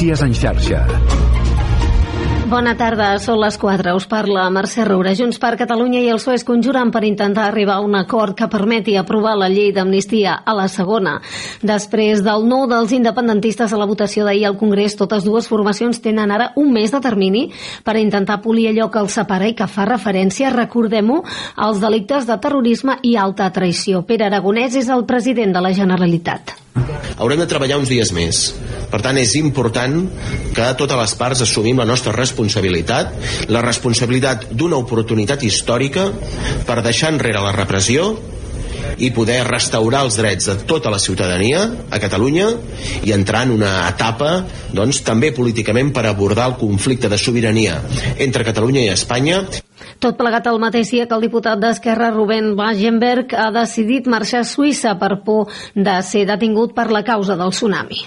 Notícies 0.00 0.22
en 0.22 0.32
xarxa. 0.32 1.29
Bona 2.50 2.72
tarda, 2.74 3.12
són 3.22 3.36
les 3.38 3.54
4. 3.62 3.92
Us 3.94 4.08
parla 4.10 4.48
Mercè 4.50 4.82
Roura. 4.82 5.12
Junts 5.14 5.36
per 5.38 5.52
Catalunya 5.54 6.00
i 6.02 6.08
el 6.10 6.18
PSOE 6.18 6.34
es 6.40 6.44
conjuren 6.48 6.88
per 6.90 7.04
intentar 7.06 7.44
arribar 7.46 7.76
a 7.78 7.84
un 7.86 7.94
acord 7.94 8.34
que 8.34 8.48
permeti 8.50 8.96
aprovar 8.98 9.36
la 9.38 9.46
llei 9.52 9.68
d'amnistia 9.70 10.32
a 10.42 10.54
la 10.58 10.64
segona. 10.66 11.12
Després 11.62 12.24
del 12.26 12.48
nou 12.50 12.64
dels 12.66 12.90
independentistes 12.96 13.70
a 13.70 13.78
la 13.78 13.86
votació 13.86 14.26
d'ahir 14.26 14.48
al 14.48 14.58
Congrés, 14.58 14.96
totes 14.98 15.22
dues 15.22 15.46
formacions 15.46 16.02
tenen 16.02 16.34
ara 16.34 16.48
un 16.58 16.72
mes 16.74 16.90
de 16.90 16.98
termini 17.04 17.44
per 17.86 17.94
intentar 18.00 18.40
polir 18.42 18.72
allò 18.72 18.88
que 18.90 18.98
els 18.98 19.14
separa 19.20 19.46
i 19.46 19.54
que 19.54 19.70
fa 19.70 19.86
referència, 19.86 20.50
recordem-ho, 20.50 21.20
als 21.54 21.78
delictes 21.78 22.26
de 22.26 22.38
terrorisme 22.42 22.98
i 23.06 23.14
alta 23.14 23.46
traïció. 23.54 24.02
Pere 24.02 24.26
Aragonès 24.26 24.74
és 24.74 24.90
el 24.90 25.06
president 25.06 25.54
de 25.54 25.62
la 25.62 25.70
Generalitat. 25.70 26.56
Haurem 27.20 27.40
de 27.42 27.46
treballar 27.50 27.76
uns 27.76 27.90
dies 27.90 28.10
més. 28.16 28.38
Per 28.90 29.00
tant, 29.04 29.18
és 29.20 29.34
important 29.38 29.96
que 30.56 30.68
totes 30.78 30.98
les 30.98 31.12
parts 31.20 31.42
assumim 31.44 31.78
la 31.78 31.86
nostra 31.86 32.14
responsabilitat, 32.16 32.39
la 33.48 33.62
responsabilitat 33.62 34.50
d'una 34.50 34.80
oportunitat 34.80 35.42
històrica 35.44 36.10
per 36.66 36.82
deixar 36.82 37.12
enrere 37.14 37.42
la 37.44 37.54
repressió 37.56 38.14
i 39.00 39.10
poder 39.14 39.40
restaurar 39.46 40.04
els 40.06 40.16
drets 40.20 40.48
de 40.50 40.56
tota 40.68 40.90
la 40.92 40.98
ciutadania 40.98 41.62
a 41.90 42.00
Catalunya 42.02 42.48
i 43.06 43.12
entrar 43.16 43.44
en 43.46 43.54
una 43.56 43.72
etapa 43.88 44.44
doncs, 44.72 45.02
també 45.06 45.32
políticament 45.36 45.92
per 45.92 46.06
abordar 46.06 46.50
el 46.50 46.58
conflicte 46.60 47.08
de 47.08 47.18
sobirania 47.18 47.80
entre 48.18 48.44
Catalunya 48.44 48.84
i 48.84 48.92
Espanya 48.94 49.42
tot 50.00 50.16
plegat 50.16 50.46
el 50.48 50.60
mateix 50.60 50.92
dia 50.92 51.06
que 51.08 51.16
el 51.16 51.26
diputat 51.26 51.60
d'Esquerra 51.60 52.10
Rubén 52.14 52.54
Wagenberg 52.56 53.34
ha 53.36 53.50
decidit 53.52 54.08
marxar 54.08 54.44
a 54.44 54.48
Suïssa 54.48 54.96
per 55.00 55.18
por 55.24 55.52
de 55.74 55.98
ser 56.04 56.24
detingut 56.28 56.72
per 56.76 56.88
la 56.92 57.04
causa 57.04 57.36
del 57.36 57.52
tsunami. 57.52 58.00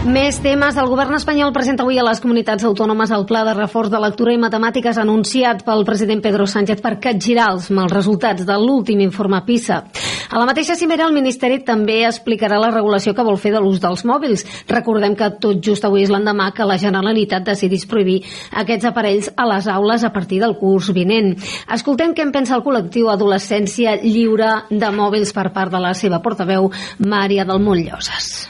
Més 0.00 0.38
temes. 0.40 0.78
El 0.80 0.86
govern 0.88 1.12
espanyol 1.12 1.50
presenta 1.52 1.84
avui 1.84 1.98
a 2.00 2.04
les 2.06 2.22
comunitats 2.24 2.64
autònomes 2.64 3.10
el 3.12 3.26
pla 3.28 3.42
de 3.44 3.52
reforç 3.52 3.90
de 3.92 3.98
lectura 4.00 4.32
i 4.32 4.38
matemàtiques 4.40 4.96
anunciat 4.96 5.60
pel 5.66 5.82
president 5.84 6.22
Pedro 6.24 6.46
Sánchez 6.48 6.78
per 6.80 6.94
capgirar 7.04 7.50
els 7.52 7.66
mals 7.76 7.92
resultats 7.92 8.46
de 8.48 8.54
l'últim 8.56 9.02
informe 9.04 9.42
PISA. 9.44 9.82
A 10.30 10.38
la 10.40 10.46
mateixa 10.48 10.72
cimera, 10.80 11.04
el 11.04 11.12
Ministeri 11.12 11.58
també 11.68 11.98
explicarà 12.08 12.56
la 12.62 12.70
regulació 12.72 13.12
que 13.12 13.26
vol 13.26 13.36
fer 13.42 13.52
de 13.52 13.60
l'ús 13.60 13.82
dels 13.82 14.06
mòbils. 14.08 14.46
Recordem 14.70 15.18
que 15.20 15.28
tot 15.42 15.60
just 15.60 15.84
avui 15.84 16.06
és 16.06 16.12
l'endemà 16.14 16.48
que 16.56 16.64
la 16.64 16.78
Generalitat 16.80 17.44
decidís 17.50 17.84
prohibir 17.90 18.22
aquests 18.62 18.88
aparells 18.88 19.28
a 19.36 19.44
les 19.50 19.68
aules 19.68 20.06
a 20.06 20.12
partir 20.14 20.38
del 20.40 20.56
curs 20.56 20.88
vinent. 20.96 21.34
Escoltem 21.68 22.14
què 22.16 22.24
en 22.24 22.32
pensa 22.32 22.56
el 22.56 22.64
col·lectiu 22.64 23.12
Adolescència 23.12 23.98
Lliure 24.00 24.62
de 24.70 24.90
Mòbils 24.96 25.34
per 25.36 25.50
part 25.52 25.76
de 25.76 25.82
la 25.84 25.92
seva 25.92 26.22
portaveu, 26.24 26.70
Mària 27.04 27.44
del 27.44 27.60
Montloses 27.60 28.48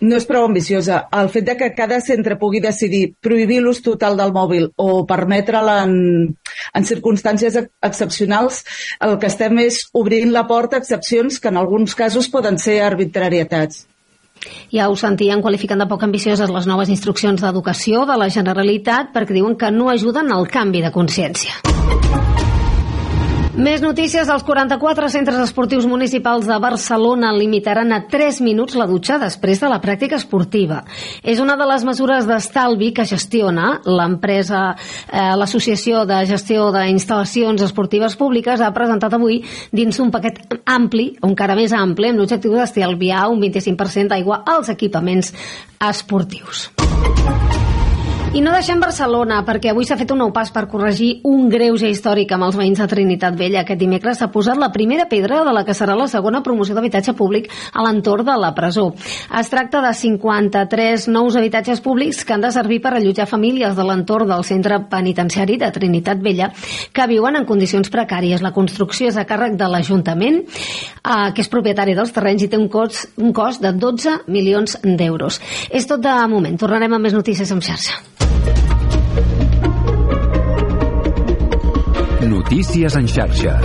no 0.00 0.16
és 0.16 0.26
prou 0.28 0.46
ambiciosa. 0.46 1.02
El 1.14 1.30
fet 1.32 1.46
de 1.48 1.56
que 1.58 1.72
cada 1.76 2.00
centre 2.04 2.38
pugui 2.40 2.60
decidir 2.64 3.14
prohibir 3.22 3.60
l'ús 3.64 3.82
total 3.84 4.16
del 4.18 4.32
mòbil 4.34 4.70
o 4.76 5.04
permetre'l 5.08 5.72
en, 5.74 5.96
en 6.74 6.88
circumstàncies 6.88 7.58
excepcionals, 7.58 8.62
el 9.00 9.18
que 9.22 9.30
estem 9.30 9.58
és 9.64 9.82
obrint 9.96 10.32
la 10.32 10.46
porta 10.46 10.76
a 10.76 10.84
excepcions 10.84 11.40
que 11.40 11.52
en 11.52 11.60
alguns 11.60 11.94
casos 11.94 12.28
poden 12.32 12.58
ser 12.58 12.80
arbitrarietats. 12.84 13.86
Ja 14.70 14.90
ho 14.90 14.96
sentien 15.00 15.42
qualificant 15.42 15.80
de 15.80 15.88
poc 15.90 16.04
ambicioses 16.04 16.52
les 16.52 16.66
noves 16.68 16.90
instruccions 16.92 17.40
d'educació 17.42 18.04
de 18.06 18.18
la 18.20 18.28
Generalitat 18.30 19.14
perquè 19.14 19.38
diuen 19.38 19.56
que 19.56 19.72
no 19.72 19.88
ajuden 19.90 20.32
al 20.32 20.50
canvi 20.52 20.84
de 20.84 20.92
consciència. 20.94 22.45
Més 23.56 23.80
notícies. 23.80 24.28
Els 24.28 24.42
44 24.44 25.06
centres 25.08 25.38
esportius 25.40 25.86
municipals 25.88 26.44
de 26.44 26.58
Barcelona 26.60 27.30
limitaran 27.32 27.94
a 27.96 28.02
3 28.04 28.42
minuts 28.44 28.76
la 28.76 28.84
dutxa 28.84 29.16
després 29.16 29.62
de 29.62 29.70
la 29.72 29.78
pràctica 29.80 30.18
esportiva. 30.20 30.82
És 31.24 31.40
una 31.40 31.56
de 31.56 31.64
les 31.64 31.86
mesures 31.88 32.28
d'estalvi 32.28 32.90
que 32.92 33.06
gestiona 33.08 33.78
l'empresa, 33.88 34.76
eh, 35.08 35.32
l'Associació 35.40 36.04
de 36.04 36.20
Gestió 36.28 36.68
d'Instal·lacions 36.70 37.64
Esportives 37.64 38.18
Públiques 38.20 38.60
ha 38.60 38.74
presentat 38.76 39.16
avui 39.16 39.40
dins 39.72 40.00
un 40.04 40.10
paquet 40.10 40.60
ampli, 40.66 41.14
encara 41.22 41.56
més 41.56 41.72
ampli, 41.72 42.10
amb 42.10 42.20
l'objectiu 42.20 42.52
d'estalviar 42.52 43.30
un 43.30 43.40
25% 43.40 44.12
d'aigua 44.12 44.42
als 44.44 44.68
equipaments 44.68 45.32
esportius. 45.80 46.68
I 48.36 48.42
no 48.44 48.52
deixem 48.52 48.76
Barcelona, 48.76 49.38
perquè 49.48 49.70
avui 49.70 49.86
s'ha 49.88 49.96
fet 49.96 50.10
un 50.12 50.18
nou 50.20 50.28
pas 50.28 50.50
per 50.52 50.66
corregir 50.68 51.22
un 51.24 51.46
greuge 51.48 51.88
històric 51.88 52.34
amb 52.36 52.44
els 52.44 52.58
veïns 52.60 52.82
de 52.82 52.86
Trinitat 52.90 53.32
Vella. 53.38 53.62
Aquest 53.62 53.78
dimecres 53.80 54.18
s'ha 54.20 54.26
posat 54.28 54.58
la 54.60 54.68
primera 54.74 55.06
pedra 55.08 55.38
de 55.46 55.54
la 55.56 55.62
que 55.64 55.72
serà 55.72 55.94
la 55.96 56.04
segona 56.12 56.42
promoció 56.44 56.74
d'habitatge 56.76 57.14
públic 57.16 57.46
a 57.72 57.86
l'entorn 57.86 58.26
de 58.28 58.34
la 58.36 58.50
presó. 58.52 58.90
Es 59.40 59.48
tracta 59.48 59.80
de 59.80 59.94
53 59.96 61.06
nous 61.08 61.38
habitatges 61.40 61.80
públics 61.80 62.26
que 62.26 62.34
han 62.36 62.44
de 62.44 62.50
servir 62.52 62.82
per 62.84 62.92
allotjar 62.98 63.24
famílies 63.30 63.72
de 63.72 63.86
l'entorn 63.88 64.28
del 64.28 64.44
centre 64.44 64.82
penitenciari 64.90 65.56
de 65.62 65.72
Trinitat 65.72 66.20
Vella 66.20 66.50
que 66.92 67.06
viuen 67.08 67.40
en 67.40 67.48
condicions 67.48 67.88
precàries. 67.88 68.44
La 68.44 68.52
construcció 68.52 69.08
és 69.08 69.16
a 69.16 69.24
càrrec 69.24 69.56
de 69.56 69.70
l'Ajuntament, 69.72 70.42
eh, 70.44 71.32
que 71.32 71.40
és 71.40 71.48
propietari 71.48 71.96
dels 71.96 72.12
terrenys 72.12 72.44
i 72.44 72.50
té 72.52 72.60
un 72.60 72.68
cost, 72.68 73.16
un 73.16 73.32
cost 73.32 73.64
de 73.64 73.72
12 73.72 74.28
milions 74.28 74.76
d'euros. 74.84 75.40
És 75.70 75.88
tot 75.88 76.04
de 76.04 76.18
moment. 76.28 76.60
Tornarem 76.60 77.00
amb 77.00 77.08
més 77.08 77.16
notícies 77.16 77.48
en 77.50 77.64
xarxa. 77.64 78.25
Notícies 82.22 82.96
en 82.96 83.06
xarxa. 83.08 83.60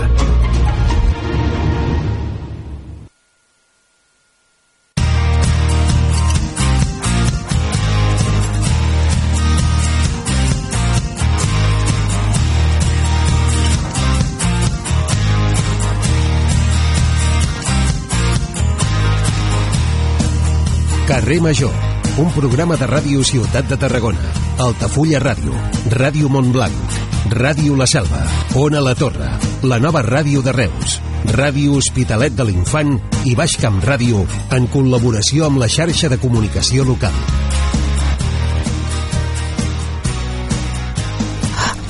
Carrer 21.11 21.41
Major, 21.41 21.90
un 22.17 22.31
programa 22.35 22.75
de 22.75 22.87
ràdio 22.89 23.23
Ciutat 23.23 23.69
de 23.69 23.77
Tarragona, 23.79 24.31
Altafulla 24.59 25.19
Ràdio, 25.23 25.55
Ràdio 25.93 26.27
Montblanc, 26.29 26.97
Ràdio 27.31 27.77
La 27.79 27.87
Selva, 27.87 28.19
Ona 28.59 28.81
La 28.83 28.95
Torre, 28.95 29.29
la 29.63 29.79
nova 29.79 30.01
ràdio 30.03 30.41
de 30.43 30.51
Reus, 30.51 30.99
Ràdio 31.31 31.77
Hospitalet 31.79 32.35
de 32.35 32.47
l'Infant 32.49 32.97
i 33.23 33.35
Baix 33.35 33.55
Camp 33.61 33.79
Ràdio 33.85 34.25
en 34.51 34.67
col·laboració 34.73 35.47
amb 35.47 35.61
la 35.61 35.69
xarxa 35.71 36.11
de 36.11 36.19
comunicació 36.19 36.83
local. 36.83 37.15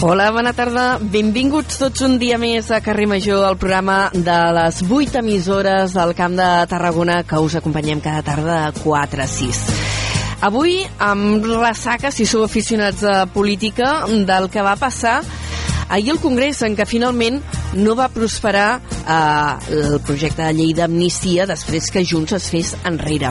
Hola, 0.01 0.31
bona 0.33 0.53
tarda. 0.57 0.97
Benvinguts 0.97 1.77
tots 1.77 2.01
un 2.01 2.17
dia 2.21 2.39
més 2.41 2.71
a 2.73 2.81
Carrer 2.81 3.05
Major, 3.09 3.43
el 3.45 3.57
programa 3.61 4.09
de 4.13 4.39
les 4.57 4.81
8 4.81 5.21
emissores 5.21 5.93
del 5.93 6.15
Camp 6.17 6.37
de 6.37 6.49
Tarragona 6.69 7.21
que 7.23 7.37
us 7.37 7.57
acompanyem 7.61 8.01
cada 8.01 8.25
tarda 8.25 8.65
de 8.65 8.81
4 8.81 9.21
a 9.21 9.29
6. 9.29 9.80
Avui, 10.41 10.79
amb 10.97 11.45
ressaca, 11.45 12.09
si 12.09 12.25
sou 12.25 12.41
aficionats 12.41 13.03
a 13.05 13.27
política, 13.29 14.07
del 14.25 14.49
que 14.49 14.63
va 14.65 14.73
passar 14.73 15.19
ahir 15.91 16.15
al 16.15 16.21
Congrés, 16.23 16.63
en 16.65 16.73
què 16.73 16.87
finalment 16.89 17.37
no 17.77 17.93
va 17.99 18.09
prosperar 18.09 18.79
eh, 18.79 19.75
el 19.77 19.99
projecte 20.07 20.41
de 20.41 20.55
llei 20.57 20.73
d'amnistia 20.73 21.45
després 21.45 21.91
que 21.93 22.05
Junts 22.07 22.33
es 22.39 22.49
fes 22.49 22.73
enrere. 22.89 23.29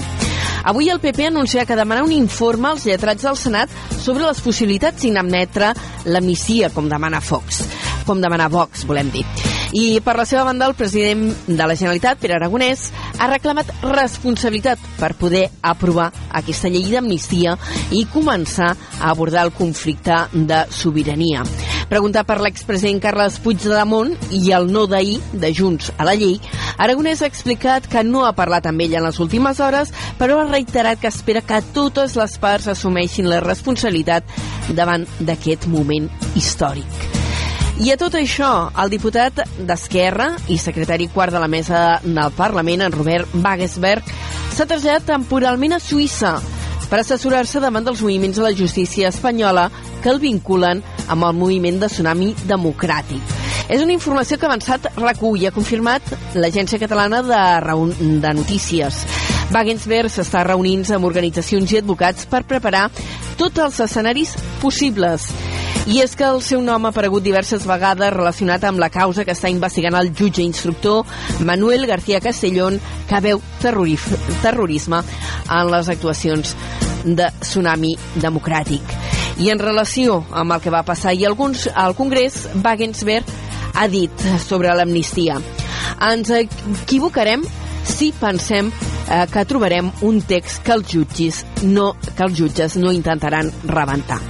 Avui 0.71 0.93
el 0.93 1.01
PP 1.03 1.27
anuncia 1.33 1.67
que 1.67 1.75
demanarà 1.75 2.07
un 2.07 2.15
informe 2.15 2.71
als 2.71 2.87
lletrats 2.87 3.27
del 3.27 3.39
Senat 3.41 3.73
sobre 3.97 4.29
les 4.29 4.45
possibilitats 4.45 5.03
d'inadmetre 5.03 5.75
l'amissia, 6.07 6.71
com 6.71 6.87
demana 6.93 7.25
Fox, 7.25 7.65
com 8.07 8.23
demana 8.23 8.53
Vox, 8.53 8.87
volem 8.87 9.11
dir. 9.11 9.27
I 9.73 10.01
per 10.03 10.17
la 10.19 10.25
seva 10.27 10.43
banda, 10.49 10.67
el 10.67 10.75
president 10.75 11.29
de 11.47 11.67
la 11.67 11.77
Generalitat, 11.79 12.19
Pere 12.19 12.35
Aragonès, 12.35 12.89
ha 13.19 13.29
reclamat 13.31 13.71
responsabilitat 13.85 14.81
per 14.99 15.13
poder 15.15 15.45
aprovar 15.63 16.09
aquesta 16.41 16.71
llei 16.73 16.89
d'amnistia 16.91 17.55
i 17.95 18.03
començar 18.11 18.73
a 18.75 19.13
abordar 19.13 19.45
el 19.47 19.53
conflicte 19.55 20.17
de 20.35 20.65
sobirania. 20.75 21.45
Preguntar 21.91 22.25
per 22.27 22.41
l'expresident 22.43 22.99
Carles 23.03 23.39
Puigdemont 23.43 24.13
i 24.35 24.51
el 24.55 24.67
no 24.75 24.89
d'ahir 24.91 25.21
de 25.33 25.53
Junts 25.55 25.93
a 25.99 26.07
la 26.07 26.17
llei, 26.19 26.41
Aragonès 26.79 27.23
ha 27.23 27.31
explicat 27.31 27.87
que 27.91 28.03
no 28.07 28.25
ha 28.27 28.35
parlat 28.35 28.67
amb 28.67 28.83
ell 28.83 28.99
en 28.99 29.07
les 29.07 29.23
últimes 29.23 29.63
hores, 29.63 29.95
però 30.19 30.41
ha 30.41 30.51
reiterat 30.51 30.99
que 30.99 31.11
espera 31.15 31.47
que 31.47 31.63
totes 31.75 32.19
les 32.19 32.39
parts 32.43 32.71
assumeixin 32.75 33.31
la 33.31 33.43
responsabilitat 33.47 34.27
davant 34.75 35.07
d'aquest 35.21 35.71
moment 35.71 36.11
històric. 36.35 37.20
I 37.81 37.95
a 37.95 37.97
tot 37.97 38.13
això, 38.19 38.69
el 38.77 38.91
diputat 38.93 39.39
d'Esquerra 39.65 40.27
i 40.53 40.59
secretari 40.61 41.07
quart 41.09 41.33
de 41.33 41.41
la 41.41 41.49
mesa 41.49 41.79
del 42.05 42.35
Parlament, 42.37 42.83
en 42.85 42.93
Robert 42.93 43.33
Wagensberg, 43.33 44.05
s'ha 44.53 44.67
traslladat 44.69 45.07
temporalment 45.09 45.73
a 45.73 45.79
Suïssa 45.81 46.35
per 46.91 46.99
assessorar-se 47.01 47.63
davant 47.63 47.87
dels 47.87 48.03
moviments 48.05 48.37
de 48.37 48.45
la 48.45 48.53
justícia 48.53 49.09
espanyola 49.09 49.71
que 50.03 50.13
el 50.13 50.21
vinculen 50.21 50.83
amb 51.09 51.25
el 51.25 51.39
moviment 51.39 51.81
de 51.81 51.89
tsunami 51.89 52.35
democràtic. 52.51 53.33
És 53.73 53.81
una 53.81 53.97
informació 53.97 54.37
que 54.37 54.51
avançat 54.51 54.91
RAC1 54.99 55.41
i 55.41 55.49
ha 55.49 55.55
confirmat 55.57 56.13
l'Agència 56.37 56.83
Catalana 56.83 57.23
de, 57.25 57.41
de 58.21 58.35
Notícies. 58.37 59.07
Wagensberg 59.55 60.13
s'està 60.13 60.45
reunint 60.45 60.85
amb 60.93 61.09
organitzacions 61.09 61.73
i 61.73 61.81
advocats 61.81 62.29
per 62.29 62.45
preparar 62.45 62.91
tots 63.41 63.65
els 63.65 63.81
escenaris 63.89 64.37
possibles. 64.61 65.31
I 65.89 66.03
és 66.05 66.13
que 66.15 66.27
el 66.29 66.43
seu 66.45 66.61
nom 66.61 66.85
ha 66.85 66.91
aparegut 66.93 67.25
diverses 67.25 67.65
vegades 67.67 68.13
relacionat 68.13 68.65
amb 68.69 68.79
la 68.83 68.91
causa 68.93 69.25
que 69.25 69.33
està 69.33 69.49
investigant 69.51 69.97
el 69.97 70.13
jutge 70.17 70.43
instructor 70.45 71.07
Manuel 71.41 71.87
García 71.89 72.21
Castellón, 72.21 72.77
que 73.09 73.21
veu 73.25 73.41
terrorisme 73.63 75.01
en 75.01 75.71
les 75.73 75.89
actuacions 75.89 76.53
de 77.05 77.31
Tsunami 77.41 77.95
Democràtic. 78.21 78.93
I 79.41 79.49
en 79.51 79.63
relació 79.63 80.21
amb 80.37 80.53
el 80.53 80.61
que 80.61 80.73
va 80.75 80.85
passar 80.85 81.15
i 81.17 81.25
alguns 81.25 81.65
al 81.73 81.97
Congrés, 81.97 82.43
Wagensberg 82.61 83.25
ha 83.75 83.89
dit 83.89 84.27
sobre 84.45 84.75
l'amnistia. 84.77 85.41
Ens 86.11 86.31
equivocarem 86.37 87.47
si 87.89 88.13
pensem 88.13 88.69
eh, 88.71 89.25
que 89.33 89.47
trobarem 89.49 89.91
un 90.07 90.21
text 90.21 90.63
que 90.67 90.77
els 90.77 90.93
jutges 90.93 91.43
no, 91.65 91.95
que 92.05 92.29
els 92.29 92.37
jutges 92.37 92.77
no 92.77 92.93
intentaran 92.93 93.51
rebentar. 93.65 94.21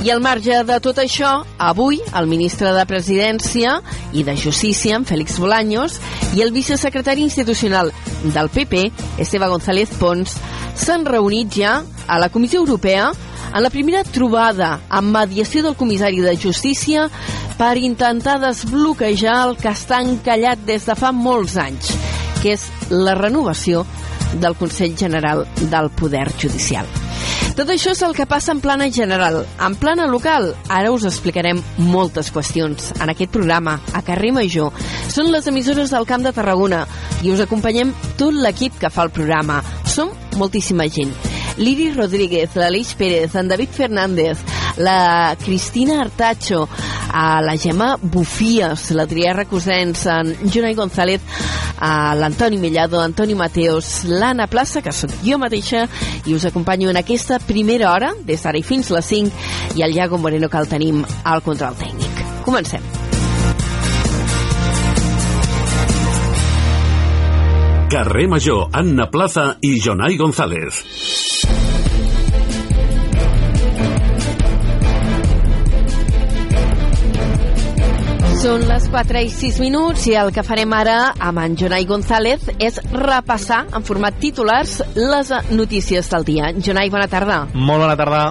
I 0.00 0.08
al 0.08 0.22
marge 0.24 0.62
de 0.64 0.76
tot 0.80 0.96
això, 1.02 1.42
avui 1.60 1.98
el 2.16 2.26
ministre 2.26 2.70
de 2.72 2.84
Presidència 2.88 3.74
i 4.16 4.22
de 4.24 4.32
Justícia, 4.32 4.96
en 4.96 5.04
Félix 5.04 5.36
Bolaños, 5.36 5.98
i 6.32 6.40
el 6.40 6.54
vicesecretari 6.54 7.26
institucional 7.26 7.92
del 8.24 8.48
PP, 8.48 8.86
Esteve 9.20 9.50
González 9.52 9.92
Pons, 10.00 10.38
s'han 10.80 11.04
reunit 11.04 11.52
ja 11.52 11.82
a 12.08 12.16
la 12.18 12.30
Comissió 12.32 12.62
Europea 12.62 13.10
en 13.52 13.62
la 13.62 13.68
primera 13.68 14.00
trobada 14.08 14.78
amb 14.88 15.12
mediació 15.18 15.66
del 15.66 15.76
comissari 15.76 16.24
de 16.24 16.32
Justícia 16.40 17.10
per 17.58 17.76
intentar 17.76 18.38
desbloquejar 18.40 19.36
el 19.50 19.56
que 19.60 19.68
està 19.74 20.00
encallat 20.00 20.64
des 20.64 20.88
de 20.88 20.96
fa 20.96 21.12
molts 21.12 21.58
anys, 21.60 21.92
que 22.40 22.56
és 22.56 22.70
la 22.88 23.18
renovació 23.20 23.84
del 24.40 24.56
Consell 24.56 24.96
General 24.96 25.44
del 25.60 25.92
Poder 25.92 26.30
Judicial. 26.40 26.88
Tot 27.58 27.68
això 27.72 27.92
és 27.92 28.02
el 28.06 28.14
que 28.16 28.28
passa 28.30 28.54
en 28.54 28.60
plana 28.62 28.86
general. 28.92 29.42
En 29.60 29.74
plana 29.76 30.06
local, 30.10 30.52
ara 30.68 30.92
us 30.94 31.04
explicarem 31.08 31.60
moltes 31.90 32.30
qüestions 32.32 32.92
en 33.00 33.12
aquest 33.12 33.32
programa, 33.34 33.78
a 33.92 34.02
Carrer 34.06 34.32
Major. 34.36 34.72
Són 35.10 35.32
les 35.32 35.46
emissores 35.50 35.92
del 35.92 36.08
Camp 36.08 36.24
de 36.24 36.32
Tarragona 36.36 36.86
i 37.24 37.34
us 37.34 37.42
acompanyem 37.44 37.92
tot 38.20 38.36
l'equip 38.36 38.78
que 38.80 38.92
fa 38.92 39.08
el 39.08 39.14
programa. 39.14 39.60
Som 39.84 40.14
moltíssima 40.38 40.86
gent. 40.88 41.12
Liri 41.60 41.90
Rodríguez, 41.92 42.54
l'Aleix 42.56 42.94
Pérez, 42.96 43.34
en 43.36 43.48
David 43.50 43.74
Fernández, 43.76 44.38
la 44.78 45.36
Cristina 45.42 46.00
Artacho, 46.00 46.68
a 47.12 47.40
la 47.42 47.56
Gemma 47.58 47.96
Bufies, 48.00 48.90
l'Adrià 48.96 49.34
Recusens, 49.34 50.06
en 50.06 50.32
Jonai 50.46 50.74
González, 50.74 51.20
a 51.80 52.14
l'Antoni 52.14 52.58
Millado, 52.58 53.00
Antoni 53.00 53.34
Mateos, 53.34 54.04
l'Anna 54.08 54.46
Plaça, 54.46 54.82
que 54.82 54.92
sóc 54.92 55.12
jo 55.24 55.38
mateixa, 55.38 55.86
i 56.26 56.34
us 56.36 56.46
acompanyo 56.48 56.90
en 56.90 57.00
aquesta 57.00 57.40
primera 57.42 57.92
hora, 57.92 58.14
des 58.26 58.42
d'ara 58.42 58.60
i 58.60 58.66
fins 58.66 58.90
les 58.94 59.12
5, 59.14 59.46
i 59.76 59.86
el 59.86 59.96
Iago 59.96 60.18
Moreno 60.18 60.48
que 60.48 60.58
el 60.60 60.68
tenim 60.70 61.04
al 61.24 61.42
control 61.42 61.78
tècnic. 61.80 62.24
Comencem. 62.44 62.84
Carrer 67.90 68.28
Major, 68.30 68.68
Anna 68.72 69.10
Plaza 69.10 69.56
i 69.66 69.80
Jonai 69.82 70.16
González. 70.16 70.84
Són 78.40 78.62
les 78.64 78.86
4 78.88 79.20
i 79.20 79.28
6 79.28 79.58
minuts 79.60 80.06
i 80.08 80.14
el 80.16 80.30
que 80.32 80.40
farem 80.40 80.72
ara 80.72 81.10
amb 81.28 81.42
en 81.42 81.58
Jonai 81.60 81.84
González 81.84 82.46
és 82.56 82.78
repassar 82.94 83.66
en 83.76 83.84
format 83.84 84.16
titulars 84.16 84.78
les 84.96 85.28
notícies 85.52 86.08
del 86.08 86.24
dia. 86.24 86.48
Jonai, 86.56 86.88
bona 86.88 87.04
tarda. 87.04 87.42
Molt 87.52 87.84
bona 87.84 87.98
tarda. 88.00 88.22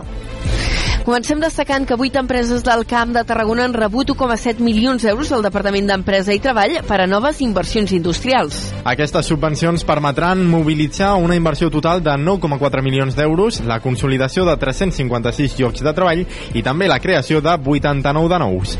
Comencem 1.05 1.37
destacant 1.43 1.85
que 1.85 1.93
8 1.93 2.23
empreses 2.23 2.65
del 2.65 2.87
Camp 2.89 3.13
de 3.13 3.21
Tarragona 3.21 3.67
han 3.69 3.75
rebut 3.77 4.09
1,7 4.15 4.65
milions 4.65 5.05
d'euros 5.05 5.29
del 5.29 5.45
Departament 5.45 5.93
d'Empresa 5.93 6.33
i 6.33 6.41
Treball 6.41 6.79
per 6.89 6.99
a 7.03 7.07
noves 7.07 7.43
inversions 7.45 7.93
industrials. 7.93 8.63
Aquestes 8.89 9.29
subvencions 9.29 9.85
permetran 9.85 10.41
mobilitzar 10.49 11.13
una 11.21 11.37
inversió 11.37 11.69
total 11.69 12.01
de 12.01 12.17
9,4 12.17 12.81
milions 12.81 13.13
d'euros, 13.13 13.61
la 13.61 13.77
consolidació 13.85 14.49
de 14.49 14.57
356 14.57 15.61
llocs 15.61 15.85
de 15.85 15.93
treball 15.93 16.25
i 16.57 16.65
també 16.65 16.89
la 16.89 16.97
creació 16.97 17.45
de 17.45 17.57
89 17.61 18.33
de 18.33 18.43
nous. 18.47 18.77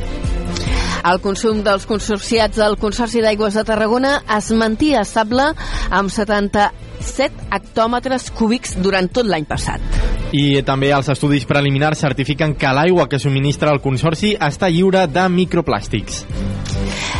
El 1.00 1.22
consum 1.24 1.62
dels 1.63 1.86
consorciats 1.88 2.60
del 2.60 2.75
Consorci 2.80 3.22
d'Aigües 3.24 3.56
de 3.56 3.63
Tarragona 3.68 4.18
es 4.36 4.50
mantia 4.51 5.04
estable 5.06 5.46
amb 5.96 6.12
77 6.12 7.48
hectòmetres 7.56 8.30
cúbics 8.36 8.75
durant 8.84 9.07
tot 9.07 9.30
l'any 9.30 9.48
passat. 9.48 9.80
I 10.36 10.62
també 10.68 10.92
els 10.94 11.10
estudis 11.10 11.48
preliminars 11.50 12.04
certifiquen 12.04 12.54
que 12.60 12.74
l'aigua 12.75 13.07
que 13.10 13.22
subministra 13.22 13.72
el 13.74 13.81
Consorci 13.81 14.36
està 14.36 14.69
lliure 14.69 15.07
de 15.07 15.25
microplàstics. 15.40 16.25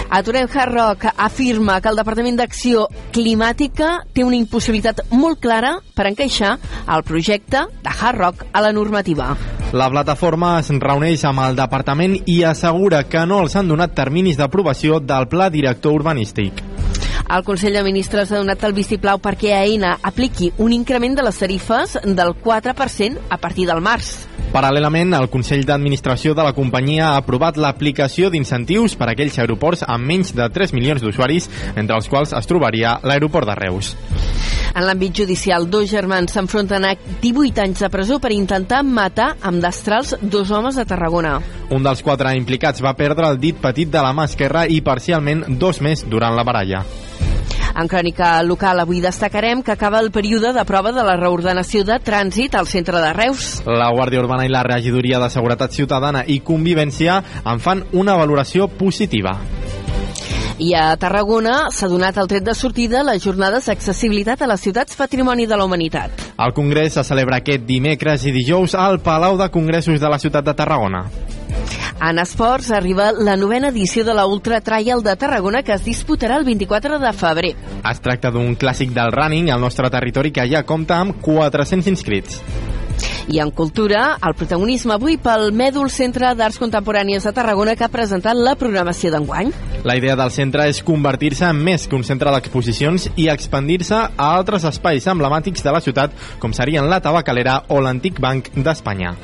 Aturem 0.09 0.47
Hard 0.53 0.74
Rock 0.74 1.06
afirma 1.15 1.80
que 1.81 1.89
el 1.91 2.00
Departament 2.00 2.39
d'Acció 2.39 2.88
Climàtica 3.13 3.91
té 4.13 4.25
una 4.25 4.39
impossibilitat 4.39 5.03
molt 5.12 5.41
clara 5.44 5.75
per 5.95 6.07
encaixar 6.09 6.56
el 6.88 7.06
projecte 7.06 7.65
de 7.83 7.94
Hard 7.94 8.19
Rock 8.19 8.47
a 8.51 8.63
la 8.65 8.74
normativa. 8.74 9.36
La 9.71 9.89
plataforma 9.94 10.56
es 10.63 10.71
reuneix 10.81 11.27
amb 11.30 11.44
el 11.45 11.59
departament 11.59 12.18
i 12.25 12.41
assegura 12.44 13.03
que 13.06 13.25
no 13.30 13.44
els 13.44 13.56
han 13.56 13.69
donat 13.69 13.94
terminis 13.94 14.39
d'aprovació 14.39 14.97
del 15.00 15.30
pla 15.30 15.51
director 15.53 15.94
urbanístic. 15.94 16.69
El 17.27 17.44
Consell 17.44 17.75
de 17.75 17.83
Ministres 17.83 18.31
ha 18.31 18.39
donat 18.39 18.63
el 18.66 18.74
vistiplau 18.74 19.19
perquè 19.21 19.51
AENA 19.57 19.98
apliqui 20.01 20.51
un 20.57 20.74
increment 20.74 21.18
de 21.18 21.25
les 21.25 21.38
tarifes 21.38 21.98
del 22.04 22.33
4% 22.44 23.30
a 23.30 23.38
partir 23.38 23.68
del 23.69 23.83
març. 23.86 24.16
Paral·lelament, 24.50 25.13
el 25.13 25.30
Consell 25.30 25.62
d'Administració 25.62 26.33
de 26.33 26.42
la 26.42 26.56
companyia 26.57 27.12
ha 27.12 27.19
aprovat 27.21 27.60
l'aplicació 27.62 28.31
d'incentius 28.33 28.95
per 28.98 29.12
a 29.12 29.13
aquells 29.13 29.38
aeroports 29.38 29.83
amb 29.86 30.10
menys 30.10 30.33
de 30.33 30.48
3 30.50 30.74
milions 30.74 31.04
d'usuaris, 31.06 31.45
entre 31.75 32.00
els 32.00 32.10
quals 32.10 32.33
es 32.33 32.50
trobaria 32.50 32.98
l'aeroport 33.06 33.45
de 33.45 33.57
Reus. 33.60 33.94
En 34.74 34.86
l'àmbit 34.86 35.21
judicial, 35.21 35.68
dos 35.69 35.86
germans 35.89 36.33
s'enfronten 36.33 36.86
a 36.86 36.95
18 37.21 37.62
anys 37.62 37.83
de 37.83 37.89
presó 37.94 38.18
per 38.21 38.31
intentar 38.33 38.81
matar 38.85 39.35
amb 39.42 39.61
destrals 39.61 40.16
dos 40.21 40.49
homes 40.49 40.78
de 40.78 40.85
Tarragona. 40.85 41.38
Un 41.69 41.85
dels 41.85 42.02
quatre 42.06 42.33
implicats 42.38 42.81
va 42.81 42.95
perdre 42.97 43.30
el 43.30 43.38
dit 43.42 43.57
petit 43.61 43.90
de 43.90 44.02
la 44.02 44.16
mà 44.18 44.26
esquerra 44.30 44.66
i 44.66 44.81
parcialment 44.81 45.45
dos 45.61 45.81
més 45.85 46.06
durant 46.09 46.33
la 46.38 46.47
baralla. 46.47 46.83
En 47.76 47.88
crònica 47.88 48.40
local 48.44 48.80
avui 48.81 49.02
destacarem 49.04 49.61
que 49.64 49.73
acaba 49.73 49.99
el 49.99 50.11
període 50.11 50.54
de 50.54 50.66
prova 50.66 50.92
de 50.95 51.04
la 51.06 51.18
reordenació 51.19 51.83
de 51.85 51.99
trànsit 51.99 52.56
al 52.56 52.68
centre 52.68 53.02
de 53.02 53.14
Reus. 53.14 53.61
La 53.66 53.92
Guàrdia 53.94 54.23
Urbana 54.23 54.45
i 54.47 54.54
la 54.54 54.64
Regidoria 54.64 55.19
de 55.19 55.30
Seguretat 55.30 55.76
Ciutadana 55.76 56.23
i 56.28 56.40
Convivència 56.45 57.21
en 57.45 57.59
fan 57.59 57.85
una 57.94 58.18
valoració 58.19 58.68
positiva. 58.68 59.38
I 60.59 60.73
a 60.76 60.90
Tarragona 60.99 61.69
s'ha 61.71 61.88
donat 61.88 62.18
el 62.19 62.28
tret 62.28 62.44
de 62.44 62.54
sortida 62.57 62.99
les 63.07 63.23
jornades 63.23 63.69
d'accessibilitat 63.69 64.42
a 64.44 64.49
les 64.52 64.59
ciutats 64.59 64.97
Patrimoni 64.99 65.45
de 65.47 65.56
la 65.56 65.64
Humanitat. 65.64 66.26
El 66.35 66.52
Congrés 66.57 66.97
se 66.97 67.04
celebra 67.07 67.40
aquest 67.40 67.64
dimecres 67.64 68.26
i 68.28 68.35
dijous 68.35 68.76
al 68.76 68.99
Palau 68.99 69.40
de 69.40 69.47
Congressos 69.54 70.04
de 70.04 70.11
la 70.11 70.19
ciutat 70.19 70.44
de 70.44 70.54
Tarragona. 70.59 71.06
En 72.01 72.18
esports 72.18 72.71
arriba 72.71 73.11
la 73.11 73.35
novena 73.35 73.68
edició 73.73 74.06
de 74.06 74.13
la 74.13 74.25
Ultra 74.25 74.61
Trial 74.61 75.03
de 75.03 75.18
Tarragona 75.19 75.63
que 75.68 75.73
es 75.73 75.83
disputarà 75.83 76.37
el 76.39 76.45
24 76.47 76.97
de 76.97 77.11
febrer. 77.11 77.51
Es 77.91 77.99
tracta 77.99 78.31
d'un 78.31 78.56
clàssic 78.56 78.94
del 78.95 79.11
running 79.11 79.51
al 79.51 79.59
nostre 79.59 79.89
territori 79.91 80.31
que 80.31 80.47
ja 80.47 80.63
compta 80.63 81.01
amb 81.03 81.19
400 81.19 81.91
inscrits. 81.91 82.39
I 83.27 83.41
en 83.44 83.51
cultura, 83.51 84.18
el 84.25 84.33
protagonisme 84.33 84.95
avui 84.95 85.19
pel 85.21 85.51
Mèdul 85.51 85.91
Centre 85.91 86.31
d'Arts 86.39 86.57
Contemporànies 86.59 87.27
de 87.27 87.35
Tarragona 87.35 87.75
que 87.75 87.85
ha 87.85 87.91
presentat 87.91 88.39
la 88.39 88.56
programació 88.56 89.11
d'enguany. 89.11 89.51
La 89.83 89.99
idea 89.99 90.15
del 90.15 90.31
centre 90.31 90.65
és 90.71 90.81
convertir-se 90.83 91.51
en 91.51 91.59
més 91.68 91.85
que 91.87 91.99
un 91.99 92.07
centre 92.07 92.31
d'exposicions 92.31 93.11
i 93.19 93.27
expandir-se 93.29 93.99
a 93.99 94.31
altres 94.31 94.65
espais 94.71 95.07
emblemàtics 95.07 95.68
de 95.68 95.75
la 95.75 95.83
ciutat, 95.83 96.15
com 96.39 96.56
serien 96.56 96.89
la 96.89 97.03
Tabacalera 97.03 97.65
o 97.68 97.83
l'Antic 97.83 98.23
Banc 98.23 98.53
d'Espanya. 98.56 99.18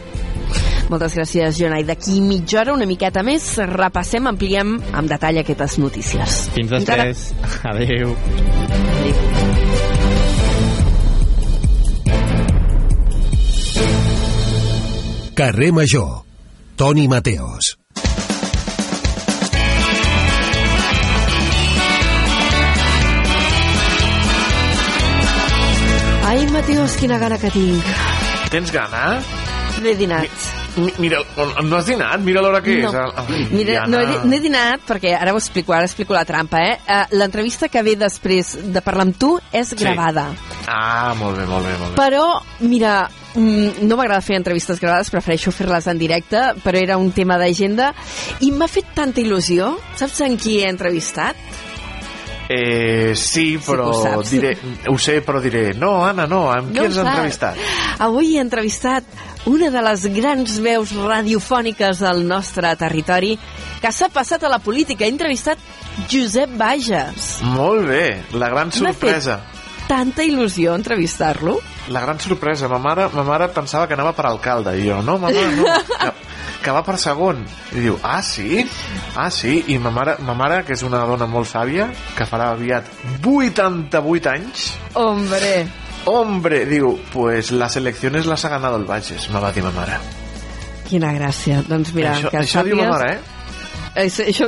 Moltes 0.90 1.16
gràcies, 1.18 1.58
Jonai. 1.58 1.84
D'aquí 1.88 2.20
mitja 2.22 2.62
hora, 2.62 2.76
una 2.78 2.86
miqueta 2.90 3.24
més, 3.26 3.48
repassem, 3.72 4.28
ampliem 4.30 4.76
amb 4.94 5.10
detall 5.10 5.42
aquestes 5.42 5.80
notícies. 5.82 6.44
Fins 6.56 6.70
després. 6.78 7.30
Adéu. 7.74 8.14
Carrer 15.36 15.72
Major. 15.72 16.24
Toni 16.76 17.08
Mateos. 17.08 17.78
Ai, 26.26 26.46
Mateus, 26.52 26.96
quina 27.00 27.18
gana 27.22 27.38
que 27.38 27.52
tinc. 27.54 27.90
Tens 28.52 28.72
gana? 28.74 29.04
L'he 29.84 29.94
dinat. 30.00 30.30
Mi- 30.30 30.65
Mira, 31.00 31.22
no 31.64 31.78
has 31.78 31.86
dinat? 31.88 32.20
Mira 32.26 32.42
l'hora 32.44 32.60
que 32.62 32.76
no. 32.82 32.90
és. 32.90 32.96
Ai, 32.96 33.48
Mira, 33.52 33.72
Diana. 33.72 33.88
no 33.88 34.02
he, 34.02 34.18
no 34.28 34.36
he 34.36 34.40
dinat 34.44 34.82
perquè 34.88 35.14
ara 35.16 35.32
ho 35.34 35.38
explico, 35.40 35.74
ara 35.74 35.88
explico 35.88 36.14
la 36.14 36.26
trampa, 36.28 36.60
eh? 36.60 36.80
Uh, 36.84 37.16
L'entrevista 37.16 37.70
que 37.72 37.84
ve 37.86 37.96
després 38.00 38.56
de 38.74 38.82
parlar 38.84 39.06
amb 39.08 39.18
tu 39.20 39.36
és 39.56 39.72
gravada. 39.80 40.28
Ah, 40.68 41.14
molt 41.18 41.38
bé, 41.40 41.46
molt 41.48 41.66
bé, 41.68 41.76
molt 41.80 41.94
bé. 41.96 42.02
Però, 42.02 42.26
mira, 42.68 42.96
mm, 43.36 43.86
no 43.88 43.96
m'agrada 44.00 44.22
fer 44.26 44.36
entrevistes 44.40 44.82
gravades, 44.84 45.12
prefereixo 45.14 45.54
fer-les 45.56 45.88
en 45.88 46.02
directe, 46.02 46.42
però 46.64 46.82
era 46.82 46.98
un 47.00 47.12
tema 47.16 47.38
d'agenda, 47.40 47.94
i 48.42 48.52
m'ha 48.52 48.68
fet 48.68 48.92
tanta 48.98 49.22
il·lusió. 49.24 49.78
Saps 49.96 50.20
en 50.28 50.36
qui 50.42 50.60
he 50.60 50.68
entrevistat? 50.70 51.40
Eh, 52.48 53.14
sí, 53.18 53.58
però 53.58 53.88
que 54.04 54.12
ho 54.20 54.22
diré, 54.22 54.52
ho 54.92 54.98
sé, 55.02 55.16
però 55.26 55.40
diré, 55.42 55.72
no, 55.74 56.04
Anna, 56.06 56.28
no, 56.30 56.44
amb 56.54 56.70
qui 56.76 56.84
ho 56.84 56.86
has 56.86 56.94
saps. 57.00 57.08
entrevistat? 57.10 57.58
Avui 58.06 58.36
he 58.36 58.42
entrevistat 58.44 59.04
una 59.46 59.70
de 59.70 59.82
les 59.86 60.06
grans 60.16 60.58
veus 60.64 60.92
radiofòniques 60.96 62.00
del 62.02 62.24
nostre 62.28 62.72
territori 62.80 63.36
que 63.82 63.92
s'ha 63.94 64.10
passat 64.10 64.44
a 64.44 64.50
la 64.50 64.60
política. 64.60 65.06
He 65.06 65.14
entrevistat 65.14 65.62
Josep 66.12 66.56
Bages. 66.58 67.36
Molt 67.56 67.86
bé, 67.88 68.06
la 68.34 68.50
gran 68.50 68.72
sorpresa. 68.74 69.42
tanta 69.88 70.24
il·lusió 70.26 70.74
entrevistar-lo. 70.74 71.60
La 71.94 72.02
gran 72.02 72.20
sorpresa. 72.20 72.68
Ma 72.68 72.80
mare, 72.82 73.08
ma 73.14 73.22
mare 73.24 73.48
pensava 73.54 73.86
que 73.88 73.94
anava 73.94 74.14
per 74.18 74.26
alcalde. 74.26 74.74
I 74.82 74.88
jo, 74.90 75.02
no, 75.06 75.20
mama, 75.22 75.46
no. 75.54 75.66
Que, 76.66 76.72
que 76.72 76.74
va 76.74 76.82
per 76.82 76.96
segon. 76.98 77.44
I 77.78 77.84
diu, 77.84 78.00
ah, 78.02 78.24
sí? 78.26 78.64
Ah, 79.14 79.30
sí? 79.30 79.60
I 79.70 79.78
ma 79.78 79.92
mare, 79.94 80.16
ma 80.26 80.34
mare, 80.34 80.64
que 80.66 80.74
és 80.74 80.82
una 80.82 81.04
dona 81.06 81.28
molt 81.30 81.46
sàvia, 81.52 81.92
que 82.18 82.26
farà 82.26 82.50
aviat 82.56 82.90
88 83.22 84.32
anys, 84.34 84.72
Hombre, 84.98 85.68
hombre, 86.06 86.66
diu, 86.66 87.00
pues 87.14 87.52
las 87.52 87.76
elecciones 87.76 88.26
las 88.26 88.46
ha 88.46 88.50
ganado 88.50 88.78
el 88.78 88.86
Bages, 88.86 89.30
me 89.30 89.40
va 89.40 89.52
dir 89.52 89.64
ma 89.64 89.72
mare. 89.72 89.98
quina 90.90 91.12
gràcia. 91.14 91.64
Doncs 91.68 91.94
mira, 91.96 92.12
això 92.16 92.30
que 92.30 92.38
això 92.38 92.64
diu 92.64 92.76
ma 92.78 92.84
sàpies- 92.84 92.90
mare, 92.92 93.14
eh? 93.14 93.20
Això, 94.06 94.26
això. 94.28 94.48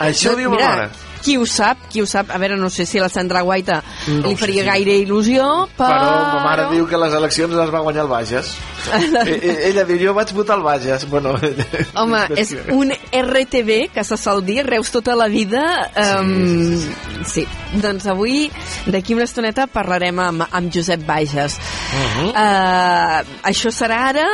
Això 0.00 0.34
diu 0.36 0.50
ma 0.50 0.58
mare. 0.58 0.88
Qui 1.22 1.36
ho 1.36 1.46
sap, 1.48 1.88
qui 1.92 2.02
ho 2.02 2.06
sap. 2.06 2.30
A 2.34 2.38
veure, 2.40 2.56
no 2.60 2.70
sé 2.70 2.86
si 2.86 3.00
la 3.02 3.08
Sandra 3.12 3.42
Guaita 3.42 3.82
No 4.08 4.28
li 4.28 4.36
faria 4.38 4.62
sí. 4.62 4.68
gaire 4.68 4.96
il·lusió, 5.02 5.46
però... 5.76 5.88
Però 5.88 6.12
ma 6.34 6.42
mare 6.44 6.66
diu 6.72 6.86
que 6.88 7.00
les 7.00 7.14
eleccions 7.18 7.54
les 7.58 7.72
va 7.74 7.82
guanyar 7.84 8.04
el 8.06 8.10
Bages. 8.10 8.52
Eh, 8.94 9.00
eh, 9.36 9.56
Ella 9.70 9.84
diu, 9.88 9.98
jo 10.06 10.14
vaig 10.16 10.32
votar 10.36 10.58
el 10.58 10.64
Bages. 10.66 11.06
Bueno, 11.10 11.34
Home, 12.00 12.22
és 12.38 12.54
un 12.74 12.92
RTB, 12.92 13.80
que 13.94 14.04
se 14.04 14.18
sol 14.20 14.44
dir, 14.46 14.62
Reus 14.66 14.92
tota 14.94 15.16
la 15.18 15.28
vida. 15.32 15.64
Um, 15.94 16.30
sí, 16.78 16.78
sí, 16.82 17.24
sí. 17.34 17.46
Doncs 17.82 18.06
avui, 18.08 18.46
d'aquí 18.88 19.16
una 19.16 19.26
estoneta, 19.28 19.68
parlarem 19.70 20.22
amb, 20.24 20.46
amb 20.48 20.72
Josep 20.74 21.04
Bages. 21.06 21.58
Uh 21.58 22.06
-huh. 22.14 22.30
uh, 22.32 23.38
això 23.50 23.72
serà 23.74 24.08
ara, 24.12 24.28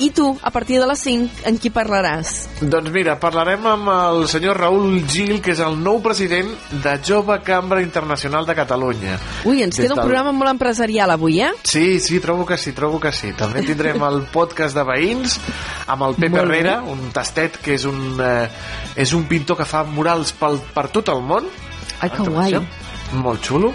i 0.00 0.10
tu, 0.16 0.26
a 0.42 0.50
partir 0.50 0.78
de 0.80 0.86
les 0.88 0.98
5, 1.04 1.42
en 1.48 1.58
qui 1.60 1.70
parlaràs? 1.70 2.30
Doncs 2.62 2.90
mira, 2.94 3.18
parlarem 3.20 3.66
amb 3.68 3.90
el 3.92 4.22
senyor 4.32 4.56
Raül 4.58 5.02
Gil, 5.06 5.40
que 5.44 5.52
és 5.52 5.60
el 5.60 5.76
nou 5.82 6.00
president 6.02 6.48
de 6.82 6.94
Jove 7.06 7.36
Cambra 7.44 7.82
Internacional 7.84 8.46
de 8.48 8.54
Catalunya. 8.56 9.18
Ui, 9.44 9.62
ens 9.62 9.76
Des 9.76 9.84
queda 9.84 9.94
un 9.94 10.00
del- 10.00 10.06
programa 10.08 10.32
molt 10.32 10.50
empresarial 10.54 11.10
avui, 11.12 11.40
eh? 11.44 11.50
Sí, 11.62 12.00
sí, 12.00 12.18
trobo 12.20 12.46
que 12.48 12.56
sí, 12.56 12.72
trobo 12.72 12.98
que 12.98 13.12
sí. 13.12 13.32
També 13.36 13.62
tindrem 13.62 14.00
el 14.08 14.22
podcast 14.32 14.74
de 14.74 14.84
veïns 14.88 15.38
amb 15.86 16.02
el 16.08 16.14
Pep. 16.16 16.34
Herrera, 16.40 16.80
un 16.82 17.10
tastet 17.12 17.58
que 17.60 17.74
és 17.74 17.84
un, 17.84 18.16
eh, 18.20 18.48
és 18.96 19.12
un 19.12 19.24
pintor 19.28 19.56
que 19.58 19.64
fa 19.68 19.84
murals 19.84 20.32
pel, 20.32 20.58
per 20.74 20.88
tot 20.88 21.08
el 21.12 21.20
món. 21.20 21.44
Ai, 22.00 22.08
que 22.10 22.22
guai. 22.24 22.56
Molt 23.12 23.42
xulo. 23.44 23.74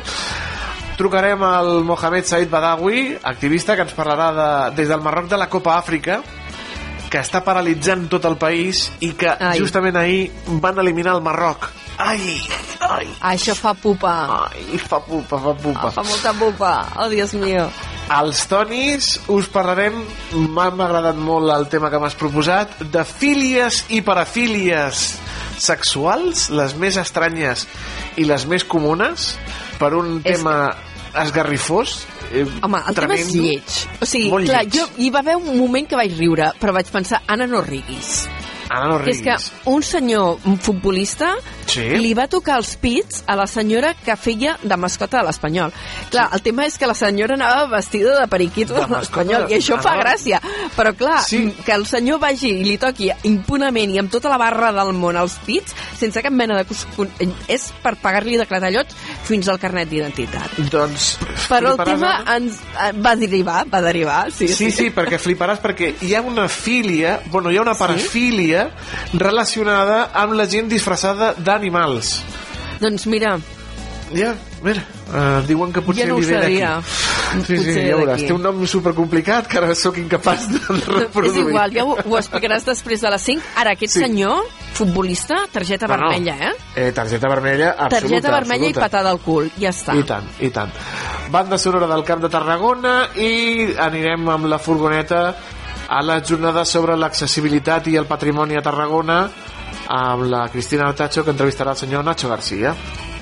Trucarem 0.95 1.41
al 1.43 1.83
Mohamed 1.83 2.23
Said 2.23 2.49
Badawi, 2.49 3.17
activista 3.21 3.75
que 3.75 3.83
ens 3.83 3.95
parlarà 3.95 4.29
de, 4.31 4.49
des 4.77 4.87
del 4.87 5.01
Marroc 5.03 5.27
de 5.27 5.39
la 5.39 5.49
Copa 5.51 5.73
Àfrica, 5.75 6.21
que 7.11 7.19
està 7.19 7.41
paralitzant 7.43 8.07
tot 8.11 8.23
el 8.29 8.37
país 8.39 8.85
i 9.03 9.11
que 9.19 9.33
Ai. 9.33 9.59
justament 9.59 9.99
ahir 9.99 10.29
van 10.63 10.79
eliminar 10.79 11.17
el 11.17 11.23
Marroc. 11.25 11.67
Ai, 11.97 12.41
ai, 12.83 13.07
Això 13.35 13.53
fa 13.55 13.73
pupa. 13.73 14.11
ai, 14.51 14.77
fa 14.77 14.99
pupa, 14.99 15.37
fa 15.39 15.53
pupa. 15.53 15.87
Ah, 15.87 15.91
fa 15.91 16.03
molta 16.03 16.33
pupa. 16.33 16.71
Oh, 16.99 17.07
Dios 17.09 17.33
mío. 17.33 17.69
Als 18.09 18.43
tonis 18.47 19.21
us 19.31 19.47
parlarem, 19.49 19.95
m'ha 20.35 20.67
agradat 20.85 21.15
molt 21.17 21.49
el 21.55 21.67
tema 21.71 21.89
que 21.89 21.97
m'has 21.99 22.13
proposat, 22.19 22.75
de 22.91 23.03
fílies 23.05 23.85
i 23.89 24.01
parafílies 24.05 25.15
sexuals, 25.57 26.49
les 26.51 26.75
més 26.75 26.97
estranyes 27.01 27.65
i 28.19 28.25
les 28.27 28.45
més 28.45 28.63
comunes, 28.67 29.31
per 29.79 29.93
un 29.97 30.19
És 30.23 30.37
tema 30.37 30.75
esgarrifós. 31.15 32.03
Eh, 32.31 32.43
Home, 32.61 32.81
el 32.89 32.95
tema 32.97 33.15
és 33.15 33.25
tremendo. 33.27 33.41
lleig. 33.41 33.81
O 34.01 34.05
sigui, 34.05 34.29
Molt 34.29 34.49
clar, 34.49 34.63
lleig. 34.65 34.73
jo, 34.75 34.87
hi 34.97 35.09
va 35.09 35.19
haver 35.23 35.37
un 35.37 35.57
moment 35.57 35.87
que 35.87 35.95
vaig 35.95 36.13
riure, 36.17 36.51
però 36.59 36.73
vaig 36.73 36.87
pensar, 36.91 37.21
Anna, 37.27 37.47
no 37.47 37.61
riguis. 37.61 38.27
Ara 38.69 38.87
no 38.87 38.97
Que 39.03 39.11
és 39.11 39.17
riguis. 39.21 39.51
que 39.51 39.69
un 39.69 39.83
senyor 39.83 40.39
un 40.45 40.57
futbolista 40.59 41.35
Sí. 41.67 41.81
li 41.97 42.13
va 42.13 42.27
tocar 42.27 42.57
els 42.57 42.75
pits 42.77 43.23
a 43.27 43.35
la 43.35 43.47
senyora 43.47 43.93
que 43.95 44.15
feia 44.15 44.57
de 44.61 44.77
mascota 44.77 45.17
de 45.19 45.23
l'Espanyol. 45.27 45.71
Clar, 46.11 46.29
el 46.33 46.41
tema 46.41 46.65
és 46.65 46.77
que 46.77 46.85
la 46.87 46.93
senyora 46.93 47.33
anava 47.33 47.65
vestida 47.77 48.19
de 48.21 48.27
periquito 48.27 48.73
De 48.75 48.85
l'Espanyol, 48.87 49.47
i 49.51 49.55
això 49.55 49.79
fa 49.81 49.93
anava- 49.93 50.03
gràcia. 50.11 50.39
Però 50.75 50.93
clar, 50.95 51.23
Sí. 51.25 51.51
que 51.65 51.71
el 51.73 51.85
senyor 51.85 52.19
vagi 52.19 52.49
i 52.61 52.63
li 52.63 52.77
toqui 52.77 53.11
impunament 53.23 53.91
i 53.95 53.97
amb 53.99 54.11
tota 54.11 54.29
la 54.29 54.37
barra 54.37 54.71
del 54.71 54.93
món 54.93 55.17
als 55.17 55.33
pits, 55.45 55.73
sense 55.97 56.21
cap 56.21 56.31
mena 56.31 56.55
de... 56.63 56.65
És 57.47 57.71
per 57.83 57.95
pagar-li 58.01 58.37
de 58.37 58.45
clatallots 58.45 58.95
fins 59.23 59.47
al 59.49 59.59
carnet 59.59 59.89
d'identitat. 59.89 60.57
Doncs 60.71 61.17
Però 61.49 61.71
el 61.73 61.83
tema 61.83 62.13
Anna? 62.25 62.35
ens 62.37 62.59
eh, 62.79 62.91
va 62.93 63.15
derivar, 63.15 63.65
va 63.71 63.81
derivar, 63.81 64.31
sí, 64.31 64.47
Sí, 64.47 64.69
sí, 64.71 64.89
perquè 64.91 65.17
fliparàs 65.19 65.59
perquè 65.61 65.95
hi 66.01 66.13
ha 66.15 66.21
una 66.21 66.47
filia, 66.47 67.19
bueno, 67.31 67.51
hi 67.51 67.57
ha 67.57 67.61
una 67.61 67.75
parafília 68.55 69.19
relacionada 69.19 70.09
amb 70.13 70.33
la 70.37 70.47
gent 70.47 70.69
disfressada 70.71 71.33
d'animals. 71.37 72.21
Doncs 72.81 73.05
mira, 73.07 73.37
Ja, 74.13 74.35
mira, 74.61 74.83
uh, 75.09 75.41
diuen 75.47 75.71
que 75.73 75.81
potser 75.81 76.03
Ja 76.05 76.11
no 76.11 76.19
li 76.19 76.27
ve 76.29 76.37
d'aquí. 76.37 76.59
Sí, 76.61 77.41
sí, 77.47 77.55
Potser 77.57 77.85
ja 77.87 77.95
veuràs. 77.97 78.21
Té 78.27 78.33
un 78.35 78.43
nom 78.45 78.59
supercomplicat 78.69 79.47
que 79.49 79.57
ara 79.57 79.73
sóc 79.75 79.97
incapaç 79.97 80.45
de 80.51 80.59
reproduir. 80.99 81.31
és 81.31 81.39
igual, 81.49 81.73
ja 81.73 81.83
ho, 81.83 81.95
ho 81.97 82.17
explicaràs 82.19 82.67
després 82.67 83.01
de 83.01 83.09
les 83.09 83.21
5. 83.21 83.41
Ara, 83.57 83.71
aquest 83.71 83.93
Sí. 83.93 83.99
senyor, 84.01 84.45
futbolista, 84.73 85.47
targeta 85.51 85.87
no. 85.87 85.95
vermella, 85.97 86.35
eh? 86.37 86.53
Eh, 86.75 86.91
targeta 86.91 87.27
vermella 87.27 87.71
absoluta. 87.71 87.99
Targeta 87.99 88.31
vermella 88.31 88.67
absoluta. 88.67 88.79
i 88.79 88.83
patada 88.83 89.09
al 89.09 89.19
cul, 89.19 89.51
ja 89.57 89.69
està. 89.69 89.97
I 89.97 90.03
tant, 90.03 90.29
i 90.39 90.49
tant. 90.49 90.71
Banda 91.31 91.57
sonora 91.57 91.87
del 91.87 92.03
Camp 92.03 92.21
de 92.21 92.29
Tarragona 92.29 93.09
i 93.15 93.73
anirem 93.79 94.29
amb 94.29 94.45
la 94.45 94.59
furgoneta 94.59 95.35
a 95.87 96.01
la 96.03 96.19
jornada 96.23 96.65
sobre 96.65 96.95
l'accessibilitat 96.97 97.87
i 97.87 97.95
el 97.97 98.05
patrimoni 98.09 98.57
a 98.57 98.61
Tarragona 98.65 99.29
amb 99.89 100.23
la 100.31 100.47
Cristina 100.49 100.87
Artacho 100.89 101.23
que 101.23 101.31
entrevistarà 101.31 101.71
el 101.71 101.77
senyor 101.77 102.03
Nacho 102.03 102.29
García. 102.29 102.73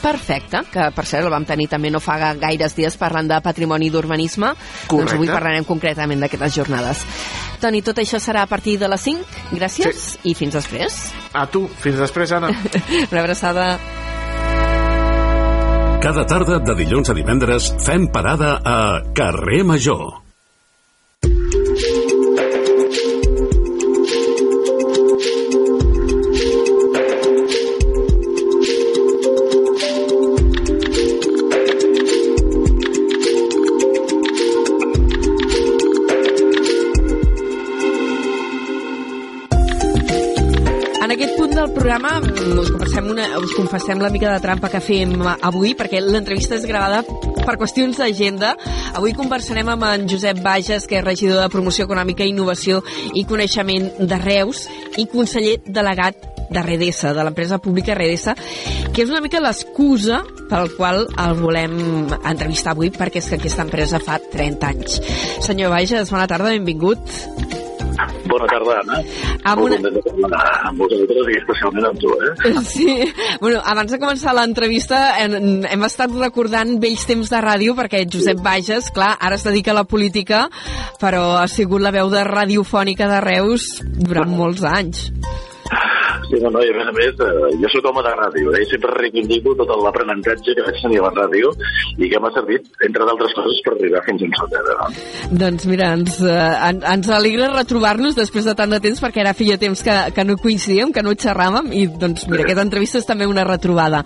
Perfecte, 0.03 0.59
que 0.71 0.89
per 0.91 1.05
cert 1.07 1.23
el 1.23 1.31
vam 1.31 1.45
tenir 1.47 1.69
també 1.71 1.89
no 1.91 1.99
fa 2.03 2.17
ga- 2.19 2.33
gaires 2.35 2.73
dies 2.75 2.97
parlant 2.99 3.27
de 3.29 3.37
patrimoni 3.41 3.87
i 3.87 3.89
d'urbanisme. 3.91 4.49
Doncs 4.91 5.13
avui 5.15 5.27
parlarem 5.31 5.63
concretament 5.63 6.19
d'aquestes 6.19 6.55
jornades. 6.57 7.05
Toni, 7.61 7.81
tot 7.81 7.97
això 8.03 8.19
serà 8.19 8.41
a 8.43 8.47
partir 8.51 8.77
de 8.79 8.87
les 8.91 8.99
5. 9.01 9.23
Gràcies 9.55 9.95
Sí. 9.95 10.19
i 10.23 10.33
fins 10.35 10.53
després. 10.53 11.13
A 11.33 11.45
tu, 11.47 11.67
fins 11.79 11.97
després, 11.97 12.31
Anna. 12.31 12.49
Una 13.11 13.21
abraçada. 13.21 13.79
Cada 16.03 16.25
tarda 16.27 16.59
de 16.59 16.75
dilluns 16.75 17.09
a 17.09 17.13
divendres 17.15 17.73
fem 17.85 18.09
parada 18.11 18.59
a 18.63 19.01
Carrer 19.15 19.63
Major. 19.63 20.22
Una, 43.13 43.27
us 43.37 43.53
confessem 43.53 44.01
la 44.01 44.09
mica 44.09 44.31
de 44.33 44.41
trampa 44.41 44.69
que 44.73 44.81
fem 44.83 45.13
avui, 45.45 45.73
perquè 45.77 46.01
l'entrevista 46.01 46.57
és 46.57 46.65
gravada 46.67 47.03
per 47.43 47.55
qüestions 47.61 47.99
d'agenda. 48.01 48.53
Avui 48.97 49.13
conversarem 49.17 49.69
amb 49.69 49.85
en 49.87 50.07
Josep 50.09 50.41
Bages, 50.43 50.87
que 50.89 50.99
és 50.99 51.05
regidor 51.05 51.43
de 51.43 51.49
Promoció 51.53 51.85
Econòmica, 51.85 52.25
Innovació 52.25 52.81
i 53.13 53.25
Coneixement 53.29 53.91
de 54.01 54.21
Reus 54.23 54.65
i 54.97 55.07
conseller 55.11 55.59
delegat 55.65 56.29
de 56.53 56.61
Redesa, 56.61 57.13
de 57.13 57.23
l'empresa 57.25 57.57
pública 57.61 57.95
Redesa, 57.97 58.35
que 58.93 59.05
és 59.05 59.09
una 59.09 59.21
mica 59.23 59.41
l'excusa 59.41 60.21
pel 60.49 60.73
qual 60.77 61.05
el 61.07 61.35
volem 61.39 61.77
entrevistar 62.19 62.73
avui, 62.75 62.91
perquè 62.93 63.21
és 63.21 63.29
que 63.29 63.41
aquesta 63.41 63.65
empresa 63.65 64.01
fa 64.03 64.19
30 64.21 64.71
anys. 64.73 65.01
Senyor 65.45 65.73
Bages, 65.73 66.13
bona 66.13 66.29
tarda, 66.29 66.53
benvingut. 66.53 67.62
Bona 68.27 68.47
tarda, 68.49 68.79
Anna. 68.81 68.99
Amb 69.43 69.61
Molt 69.61 69.79
una- 69.79 70.41
amb 70.69 70.79
vosaltres 70.79 71.27
i 71.29 71.37
especialment 71.37 71.85
amb 71.89 71.99
tu, 71.99 72.09
eh? 72.17 72.53
Sí, 72.63 73.13
bueno, 73.41 73.61
abans 73.63 73.91
de 73.91 73.99
començar 74.01 74.33
l'entrevista 74.33 75.01
hem, 75.21 75.65
hem 75.69 75.83
estat 75.87 76.11
recordant 76.17 76.77
vells 76.81 77.05
temps 77.09 77.29
de 77.29 77.41
ràdio 77.43 77.75
perquè 77.77 78.03
Josep 78.09 78.41
Bages, 78.43 78.89
clar, 78.95 79.13
ara 79.19 79.35
es 79.35 79.43
dedica 79.45 79.71
a 79.71 79.79
la 79.81 79.83
política, 79.85 80.47
però 81.01 81.37
ha 81.41 81.47
sigut 81.51 81.81
la 81.83 81.91
veu 81.91 82.09
de 82.13 82.23
radiofònica 82.23 83.07
de 83.11 83.21
Reus 83.21 83.69
durant 83.83 84.31
molts 84.33 84.63
anys. 84.63 85.11
Sí, 86.33 86.39
no, 86.41 86.49
no, 86.49 86.61
i 86.65 86.69
a 86.71 86.73
més 86.73 86.87
a 86.89 86.93
més, 86.97 87.19
eh, 87.21 87.49
jo 87.61 87.69
soc 87.69 87.85
home 87.85 88.01
de 88.01 88.11
ràdio, 88.17 88.53
eh? 88.57 88.63
i 88.63 88.65
sempre 88.71 88.93
reivindico 88.97 89.53
tot 89.59 89.69
l'aprenentatge 89.83 90.55
que 90.57 90.63
vaig 90.65 90.79
tenir 90.81 90.97
a 90.97 91.03
la 91.05 91.11
ràdio 91.13 91.51
i 92.01 92.07
que 92.09 92.21
m'ha 92.23 92.31
servit, 92.33 92.71
entre 92.87 93.05
d'altres 93.05 93.35
coses, 93.37 93.59
per 93.61 93.75
arribar 93.75 94.01
fins 94.07 94.23
on 94.25 94.33
sóc 94.39 94.55
ara. 94.57 94.77
No? 94.79 94.87
Doncs 95.43 95.67
mira, 95.69 95.91
ens, 95.93 96.17
eh, 96.25 96.37
en, 96.71 96.79
ens 96.89 97.09
alegra 97.13 97.51
retrobar-nos 97.53 98.17
després 98.17 98.47
de 98.49 98.55
tant 98.57 98.73
de 98.73 98.79
temps 98.81 99.03
perquè 99.03 99.21
ara 99.21 99.35
feia 99.37 99.59
temps 99.61 99.85
que, 99.85 99.97
que 100.15 100.25
no 100.25 100.37
coincidíem, 100.41 100.89
que 100.95 101.03
no 101.05 101.13
xerràvem 101.13 101.69
i 101.69 101.85
doncs 102.01 102.25
mira, 102.31 102.47
aquesta 102.47 102.65
entrevista 102.65 103.03
és 103.03 103.05
també 103.11 103.29
una 103.29 103.45
retrobada. 103.45 104.01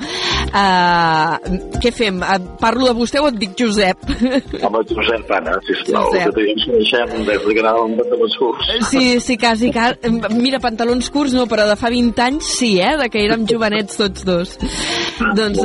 Uh, 0.47 1.79
què 1.79 1.93
fem? 1.95 2.19
Uh, 2.19 2.37
parlo 2.59 2.89
de 2.89 2.95
vostè 2.97 3.23
o 3.23 3.29
et 3.31 3.39
dic 3.39 3.55
Josep? 3.59 4.03
Home, 4.67 4.83
Josep 4.91 5.31
Anna, 5.37 5.55
sisplau, 5.67 6.11
Josep. 6.11 6.35
que 6.35 6.51
ens 6.57 6.67
coneixem 6.67 7.15
des 7.31 7.47
que 7.47 7.63
anàvem 7.63 7.95
de 8.01 8.21
les 8.25 8.37
curs. 8.41 8.75
Sí, 8.91 9.05
sí, 9.23 9.39
quasi, 9.39 9.71
quasi. 9.71 10.13
Mira, 10.35 10.59
pantalons 10.63 11.11
curts 11.13 11.35
no, 11.37 11.47
però 11.47 11.67
de 11.71 11.79
fa 11.79 11.91
20 11.93 12.16
anys 12.19 12.47
sí, 12.57 12.79
eh? 12.81 12.95
De 12.99 13.09
que 13.09 13.23
érem 13.25 13.45
jovenets 13.49 13.97
tots 13.99 14.23
dos. 14.27 14.55
doncs. 15.35 15.59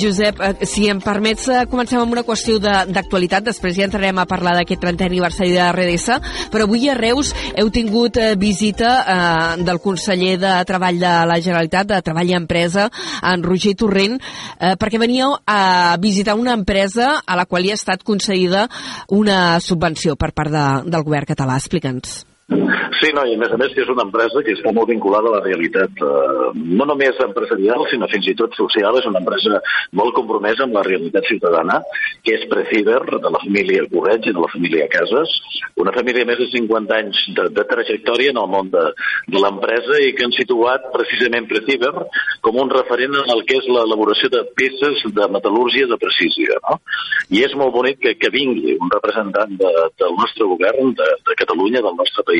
Josep, 0.00 0.40
eh, 0.40 0.66
si 0.66 0.88
em 0.90 1.00
permets, 1.02 1.48
eh, 1.48 1.64
comencem 1.70 2.00
amb 2.00 2.12
una 2.12 2.24
qüestió 2.24 2.58
de- 2.62 2.86
d'actualitat, 2.92 3.44
després 3.44 3.76
ja 3.76 3.84
entrarem 3.88 4.18
a 4.18 4.26
parlar 4.26 4.54
d'aquest 4.56 4.80
30è 4.82 5.06
aniversari 5.06 5.52
de 5.52 5.62
RDS, 5.72 6.18
però 6.50 6.64
avui 6.64 6.88
a 6.88 6.94
Reus 6.94 7.34
heu 7.56 7.70
tingut 7.70 8.16
eh, 8.16 8.34
visita 8.36 8.92
eh, 9.02 9.62
del 9.62 9.80
conseller 9.80 10.38
de 10.38 10.64
Treball 10.64 10.98
de 10.98 11.12
la 11.26 11.40
Generalitat, 11.40 11.86
de 11.86 12.02
Treball 12.02 12.30
i 12.30 12.34
Empresa, 12.38 12.88
en 13.22 13.42
Roger 13.42 13.74
Torrent, 13.74 14.18
eh, 14.58 14.74
perquè 14.78 14.98
veníeu 14.98 15.36
a 15.46 15.96
visitar 16.00 16.34
una 16.38 16.52
empresa 16.54 17.22
a 17.26 17.36
la 17.36 17.46
qual 17.46 17.64
hi 17.66 17.70
ha 17.72 17.78
estat 17.80 18.02
concedida 18.02 18.68
una 19.08 19.58
subvenció 19.60 20.16
per 20.16 20.32
part 20.32 20.50
de, 20.50 20.66
del 20.90 21.02
govern 21.02 21.26
català. 21.26 21.56
Explica'ns. 21.56 22.31
Sí, 22.48 23.10
no, 23.14 23.22
i 23.26 23.34
a 23.34 23.38
més 23.38 23.52
a 23.54 23.58
més 23.58 23.72
és 23.78 23.88
una 23.90 24.04
empresa 24.06 24.42
que 24.44 24.54
està 24.56 24.72
molt 24.74 24.90
vinculada 24.90 25.30
a 25.30 25.36
la 25.36 25.42
realitat, 25.44 26.02
eh, 26.02 26.48
no 26.78 26.86
només 26.88 27.18
empresarial, 27.24 27.84
sinó 27.90 28.08
fins 28.10 28.28
i 28.30 28.34
tot 28.38 28.54
social. 28.58 28.98
És 28.98 29.06
una 29.08 29.22
empresa 29.22 29.60
molt 29.98 30.14
compromesa 30.16 30.66
amb 30.66 30.76
la 30.76 30.84
realitat 30.86 31.26
ciutadana, 31.30 31.80
que 32.22 32.36
és 32.36 32.46
Preciber, 32.50 33.00
de 33.12 33.30
la 33.32 33.40
família 33.42 33.86
Correig 33.92 34.28
i 34.28 34.34
de 34.34 34.42
la 34.42 34.50
família 34.52 34.88
Casas, 34.92 35.32
una 35.82 35.94
família 35.94 36.24
de 36.24 36.30
més 36.32 36.40
de 36.42 36.48
50 36.52 36.98
anys 36.98 37.22
de, 37.36 37.48
de 37.56 37.64
trajectòria 37.70 38.34
en 38.34 38.40
el 38.42 38.50
món 38.50 38.70
de, 38.74 38.84
de 39.32 39.42
l'empresa 39.42 40.00
i 40.02 40.12
que 40.16 40.26
han 40.26 40.36
situat 40.36 40.90
precisament 40.94 41.48
Preciber 41.50 41.92
com 42.44 42.60
un 42.60 42.70
referent 42.70 43.16
en 43.22 43.34
el 43.36 43.44
que 43.48 43.58
és 43.62 43.68
l'elaboració 43.70 44.30
de 44.32 44.44
peces 44.58 45.02
de 45.16 45.28
metal·lúrgia 45.32 45.88
de 45.90 45.98
precisió. 46.02 46.58
No? 46.68 46.78
I 47.32 47.44
és 47.46 47.56
molt 47.58 47.74
bonic 47.74 48.02
que, 48.02 48.14
que 48.20 48.32
vingui 48.34 48.76
un 48.76 48.90
representant 48.92 49.56
de, 49.58 49.72
del 50.02 50.16
nostre 50.18 50.48
govern, 50.50 50.92
de, 50.98 51.10
de 51.28 51.38
Catalunya, 51.38 51.82
del 51.84 51.98
nostre 51.98 52.24
país, 52.26 52.31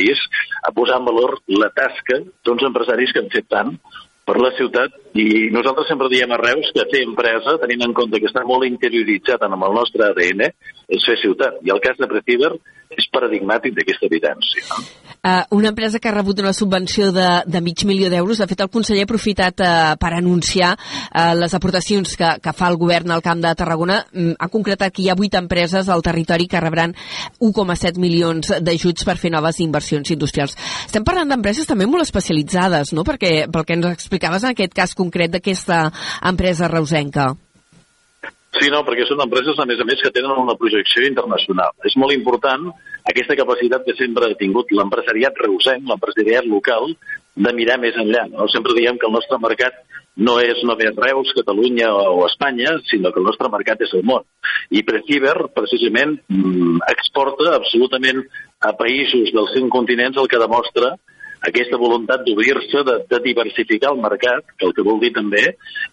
a 0.62 0.72
posar 0.75 1.00
en 1.00 1.08
valor 1.08 1.38
la 1.52 1.70
tasca 1.75 2.20
d'uns 2.44 2.64
empresaris 2.68 3.12
que 3.12 3.22
han 3.22 3.30
fet 3.32 3.49
tant 3.50 3.76
per 4.26 4.37
la 4.38 4.52
ciutat 4.56 4.94
i 5.18 5.50
nosaltres 5.54 5.88
sempre 5.90 6.11
diem 6.12 6.30
a 6.32 6.38
Reus 6.40 6.70
que 6.75 6.87
fer 6.92 7.02
empresa, 7.04 7.56
tenint 7.62 7.82
en 7.88 7.94
compte 7.96 8.20
que 8.22 8.30
està 8.30 8.44
molt 8.46 8.68
interioritzat 8.68 9.42
en 9.49 9.56
el 9.58 9.75
nostre 9.78 10.06
ADN, 10.08 10.46
és 10.88 11.08
fer 11.08 11.18
ciutat. 11.20 11.58
I 11.66 11.75
el 11.75 11.82
cas 11.82 11.99
de 11.99 12.11
Preciber 12.11 12.52
és 12.92 13.08
paradigmàtic 13.12 13.75
d'aquesta 13.78 14.06
evidència. 14.06 14.68
No? 14.70 15.01
Uh, 15.24 15.46
una 15.54 15.68
empresa 15.68 16.00
que 16.00 16.08
ha 16.08 16.12
rebut 16.12 16.40
una 16.40 16.52
subvenció 16.52 17.12
de, 17.14 17.26
de 17.46 17.60
mig 17.62 17.84
milió 17.86 18.08
d'euros. 18.10 18.40
De 18.42 18.46
fet, 18.50 18.64
el 18.64 18.70
conseller 18.74 19.04
ha 19.04 19.06
aprofitat 19.06 19.62
uh, 19.62 19.92
per 19.94 20.10
anunciar 20.16 20.72
uh, 20.74 21.36
les 21.38 21.54
aportacions 21.54 22.16
que, 22.18 22.30
que 22.42 22.52
fa 22.58 22.70
el 22.72 22.78
govern 22.80 23.14
al 23.14 23.22
Camp 23.22 23.38
de 23.44 23.52
Tarragona. 23.54 24.00
Mm, 24.10 24.34
ha 24.42 24.50
concretat 24.50 24.90
que 24.90 25.04
hi 25.04 25.06
ha 25.12 25.14
vuit 25.14 25.38
empreses 25.38 25.86
al 25.86 26.02
territori 26.02 26.50
que 26.50 26.64
rebran 26.64 26.96
1,7 27.38 28.02
milions 28.02 28.50
d'ajuts 28.66 29.06
per 29.06 29.14
fer 29.22 29.30
noves 29.30 29.62
inversions 29.62 30.10
industrials. 30.10 30.58
Estem 30.88 31.06
parlant 31.06 31.30
d'empreses 31.30 31.70
també 31.70 31.86
molt 31.86 32.02
especialitzades, 32.02 32.90
no? 32.90 33.06
Perquè, 33.06 33.46
pel 33.46 33.68
que 33.68 33.78
ens 33.78 33.92
explicaves 33.92 34.42
en 34.42 34.56
aquest 34.56 34.74
cas 34.74 34.98
concret 34.98 35.38
d'aquesta 35.38 35.85
empresa 36.35 36.66
reusenca. 36.66 37.30
Sí, 38.58 38.74
no, 38.74 38.82
perquè 38.82 39.06
són 39.06 39.22
empreses, 39.22 39.54
a 39.54 39.70
més 39.70 39.78
a 39.78 39.87
més, 39.87 40.02
que 40.02 40.11
tenen 40.11 40.35
una 40.35 40.58
projecció 40.58 41.06
internacional. 41.06 41.78
És 41.87 41.94
molt 41.94 42.11
important 42.11 42.72
aquesta 43.10 43.36
capacitat 43.38 43.84
que 43.86 43.96
sempre 43.98 44.28
ha 44.28 44.38
tingut 44.38 44.70
l'empresariat 44.74 45.38
reusenc, 45.42 45.88
l'empresariat 45.88 46.46
local, 46.46 46.94
de 47.34 47.52
mirar 47.56 47.78
més 47.80 47.96
enllà. 47.98 48.26
No? 48.30 48.46
Sempre 48.52 48.76
diem 48.76 48.98
que 49.00 49.08
el 49.08 49.14
nostre 49.16 49.38
mercat 49.42 49.78
no 50.22 50.36
és 50.44 50.60
només 50.68 50.92
Reus, 50.96 51.32
Catalunya 51.36 51.88
o 51.94 52.26
Espanya, 52.26 52.74
sinó 52.90 53.12
que 53.12 53.20
el 53.22 53.28
nostre 53.30 53.48
mercat 53.52 53.80
és 53.86 53.94
el 53.96 54.04
món. 54.04 54.26
I 54.70 54.82
Preciber, 54.84 55.34
precisament, 55.56 56.18
mm, 56.28 56.82
exporta 56.92 57.54
absolutament 57.56 58.20
a 58.60 58.74
països 58.76 59.32
dels 59.32 59.54
cinc 59.56 59.72
continents 59.72 60.18
el 60.20 60.28
que 60.28 60.42
demostra 60.42 60.96
aquesta 61.48 61.78
voluntat 61.81 62.22
d'obrir-se, 62.26 62.83
de, 62.87 62.96
de 63.11 63.20
diversificar 63.24 63.92
el 63.92 64.02
mercat, 64.02 64.46
que 64.59 64.68
el 64.68 64.74
que 64.76 64.85
vol 64.87 65.00
dir 65.02 65.12
també 65.16 65.42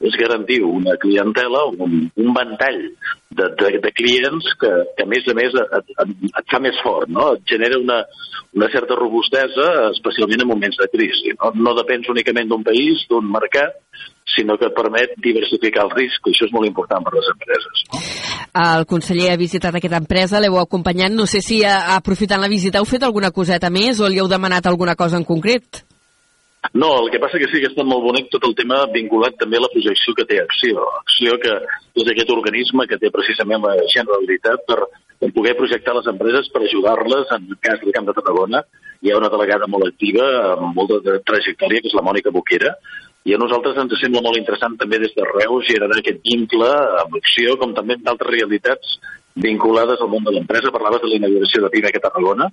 és 0.05 0.17
garantir 0.21 0.59
una 0.65 0.95
clientela, 1.01 1.65
un, 1.73 2.05
un 2.09 2.35
ventall 2.35 2.79
de, 2.85 3.47
de, 3.61 3.71
de 3.81 3.91
clients 3.97 4.51
que, 4.61 4.71
que, 4.97 5.05
a 5.05 5.09
més 5.09 5.27
a 5.29 5.37
més, 5.37 5.57
et, 5.63 5.93
et, 6.05 6.13
et 6.29 6.53
fa 6.53 6.61
més 6.63 6.77
fort, 6.85 7.09
no? 7.09 7.31
et 7.37 7.45
genera 7.49 7.81
una, 7.81 7.99
una 8.57 8.69
certa 8.73 8.97
robustesa, 8.99 9.67
especialment 9.93 10.45
en 10.45 10.51
moments 10.53 10.79
de 10.81 10.89
crisi. 10.93 11.35
No, 11.39 11.53
no 11.69 11.75
depens 11.81 12.09
únicament 12.13 12.49
d'un 12.49 12.65
país, 12.65 13.05
d'un 13.09 13.29
mercat, 13.33 13.77
sinó 14.35 14.57
que 14.57 14.69
et 14.69 14.75
permet 14.77 15.13
diversificar 15.23 15.85
el 15.87 15.93
risc, 15.95 16.27
i 16.27 16.33
això 16.33 16.47
és 16.47 16.53
molt 16.55 16.69
important 16.69 17.05
per 17.05 17.13
a 17.13 17.17
les 17.17 17.29
empreses. 17.33 17.83
El 18.59 18.85
conseller 18.89 19.33
ha 19.33 19.41
visitat 19.41 19.75
aquesta 19.75 20.01
empresa, 20.01 20.41
l'heu 20.41 20.57
acompanyat. 20.61 21.13
No 21.13 21.27
sé 21.29 21.41
si, 21.45 21.61
aprofitant 21.65 22.41
la 22.41 22.51
visita, 22.51 22.79
heu 22.79 22.89
fet 22.89 23.05
alguna 23.05 23.33
coseta 23.35 23.69
més 23.73 23.99
o 23.99 24.09
li 24.09 24.21
heu 24.21 24.29
demanat 24.31 24.67
alguna 24.69 24.95
cosa 24.99 25.19
en 25.19 25.27
concret? 25.27 25.83
No, 26.73 26.89
el 27.03 27.09
que 27.09 27.19
passa 27.23 27.39
que 27.39 27.47
sí 27.47 27.61
que 27.61 27.69
ha 27.69 27.71
estat 27.71 27.87
molt 27.87 28.03
bonic 28.03 28.27
tot 28.33 28.43
el 28.45 28.55
tema 28.57 28.81
vinculat 28.91 29.37
també 29.39 29.57
a 29.57 29.63
la 29.63 29.71
projecció 29.71 30.13
que 30.17 30.25
té 30.27 30.41
Acció. 30.41 30.83
Acció 30.99 31.37
que 31.39 31.53
és 32.03 32.11
aquest 32.11 32.33
organisme 32.35 32.85
que 32.89 32.99
té 32.99 33.09
precisament 33.13 33.63
la 33.63 33.77
Generalitat 33.93 34.65
per, 34.67 34.77
per 35.23 35.31
poder 35.37 35.55
projectar 35.57 35.95
les 35.95 36.09
empreses, 36.11 36.51
per 36.51 36.65
ajudar-les. 36.65 37.31
En 37.37 37.47
el 37.47 37.59
cas 37.63 37.79
del 37.79 37.95
Camp 37.95 38.09
de 38.11 38.17
Tarragona 38.19 38.63
hi 38.99 39.11
ha 39.11 39.17
una 39.17 39.31
delegada 39.31 39.69
molt 39.71 39.87
activa, 39.87 40.27
amb 40.57 40.75
molta 40.75 40.99
trajectòria, 41.31 41.79
que 41.79 41.87
és 41.87 41.95
la 41.95 42.03
Mònica 42.05 42.35
Boquera, 42.35 42.75
i 43.27 43.35
a 43.35 43.39
nosaltres 43.41 43.77
ens 43.81 43.97
sembla 43.99 44.23
molt 44.23 44.39
interessant 44.39 44.77
també 44.79 44.99
des 45.01 45.11
de 45.15 45.25
Reus 45.27 45.67
generar 45.67 45.97
aquest 45.99 46.21
vincle 46.23 46.69
amb 47.03 47.17
Acció, 47.19 47.57
com 47.59 47.75
també 47.75 47.97
amb 47.97 48.05
d'altres 48.07 48.31
realitats 48.31 48.97
vinculades 49.35 50.01
al 50.01 50.11
món 50.11 50.23
de 50.23 50.33
l'empresa. 50.35 50.71
Parlaves 50.71 51.03
de 51.03 51.11
la 51.11 51.19
inauguració 51.19 51.63
de 51.63 51.71
PIMEC 51.73 51.99
a 51.99 52.03
Tarragona, 52.07 52.49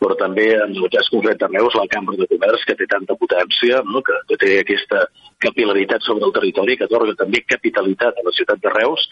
però 0.00 0.16
també 0.16 0.46
en 0.56 0.76
el 0.76 0.88
cas 0.92 1.08
concret 1.12 1.40
de 1.40 1.48
Reus, 1.52 1.76
la 1.76 1.88
Cambra 1.92 2.16
de 2.20 2.28
Comerç, 2.28 2.64
que 2.68 2.76
té 2.76 2.86
tanta 2.88 3.16
potència, 3.20 3.82
no? 3.84 4.00
que, 4.04 4.16
que 4.28 4.38
té 4.40 4.54
aquesta 4.60 5.02
capilaritat 5.44 6.06
sobre 6.06 6.28
el 6.28 6.36
territori, 6.36 6.76
que 6.76 6.88
atorga 6.88 7.16
també 7.18 7.42
capitalitat 7.44 8.16
a 8.16 8.24
la 8.24 8.32
ciutat 8.36 8.62
de 8.64 8.72
Reus. 8.76 9.04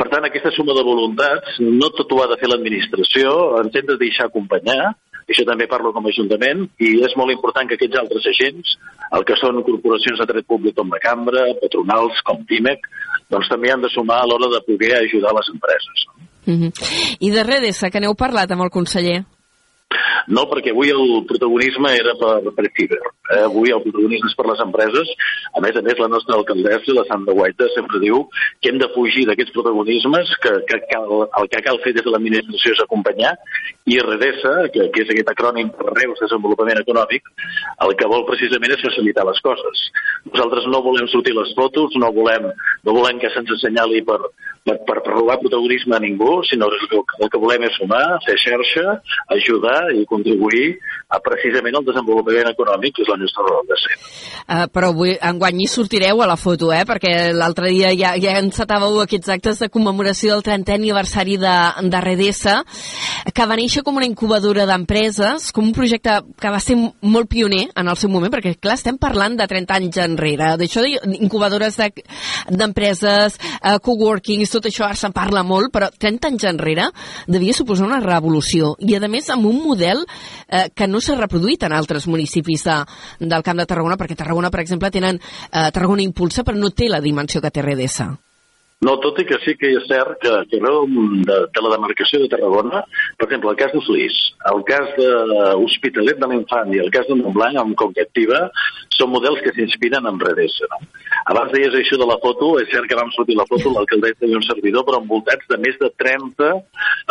Per 0.00 0.08
tant, 0.08 0.24
aquesta 0.24 0.52
suma 0.56 0.72
de 0.76 0.84
voluntats, 0.86 1.58
no 1.60 1.90
tot 1.92 2.12
ho 2.12 2.22
ha 2.22 2.30
de 2.30 2.38
fer 2.40 2.48
l'administració, 2.48 3.34
ens 3.60 3.76
hem 3.76 3.88
de 3.90 3.98
deixar 4.00 4.30
acompanyar, 4.30 4.94
això 5.30 5.46
també 5.48 5.68
parlo 5.70 5.92
com 5.94 6.06
a 6.06 6.12
Ajuntament, 6.12 6.66
i 6.82 6.90
és 7.06 7.16
molt 7.18 7.32
important 7.34 7.68
que 7.68 7.78
aquests 7.78 8.00
altres 8.02 8.26
agents, 8.32 8.76
el 9.16 9.26
que 9.28 9.38
són 9.40 9.62
corporacions 9.66 10.20
de 10.20 10.28
dret 10.32 10.46
públic 10.46 10.76
com 10.78 10.90
la 10.90 11.02
Cambra, 11.02 11.46
patronals 11.62 12.22
com 12.26 12.44
PIMEC, 12.48 12.88
doncs 13.30 13.50
també 13.52 13.72
han 13.72 13.84
de 13.84 13.90
sumar 13.94 14.20
a 14.22 14.28
l'hora 14.28 14.50
de 14.56 14.62
poder 14.66 14.94
ajudar 14.98 15.34
les 15.36 15.52
empreses. 15.54 16.06
Uh 16.46 16.54
-huh. 16.54 17.16
I 17.20 17.30
de 17.30 17.42
Redesa, 17.44 17.90
que 17.90 18.00
n'heu 18.00 18.14
parlat 18.14 18.50
amb 18.50 18.62
el 18.62 18.70
conseller? 18.70 19.24
No, 20.28 20.44
perquè 20.50 20.74
avui 20.74 20.90
el 20.92 21.24
protagonisme 21.28 21.92
era 21.96 22.14
per, 22.20 22.52
per 22.56 22.66
Ciber. 22.76 23.00
Eh, 23.30 23.42
avui 23.46 23.72
el 23.72 23.82
protagonisme 23.84 24.28
és 24.30 24.36
per 24.36 24.46
les 24.50 24.60
empreses. 24.64 25.12
A 25.56 25.62
més 25.64 25.76
a 25.76 25.82
més, 25.86 25.98
la 26.02 26.10
nostra 26.12 26.36
alcaldessa, 26.36 26.96
la 26.96 27.06
Sandra 27.08 27.34
Guaita, 27.36 27.70
sempre 27.74 28.00
diu 28.02 28.26
que 28.60 28.72
hem 28.72 28.80
de 28.82 28.90
fugir 28.94 29.26
d'aquests 29.28 29.54
protagonismes, 29.56 30.34
que, 30.44 30.54
que 30.68 30.80
cal, 30.90 31.14
el 31.40 31.50
que 31.52 31.62
cal 31.66 31.80
fer 31.84 31.94
des 31.96 32.06
de 32.06 32.12
l'administració 32.12 32.74
és 32.76 32.84
acompanyar, 32.84 33.34
i 33.90 33.98
RDESA, 34.02 34.54
que, 34.74 34.90
que 34.94 35.04
és 35.04 35.14
aquest 35.14 35.32
acrònim 35.32 35.72
per 35.76 35.94
Reus 35.94 36.20
Desenvolupament 36.22 36.82
Econòmic, 36.82 37.32
el 37.86 37.96
que 37.98 38.10
vol 38.10 38.26
precisament 38.28 38.76
és 38.76 38.84
facilitar 38.84 39.26
les 39.28 39.40
coses. 39.44 39.86
Nosaltres 40.30 40.68
no 40.70 40.84
volem 40.84 41.08
sortir 41.10 41.34
les 41.36 41.54
fotos, 41.56 41.96
no 42.00 42.12
volem, 42.14 42.50
no 42.86 42.96
volem 42.96 43.20
que 43.22 43.32
se'ns 43.34 43.56
assenyali 43.56 44.04
per, 44.06 44.20
per, 44.64 44.76
per, 44.86 44.98
robar 45.06 45.38
protagonisme 45.40 45.96
a 45.96 46.00
ningú, 46.02 46.40
sinó 46.48 46.68
el, 46.68 46.76
que 46.90 47.24
el 47.24 47.30
que 47.32 47.40
volem 47.40 47.64
és 47.66 47.76
sumar, 47.78 48.04
fer 48.26 48.36
xarxa, 48.40 48.96
ajudar 49.36 49.78
i 49.96 50.04
contribuir 50.08 50.76
a 51.10 51.18
precisament 51.24 51.78
al 51.78 51.86
desenvolupament 51.86 52.50
econòmic, 52.52 52.94
que 52.96 53.04
és 53.04 53.10
la 53.10 53.18
nostra 53.20 53.46
raó 53.46 53.64
de 53.66 53.78
ser. 53.80 53.96
Uh, 54.50 54.66
però 54.72 54.90
avui, 54.92 55.14
enguany 55.16 55.64
hi 55.64 55.68
sortireu 55.70 56.22
a 56.22 56.28
la 56.30 56.36
foto, 56.40 56.70
eh? 56.74 56.82
perquè 56.86 57.32
l'altre 57.34 57.72
dia 57.72 57.90
ja, 57.98 58.12
ja 58.20 58.36
encetàveu 58.40 59.00
aquests 59.02 59.32
actes 59.36 59.62
de 59.64 59.70
commemoració 59.72 60.36
del 60.36 60.44
30è 60.46 60.76
aniversari 60.76 61.38
de, 61.40 61.56
de 61.90 62.02
Redesa, 62.04 62.60
que 63.34 63.48
va 63.48 63.58
néixer 63.58 63.82
com 63.86 63.98
una 63.98 64.08
incubadora 64.08 64.66
d'empreses, 64.68 65.50
com 65.56 65.66
un 65.66 65.74
projecte 65.76 66.20
que 66.40 66.52
va 66.52 66.60
ser 66.62 66.76
molt 66.76 67.30
pioner 67.32 67.66
en 67.74 67.90
el 67.90 67.98
seu 67.98 68.12
moment, 68.12 68.32
perquè 68.32 68.54
clar, 68.60 68.78
estem 68.78 69.00
parlant 69.00 69.38
de 69.40 69.48
30 69.50 69.80
anys 69.80 70.00
enrere, 70.04 70.52
d'això 70.60 70.84
d'incubadores 70.84 71.78
d'empreses, 71.80 73.38
de, 73.40 73.50
uh, 73.64 73.78
coworkings, 73.82 74.50
tot 74.60 74.70
això 74.70 74.86
ara 74.86 74.98
se'n 74.98 75.16
parla 75.16 75.42
molt, 75.46 75.72
però 75.74 75.90
30 75.90 76.30
anys 76.30 76.46
enrere 76.52 76.88
devia 77.26 77.56
suposar 77.56 77.88
una 77.88 78.00
revolució 78.04 78.74
i, 78.78 78.94
a 78.94 79.08
més, 79.08 79.30
amb 79.32 79.48
un 79.48 79.60
model 79.64 80.04
eh, 80.04 80.68
que 80.76 80.88
no 80.88 81.00
s'ha 81.00 81.18
reproduït 81.18 81.64
en 81.66 81.76
altres 81.76 82.06
municipis 82.06 82.66
de, 82.68 82.80
del 83.20 83.46
Camp 83.46 83.60
de 83.62 83.66
Tarragona, 83.66 83.98
perquè 84.00 84.18
Tarragona, 84.18 84.52
per 84.52 84.62
exemple, 84.64 84.92
tenen 84.92 85.20
eh, 85.20 85.70
Tarragona 85.72 86.04
Impulsa, 86.04 86.44
però 86.44 86.60
no 86.60 86.74
té 86.76 86.92
la 86.92 87.02
dimensió 87.04 87.40
que 87.40 87.50
té 87.50 87.64
Redesa. 87.64 88.12
No, 88.80 88.94
tot 88.96 89.18
i 89.20 89.26
que 89.28 89.36
sí 89.44 89.52
que 89.60 89.74
és 89.76 89.82
cert 89.90 90.14
que, 90.22 90.30
que 90.48 90.56
arreu 90.56 90.86
de, 91.28 91.34
de 91.52 91.62
la 91.64 91.72
demarcació 91.74 92.22
de 92.22 92.30
Tarragona, 92.32 92.80
per 93.20 93.26
exemple, 93.26 93.50
el 93.52 93.58
cas 93.60 93.74
de 93.74 93.80
Flix, 93.84 94.20
el 94.48 94.62
cas 94.70 94.94
de 94.96 95.08
Hospitalet 95.66 96.16
de 96.16 96.28
l'Infant 96.30 96.70
i 96.72 96.80
el 96.80 96.88
cas 96.94 97.04
de 97.10 97.18
Montblanc 97.18 97.60
amb 97.60 97.76
Conquectiva 97.76 98.46
són 98.96 99.10
models 99.12 99.42
que 99.44 99.52
s'inspiren 99.52 100.08
en 100.08 100.20
Redesa. 100.22 100.68
No? 100.72 100.80
Abans 101.28 101.52
deies 101.52 101.76
això 101.76 101.98
de 102.00 102.06
la 102.08 102.16
foto, 102.22 102.54
és 102.62 102.70
cert 102.72 102.88
que 102.88 102.96
vam 102.96 103.12
sortir 103.12 103.36
la 103.36 103.44
foto, 103.50 103.72
l'alcaldessa 103.74 104.24
i 104.24 104.38
un 104.38 104.46
servidor, 104.46 104.86
però 104.88 105.02
envoltats 105.02 105.44
de 105.52 105.58
més 105.60 105.76
de 105.82 105.90
30 106.00 106.48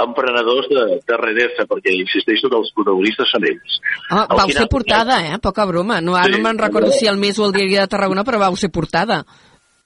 emprenedors 0.07 0.71
de, 0.73 0.87
de 1.05 1.19
Redesa, 1.21 1.67
perquè 1.69 1.93
insisteixo 1.93 2.49
que 2.49 2.57
els 2.63 2.73
protagonistes 2.73 3.29
són 3.29 3.45
ells. 3.45 3.77
Ah, 4.09 4.25
vau 4.25 4.47
final... 4.49 4.63
ser 4.63 4.67
portada, 4.73 5.21
eh? 5.29 5.37
Poca 5.37 5.69
broma. 5.69 6.01
No, 6.01 6.17
ara 6.17 6.33
sí, 6.33 6.39
no 6.39 6.41
me'n 6.47 6.63
recordo 6.65 6.89
si 6.97 7.05
el 7.05 7.21
mes 7.21 7.37
o 7.37 7.45
el 7.45 7.53
diari 7.53 7.77
de 7.77 7.87
Tarragona, 7.93 8.25
però 8.25 8.41
vau 8.41 8.57
ser 8.57 8.73
portada 8.73 9.21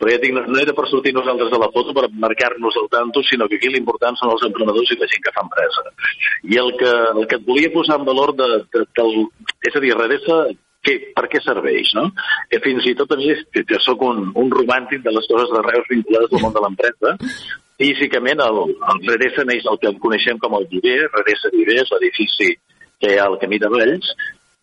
però 0.04 0.12
ja 0.12 0.20
dic, 0.20 0.36
no 0.36 0.60
era 0.60 0.74
per 0.76 0.84
sortir 0.92 1.14
nosaltres 1.16 1.48
de 1.54 1.60
la 1.62 1.70
foto 1.72 1.94
per 1.96 2.10
marcar-nos 2.12 2.76
el 2.82 2.90
tanto, 2.92 3.22
sinó 3.24 3.48
que 3.48 3.56
aquí 3.56 3.70
l'important 3.72 4.18
són 4.20 4.34
els 4.34 4.44
emprenedors 4.50 4.92
i 4.92 4.98
la 5.00 5.08
gent 5.08 5.24
que 5.24 5.32
fa 5.32 5.46
empresa. 5.46 5.86
I 6.52 6.60
el 6.60 6.74
que, 6.82 6.92
el 7.14 7.24
que 7.32 7.40
et 7.40 7.46
volia 7.48 7.72
posar 7.72 8.02
en 8.02 8.10
valor 8.10 8.34
de, 8.36 8.50
de, 8.76 8.84
del, 9.00 9.16
és 9.64 9.80
a 9.80 9.84
dir, 9.86 9.94
Redesa 9.96 10.42
que, 10.84 10.98
per 11.16 11.30
què 11.32 11.40
serveix, 11.40 11.94
no? 11.96 12.10
Que 12.52 12.60
fins 12.66 12.84
i 12.92 12.96
tot 13.00 13.16
a 13.16 13.20
mi, 13.22 13.32
que 13.56 13.80
sóc 13.86 14.04
un, 14.04 14.26
un 14.44 14.52
romàntic 14.52 15.08
de 15.08 15.16
les 15.16 15.32
coses 15.32 15.56
de 15.56 15.64
Reus 15.70 15.88
vinculades 15.88 16.36
al 16.36 16.44
món 16.44 16.58
de 16.58 16.68
l'empresa, 16.68 17.16
físicament 17.80 18.44
el, 18.44 18.62
el 18.76 19.04
Redesa 19.08 19.48
neix 19.48 19.72
el 19.72 19.80
que 19.80 19.96
coneixem 20.04 20.44
com 20.44 20.60
el 20.60 20.68
Viver, 20.76 21.00
Redesa 21.16 21.56
Viver 21.56 21.80
és 21.86 21.96
l'edifici 21.96 22.52
que 23.00 23.16
hi 23.16 23.20
ha 23.22 23.32
al 23.32 23.40
camí 23.40 23.64
de 23.64 23.72
Valls, 23.72 24.12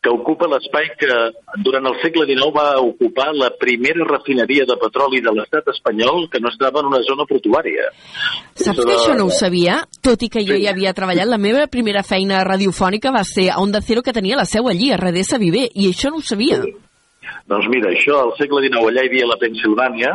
que 0.00 0.08
ocupa 0.08 0.48
l'espai 0.48 0.88
que 0.96 1.16
durant 1.64 1.84
el 1.90 1.96
segle 2.00 2.24
XIX 2.24 2.52
va 2.56 2.80
ocupar 2.80 3.28
la 3.36 3.50
primera 3.60 4.06
refineria 4.08 4.64
de 4.68 4.76
petroli 4.80 5.20
de 5.20 5.32
l'estat 5.36 5.68
espanyol 5.74 6.28
que 6.32 6.40
no 6.40 6.48
estava 6.48 6.80
en 6.80 6.88
una 6.88 7.02
zona 7.04 7.26
portuària. 7.28 7.90
Saps 8.56 8.80
que 8.80 8.94
això 8.96 9.16
no 9.18 9.28
ho 9.28 9.34
sabia? 9.34 9.82
Tot 10.00 10.24
i 10.24 10.30
que 10.32 10.44
jo 10.46 10.56
sí. 10.56 10.64
hi 10.64 10.70
havia 10.72 10.94
treballat. 10.96 11.28
La 11.28 11.40
meva 11.40 11.66
primera 11.68 12.02
feina 12.02 12.40
radiofònica 12.48 13.12
va 13.12 13.26
ser 13.28 13.50
a 13.52 13.60
Onda 13.60 13.84
Cero 13.84 14.00
que 14.02 14.16
tenia 14.16 14.40
la 14.40 14.48
seu 14.48 14.72
allí, 14.72 14.88
a 14.90 15.00
Redessa 15.00 15.38
Viver, 15.38 15.68
i 15.74 15.92
això 15.92 16.08
no 16.08 16.24
ho 16.24 16.24
sabia. 16.24 16.62
Sí. 16.64 16.72
Doncs 17.50 17.68
mira, 17.72 17.90
això 17.90 18.18
al 18.24 18.34
segle 18.38 18.62
XIX 18.66 18.90
allà 18.90 19.04
hi 19.04 19.10
havia 19.10 19.28
la 19.28 19.38
Pensilvània, 19.40 20.12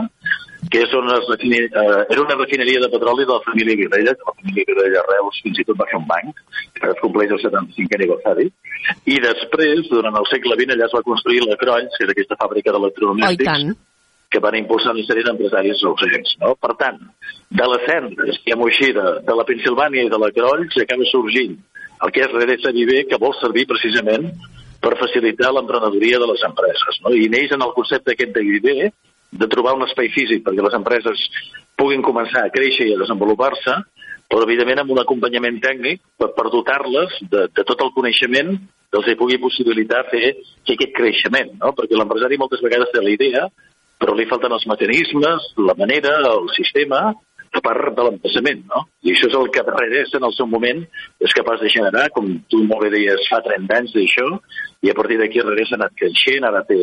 que 0.71 0.81
és 0.81 0.93
on 0.97 1.09
es 1.13 1.27
refine, 1.29 1.61
eh, 1.65 2.03
era 2.09 2.21
una 2.21 2.37
refineria 2.39 2.81
de 2.81 2.89
petroli 2.89 3.25
de 3.25 3.33
la 3.33 3.43
família 3.45 3.75
Guirella, 3.79 4.13
que 4.15 4.29
la 4.29 4.35
família 4.39 4.67
Guirella 4.69 5.03
Reus 5.09 5.41
fins 5.43 5.59
i 5.61 5.65
tot 5.67 5.79
va 5.81 5.87
fer 5.89 5.99
un 5.99 6.07
banc, 6.09 6.39
que 6.79 6.89
es 6.91 7.01
compleix 7.01 7.33
el 7.35 7.41
75 7.43 7.99
aniversari, 7.99 8.47
i 9.13 9.19
després, 9.27 9.83
durant 9.91 10.17
el 10.21 10.29
segle 10.31 10.57
XX, 10.57 10.73
allà 10.75 10.87
es 10.89 10.95
va 10.97 11.03
construir 11.09 11.43
la 11.43 11.59
Crolls, 11.61 11.97
que 11.97 12.07
és 12.07 12.15
aquesta 12.15 12.39
fàbrica 12.41 12.73
d'electrodomèstics, 12.73 13.77
que 14.31 14.41
van 14.41 14.57
impulsar 14.57 14.95
una 14.95 15.05
sèrie 15.05 15.23
d'empresaris 15.27 15.83
reusencs. 15.85 16.35
No? 16.41 16.55
Per 16.59 16.73
tant, 16.81 16.97
de 17.61 17.69
les 17.71 17.85
cendres, 17.87 18.41
diguem-ho 18.41 18.67
així, 18.71 18.91
de, 18.97 19.05
de 19.27 19.37
la 19.37 19.45
Pensilvània 19.47 20.07
i 20.07 20.11
de 20.11 20.19
la 20.19 20.31
Crolls, 20.35 20.81
acaba 20.81 21.07
sorgint 21.11 21.55
el 22.03 22.11
que 22.11 22.25
és 22.25 22.33
Redesa 22.33 22.73
Viver, 22.75 23.05
que 23.09 23.21
vol 23.21 23.35
servir 23.39 23.67
precisament 23.69 24.27
per 24.85 24.93
facilitar 25.01 25.49
l'emprenedoria 25.55 26.21
de 26.21 26.29
les 26.29 26.45
empreses. 26.45 27.01
No? 27.01 27.13
I 27.17 27.25
neix 27.33 27.55
en 27.55 27.65
el 27.65 27.73
concepte 27.73 28.13
aquest 28.13 28.37
Viver, 28.37 28.91
de 29.35 29.47
trobar 29.51 29.73
un 29.75 29.83
espai 29.87 30.11
físic 30.13 30.45
perquè 30.45 30.63
les 30.63 30.77
empreses 30.77 31.25
puguin 31.79 32.05
començar 32.05 32.45
a 32.45 32.53
créixer 32.53 32.87
i 32.87 32.93
a 32.95 33.01
desenvolupar-se, 33.01 33.73
però 34.29 34.45
evidentment 34.45 34.83
amb 34.83 34.93
un 34.95 35.01
acompanyament 35.01 35.57
tècnic 35.63 36.01
per, 36.19 36.31
per 36.37 36.47
dotar-les 36.53 37.17
de, 37.33 37.45
de 37.51 37.65
tot 37.67 37.81
el 37.83 37.91
coneixement 37.97 38.53
que 38.55 39.01
els 39.01 39.09
hi 39.11 39.17
pugui 39.19 39.41
possibilitar 39.41 40.05
fer, 40.11 40.35
fer 40.65 40.77
aquest 40.77 40.93
creixement, 40.95 41.51
no? 41.59 41.73
perquè 41.77 41.97
l'empresari 41.97 42.39
moltes 42.41 42.63
vegades 42.63 42.93
té 42.93 43.03
la 43.03 43.13
idea, 43.13 43.45
però 43.99 44.15
li 44.15 44.27
falten 44.29 44.53
els 44.55 44.65
mecanismes, 44.69 45.51
la 45.57 45.75
manera, 45.77 46.17
el 46.31 46.49
sistema, 46.55 47.09
a 47.57 47.63
part 47.65 47.95
de 47.97 48.05
l'emplaçament, 48.05 48.61
no? 48.69 48.83
I 49.05 49.13
això 49.13 49.29
és 49.29 49.35
el 49.39 49.49
que 49.53 49.63
Redesa 49.65 50.19
en 50.19 50.27
el 50.27 50.33
seu 50.37 50.47
moment 50.51 50.81
és 51.23 51.35
capaç 51.37 51.63
de 51.63 51.71
generar, 51.73 52.07
com 52.15 52.27
tu 52.51 52.61
molt 52.69 52.85
bé 52.85 52.91
deies, 52.95 53.27
fa 53.31 53.41
30 53.45 53.77
anys 53.79 53.93
d'això, 53.95 54.27
i 54.85 54.91
a 54.91 54.95
partir 54.97 55.19
d'aquí 55.19 55.43
Redesa 55.43 55.75
ha 55.75 55.81
anat 55.81 55.97
creixent, 55.99 56.47
ara 56.47 56.63
té 56.69 56.79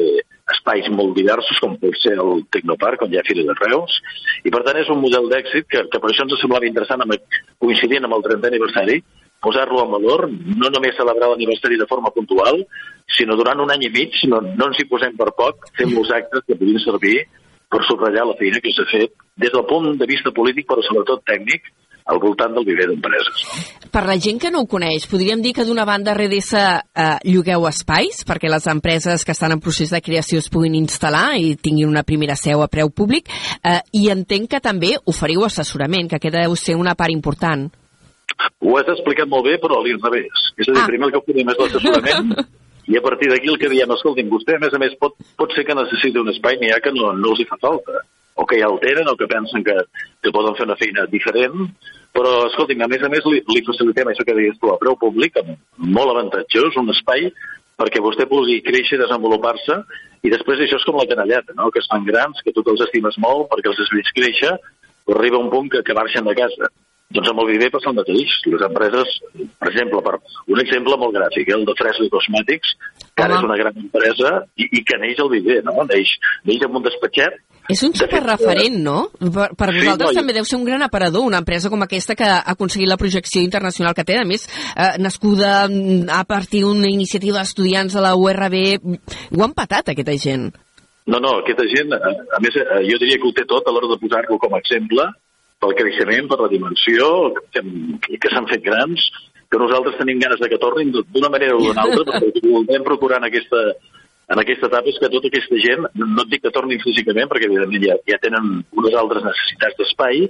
espais 0.56 0.88
molt 0.92 1.16
diversos, 1.18 1.60
com 1.62 1.78
pot 1.80 1.98
ser 2.02 2.14
el 2.18 2.44
Tecnoparc, 2.54 3.02
on 3.06 3.12
hi 3.12 3.20
ha 3.20 3.26
Fira 3.26 3.46
de 3.48 3.58
Reus, 3.62 3.98
i 4.44 4.52
per 4.54 4.62
tant 4.66 4.80
és 4.82 4.92
un 4.92 5.02
model 5.02 5.28
d'èxit 5.32 5.68
que, 5.68 5.84
que 5.90 6.02
per 6.02 6.10
això 6.10 6.26
ens 6.26 6.38
semblava 6.40 6.68
interessant, 6.68 7.04
amb, 7.04 7.36
coincidint 7.62 8.08
amb 8.08 8.18
el 8.18 8.26
30è 8.28 8.52
aniversari, 8.52 9.02
posar-lo 9.42 9.82
en 9.82 9.90
valor, 9.90 10.28
no 10.30 10.70
només 10.70 10.94
celebrar 10.96 11.32
l'aniversari 11.32 11.76
de 11.78 11.88
forma 11.90 12.12
puntual, 12.14 12.62
sinó 13.10 13.34
durant 13.36 13.60
un 13.60 13.72
any 13.74 13.88
i 13.88 13.90
mig, 13.90 14.18
no, 14.30 14.38
no 14.46 14.68
ens 14.70 14.78
hi 14.78 14.86
posem 14.90 15.16
per 15.18 15.32
poc, 15.38 15.66
fem 15.78 15.90
molts 15.96 16.12
actes 16.14 16.46
que 16.46 16.58
puguin 16.58 16.78
servir 16.84 17.16
per 17.72 17.80
subratllar 17.88 18.26
la 18.28 18.38
feina 18.40 18.60
que 18.62 18.72
s'ha 18.76 18.84
fet 18.90 19.14
des 19.40 19.52
del 19.52 19.64
punt 19.68 19.94
de 19.96 20.08
vista 20.08 20.32
polític, 20.34 20.68
però 20.68 20.84
sobretot 20.84 21.24
tècnic, 21.28 21.72
al 22.04 22.18
voltant 22.18 22.54
del 22.54 22.64
viver 22.66 22.88
d'empreses. 22.90 23.42
Per 23.92 24.02
la 24.06 24.16
gent 24.18 24.40
que 24.42 24.50
no 24.50 24.62
ho 24.62 24.68
coneix, 24.70 25.06
podríem 25.10 25.42
dir 25.44 25.52
que 25.54 25.64
d'una 25.66 25.84
banda 25.86 26.14
RDS 26.16 26.52
eh, 26.58 27.04
llogueu 27.30 27.68
espais 27.68 28.24
perquè 28.28 28.50
les 28.50 28.66
empreses 28.70 29.24
que 29.24 29.34
estan 29.36 29.54
en 29.54 29.62
procés 29.62 29.92
de 29.94 30.02
creació 30.02 30.40
es 30.42 30.50
puguin 30.52 30.74
instal·lar 30.78 31.36
i 31.38 31.54
tinguin 31.54 31.90
una 31.90 32.02
primera 32.06 32.36
seu 32.38 32.64
a 32.64 32.70
preu 32.72 32.90
públic 32.90 33.30
eh, 33.30 33.78
i 33.92 34.08
entenc 34.14 34.50
que 34.56 34.62
també 34.64 34.96
oferiu 35.06 35.46
assessorament, 35.46 36.10
que 36.10 36.18
aquest 36.18 36.40
deu 36.40 36.56
ser 36.58 36.78
una 36.80 36.96
part 36.98 37.14
important. 37.14 37.68
Ho 38.62 38.74
has 38.80 38.88
explicat 38.90 39.28
molt 39.30 39.46
bé, 39.46 39.58
però 39.62 39.78
a 39.78 39.84
l'inrevés. 39.84 40.50
És 40.56 40.66
a 40.66 40.72
dir, 40.72 40.82
ah. 40.82 40.88
primer 40.90 41.08
el 41.08 41.14
que 41.14 41.22
oferim 41.22 41.54
és 41.54 41.62
l'assessorament 41.62 42.34
i 42.90 42.98
a 42.98 43.02
partir 43.04 43.30
d'aquí 43.30 43.50
el 43.50 43.60
que 43.60 43.70
diem, 43.70 43.90
escolti'm, 43.94 44.30
vostè 44.32 44.56
a 44.56 44.62
més 44.62 44.74
a 44.74 44.80
més 44.82 44.96
pot, 45.00 45.14
pot 45.38 45.54
ser 45.54 45.64
que 45.68 45.76
necessiti 45.78 46.18
un 46.18 46.32
espai, 46.32 46.58
n'hi 46.58 46.72
ha 46.74 46.80
que 46.82 46.92
no, 46.94 47.12
no 47.14 47.32
els 47.32 47.42
hi 47.42 47.48
fa 47.48 47.60
falta, 47.62 48.02
o 48.34 48.46
que 48.48 48.58
ja 48.58 48.68
el 48.70 48.78
tenen 48.82 49.08
o 49.08 49.16
que 49.16 49.28
pensen 49.30 49.64
que, 49.64 49.76
que 50.24 50.32
poden 50.34 50.56
fer 50.58 50.66
una 50.66 50.78
feina 50.80 51.06
diferent, 51.10 51.68
però 52.16 52.46
escolti'm, 52.48 52.82
a 52.84 52.90
més 52.90 53.02
a 53.04 53.10
més 53.12 53.26
li, 53.28 53.42
li 53.54 53.64
facilitem 53.66 54.10
això 54.10 54.26
que 54.26 54.36
deies 54.36 54.58
tu 54.60 54.72
a 54.72 54.78
preu 54.80 54.96
públic, 55.00 55.38
molt 55.78 56.14
avantatjós, 56.14 56.78
un 56.80 56.90
espai 56.94 57.30
perquè 57.78 58.02
vostè 58.04 58.26
pugui 58.30 58.60
créixer 58.64 58.98
desenvolupar-se 59.00 59.78
i 60.22 60.30
després 60.30 60.60
això 60.60 60.78
és 60.78 60.86
com 60.86 60.98
la 61.00 61.08
canalleta, 61.08 61.54
no? 61.58 61.70
que 61.72 61.80
es 61.82 61.88
fan 61.90 62.04
grans, 62.06 62.40
que 62.44 62.52
tu 62.54 62.64
els 62.66 62.84
estimes 62.86 63.18
molt 63.22 63.48
perquè 63.50 63.72
els 63.72 63.80
has 63.80 63.92
vist 63.94 64.14
créixer, 64.16 64.52
arriba 65.16 65.40
un 65.40 65.50
punt 65.50 65.70
que, 65.72 65.82
que 65.82 65.96
marxen 65.96 66.28
de 66.28 66.34
casa. 66.38 66.70
Doncs 67.12 67.30
amb 67.32 67.42
el 67.44 67.50
Viver 67.52 67.70
passa 67.74 67.90
el 67.90 67.98
mateix. 67.98 68.34
Les 68.48 68.66
empreses, 68.68 69.14
per 69.60 69.70
exemple, 69.70 70.02
per 70.06 70.16
un 70.54 70.64
exemple 70.64 70.98
molt 71.00 71.16
gràfic, 71.16 71.52
el 71.54 71.64
de 71.68 71.76
Fresli 71.78 72.10
Cosmètics, 72.12 72.74
que 73.12 73.26
ara 73.26 73.38
és 73.38 73.48
una 73.48 73.58
gran 73.60 73.80
empresa 73.84 74.34
i, 74.56 74.68
i 74.80 74.84
que 74.88 75.00
neix 75.02 75.20
el 75.22 75.32
Viver, 75.32 75.60
no? 75.68 75.76
Neix, 75.88 76.16
neix 76.48 76.68
amb 76.68 76.80
un 76.80 76.86
despatxet 76.88 77.40
és 77.70 77.82
un 77.86 77.92
superreferent, 77.94 78.74
no? 78.82 78.96
Per, 79.20 79.46
per 79.54 79.68
sí, 79.70 79.78
vosaltres 79.78 80.10
no, 80.10 80.18
també 80.18 80.34
deu 80.34 80.46
ser 80.48 80.58
un 80.58 80.64
gran 80.66 80.82
aparador, 80.82 81.22
una 81.28 81.38
empresa 81.42 81.70
com 81.70 81.84
aquesta 81.84 82.16
que 82.18 82.26
ha 82.26 82.40
aconseguit 82.52 82.90
la 82.90 82.98
projecció 82.98 83.42
internacional 83.44 83.94
que 83.94 84.04
té, 84.08 84.16
a 84.18 84.26
més, 84.26 84.48
eh, 84.74 84.96
nascuda 84.98 85.68
mm, 85.68 86.10
a 86.10 86.24
partir 86.28 86.64
d'una 86.66 86.90
iniciativa 86.90 87.38
d'estudiants 87.38 87.94
de 87.94 88.02
la 88.02 88.16
URB. 88.18 88.58
Ho 89.38 89.46
han 89.46 89.54
patat, 89.54 89.92
aquesta 89.94 90.18
gent. 90.18 90.50
No, 91.06 91.18
no, 91.22 91.36
aquesta 91.42 91.66
gent, 91.70 91.94
a, 91.94 92.12
a 92.36 92.42
més, 92.42 92.58
eh, 92.58 92.82
jo 92.90 92.98
diria 92.98 93.20
que 93.22 93.30
ho 93.30 93.36
té 93.36 93.46
tot 93.46 93.66
a 93.66 93.74
l'hora 93.74 93.90
de 93.94 94.00
posar-lo 94.02 94.40
com 94.42 94.58
a 94.58 94.62
exemple, 94.62 95.06
pel 95.62 95.76
creixement, 95.78 96.28
per 96.30 96.40
la 96.42 96.50
dimensió, 96.50 97.08
que, 97.54 97.62
que 98.18 98.32
s'han 98.32 98.48
fet 98.50 98.64
grans, 98.66 99.04
que 99.52 99.60
nosaltres 99.60 99.98
tenim 100.00 100.20
ganes 100.22 100.40
de 100.40 100.48
que 100.50 100.58
tornin 100.58 100.90
d'una 100.94 101.30
manera 101.30 101.54
o 101.54 101.60
d'una 101.62 101.84
altra, 101.86 102.18
perquè 102.18 102.42
volem 102.46 102.86
procurar 102.86 103.20
en 103.20 103.28
aquesta, 103.28 103.60
en 104.32 104.40
aquesta 104.40 104.70
etapa 104.70 104.90
és 104.90 104.98
que 104.98 105.10
tota 105.12 105.28
aquesta 105.28 105.60
gent, 105.60 105.86
no 106.00 106.24
et 106.24 106.32
dic 106.32 106.42
que 106.46 106.54
tornin 106.54 106.82
físicament, 106.82 107.28
perquè 107.30 107.50
evidentment 107.50 107.84
ja, 107.84 107.98
ja 108.08 108.18
tenen 108.22 108.62
unes 108.80 108.96
altres 108.98 109.26
necessitats 109.28 109.78
d'espai, 109.78 110.26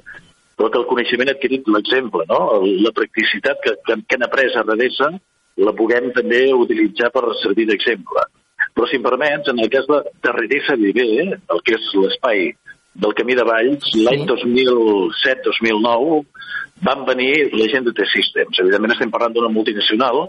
però 0.58 0.68
que 0.68 0.80
el 0.82 0.88
coneixement 0.90 1.30
adquirit 1.32 1.70
l'exemple, 1.70 2.26
no? 2.28 2.40
la 2.84 2.92
practicitat 2.96 3.62
que, 3.64 3.76
que, 3.86 3.98
que 4.02 4.18
han 4.18 4.26
après 4.26 4.52
a 4.58 4.66
Redesa 4.66 5.12
la 5.62 5.74
puguem 5.76 6.10
també 6.16 6.44
utilitzar 6.56 7.12
per 7.14 7.24
servir 7.40 7.68
d'exemple. 7.70 8.26
Però 8.72 8.88
si 8.88 8.98
em 8.98 9.04
permets, 9.04 9.48
en 9.52 9.60
el 9.60 9.70
cas 9.72 9.88
de, 9.88 9.98
de 10.24 10.34
Redesa 10.34 10.76
Viver, 10.80 11.26
el 11.36 11.62
que 11.66 11.76
és 11.76 11.88
l'espai 11.98 12.52
del 12.94 13.14
Camí 13.16 13.34
de 13.38 13.44
Valls, 13.48 13.88
sí. 13.88 14.04
l'any 14.06 14.26
2007-2009, 14.28 16.22
van 16.82 17.04
venir 17.06 17.50
la 17.54 17.68
gent 17.70 17.86
de 17.86 17.94
T-Systems. 17.96 18.58
Evidentment 18.64 18.94
estem 18.96 19.12
parlant 19.12 19.34
d'una 19.36 19.52
multinacional, 19.52 20.26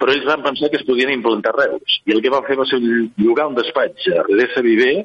però 0.00 0.14
ells 0.14 0.26
van 0.28 0.42
pensar 0.44 0.70
que 0.72 0.80
es 0.80 0.86
podien 0.88 1.12
implantar 1.12 1.52
Reus. 1.58 2.00
I 2.08 2.16
el 2.16 2.22
que 2.24 2.32
van 2.32 2.46
fer 2.48 2.56
va 2.58 2.66
ser 2.68 2.80
llogar 2.80 3.50
un 3.50 3.58
despatx 3.58 4.08
a 4.14 4.24
Redesa 4.24 4.64
Viver 4.64 4.96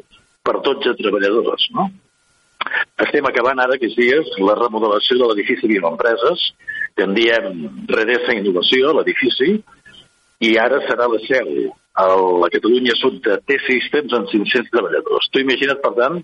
per 0.46 0.60
12 0.64 0.96
treballadors, 1.02 1.70
no? 1.76 1.90
Estem 3.06 3.28
acabant 3.28 3.60
ara 3.62 3.76
aquests 3.78 3.98
dies 4.00 4.30
la 4.42 4.56
remodelació 4.58 5.20
de 5.20 5.28
l'edifici 5.30 5.68
Bioempreses, 5.70 6.46
que 6.96 7.04
en 7.06 7.14
diem 7.18 7.66
Redesa 7.92 8.34
Innovació, 8.34 8.94
l'edifici, 8.96 9.58
i 10.46 10.56
ara 10.60 10.80
serà 10.88 11.10
la 11.12 11.20
seu 11.28 11.52
a 11.96 12.06
la 12.44 12.50
Catalunya 12.52 12.96
Sud 13.00 13.22
de 13.24 13.38
T-Systems 13.48 14.16
amb 14.18 14.32
500 14.32 14.72
treballadors. 14.72 15.30
Tu 15.32 15.44
imagina't, 15.44 15.80
per 15.84 15.94
tant, 16.00 16.18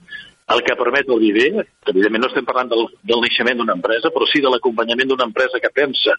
el 0.54 0.64
que 0.68 0.76
permet 0.76 1.10
el 1.10 1.20
viver, 1.22 1.66
que 1.84 1.94
evidentment 1.94 2.26
no 2.26 2.30
estem 2.32 2.48
parlant 2.48 2.72
del, 2.72 2.86
del 3.08 3.24
naixement 3.24 3.62
d'una 3.62 3.76
empresa, 3.78 4.12
però 4.14 4.28
sí 4.30 4.42
de 4.44 4.52
l'acompanyament 4.52 5.12
d'una 5.12 5.28
empresa 5.30 5.62
que 5.64 5.74
pensa 5.74 6.16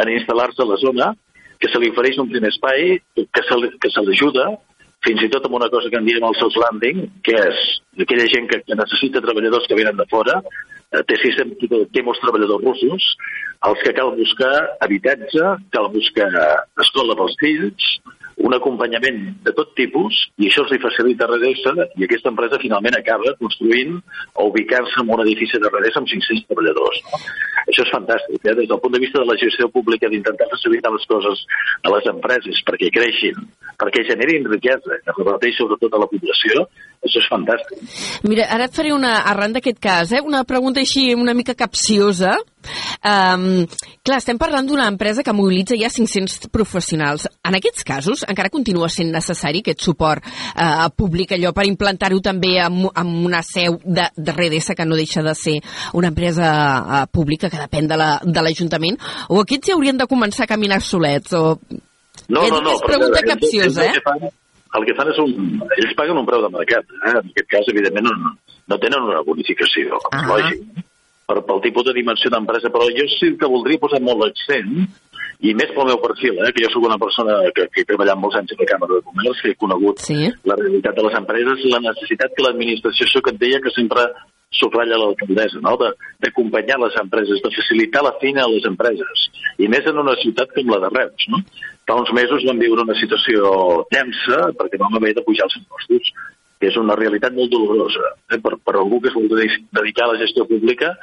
en 0.00 0.12
instal·lar-se 0.16 0.62
a 0.64 0.68
la 0.68 0.78
zona, 0.82 1.10
que 1.60 1.70
se 1.70 1.80
li 1.80 1.90
ofereix 1.92 2.18
un 2.20 2.30
primer 2.30 2.50
espai, 2.52 2.96
que 3.14 3.42
se, 3.48 3.58
que 3.80 3.90
se 3.92 4.04
l'ajuda, 4.04 4.48
fins 5.04 5.22
i 5.22 5.28
tot 5.32 5.44
amb 5.46 5.58
una 5.58 5.68
cosa 5.72 5.90
que 5.92 6.00
en 6.00 6.06
diem 6.08 6.24
el 6.24 6.36
soft 6.38 6.56
landing, 6.60 7.04
que 7.26 7.36
és 7.36 7.64
aquella 8.04 8.26
gent 8.32 8.48
que, 8.50 8.62
que 8.64 8.78
necessita 8.78 9.22
treballadors 9.24 9.68
que 9.68 9.76
venen 9.78 9.98
de 10.00 10.06
fora, 10.10 10.40
eh, 10.40 11.02
té, 11.08 11.18
sistem, 11.20 11.52
té 11.60 12.04
molts 12.04 12.22
treballadors 12.24 12.64
russos, 12.64 13.08
els 13.68 13.84
que 13.84 13.94
cal 13.96 14.14
buscar 14.16 14.52
habitatge, 14.84 15.54
cal 15.74 15.90
buscar 15.92 16.30
escola 16.84 17.16
pels 17.20 17.36
fills, 17.40 17.90
un 18.42 18.54
acompanyament 18.56 19.20
de 19.46 19.52
tot 19.54 19.74
tipus 19.78 20.16
i 20.42 20.48
això 20.48 20.64
els 20.64 20.82
facilita 20.82 21.28
Redesa 21.30 21.74
i 21.94 22.06
aquesta 22.06 22.32
empresa 22.32 22.58
finalment 22.62 22.96
acaba 22.98 23.34
construint 23.38 23.96
o 24.34 24.48
ubicant-se 24.50 25.02
en 25.02 25.12
un 25.14 25.22
edifici 25.24 25.60
de 25.62 25.70
Redesa 25.70 26.02
amb 26.02 26.10
500 26.10 26.46
treballadors. 26.48 27.02
No? 27.12 27.20
Això 27.64 27.84
és 27.86 27.92
fantàstic, 27.94 28.40
eh? 28.42 28.56
des 28.58 28.68
del 28.68 28.80
punt 28.82 28.92
de 28.92 29.00
vista 29.00 29.22
de 29.22 29.28
la 29.28 29.38
gestió 29.40 29.68
pública 29.72 30.10
d'intentar 30.12 30.50
facilitar 30.50 30.92
les 30.92 31.06
coses 31.08 31.44
a 31.82 31.92
les 31.94 32.08
empreses 32.10 32.60
perquè 32.66 32.90
creixin, 32.92 33.38
perquè 33.80 34.04
generin 34.10 34.50
riquesa, 34.50 34.98
que 35.04 35.16
reparteix 35.16 35.56
sobretot 35.56 35.94
a 35.94 36.02
la 36.02 36.10
població, 36.10 36.66
això 37.04 37.20
és 37.20 37.28
fantàstic. 37.30 37.84
Mira, 38.28 38.48
ara 38.50 38.68
et 38.68 38.74
faré 38.74 38.94
una, 38.96 39.18
arran 39.30 39.54
d'aquest 39.56 39.80
cas, 39.82 40.12
eh? 40.12 40.22
una 40.24 40.44
pregunta 40.48 40.82
així 40.82 41.12
una 41.14 41.36
mica 41.36 41.56
capciosa, 41.58 42.38
Um, 43.04 43.66
clar, 44.04 44.18
estem 44.20 44.38
parlant 44.40 44.66
d'una 44.68 44.86
empresa 44.88 45.22
que 45.24 45.34
mobilitza 45.36 45.76
ja 45.76 45.90
500 45.92 46.48
professionals. 46.54 47.26
En 47.44 47.56
aquests 47.58 47.84
casos, 47.86 48.24
encara 48.28 48.52
continua 48.52 48.88
sent 48.92 49.12
necessari 49.12 49.60
aquest 49.60 49.84
suport 49.84 50.24
uh, 50.24 50.88
públic, 50.96 51.34
allò 51.36 51.52
per 51.56 51.66
implantar-ho 51.68 52.20
també 52.24 52.56
amb, 52.64 52.88
amb 52.94 53.26
una 53.28 53.42
seu 53.46 53.78
de, 53.84 54.08
de 54.16 54.36
Redesa, 54.36 54.76
que 54.76 54.86
no 54.88 54.98
deixa 55.00 55.24
de 55.26 55.34
ser 55.38 55.58
una 55.92 56.12
empresa 56.14 56.46
uh, 56.48 57.02
pública 57.12 57.50
que 57.52 57.60
depèn 57.60 57.90
de 57.90 58.46
l'Ajuntament, 58.46 59.00
la, 59.00 59.26
o 59.28 59.42
aquests 59.44 59.70
ja 59.70 59.76
haurien 59.76 60.00
de 60.00 60.08
començar 60.10 60.46
a 60.48 60.54
caminar 60.54 60.80
solets? 60.84 61.36
O... 61.36 61.58
No, 62.28 62.46
no, 62.48 62.62
no. 62.62 62.72
És 62.72 62.88
pregunta 62.88 63.20
capciosa, 63.26 63.90
eh? 63.90 64.32
El 64.74 64.86
que, 64.88 64.96
fan, 64.98 65.12
és 65.12 65.20
un... 65.22 65.60
Ells 65.78 65.94
paguen 65.98 66.18
un 66.18 66.26
preu 66.26 66.42
de 66.42 66.50
mercat. 66.54 66.88
Eh? 67.00 67.12
En 67.14 67.30
aquest 67.30 67.50
cas, 67.50 67.70
evidentment, 67.70 68.10
no, 68.10 68.34
no 68.72 68.80
tenen 68.82 69.06
una 69.06 69.22
bonificació, 69.26 70.00
ah. 70.10 70.24
lògic 70.32 70.84
per, 71.28 71.40
pel 71.48 71.62
tipus 71.64 71.86
de 71.88 71.94
dimensió 71.96 72.30
d'empresa, 72.32 72.72
però 72.74 72.88
jo 72.92 73.06
sí 73.16 73.32
que 73.40 73.50
voldria 73.50 73.80
posar 73.82 74.00
molt 74.04 74.22
l'accent, 74.24 74.84
i 75.44 75.52
més 75.56 75.72
pel 75.76 75.88
meu 75.88 75.98
perfil, 76.02 76.38
eh, 76.40 76.52
que 76.56 76.64
jo 76.64 76.70
sóc 76.72 76.86
una 76.88 76.98
persona 77.00 77.36
que, 77.56 77.66
que 77.72 77.82
he 77.82 77.88
treballat 77.88 78.20
molts 78.20 78.38
anys 78.40 78.54
a 78.54 78.60
la 78.60 78.68
Càmera 78.70 78.98
de 78.98 79.06
Comerç, 79.08 79.42
que 79.42 79.52
he 79.52 79.58
conegut 79.60 80.04
sí. 80.04 80.18
la 80.48 80.56
realitat 80.60 80.96
de 80.96 81.04
les 81.06 81.18
empreses, 81.20 81.66
la 81.72 81.82
necessitat 81.84 82.36
que 82.36 82.46
l'administració, 82.46 83.08
això 83.08 83.24
que 83.24 83.34
et 83.34 83.42
deia 83.42 83.60
que 83.64 83.72
sempre 83.74 84.06
subratlla 84.58 84.98
l'alcaldessa, 85.00 85.62
no? 85.64 85.74
d'acompanyar 86.22 86.78
les 86.82 86.98
empreses, 87.02 87.42
de 87.42 87.54
facilitar 87.56 88.04
la 88.06 88.14
feina 88.20 88.44
a 88.44 88.50
les 88.50 88.66
empreses, 88.70 89.26
i 89.58 89.70
més 89.70 89.86
en 89.90 89.98
una 90.04 90.16
ciutat 90.22 90.54
com 90.54 90.70
la 90.72 90.82
de 90.84 90.92
Reus. 90.94 91.28
No? 91.32 91.42
Fa 91.88 91.98
uns 92.00 92.12
mesos 92.16 92.46
vam 92.48 92.62
viure 92.62 92.86
una 92.86 92.96
situació 93.00 93.84
tensa 93.92 94.48
perquè 94.58 94.80
vam 94.80 94.96
haver 95.00 95.14
de 95.18 95.26
pujar 95.26 95.50
els 95.50 95.58
impostos 95.60 96.14
que 96.64 96.70
és 96.70 96.76
una 96.80 96.94
realitat 96.96 97.34
molt 97.36 97.50
dolorosa. 97.52 98.14
Eh? 98.32 98.38
Per, 98.40 98.54
per 98.64 98.76
algú 98.78 99.00
que 99.02 99.10
es 99.10 99.16
vol 99.16 99.26
dedicar 99.28 100.06
a 100.06 100.12
la 100.12 100.20
gestió 100.22 100.46
pública, 100.48 100.94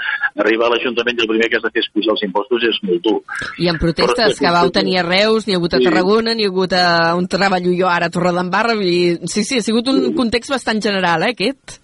arribar 0.41 0.69
a 0.69 0.73
l'Ajuntament 0.73 1.19
i 1.19 1.25
el 1.25 1.29
primer 1.29 1.51
que 1.51 1.59
has 1.59 1.65
de 1.67 1.73
fer 1.75 1.83
és 1.83 1.91
pujar 1.93 2.15
els 2.15 2.25
impostos 2.25 2.65
és 2.71 2.79
molt 2.87 3.03
dur. 3.05 3.19
I 3.61 3.69
en 3.69 3.77
protestes, 3.81 4.39
Però, 4.39 4.39
que 4.39 4.55
vau 4.55 4.73
tenir 4.73 4.97
a 5.01 5.05
Reus, 5.05 5.45
ni 5.45 5.53
ha 5.53 5.61
hagut 5.61 5.77
a 5.77 5.83
Tarragona, 5.83 6.33
ni 6.37 6.47
ha 6.47 6.51
hagut 6.53 6.73
a 6.77 6.87
un 7.19 7.29
treballo 7.29 7.75
jo 7.77 7.91
ara 7.91 8.09
a 8.09 8.15
Torredembarra, 8.15 8.79
i... 8.81 9.19
sí, 9.29 9.45
sí, 9.45 9.61
ha 9.61 9.67
sigut 9.67 9.91
un 9.93 10.15
context 10.17 10.55
bastant 10.55 10.81
general, 10.81 11.27
eh, 11.27 11.35
aquest? 11.35 11.77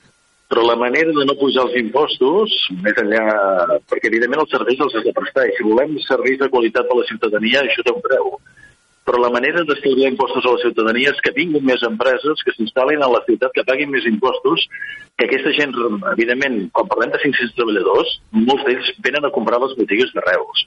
Però 0.48 0.62
la 0.64 0.78
manera 0.80 1.12
de 1.12 1.26
no 1.28 1.36
pujar 1.40 1.66
els 1.68 1.76
impostos, 1.80 2.54
més 2.84 3.00
enllà... 3.02 3.24
Perquè, 3.92 4.08
evidentment, 4.12 4.46
els 4.46 4.54
serveis 4.56 4.84
els 4.86 4.96
has 4.96 5.08
de 5.08 5.16
prestar, 5.16 5.44
i 5.48 5.58
si 5.58 5.66
volem 5.68 5.98
serveis 6.06 6.40
de 6.40 6.48
qualitat 6.54 6.88
per 6.88 7.02
la 7.02 7.08
ciutadania, 7.10 7.66
això 7.66 7.84
té 7.84 7.92
un 7.92 8.06
preu 8.06 8.38
però 9.08 9.22
la 9.24 9.32
manera 9.32 9.64
d'estalviar 9.64 10.10
impostos 10.12 10.44
a 10.44 10.52
la 10.52 10.60
ciutadania 10.60 11.14
és 11.14 11.20
que 11.24 11.32
vinguin 11.32 11.64
més 11.64 11.84
empreses, 11.88 12.42
que 12.44 12.52
s'instal·lin 12.58 13.00
a 13.06 13.08
la 13.14 13.22
ciutat, 13.24 13.54
que 13.56 13.64
paguin 13.64 13.94
més 13.94 14.04
impostos, 14.10 14.66
que 15.16 15.30
aquesta 15.30 15.54
gent, 15.56 15.72
evidentment, 16.12 16.58
quan 16.76 16.90
parlem 16.92 17.14
de 17.14 17.22
500 17.24 17.56
treballadors, 17.56 18.12
molts 18.36 18.68
d'ells 18.68 18.92
venen 19.08 19.24
a 19.24 19.32
comprar 19.38 19.62
les 19.64 19.78
botigues 19.80 20.12
de 20.12 20.26
Reus. 20.26 20.66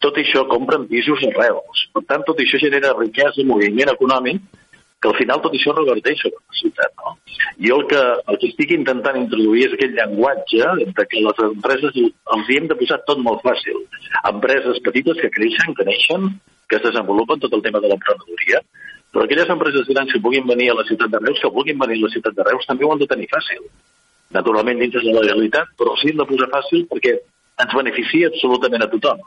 Tot 0.00 0.16
això 0.22 0.46
compren 0.48 0.88
pisos 0.88 1.20
a 1.28 1.34
Reus. 1.36 1.84
Per 1.92 2.02
tant, 2.08 2.24
tot 2.24 2.40
això 2.40 2.62
genera 2.64 2.96
riquesa, 2.96 3.44
moviment 3.44 3.92
econòmic, 3.92 4.40
que 5.02 5.10
al 5.10 5.16
final 5.18 5.40
tot 5.42 5.54
això 5.58 5.74
reverteix 5.74 6.20
sobre 6.22 6.38
la 6.38 6.58
ciutat. 6.60 6.92
No? 7.02 7.16
Jo 7.66 7.78
el 7.80 7.86
que, 7.90 8.02
el 8.32 8.38
que 8.38 8.50
estic 8.52 8.74
intentant 8.76 9.18
introduir 9.18 9.66
és 9.66 9.74
aquest 9.76 9.96
llenguatge 9.98 10.68
de 10.98 11.06
que 11.10 11.24
les 11.26 11.40
empreses 11.48 11.98
els 11.98 12.50
hi 12.50 12.58
hem 12.60 12.68
de 12.70 12.78
posar 12.78 13.00
tot 13.08 13.18
molt 13.26 13.42
fàcil. 13.42 13.82
Empreses 14.30 14.78
petites 14.86 15.18
que 15.18 15.32
creixen, 15.34 15.74
que 15.74 15.88
neixen, 15.88 16.28
que 16.70 16.78
es 16.78 16.86
desenvolupen 16.86 17.42
tot 17.42 17.58
el 17.58 17.64
tema 17.66 17.82
de 17.82 17.90
l'emprenedoria, 17.90 18.62
però 19.12 19.26
aquelles 19.26 19.50
empreses 19.52 19.90
grans 19.90 20.12
que 20.14 20.22
puguin 20.24 20.46
venir 20.48 20.70
a 20.72 20.78
la 20.78 20.86
ciutat 20.88 21.10
de 21.12 21.20
Reus, 21.20 21.40
que 21.42 21.50
vulguin 21.52 21.82
venir 21.82 21.98
a 22.00 22.06
la 22.06 22.12
ciutat 22.14 22.38
de 22.38 22.46
Reus, 22.48 22.68
també 22.68 22.86
ho 22.86 22.92
han 22.94 23.02
de 23.02 23.10
tenir 23.10 23.28
fàcil. 23.32 23.66
Naturalment 24.32 24.78
dins 24.80 24.94
de 24.94 25.02
la 25.10 25.20
legalitat, 25.20 25.74
però 25.76 25.92
sí 26.00 26.12
hem 26.12 26.22
de 26.22 26.28
posar 26.30 26.48
fàcil 26.54 26.86
perquè 26.88 27.18
ens 27.66 27.74
beneficia 27.76 28.30
absolutament 28.30 28.86
a 28.86 28.88
tothom. 28.94 29.20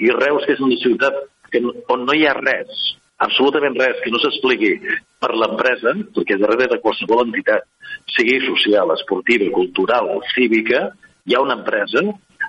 I 0.00 0.14
Reus, 0.14 0.46
que 0.46 0.56
és 0.56 0.64
una 0.64 0.78
ciutat 0.80 1.18
que, 1.52 1.60
on 1.92 2.06
no 2.06 2.16
hi 2.16 2.24
ha 2.24 2.38
res, 2.38 2.86
absolutament 3.24 3.76
res 3.78 3.98
que 4.04 4.12
no 4.14 4.20
s'expliqui 4.22 4.76
per 5.22 5.32
l'empresa, 5.34 5.94
perquè 6.14 6.38
darrere 6.38 6.68
de 6.74 6.80
qualsevol 6.84 7.24
entitat, 7.26 7.66
sigui 8.14 8.38
social, 8.46 8.94
esportiva, 8.94 9.50
cultural, 9.54 10.10
cívica, 10.34 10.88
hi 11.26 11.34
ha 11.36 11.44
una 11.44 11.58
empresa 11.58 12.04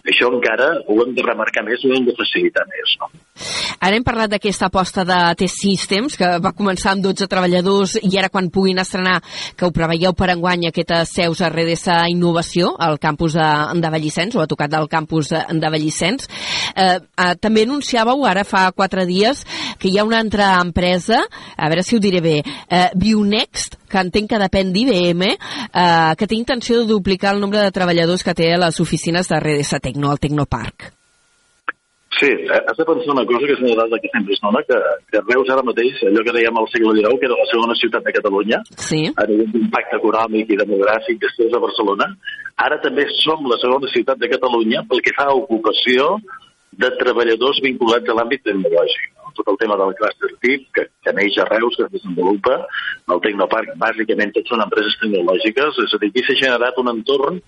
això 0.06 0.30
encara 0.34 0.72
ho 0.88 1.02
hem 1.04 1.16
de 1.18 1.26
remarcar 1.26 1.66
més, 1.68 1.84
ho 1.84 1.96
hem 1.96 2.06
de 2.08 2.16
facilitar 2.18 2.66
més. 2.70 2.96
No? 3.02 3.10
Ara 3.80 3.96
hem 3.96 4.04
parlat 4.04 4.32
d'aquesta 4.34 4.68
aposta 4.68 5.06
de 5.08 5.18
T-Systems, 5.40 6.18
que 6.20 6.30
va 6.44 6.52
començar 6.56 6.92
amb 6.92 7.04
12 7.06 7.30
treballadors 7.32 7.96
i 8.02 8.12
ara 8.20 8.28
quan 8.32 8.50
puguin 8.52 8.82
estrenar, 8.82 9.20
que 9.56 9.68
ho 9.68 9.72
preveieu 9.76 10.12
per 10.18 10.32
enguany, 10.34 10.68
aquesta 10.68 11.06
seus 11.08 11.40
a 11.40 11.48
RDS 11.48 11.96
Innovació, 12.12 12.74
al 12.76 13.00
campus 13.00 13.38
de, 13.40 13.48
de 13.80 13.94
Vallissens, 13.94 14.36
o 14.36 14.44
ha 14.44 14.50
tocat 14.52 14.74
del 14.74 14.90
campus 14.92 15.32
de, 15.32 15.46
de 15.62 15.72
Vallissens. 15.72 16.28
Eh, 16.76 17.00
eh, 17.00 17.34
també 17.40 17.64
anunciàveu 17.64 18.26
ara 18.28 18.44
fa 18.44 18.68
quatre 18.76 19.08
dies 19.08 19.46
que 19.80 19.88
hi 19.88 19.98
ha 20.00 20.08
una 20.08 20.20
altra 20.20 20.52
empresa, 20.60 21.24
a 21.56 21.72
veure 21.72 21.86
si 21.88 21.96
ho 21.96 22.04
diré 22.04 22.20
bé, 22.26 22.40
eh, 22.44 22.90
Bionext, 23.00 23.80
que 23.90 24.04
entenc 24.04 24.30
que 24.30 24.42
depèn 24.44 24.74
d'IBM, 24.76 25.24
eh, 25.32 26.14
que 26.20 26.28
té 26.28 26.36
intenció 26.36 26.82
de 26.82 26.90
duplicar 26.92 27.34
el 27.34 27.42
nombre 27.42 27.64
de 27.64 27.72
treballadors 27.74 28.24
que 28.28 28.36
té 28.38 28.52
a 28.54 28.60
les 28.62 28.80
oficines 28.84 29.32
de 29.32 29.40
RDS 29.40 29.80
Tecno, 29.90 30.14
al 30.14 30.22
Tecnoparc. 30.22 30.94
Sí, 32.20 32.28
has 32.50 32.76
de 32.76 32.86
pensar 32.86 33.14
una 33.14 33.26
cosa 33.26 33.46
que 33.48 33.54
és 33.54 33.62
una 33.64 33.76
dada 33.80 33.98
que 34.02 34.10
sempre 34.12 34.34
es 34.34 34.42
dona, 34.44 34.60
que, 34.68 34.78
que 35.08 35.22
Reus 35.24 35.50
ara 35.54 35.64
mateix, 35.64 36.02
allò 36.10 36.24
que 36.26 36.34
dèiem 36.36 36.58
al 36.60 36.68
segle 36.68 36.96
XIX, 36.98 37.20
que 37.22 37.28
era 37.30 37.38
la 37.38 37.46
segona 37.48 37.78
ciutat 37.80 38.04
de 38.04 38.14
Catalunya, 38.18 38.60
sí. 38.76 39.00
a 39.14 39.28
nivell 39.30 39.54
d'impacte 39.54 39.96
econòmic 40.02 40.52
i 40.52 40.58
demogràfic 40.60 41.22
després 41.22 41.54
de 41.54 41.62
Barcelona, 41.64 42.10
ara 42.66 42.80
també 42.84 43.06
som 43.22 43.48
la 43.48 43.60
segona 43.62 43.88
ciutat 43.94 44.20
de 44.20 44.32
Catalunya 44.34 44.84
pel 44.90 45.04
que 45.06 45.16
fa 45.16 45.30
a 45.30 45.38
ocupació 45.38 46.18
de 46.84 46.92
treballadors 47.00 47.64
vinculats 47.64 48.12
a 48.12 48.18
l'àmbit 48.18 48.44
tecnològic. 48.50 49.08
No? 49.16 49.32
Tot 49.40 49.54
el 49.54 49.62
tema 49.64 49.80
del 49.80 49.96
cluster 50.02 50.34
TIP, 50.44 50.68
que, 50.76 50.88
que 51.06 51.16
neix 51.16 51.40
a 51.40 51.48
Reus, 51.48 51.78
que 51.78 51.88
es 51.88 51.96
desenvolupa, 51.96 52.60
el 53.16 53.24
Tecnoparc, 53.24 53.74
bàsicament 53.80 54.36
tots 54.36 54.52
són 54.52 54.66
empreses 54.66 55.00
tecnològiques, 55.00 55.82
és 55.86 55.96
a 55.96 56.04
dir, 56.04 56.12
aquí 56.12 56.28
s'ha 56.28 56.40
generat 56.44 56.84
un 56.84 56.92
entorn 56.98 57.40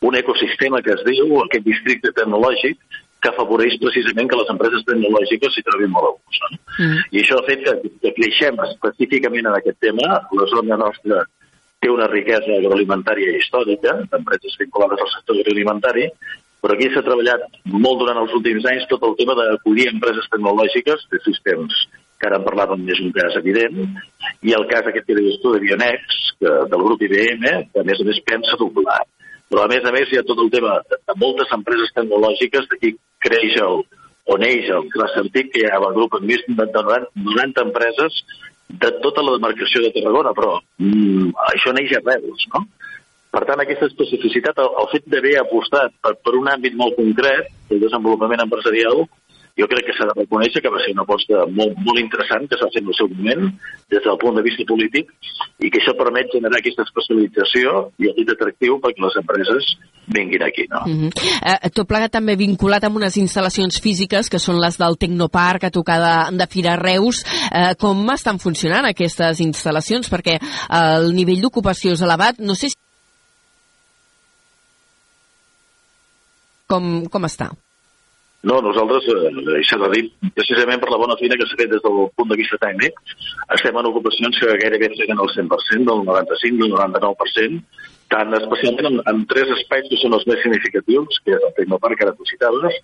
un 0.00 0.16
ecosistema 0.16 0.80
que 0.82 0.94
es 0.96 1.04
diu, 1.04 1.36
aquest 1.42 1.64
districte 1.66 2.12
tecnològic, 2.16 2.78
que 3.20 3.28
afavoreix 3.28 3.76
precisament 3.82 4.30
que 4.30 4.38
les 4.40 4.50
empreses 4.52 4.84
tecnològiques 4.88 5.52
s'hi 5.54 5.64
trobin 5.66 5.92
molt 5.92 6.08
a 6.08 6.12
gust. 6.16 6.44
No? 6.46 6.60
Mm. 6.78 7.02
I 7.12 7.20
això 7.20 7.36
ha 7.36 7.46
fet 7.48 7.66
que, 7.66 7.74
que 8.00 8.14
creixem 8.16 8.62
específicament 8.64 9.50
en 9.50 9.56
aquest 9.58 9.76
tema. 9.84 10.22
La 10.38 10.46
zona 10.54 10.78
nostra 10.80 11.20
té 11.80 11.92
una 11.92 12.08
riquesa 12.08 12.56
agroalimentària 12.56 13.36
històrica, 13.36 13.98
d'empreses 14.12 14.56
vinculades 14.60 15.04
al 15.04 15.12
sector 15.18 15.40
agroalimentari, 15.40 16.08
però 16.60 16.76
aquí 16.76 16.90
s'ha 16.92 17.04
treballat 17.04 17.44
molt 17.72 18.02
durant 18.02 18.20
els 18.20 18.32
últims 18.36 18.66
anys 18.72 18.88
tot 18.88 19.04
el 19.08 19.16
tema 19.20 19.36
d'acollir 19.36 19.88
empreses 19.92 20.28
tecnològiques 20.32 21.06
de 21.12 21.20
sistemes, 21.24 21.86
que 22.20 22.28
ara 22.28 22.40
en 22.40 22.44
parlàvem 22.44 22.84
és 22.92 23.00
un 23.04 23.14
cas 23.16 23.36
evident, 23.40 23.80
i 24.44 24.52
el 24.56 24.66
cas 24.72 24.88
aquest 24.88 25.08
que 25.08 25.16
deies 25.16 25.40
tu 25.44 25.54
de 25.54 25.62
Bionex, 25.62 26.20
que, 26.40 26.52
del 26.72 26.84
grup 26.84 27.00
IBM, 27.08 27.48
que 27.72 27.80
a 27.80 27.88
més 27.88 28.00
a 28.00 28.08
més 28.08 28.20
pensa 28.28 28.60
doblar 28.60 29.00
però 29.50 29.64
a 29.64 29.70
més 29.70 29.86
a 29.86 29.92
més 29.94 30.10
hi 30.10 30.20
ha 30.20 30.26
tot 30.26 30.38
el 30.42 30.50
tema 30.52 30.76
de, 30.90 31.00
moltes 31.18 31.50
empreses 31.56 31.90
tecnològiques, 31.96 32.68
d'aquí 32.70 32.94
creix 33.26 33.56
el, 33.64 33.82
o 34.30 34.36
neix 34.38 34.70
el 34.70 34.86
Clacertic, 34.94 35.50
que 35.54 35.64
hi 35.64 35.70
ha 35.70 35.80
el 35.80 35.96
grup 35.96 36.18
més 36.22 36.44
de 36.46 36.54
90, 36.54 37.10
90 37.26 37.66
empreses 37.66 38.20
de 38.70 38.90
tota 39.02 39.24
la 39.26 39.34
demarcació 39.36 39.82
de 39.82 39.90
Tarragona, 39.96 40.32
però 40.36 40.58
mm, 40.78 41.32
això 41.50 41.74
neix 41.74 41.96
a 41.98 42.04
Reus, 42.06 42.46
no? 42.54 42.66
Per 43.30 43.42
tant, 43.46 43.60
aquesta 43.62 43.86
especificitat, 43.86 44.58
el, 44.58 44.70
el 44.82 44.88
fet 44.90 45.04
d'haver 45.10 45.36
apostat 45.38 45.94
per, 46.02 46.16
per 46.18 46.34
un 46.38 46.48
àmbit 46.50 46.74
molt 46.78 46.96
concret, 46.98 47.50
el 47.70 47.82
desenvolupament 47.82 48.42
empresarial, 48.42 49.04
jo 49.58 49.66
crec 49.70 49.86
que 49.86 49.94
s'ha 49.96 50.08
de 50.10 50.16
reconèixer 50.20 50.62
que 50.62 50.72
va 50.72 50.80
ser 50.82 50.92
una 50.94 51.04
aposta 51.06 51.44
molt, 51.50 51.78
molt 51.86 52.00
interessant 52.00 52.46
que 52.48 52.58
s'ha 52.58 52.70
fet 52.72 52.82
en 52.82 52.90
el 52.92 52.96
seu 52.98 53.08
moment 53.12 53.46
des 53.90 54.02
del 54.04 54.18
punt 54.22 54.36
de 54.38 54.44
vista 54.46 54.66
polític 54.68 55.10
i 55.60 55.70
que 55.70 55.80
això 55.80 55.94
permet 55.98 56.32
generar 56.34 56.60
aquesta 56.60 56.86
especialització 56.86 57.90
i 57.98 58.10
aquest 58.10 58.34
atractiu 58.36 58.78
perquè 58.82 59.04
les 59.04 59.18
empreses 59.22 59.70
vinguin 60.10 60.42
aquí. 60.42 60.66
No? 60.70 60.82
Mm 60.86 60.98
-hmm. 61.00 61.10
eh, 61.42 61.70
tot 61.70 61.88
plegat 61.88 62.12
també 62.12 62.36
vinculat 62.36 62.84
amb 62.84 62.96
unes 62.96 63.16
instal·lacions 63.16 63.80
físiques 63.80 64.28
que 64.28 64.38
són 64.38 64.60
les 64.60 64.78
del 64.78 64.98
Tecnoparc 64.98 65.64
a 65.64 65.70
tocar 65.70 65.98
de, 66.00 66.36
de 66.36 66.46
Fira 66.46 66.76
Reus. 66.76 67.24
Eh, 67.52 67.74
com 67.78 68.10
estan 68.10 68.38
funcionant 68.38 68.84
aquestes 68.86 69.40
instal·lacions? 69.40 70.10
Perquè 70.10 70.38
el 70.70 71.14
nivell 71.14 71.40
d'ocupació 71.40 71.92
és 71.92 72.00
elevat. 72.00 72.38
No 72.38 72.54
sé 72.54 72.68
si 72.68 72.76
com, 76.66 77.06
com 77.10 77.24
està? 77.24 77.50
No, 78.42 78.60
nosaltres, 78.64 79.04
eh, 79.12 79.62
s'ha 79.68 79.76
de 79.82 79.88
dir, 79.92 80.04
precisament 80.32 80.80
per 80.80 80.88
la 80.88 80.98
bona 81.02 81.16
feina 81.20 81.36
que 81.36 81.44
s'ha 81.48 81.58
fet 81.60 81.72
des 81.74 81.82
del 81.84 81.98
punt 82.16 82.30
de 82.30 82.38
vista 82.40 82.56
tècnic, 82.62 82.96
estem 83.56 83.76
en 83.76 83.88
ocupacions 83.90 84.38
que 84.40 84.56
gairebé 84.62 84.88
seguen 84.96 85.20
el 85.20 85.28
100%, 85.34 85.84
del 85.90 86.06
95, 86.08 86.64
del 86.64 86.72
99%, 86.72 87.60
tant 88.10 88.34
especialment 88.36 88.88
en, 88.90 88.98
en 89.12 89.22
tres 89.30 89.50
espais 89.54 89.86
que 89.90 89.98
són 90.00 90.16
els 90.16 90.26
més 90.28 90.40
significatius, 90.42 91.20
que 91.24 91.36
és 91.36 91.46
el 91.46 91.54
Tecnoparc, 91.56 92.02
ara 92.02 92.14
tu 92.18 92.26
citaves, 92.28 92.78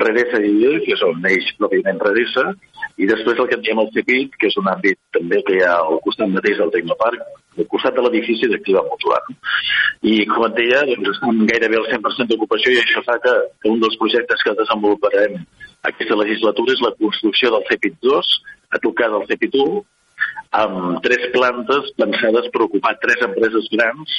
Redesa 0.00 0.40
i 0.42 0.50
Ille, 0.50 0.72
que 0.84 0.96
és 0.96 1.04
on 1.06 1.20
neix 1.22 1.52
pròpiament 1.60 2.02
Redesa, 2.02 2.48
i 2.98 3.08
després 3.10 3.38
el 3.38 3.48
que 3.50 3.60
diem 3.62 3.80
el 3.82 3.90
CEPIT, 3.94 4.34
que 4.40 4.50
és 4.50 4.58
un 4.60 4.70
àmbit 4.70 4.98
també 5.14 5.40
que 5.46 5.56
hi 5.56 5.62
ha 5.66 5.76
al 5.78 6.00
costat 6.04 6.30
mateix 6.34 6.58
del 6.60 6.74
Tecnoparc, 6.74 7.22
al 7.58 7.70
costat 7.70 7.96
de 7.96 8.04
l'edifici 8.04 8.50
d'Activa 8.50 8.82
Mutual. 8.90 9.30
I, 10.02 10.14
com 10.30 10.46
et 10.48 10.58
deia, 10.58 10.82
doncs 10.90 11.14
estem 11.14 11.44
gairebé 11.50 11.80
al 11.80 11.88
100% 11.92 12.30
d'ocupació 12.34 12.74
i 12.74 12.82
això 12.82 13.02
fa 13.06 13.16
que, 13.22 13.34
que 13.62 13.70
un 13.70 13.80
dels 13.82 13.98
projectes 14.02 14.42
que 14.44 14.58
desenvoluparem 14.58 15.38
aquesta 15.88 16.18
legislatura 16.18 16.74
és 16.74 16.82
la 16.84 16.94
construcció 16.98 17.54
del 17.54 17.66
CEPIT 17.70 17.98
2, 18.02 18.36
a 18.74 18.80
tocar 18.82 19.10
del 19.12 19.26
CEPIT 19.30 19.58
1, 19.62 19.82
amb 20.54 21.00
tres 21.02 21.30
plantes 21.34 21.90
pensades 21.98 22.46
per 22.54 22.62
ocupar 22.66 22.94
tres 23.02 23.22
empreses 23.26 23.66
grans 23.72 24.12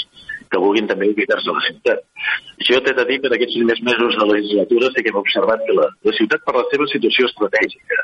que 0.52 0.62
vulguin 0.62 0.88
també 0.90 1.10
ubicar-se 1.12 1.50
a 1.52 1.56
la 1.58 1.64
ciutat. 1.68 2.04
Jo 2.70 2.82
t'he 2.82 2.94
de 2.98 3.06
dir 3.10 3.20
que 3.22 3.32
en 3.32 3.38
aquests 3.38 3.58
primers 3.60 3.82
mesos 3.90 4.18
de 4.18 4.26
la 4.26 4.34
legislatura 4.34 4.92
sí 4.94 5.04
que 5.04 5.14
hem 5.14 5.22
observat 5.22 5.66
que 5.68 5.78
la, 5.80 5.88
la 6.10 6.16
ciutat, 6.20 6.46
per 6.46 6.56
la 6.58 6.66
seva 6.72 6.88
situació 6.94 7.30
estratègica, 7.32 8.04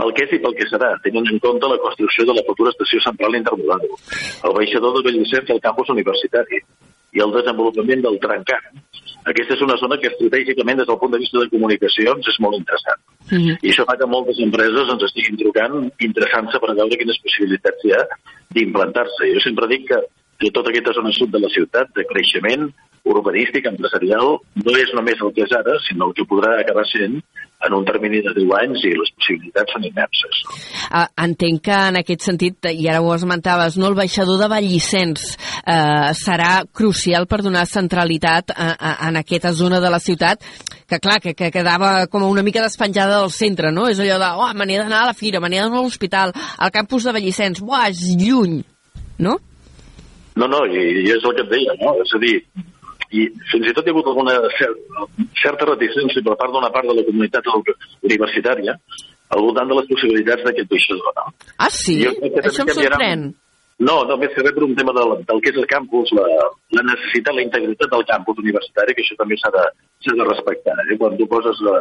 pel 0.00 0.14
que 0.16 0.26
és 0.26 0.36
i 0.36 0.42
pel 0.44 0.56
que 0.58 0.68
serà, 0.70 0.92
tenint 1.04 1.28
en 1.28 1.40
compte 1.44 1.68
la 1.72 1.80
construcció 1.82 2.24
de 2.28 2.36
la 2.36 2.44
futura 2.46 2.72
estació 2.74 3.02
central 3.06 3.36
intermodal, 3.36 3.88
el 4.48 4.56
baixador 4.56 4.96
de 4.96 5.04
Bellvicent 5.08 5.52
al 5.52 5.64
campus 5.66 5.92
universitari 5.96 6.62
i 7.12 7.22
el 7.24 7.34
desenvolupament 7.34 8.04
del 8.06 8.18
trencant. 8.22 8.80
Aquesta 9.30 9.56
és 9.56 9.62
una 9.66 9.76
zona 9.80 9.98
que 10.00 10.08
estratègicament 10.08 10.80
des 10.80 10.88
del 10.88 10.98
punt 11.00 11.12
de 11.12 11.20
vista 11.20 11.42
de 11.42 11.50
comunicacions 11.52 12.28
és 12.32 12.38
molt 12.40 12.56
interessant. 12.56 13.00
Mm 13.30 13.38
-hmm. 13.38 13.58
I 13.62 13.68
això 13.70 13.84
fa 13.84 13.98
que 13.98 14.06
moltes 14.06 14.38
empreses 14.46 14.92
ens 14.94 15.04
estiguin 15.08 15.36
trucant 15.36 15.74
interessant-se 16.08 16.58
per 16.58 16.74
veure 16.74 16.96
quines 16.96 17.20
possibilitats 17.24 17.84
hi 17.84 17.92
ha 17.92 18.02
d'implantar-se. 18.54 19.32
Jo 19.34 19.40
sempre 19.40 19.66
dic 19.66 19.88
que, 19.88 19.98
que 20.40 20.52
tota 20.54 20.72
aquesta 20.72 20.96
zona 20.96 21.12
sud 21.16 21.32
de 21.34 21.42
la 21.42 21.50
ciutat, 21.52 21.92
de 21.96 22.06
creixement 22.08 22.70
urbanístic, 23.10 23.66
empresarial, 23.70 24.38
no 24.64 24.72
és 24.76 24.90
només 24.96 25.20
el 25.24 25.32
que 25.36 25.46
és 25.46 25.52
ara, 25.56 25.76
sinó 25.86 26.10
el 26.10 26.16
que 26.16 26.26
podrà 26.28 26.58
acabar 26.60 26.84
sent 26.88 27.20
en 27.60 27.74
un 27.76 27.84
termini 27.84 28.22
de 28.24 28.32
10 28.36 28.52
anys 28.56 28.84
i 28.88 28.92
les 28.96 29.10
possibilitats 29.16 29.74
són 29.74 29.84
immenses. 29.84 30.38
Uh, 30.88 31.04
entenc 31.24 31.62
que 31.66 31.78
en 31.90 31.98
aquest 32.00 32.24
sentit, 32.24 32.70
i 32.72 32.88
ara 32.88 33.02
ho 33.04 33.10
esmentaves, 33.12 33.76
no, 33.80 33.90
el 33.90 33.98
baixador 33.98 34.40
de 34.40 34.48
Vallissens 34.52 35.26
uh, 35.34 36.12
serà 36.16 36.62
crucial 36.72 37.28
per 37.28 37.42
donar 37.44 37.66
centralitat 37.68 38.54
a, 38.54 38.70
a, 38.72 38.94
en 39.10 39.20
aquesta 39.20 39.52
zona 39.56 39.82
de 39.84 39.92
la 39.92 40.00
ciutat 40.00 40.44
que 40.88 40.98
clar, 40.98 41.20
que, 41.22 41.36
que 41.36 41.52
quedava 41.52 42.06
com 42.10 42.24
una 42.26 42.44
mica 42.46 42.64
despenjada 42.64 43.20
del 43.20 43.30
centre, 43.34 43.74
no? 43.76 43.90
És 43.92 44.00
allò 44.00 44.16
de, 44.20 44.32
oh, 44.40 44.50
me 44.56 44.66
n'he 44.66 44.80
d'anar 44.80 45.04
a 45.04 45.12
la 45.12 45.16
fira, 45.16 45.40
me 45.40 45.52
n'he 45.52 45.60
d'anar 45.60 45.82
a 45.82 45.84
l'hospital, 45.84 46.32
al 46.58 46.72
campus 46.74 47.06
de 47.06 47.14
Vallissens, 47.14 47.60
buah, 47.64 47.90
és 47.92 48.08
lluny, 48.16 48.62
no? 49.20 49.36
No, 50.40 50.48
no, 50.48 50.64
i, 50.66 50.82
i 51.04 51.08
és 51.12 51.24
el 51.24 51.36
que 51.36 51.44
et 51.46 51.52
deia, 51.52 51.76
no? 51.82 51.94
És 52.04 52.14
a 52.16 52.20
dir, 52.22 52.34
i 53.10 53.26
fins 53.50 53.68
i 53.68 53.74
tot 53.76 53.86
hi 53.86 53.90
ha 53.90 53.94
hagut 53.96 54.10
alguna 54.12 54.36
certa, 54.56 55.06
certa 55.42 55.68
reticència 55.72 56.24
per 56.26 56.36
part 56.40 56.54
d'una 56.54 56.70
part 56.74 56.88
de 56.90 56.96
la 56.96 57.06
comunitat 57.06 57.48
universitària 58.06 58.76
al 59.34 59.44
voltant 59.46 59.70
de 59.70 59.78
les 59.78 59.88
possibilitats 59.90 60.46
d'aquest 60.46 60.70
baixador. 60.70 61.14
No? 61.16 61.32
Ah, 61.58 61.70
sí? 61.70 62.00
Això 62.06 62.66
em 62.66 62.74
sorprèn. 62.78 63.30
No, 63.80 63.94
només 64.04 64.34
que 64.36 64.44
per 64.44 64.64
un 64.66 64.74
tema 64.76 64.92
del, 64.92 65.14
del 65.24 65.38
que 65.40 65.52
és 65.54 65.58
el 65.60 65.66
campus, 65.68 66.10
la, 66.12 66.26
la 66.76 66.82
necessitat, 66.84 67.32
la 67.32 67.44
integritat 67.46 67.88
del 67.94 68.04
campus 68.10 68.42
universitari, 68.42 68.92
que 68.96 69.00
això 69.06 69.16
també 69.16 69.38
s'ha 69.40 69.52
de, 69.54 69.62
de 70.10 70.26
respectar. 70.28 70.74
Eh? 70.84 70.98
Quan 71.00 71.16
tu 71.16 71.28
poses 71.30 71.62
la, 71.64 71.78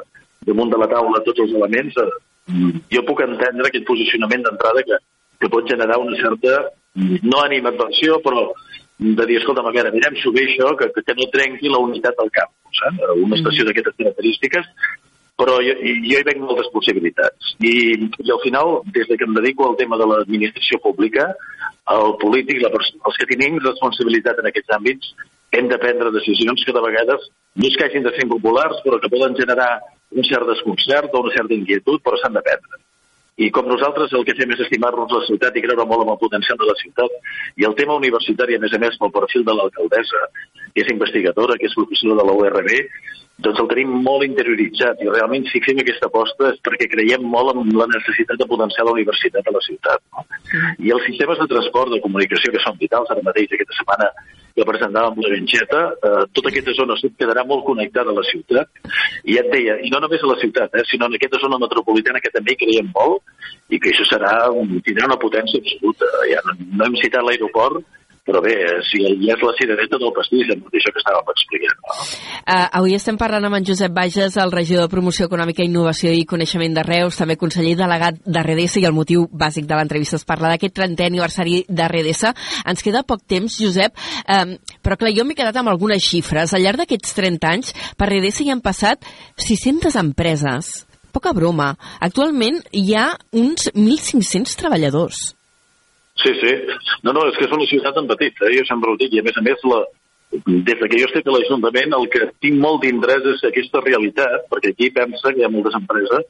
damunt 0.48 0.72
de 0.72 0.80
la 0.80 0.88
taula 0.88 1.20
tots 1.26 1.44
els 1.44 1.56
elements, 1.60 2.00
eh, 2.00 2.70
jo 2.96 3.04
puc 3.10 3.26
entendre 3.26 3.68
aquest 3.68 3.88
posicionament 3.90 4.48
d'entrada 4.48 4.86
que, 4.88 5.02
que 5.44 5.52
pot 5.52 5.68
generar 5.68 6.00
una 6.00 6.16
certa, 6.22 6.56
no 6.96 7.44
animadversió, 7.44 8.20
però 8.26 8.50
de 9.00 9.26
dir, 9.26 9.38
escolta, 9.40 9.64
a 9.64 9.72
veure, 9.72 9.92
mirem 9.96 10.18
si 10.20 10.32
bé 10.36 10.44
això, 10.44 10.74
que, 10.80 10.90
que 10.92 11.16
no 11.16 11.30
trenqui 11.32 11.72
la 11.72 11.80
unitat 11.80 12.18
del 12.20 12.32
campus, 12.36 12.82
eh? 12.90 12.96
una 13.14 13.30
mm. 13.30 13.38
estació 13.40 13.68
d'aquestes 13.68 13.96
característiques, 13.96 14.68
però 15.40 15.56
jo, 15.64 15.78
jo 15.80 16.20
hi 16.20 16.26
veig 16.28 16.42
moltes 16.44 16.68
possibilitats. 16.74 17.54
I, 17.64 17.72
I 17.96 18.34
al 18.36 18.42
final, 18.44 18.82
des 18.92 19.08
de 19.08 19.16
que 19.16 19.28
em 19.28 19.38
dedico 19.38 19.70
al 19.70 19.78
tema 19.80 19.98
de 20.02 20.08
l'administració 20.10 20.82
pública, 20.84 21.30
el 21.96 22.16
polític, 22.20 22.60
la, 22.66 22.74
els 22.76 23.22
que 23.22 23.30
tenim 23.30 23.62
responsabilitat 23.64 24.42
en 24.42 24.52
aquests 24.52 24.76
àmbits, 24.76 25.14
hem 25.56 25.72
de 25.72 25.80
prendre 25.82 26.12
decisions 26.14 26.62
que 26.66 26.76
de 26.76 26.84
vegades 26.84 27.24
no 27.56 27.72
és 27.72 27.78
que 27.80 27.88
hagin 27.88 28.04
de 28.06 28.12
ser 28.14 28.28
impopulars, 28.28 28.84
però 28.84 29.00
que 29.00 29.10
poden 29.10 29.40
generar 29.40 29.72
un 30.12 30.28
cert 30.28 30.46
desconcert 30.50 31.16
o 31.16 31.24
una 31.24 31.34
certa 31.34 31.56
inquietud, 31.56 32.04
però 32.04 32.20
s'han 32.20 32.36
de 32.36 32.44
prendre. 32.46 32.84
I 33.40 33.48
com 33.56 33.70
nosaltres 33.72 34.12
el 34.18 34.26
que 34.28 34.36
fem 34.36 34.52
és 34.52 34.64
estimar-nos 34.66 35.14
la 35.16 35.22
ciutat 35.28 35.56
i 35.56 35.64
creure 35.64 35.86
molt 35.88 36.04
en 36.04 36.12
el 36.14 36.20
potencial 36.20 36.60
de 36.60 36.68
la 36.68 36.76
ciutat. 36.82 37.14
I 37.62 37.68
el 37.70 37.76
tema 37.78 37.96
universitari, 37.96 38.58
a 38.58 38.64
més 38.64 38.76
a 38.76 38.82
més, 38.82 38.98
pel 39.00 39.14
perfil 39.16 39.46
de 39.48 39.56
l'alcaldessa, 39.56 40.26
que 40.74 40.84
és 40.84 40.92
investigadora, 40.92 41.56
que 41.60 41.70
és 41.70 41.78
professora 41.78 42.20
de 42.20 42.28
la 42.28 42.36
URB, 42.36 42.74
doncs 43.44 43.60
el 43.64 43.70
tenim 43.72 43.92
molt 44.04 44.26
interioritzat 44.26 45.00
i 45.04 45.08
realment 45.08 45.46
si 45.48 45.62
fem 45.64 45.80
aquesta 45.80 46.10
aposta 46.10 46.50
és 46.52 46.60
perquè 46.66 46.90
creiem 46.92 47.24
molt 47.36 47.54
en 47.54 47.72
la 47.78 47.88
necessitat 47.92 48.40
de 48.40 48.48
potenciar 48.50 48.86
la 48.88 48.96
universitat 48.98 49.48
a 49.48 49.54
la 49.56 49.62
ciutat. 49.64 50.04
No? 50.12 50.26
I 50.84 50.92
els 50.96 51.06
sistemes 51.08 51.40
de 51.40 51.48
transport, 51.54 51.94
de 51.94 52.02
comunicació, 52.04 52.52
que 52.52 52.64
són 52.64 52.80
vitals 52.82 53.12
ara 53.14 53.24
mateix, 53.24 53.54
aquesta 53.56 53.78
setmana 53.78 54.10
que 54.60 54.66
presentàvem 54.68 55.22
la 55.24 55.32
Benxeta, 55.32 55.82
eh, 56.08 56.24
tota 56.36 56.52
aquesta 56.52 56.74
zona 56.76 56.98
sud 57.00 57.16
quedarà 57.20 57.46
molt 57.48 57.64
connectada 57.68 58.12
a 58.12 58.18
la 58.18 58.26
ciutat. 58.28 58.68
I 59.24 59.38
ja 59.38 59.46
et 59.46 59.52
deia, 59.54 59.78
i 59.86 59.92
no 59.94 60.02
només 60.04 60.26
a 60.26 60.32
la 60.34 60.40
ciutat, 60.42 60.76
eh, 60.76 60.84
sinó 60.90 61.08
en 61.08 61.16
aquesta 61.16 61.40
zona 61.40 61.62
metropolitana 61.62 62.20
que 62.20 62.34
també 62.34 62.56
hi 62.56 62.60
creiem 62.66 62.92
molt 62.92 63.24
i 63.70 63.80
que 63.80 63.94
això 63.94 64.08
serà 64.10 64.34
un, 64.52 64.82
tindrà 64.84 65.08
una 65.08 65.22
potència 65.22 65.64
absoluta. 65.64 66.12
Ja 66.34 66.44
no, 66.48 66.58
no 66.76 66.90
hem 66.90 67.00
citat 67.00 67.24
l'aeroport, 67.24 67.88
però 68.30 68.44
bé, 68.46 68.54
si 68.86 69.02
ja 69.02 69.34
és 69.34 69.42
la 69.42 69.54
cirereta 69.58 69.98
del 69.98 70.12
pastís, 70.14 70.50
amb 70.54 70.68
això 70.70 70.92
que 70.94 71.02
estàvem 71.02 71.32
explicant. 71.34 71.80
No? 71.82 71.96
Uh, 71.96 72.68
avui 72.78 72.94
estem 72.94 73.18
parlant 73.18 73.48
amb 73.48 73.58
en 73.58 73.66
Josep 73.66 73.94
Bages, 73.96 74.38
el 74.38 74.54
regidor 74.54 74.86
de 74.86 74.94
Promoció 74.94 75.26
Econòmica, 75.26 75.66
Innovació 75.66 76.12
i 76.14 76.28
Coneixement 76.30 76.78
de 76.78 76.84
Reus, 76.86 77.18
també 77.18 77.40
conseller 77.42 77.74
delegat 77.80 78.20
de 78.22 78.44
Redesa, 78.46 78.78
i 78.84 78.86
el 78.86 78.94
motiu 78.94 79.26
bàsic 79.34 79.66
de 79.70 79.80
l'entrevista 79.80 80.20
és 80.20 80.28
parlar 80.30 80.54
d'aquest 80.54 80.78
30è 80.78 81.08
aniversari 81.10 81.64
de 81.66 81.90
Redesa. 81.90 82.36
Ens 82.70 82.86
queda 82.86 83.02
poc 83.08 83.26
temps, 83.26 83.58
Josep, 83.58 83.98
um, 84.30 84.54
però 84.86 85.00
clar, 85.02 85.16
jo 85.18 85.26
m'he 85.26 85.38
quedat 85.40 85.58
amb 85.58 85.74
algunes 85.74 86.06
xifres. 86.06 86.54
Al 86.54 86.62
llarg 86.68 86.84
d'aquests 86.84 87.18
30 87.18 87.50
anys, 87.50 87.74
per 87.98 88.12
Redesa 88.14 88.46
hi 88.46 88.54
han 88.54 88.62
passat 88.62 89.10
600 89.42 89.98
empreses. 90.04 90.72
Poca 91.10 91.34
broma. 91.34 91.74
Actualment 91.98 92.62
hi 92.78 92.94
ha 92.94 93.10
uns 93.34 93.72
1.500 93.74 94.54
treballadors. 94.62 95.39
Sí, 96.20 96.34
sí. 96.42 96.54
No, 97.04 97.14
no, 97.16 97.26
és 97.30 97.38
que 97.40 97.48
és 97.48 97.56
una 97.56 97.68
ciutat 97.70 97.98
en 98.02 98.08
petit, 98.10 98.44
eh? 98.44 98.54
jo 98.58 98.66
sempre 98.68 98.92
ho 98.92 99.00
dic, 99.00 99.14
i 99.16 99.22
a 99.22 99.26
més 99.26 99.38
a 99.40 99.44
més, 99.46 99.62
la, 99.72 99.84
des 100.32 100.82
que 100.82 101.00
jo 101.00 101.08
estic 101.08 101.28
a 101.28 101.36
l'Ajuntament, 101.36 101.96
el 101.98 102.10
que 102.14 102.28
tinc 102.44 102.60
molt 102.62 102.84
d'interès 102.84 103.26
és 103.36 103.46
aquesta 103.48 103.82
realitat, 103.86 104.46
perquè 104.52 104.74
aquí 104.74 104.92
pensa 104.96 105.32
que 105.32 105.42
hi 105.42 105.48
ha 105.48 105.54
moltes 105.54 105.78
empreses 105.80 106.28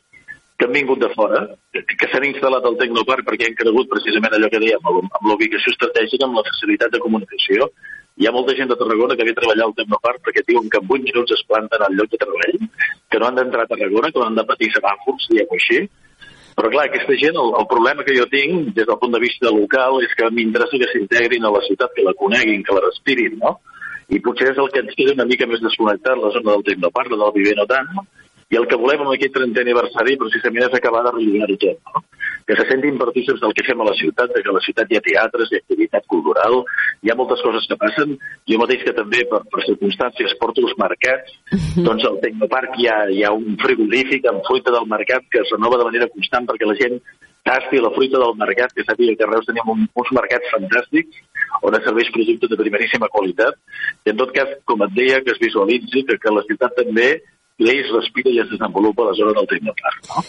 que 0.60 0.68
han 0.68 0.76
vingut 0.76 1.00
de 1.00 1.08
fora, 1.16 1.46
que 1.72 2.08
s'han 2.12 2.26
instal·lat 2.28 2.66
al 2.68 2.76
Tecnoparc 2.80 3.24
perquè 3.28 3.48
han 3.48 3.56
cregut 3.56 3.88
precisament 3.92 4.34
allò 4.36 4.50
que 4.52 4.60
dèiem, 4.60 4.90
amb 4.92 5.30
l'ubicació 5.32 5.72
estratègica, 5.72 6.28
amb 6.28 6.36
la 6.36 6.44
facilitat 6.50 6.92
de 6.92 7.00
comunicació. 7.00 7.70
Hi 8.20 8.28
ha 8.28 8.34
molta 8.36 8.56
gent 8.58 8.68
de 8.68 8.76
Tarragona 8.76 9.16
que 9.16 9.24
ve 9.24 9.32
a 9.32 9.38
treballar 9.38 9.70
al 9.70 9.76
Tecnoparc 9.78 10.20
perquè 10.26 10.44
diuen 10.50 10.68
que 10.68 10.82
en 10.82 10.92
8 10.98 11.08
minuts 11.08 11.36
es 11.38 11.46
planten 11.48 11.86
al 11.86 11.96
lloc 11.96 12.12
de 12.12 12.20
treball, 12.26 12.60
que 13.08 13.22
no 13.22 13.30
han 13.30 13.40
d'entrar 13.40 13.64
a 13.64 13.72
Tarragona, 13.72 14.12
que 14.12 14.20
no 14.20 14.28
han 14.28 14.36
de 14.42 14.46
patir 14.52 14.68
semàfors, 14.76 15.30
diguem-ho 15.32 15.60
així, 15.62 15.80
però 16.58 16.70
clar, 16.74 16.86
aquesta 16.90 17.16
gent, 17.22 17.38
el, 17.40 17.52
el 17.60 17.68
problema 17.72 18.06
que 18.08 18.16
jo 18.18 18.28
tinc 18.32 18.74
des 18.78 18.88
del 18.88 19.00
punt 19.02 19.14
de 19.16 19.22
vista 19.24 19.52
local 19.54 20.00
és 20.06 20.14
que 20.18 20.30
m'interessa 20.34 20.80
que 20.82 20.92
s'integrin 20.92 21.46
a 21.46 21.54
la 21.56 21.62
ciutat, 21.68 21.94
que 21.96 22.06
la 22.06 22.16
coneguin, 22.18 22.64
que 22.64 22.78
la 22.78 22.86
respirin, 22.86 23.38
no? 23.44 23.58
i 24.10 24.20
potser 24.26 24.50
és 24.52 24.58
el 24.58 24.72
que 24.74 24.82
ens 24.82 24.96
queda 24.98 25.14
una 25.14 25.28
mica 25.30 25.46
més 25.50 25.62
desconnectat, 25.62 26.18
la 26.18 26.32
zona 26.34 26.56
del 26.56 26.66
Tecnoparc, 26.66 27.12
la 27.14 27.28
del 27.28 27.36
Viver 27.36 27.56
no 27.60 27.66
tant, 27.70 27.92
i 28.50 28.58
el 28.58 28.66
que 28.70 28.78
volem 28.82 29.04
amb 29.04 29.14
aquest 29.14 29.36
30è 29.36 29.62
aniversari 29.62 30.18
precisament 30.18 30.66
és 30.66 30.78
acabar 30.78 31.04
de 31.06 31.14
relligar-ho 31.14 31.58
tot, 31.62 31.78
no? 31.94 32.02
que 32.50 32.56
se 32.58 32.66
sentin 32.66 32.98
partícips 32.98 33.44
del 33.44 33.54
que 33.54 33.62
fem 33.68 33.82
a 33.84 33.86
la 33.86 33.94
ciutat, 33.94 34.32
de 34.34 34.42
que 34.42 34.50
a 34.50 34.56
la 34.56 34.64
ciutat 34.66 34.90
hi 34.90 34.98
ha 34.98 35.04
teatres, 35.06 35.52
hi 35.52 35.60
ha 35.60 35.62
activitat 35.62 36.08
cultural, 36.10 36.64
hi 37.06 37.12
ha 37.14 37.18
moltes 37.20 37.44
coses 37.46 37.68
que 37.70 37.78
passen. 37.78 38.16
Jo 38.50 38.58
mateix 38.58 38.82
que 38.88 38.96
també, 38.98 39.22
per, 39.30 39.44
per 39.54 39.62
circumstàncies, 39.68 40.34
porto 40.42 40.66
els 40.66 40.74
mercats, 40.82 41.36
uh 41.54 41.60
-huh. 41.60 41.86
doncs 41.86 42.10
al 42.10 42.18
Tecnoparc 42.26 42.74
hi 42.82 42.90
ha, 42.90 42.98
hi 43.14 43.22
ha 43.24 43.32
un 43.38 43.54
frigorífic 43.62 44.26
amb 44.26 44.42
fruita 44.50 44.74
del 44.74 44.90
mercat 44.90 45.30
que 45.30 45.42
es 45.46 45.52
renova 45.54 45.78
de 45.78 45.88
manera 45.90 46.10
constant 46.10 46.50
perquè 46.50 46.66
la 46.66 46.80
gent 46.82 46.98
tasti 47.46 47.78
la 47.78 47.94
fruita 47.94 48.18
del 48.18 48.36
mercat, 48.36 48.74
que 48.74 48.84
sàpiga 48.84 49.16
que 49.16 49.26
a 49.26 49.32
Reus 49.32 49.46
tenim 49.46 49.70
un, 49.70 49.88
uns 49.94 50.12
mercats 50.12 50.50
fantàstics 50.50 51.16
on 51.62 51.76
es 51.76 51.84
serveix 51.86 52.10
productes 52.12 52.50
de 52.50 52.58
primeríssima 52.58 53.08
qualitat. 53.10 53.54
I 54.06 54.10
en 54.10 54.18
tot 54.18 54.32
cas, 54.34 54.50
com 54.66 54.82
et 54.82 54.92
deia, 54.98 55.22
que 55.22 55.32
es 55.32 55.40
visualitzi 55.40 56.04
que, 56.04 56.18
que 56.18 56.34
la 56.34 56.46
ciutat 56.50 56.74
també 56.76 57.22
l'eix 57.60 57.90
respira 57.94 58.32
i 58.34 58.42
es 58.44 58.52
desenvolupa 58.52 59.04
a 59.04 59.10
la 59.12 59.18
zona 59.20 59.36
del 59.38 59.50
Tecnoparc. 59.52 60.12
No? 60.12 60.24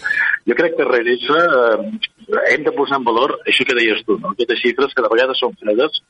Jo 0.50 0.56
crec 0.58 0.76
que 0.76 0.86
darrere 0.86 1.16
això 1.16 1.36
eh, 1.40 2.40
hem 2.54 2.64
de 2.66 2.74
posar 2.76 2.98
en 3.00 3.06
valor 3.06 3.36
això 3.44 3.66
que 3.68 3.76
deies 3.78 4.02
tu, 4.06 4.18
no? 4.18 4.34
aquestes 4.34 4.62
xifres 4.64 4.96
que 4.96 5.04
de 5.04 5.12
vegades 5.12 5.42
són 5.42 5.54
fredes, 5.60 6.00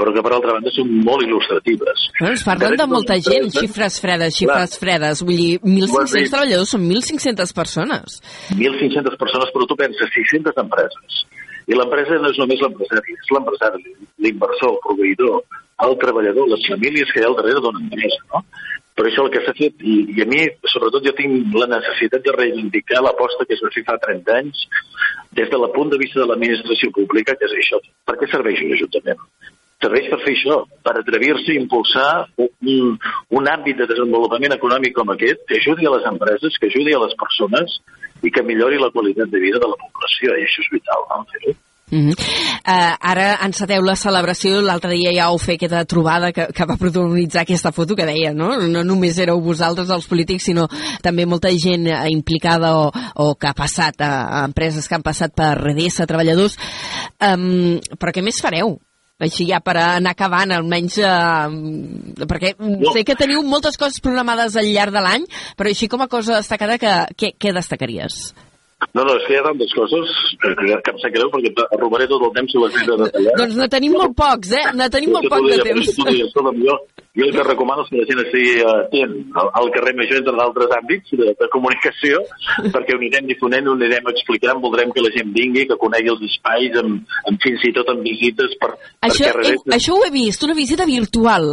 però 0.00 0.14
que 0.16 0.22
per 0.24 0.32
altra 0.32 0.54
banda 0.56 0.72
són 0.72 0.92
molt 1.04 1.26
il·lustratives. 1.26 2.06
Bueno, 2.16 2.32
ens 2.32 2.44
parlen 2.46 2.78
de 2.80 2.86
molta 2.88 3.18
gent, 3.20 3.50
xifres 3.52 3.98
fredes, 4.00 4.38
xifres 4.38 4.72
Clar. 4.72 4.80
fredes. 4.80 5.20
Vull 5.28 5.36
dir, 5.42 5.50
1.500 5.60 6.32
treballadors 6.32 6.72
són 6.72 6.86
1.500 6.88 7.52
persones. 7.58 8.16
1.500 8.56 9.20
persones, 9.20 9.52
però 9.52 9.68
tu 9.68 9.76
penses 9.76 10.14
600 10.16 10.62
empreses. 10.64 11.20
I 11.68 11.76
l'empresa 11.76 12.16
no 12.22 12.32
és 12.32 12.40
només 12.40 12.64
l'empresari, 12.64 13.18
és 13.18 13.32
l'empresari, 13.36 13.92
l'inversor, 14.24 14.72
el 14.72 14.80
proveïdor, 14.86 15.60
el 15.84 15.96
treballador, 16.00 16.48
les 16.48 16.64
famílies 16.72 17.12
que 17.12 17.20
hi 17.20 17.26
ha 17.26 17.28
al 17.28 17.36
darrere 17.36 17.60
d'una 17.66 17.84
empresa. 17.84 18.24
No? 18.32 18.42
Per 19.00 19.06
això 19.08 19.22
el 19.24 19.30
que 19.32 19.40
s'ha 19.40 19.54
fet, 19.56 19.78
i, 19.80 19.94
i 20.12 20.20
a 20.20 20.26
mi, 20.28 20.42
sobretot, 20.68 21.06
jo 21.08 21.14
tinc 21.16 21.54
la 21.56 21.70
necessitat 21.70 22.20
de 22.26 22.34
reivindicar 22.34 23.00
l'aposta 23.00 23.46
que 23.48 23.56
es 23.56 23.62
va 23.64 23.70
fer 23.72 23.82
fa 23.86 23.94
30 24.02 24.34
anys 24.34 24.66
des 25.38 25.48
de 25.48 25.60
la 25.62 25.70
punt 25.72 25.88
de 25.88 25.96
vista 26.02 26.20
de 26.20 26.26
l'administració 26.28 26.90
pública, 26.98 27.32
que 27.40 27.48
és 27.48 27.54
això. 27.62 27.80
Per 28.04 28.18
què 28.20 28.28
serveix 28.28 28.60
un 28.66 28.74
ajuntament? 28.76 29.22
Serveix 29.80 30.10
per 30.12 30.18
fer 30.26 30.34
això, 30.36 30.58
per 30.84 30.94
atrevir-se 31.00 31.54
a 31.54 31.58
impulsar 31.62 32.10
un, 32.44 32.92
un 33.40 33.50
àmbit 33.54 33.80
de 33.80 33.88
desenvolupament 33.88 34.58
econòmic 34.58 34.92
com 35.00 35.16
aquest, 35.16 35.48
que 35.48 35.62
ajudi 35.62 35.88
a 35.88 35.94
les 35.96 36.04
empreses, 36.12 36.60
que 36.60 36.68
ajudi 36.68 36.92
a 36.92 37.00
les 37.06 37.16
persones 37.24 37.80
i 38.20 38.28
que 38.36 38.44
millori 38.44 38.84
la 38.84 38.92
qualitat 38.92 39.32
de 39.32 39.40
vida 39.40 39.64
de 39.64 39.72
la 39.72 39.80
població, 39.80 40.36
i 40.36 40.44
això 40.44 40.60
és 40.66 40.72
vital, 40.76 41.08
no? 41.08 41.56
Uh 41.90 41.98
-huh. 41.98 42.14
uh, 42.14 42.96
ara 43.00 43.38
enceteu 43.44 43.82
la 43.82 43.96
celebració, 43.96 44.60
l'altre 44.60 44.92
dia 44.94 45.12
ja 45.12 45.28
heu 45.28 45.38
fet 45.38 45.56
aquesta 45.62 45.84
trobada 45.84 46.32
que, 46.32 46.46
que 46.54 46.66
va 46.66 46.76
protagonitzar 46.76 47.42
aquesta 47.42 47.72
foto 47.72 47.96
que 47.96 48.06
deia, 48.06 48.32
no? 48.32 48.56
No 48.68 48.84
només 48.84 49.18
éreu 49.18 49.40
vosaltres 49.40 49.90
els 49.90 50.06
polítics, 50.06 50.44
sinó 50.44 50.68
també 51.02 51.26
molta 51.26 51.50
gent 51.50 51.88
implicada 52.08 52.76
o, 52.76 52.92
o 53.14 53.34
que 53.34 53.48
ha 53.48 53.54
passat 53.54 54.00
a, 54.00 54.40
a 54.40 54.44
empreses 54.44 54.88
que 54.88 54.94
han 54.94 55.02
passat 55.02 55.34
per 55.34 55.58
Redessa, 55.58 56.06
treballadors. 56.06 56.56
Um, 57.20 57.80
però 57.98 58.12
què 58.12 58.22
més 58.22 58.40
fareu? 58.40 58.78
així 59.20 59.46
ja 59.50 59.60
per 59.60 59.76
anar 59.76 60.14
acabant, 60.14 60.52
almenys 60.56 60.98
eh, 61.04 62.24
perquè 62.24 62.54
no. 62.58 62.94
sé 62.94 63.04
que 63.04 63.18
teniu 63.18 63.42
moltes 63.46 63.76
coses 63.76 64.00
programades 64.00 64.56
al 64.56 64.70
llarg 64.72 64.96
de 64.96 65.02
l'any, 65.04 65.26
però 65.58 65.68
així 65.68 65.88
com 65.92 66.00
a 66.00 66.08
cosa 66.08 66.38
destacada, 66.38 66.78
que, 66.80 67.34
què 67.36 67.52
destacaries? 67.52 68.32
No, 68.96 69.04
no, 69.04 69.12
és 69.18 69.26
que 69.26 69.34
hi 69.34 69.38
ha 69.38 69.44
tantes 69.44 69.72
coses 69.76 70.12
que, 70.40 70.50
que, 70.56 70.68
que 70.84 70.92
em 70.94 71.00
sap 71.02 71.12
greu 71.14 71.28
perquè 71.30 71.66
robaré 71.78 72.06
tot 72.10 72.22
el 72.26 72.32
temps 72.36 72.50
si 72.54 72.60
les 72.62 72.78
he 72.80 72.86
de 72.88 72.96
detallar. 73.02 73.34
doncs 73.38 73.58
ne 73.60 73.68
tenim 73.74 73.92
molt 73.94 74.14
pocs, 74.18 74.54
eh? 74.56 74.62
Ne 74.78 74.88
tenim 74.92 75.12
molt 75.14 75.28
poc 75.30 75.48
de 75.50 75.58
temps. 75.66 75.90
jo, 76.00 76.76
jo 77.20 77.26
el 77.26 77.34
que 77.36 77.44
recomano 77.44 77.84
és 77.84 77.90
que 77.92 78.00
la 78.00 78.06
gent 78.08 78.22
estigui 78.24 78.54
atent 78.72 79.14
al, 79.42 79.50
al 79.60 79.70
carrer 79.76 79.92
Major, 79.98 80.22
entre 80.22 80.34
d'altres 80.38 80.72
àmbits 80.78 81.16
de, 81.20 81.32
de 81.42 81.48
comunicació, 81.52 82.22
perquè 82.74 82.96
ho 82.96 83.00
anirem 83.02 83.28
difonent, 83.28 83.68
ho 83.68 83.76
anirem 83.76 84.08
explicant, 84.14 84.62
voldrem 84.64 84.94
que 84.96 85.04
la 85.04 85.12
gent 85.16 85.34
vingui, 85.36 85.66
que 85.68 85.78
conegui 85.80 86.14
els 86.14 86.24
espais, 86.30 86.78
amb, 86.80 87.18
amb 87.30 87.44
fins 87.44 87.66
i 87.68 87.74
tot 87.76 87.92
amb 87.92 88.06
visites 88.06 88.56
per, 88.62 88.72
això, 89.06 89.28
perquè 89.28 89.58
eh, 89.58 89.76
això 89.76 89.98
ho 89.98 90.06
he 90.08 90.14
vist, 90.14 90.48
una 90.48 90.56
visita 90.56 90.88
virtual. 90.88 91.50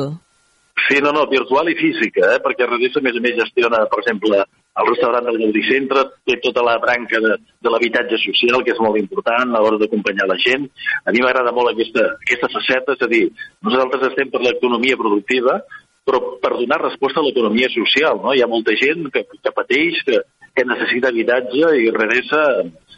Sí, 0.88 1.02
no, 1.04 1.12
no, 1.12 1.26
virtual 1.28 1.68
i 1.72 1.76
física, 1.76 2.36
eh? 2.36 2.40
perquè 2.44 2.68
Redissa, 2.70 3.02
a 3.02 3.06
més 3.06 3.18
a 3.18 3.22
més, 3.24 3.36
gestiona, 3.42 3.82
per 3.92 4.04
exemple, 4.04 4.44
el 4.78 4.90
restaurant 4.92 5.26
del 5.26 5.40
Gaudí 5.42 5.64
Centre, 5.68 6.04
té 6.28 6.38
tota 6.44 6.64
la 6.66 6.78
branca 6.82 7.22
de, 7.24 7.34
de 7.64 7.74
l'habitatge 7.74 8.20
social, 8.22 8.62
que 8.64 8.76
és 8.76 8.82
molt 8.84 9.00
important 9.02 9.56
a 9.56 9.62
l'hora 9.64 9.80
d'acompanyar 9.82 10.30
la 10.30 10.38
gent. 10.44 10.68
A 11.06 11.14
mi 11.16 11.24
m'agrada 11.24 11.54
molt 11.56 11.74
aquesta, 11.74 12.06
aquesta 12.20 12.52
faceta, 12.54 12.98
és 12.98 13.06
a 13.06 13.12
dir, 13.12 13.24
nosaltres 13.66 14.10
estem 14.12 14.32
per 14.34 14.44
l'economia 14.46 15.00
productiva, 15.00 15.60
però 16.08 16.22
per 16.42 16.54
donar 16.56 16.82
resposta 16.84 17.20
a 17.22 17.26
l'economia 17.26 17.70
social. 17.74 18.22
No? 18.24 18.36
Hi 18.36 18.44
ha 18.44 18.52
molta 18.52 18.76
gent 18.80 19.10
que, 19.14 19.26
que 19.28 19.56
pateix, 19.56 20.04
que, 20.08 20.22
que 20.56 20.68
necessita 20.68 21.12
habitatge 21.12 21.74
i 21.82 21.90
Redessa, 21.96 22.44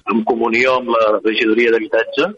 en 0.10 0.24
comunió 0.26 0.80
amb 0.80 0.92
la 0.94 1.06
regidoria 1.20 1.72
d'habitatge, 1.74 2.30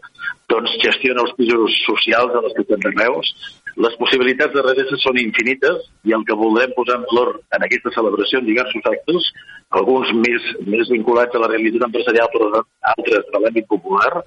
doncs 0.52 0.74
gestiona 0.82 1.22
els 1.24 1.34
pisos 1.38 1.76
socials 1.86 2.32
de 2.34 2.42
les 2.44 2.56
ciutats 2.58 2.84
de 2.84 2.92
Reus 2.98 3.30
les 3.76 3.96
possibilitats 4.00 4.52
de 4.52 4.64
redreça 4.64 4.98
són 5.00 5.18
infinites 5.22 5.86
i 6.08 6.12
el 6.16 6.24
que 6.28 6.36
voldrem 6.36 6.74
posar 6.76 6.98
en 7.00 7.06
valor 7.08 7.38
en 7.56 7.64
aquesta 7.64 7.92
celebració 7.94 8.40
en 8.40 8.48
diversos 8.48 8.88
actes, 8.90 9.30
alguns 9.72 10.12
més, 10.18 10.48
més 10.68 10.90
vinculats 10.92 11.34
a 11.34 11.40
la 11.40 11.48
realitat 11.48 11.86
empresarial 11.88 12.28
però 12.34 12.50
altres 12.92 13.28
de 13.32 13.40
l'àmbit 13.40 13.68
popular, 13.70 14.22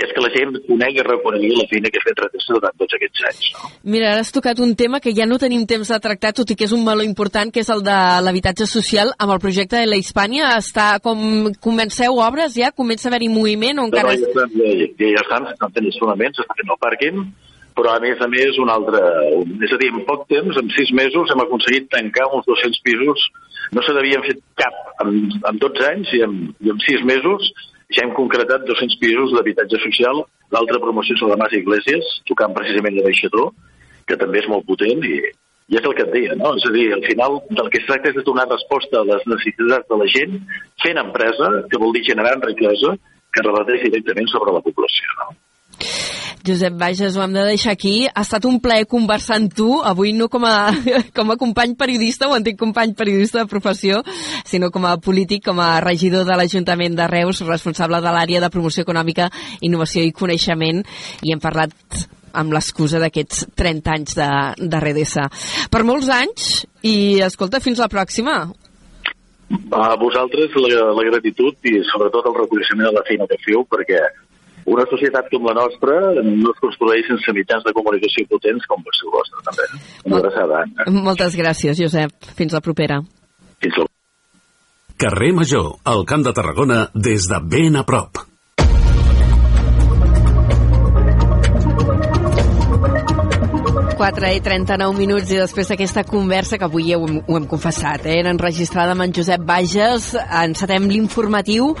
és 0.00 0.12
que 0.14 0.22
la 0.24 0.30
gent 0.32 0.56
conegui 0.66 1.00
i 1.00 1.04
reconegui 1.04 1.50
la 1.54 1.66
feina 1.70 1.90
que 1.92 2.00
ha 2.00 2.04
fet 2.06 2.22
Redreça 2.24 2.56
durant 2.56 2.76
tots 2.80 2.96
aquests 2.96 3.24
anys. 3.28 3.50
No? 3.54 3.70
Mira, 3.94 4.12
ara 4.14 4.24
has 4.24 4.32
tocat 4.34 4.62
un 4.64 4.72
tema 4.78 5.00
que 5.04 5.12
ja 5.16 5.26
no 5.28 5.38
tenim 5.42 5.66
temps 5.68 5.92
de 5.92 5.98
tractar, 6.02 6.32
tot 6.36 6.50
i 6.50 6.56
que 6.56 6.66
és 6.66 6.74
un 6.76 6.82
meló 6.86 7.04
important, 7.06 7.52
que 7.52 7.62
és 7.64 7.70
el 7.74 7.84
de 7.86 7.98
l'habitatge 8.24 8.68
social 8.70 9.12
amb 9.18 9.34
el 9.36 9.42
projecte 9.44 9.80
de 9.80 9.90
la 9.90 10.00
Hispània. 10.00 10.54
Està 10.60 10.88
com... 11.04 11.52
Comenceu 11.60 12.18
obres 12.24 12.56
ja? 12.56 12.72
Comença 12.72 13.08
a 13.08 13.12
haver-hi 13.12 13.30
moviment 13.32 13.82
o 13.82 13.86
encara... 13.90 14.16
No, 14.16 14.32
no, 14.32 14.48
ja, 14.56 14.72
ja, 14.72 14.90
ja, 14.96 15.12
ja 15.14 15.24
estan, 15.24 15.48
estan 15.52 15.76
fent 15.76 15.90
els 15.92 16.00
fonaments, 16.00 16.42
estan 16.42 16.60
fent 16.62 16.74
el 16.74 16.82
pàrquing, 16.86 17.22
però 17.80 17.96
a 17.96 18.00
més 18.04 18.20
a 18.20 18.28
més 18.28 18.58
un 18.60 18.68
altre... 18.68 19.00
És 19.64 19.72
a 19.72 19.78
dir, 19.80 19.88
en 19.94 20.04
poc 20.08 20.26
temps, 20.28 20.56
en 20.60 20.68
sis 20.76 20.92
mesos, 20.96 21.32
hem 21.32 21.40
aconseguit 21.46 21.88
tancar 21.92 22.28
uns 22.36 22.44
200 22.48 22.84
pisos. 22.84 23.26
No 23.72 23.84
se 23.86 23.94
n'havien 23.96 24.24
fet 24.26 24.42
cap 24.60 25.04
en, 25.06 25.16
en 25.48 25.60
12 25.62 25.86
anys 25.88 26.12
i 26.18 26.20
en, 26.26 26.36
i 26.60 26.72
en 26.74 26.80
sis 26.84 27.04
mesos 27.08 27.48
ja 27.90 28.04
hem 28.04 28.12
concretat 28.14 28.66
200 28.68 28.98
pisos 29.00 29.32
d'habitatge 29.34 29.80
social. 29.82 30.24
L'altra 30.54 30.80
promoció 30.82 31.16
és 31.16 31.24
la 31.24 31.32
de 31.32 31.40
Mas 31.40 31.56
Iglesias, 31.56 32.10
tocant 32.28 32.54
precisament 32.56 32.98
de 32.98 33.06
baixador, 33.06 33.50
que 34.06 34.18
també 34.20 34.42
és 34.42 34.50
molt 34.50 34.66
potent 34.68 35.02
i, 35.06 35.16
i 35.70 35.78
és 35.80 35.86
el 35.86 35.96
que 35.96 36.06
et 36.06 36.14
deia, 36.14 36.36
no? 36.38 36.52
És 36.58 36.66
a 36.68 36.74
dir, 36.74 36.86
al 36.94 37.04
final 37.06 37.40
del 37.48 37.72
que 37.72 37.80
es 37.80 37.88
tracta 37.88 38.12
és 38.12 38.18
de 38.18 38.26
donar 38.26 38.48
resposta 38.50 39.00
a 39.00 39.06
les 39.08 39.26
necessitats 39.30 39.88
de 39.90 40.00
la 40.02 40.08
gent 40.14 40.40
fent 40.84 41.02
empresa, 41.02 41.52
que 41.70 41.82
vol 41.82 41.94
dir 41.96 42.06
generant 42.12 42.42
riquesa, 42.46 42.96
que 43.30 43.46
rebateix 43.46 43.86
directament 43.86 44.30
sobre 44.32 44.58
la 44.58 44.64
població, 44.66 45.14
no? 45.22 45.30
Josep 46.46 46.76
Bages, 46.80 47.16
ho 47.16 47.22
hem 47.22 47.34
de 47.36 47.44
deixar 47.44 47.74
aquí. 47.74 48.06
Ha 48.08 48.22
estat 48.24 48.46
un 48.48 48.60
plaer 48.64 48.86
conversar 48.88 49.36
amb 49.40 49.52
tu, 49.54 49.68
avui 49.84 50.12
no 50.16 50.30
com 50.32 50.46
a, 50.48 50.72
com 51.16 51.32
a 51.32 51.36
company 51.40 51.74
periodista, 51.78 52.28
o 52.28 52.36
antic 52.36 52.58
company 52.60 52.94
periodista 52.96 53.42
de 53.42 53.50
professió, 53.50 54.00
sinó 54.48 54.70
com 54.72 54.86
a 54.88 54.96
polític, 55.02 55.44
com 55.48 55.60
a 55.60 55.80
regidor 55.84 56.24
de 56.28 56.38
l'Ajuntament 56.38 56.96
de 56.96 57.08
Reus, 57.10 57.42
responsable 57.46 58.00
de 58.00 58.14
l'àrea 58.14 58.40
de 58.40 58.50
promoció 58.52 58.86
econòmica, 58.86 59.28
innovació 59.60 60.06
i 60.06 60.14
coneixement, 60.16 60.80
i 61.22 61.34
hem 61.34 61.42
parlat 61.42 61.76
amb 62.32 62.54
l'excusa 62.54 63.00
d'aquests 63.02 63.46
30 63.58 63.94
anys 63.96 64.16
de, 64.16 64.30
de 64.62 64.80
Redessa. 64.80 65.26
Per 65.70 65.84
molts 65.84 66.08
anys, 66.14 66.64
i 66.86 67.20
escolta, 67.26 67.60
fins 67.60 67.82
la 67.82 67.90
pròxima. 67.90 68.40
A 69.74 69.86
vosaltres 69.98 70.54
la, 70.62 70.90
la 70.94 71.06
gratitud 71.08 71.66
i 71.66 71.80
sobretot 71.90 72.28
el 72.30 72.36
reconeixement 72.38 72.86
de 72.86 72.96
la 72.96 73.06
feina 73.08 73.26
que 73.30 73.38
feu, 73.42 73.64
perquè 73.66 73.98
una 74.70 74.86
societat 74.90 75.28
com 75.32 75.46
la 75.48 75.56
nostra 75.58 75.98
no 76.22 76.54
es 76.54 76.62
construeix 76.62 77.08
sense 77.10 77.34
mitjans 77.36 77.66
de 77.66 77.74
comunicació 77.76 78.26
potents 78.30 78.66
com 78.70 78.82
el 78.86 78.98
seu 79.00 79.12
vostre, 79.14 79.44
també. 79.48 79.68
Una 80.06 80.22
abraçada. 80.22 80.64
Moltes 81.10 81.38
gràcies, 81.38 81.78
Josep. 81.80 82.32
Fins 82.38 82.54
la 82.56 82.62
propera. 82.64 83.00
Fins 83.60 83.80
la 83.80 83.88
Carrer 85.00 85.32
Major, 85.32 85.78
al 85.88 86.04
Camp 86.04 86.26
de 86.26 86.34
Tarragona, 86.36 86.82
des 86.94 87.24
de 87.30 87.38
ben 87.40 87.80
a 87.80 87.86
prop. 87.88 88.29
I 94.00 94.40
39 94.40 94.96
minuts 94.96 95.28
i 95.28 95.36
després 95.36 95.68
d'aquesta 95.68 96.06
conversa 96.08 96.56
que 96.56 96.64
avui 96.64 96.94
ho 96.94 97.02
hem, 97.04 97.18
ho 97.20 97.36
hem 97.36 97.46
confessat, 97.46 98.06
eh, 98.06 98.16
era 98.22 98.32
enregistrada 98.32 98.94
amb 98.96 99.04
en 99.04 99.12
Josep 99.12 99.44
Bages, 99.44 100.14
encetem 100.16 100.88
l'informatiu 100.88 101.74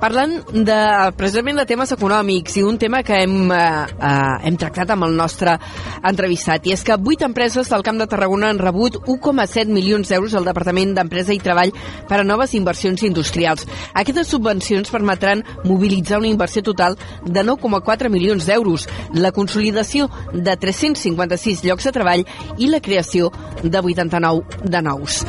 Parlant 0.00 0.32
de, 0.52 0.76
precisament 1.16 1.58
de 1.60 1.64
temes 1.68 1.92
econòmics 1.94 2.56
i 2.58 2.64
un 2.66 2.76
tema 2.80 3.02
que 3.06 3.22
hem, 3.22 3.50
eh, 3.52 3.58
eh, 3.94 4.48
hem 4.48 4.56
tractat 4.60 4.90
amb 4.90 5.06
el 5.06 5.14
nostre 5.16 5.54
entrevistat, 6.02 6.66
i 6.66 6.74
és 6.74 6.82
que 6.84 6.96
vuit 7.00 7.22
empreses 7.22 7.70
del 7.70 7.84
Camp 7.86 8.00
de 8.00 8.06
Tarragona 8.10 8.50
han 8.50 8.58
rebut 8.58 8.98
1,7 9.06 9.72
milions 9.72 10.08
d'euros 10.08 10.34
al 10.34 10.44
Departament 10.44 10.94
d'Empresa 10.96 11.32
i 11.32 11.38
Treball 11.38 11.72
per 12.08 12.20
a 12.20 12.24
noves 12.24 12.54
inversions 12.54 13.02
industrials. 13.02 13.66
Aquestes 13.94 14.28
subvencions 14.28 14.90
permetran 14.90 15.44
mobilitzar 15.64 16.18
una 16.18 16.28
inversió 16.32 16.62
total 16.62 16.98
de 17.24 17.44
9,4 17.44 18.10
milions 18.10 18.46
d'euros, 18.46 18.88
la 19.14 19.32
consolidació 19.32 20.10
de 20.32 20.56
356 21.44 21.64
llocs 21.68 21.84
de 21.84 21.92
treball 21.92 22.24
i 22.58 22.70
la 22.72 22.80
creació 22.80 23.30
de 23.62 23.80
89 23.80 24.64
de 24.64 24.82
nous. 24.82 25.22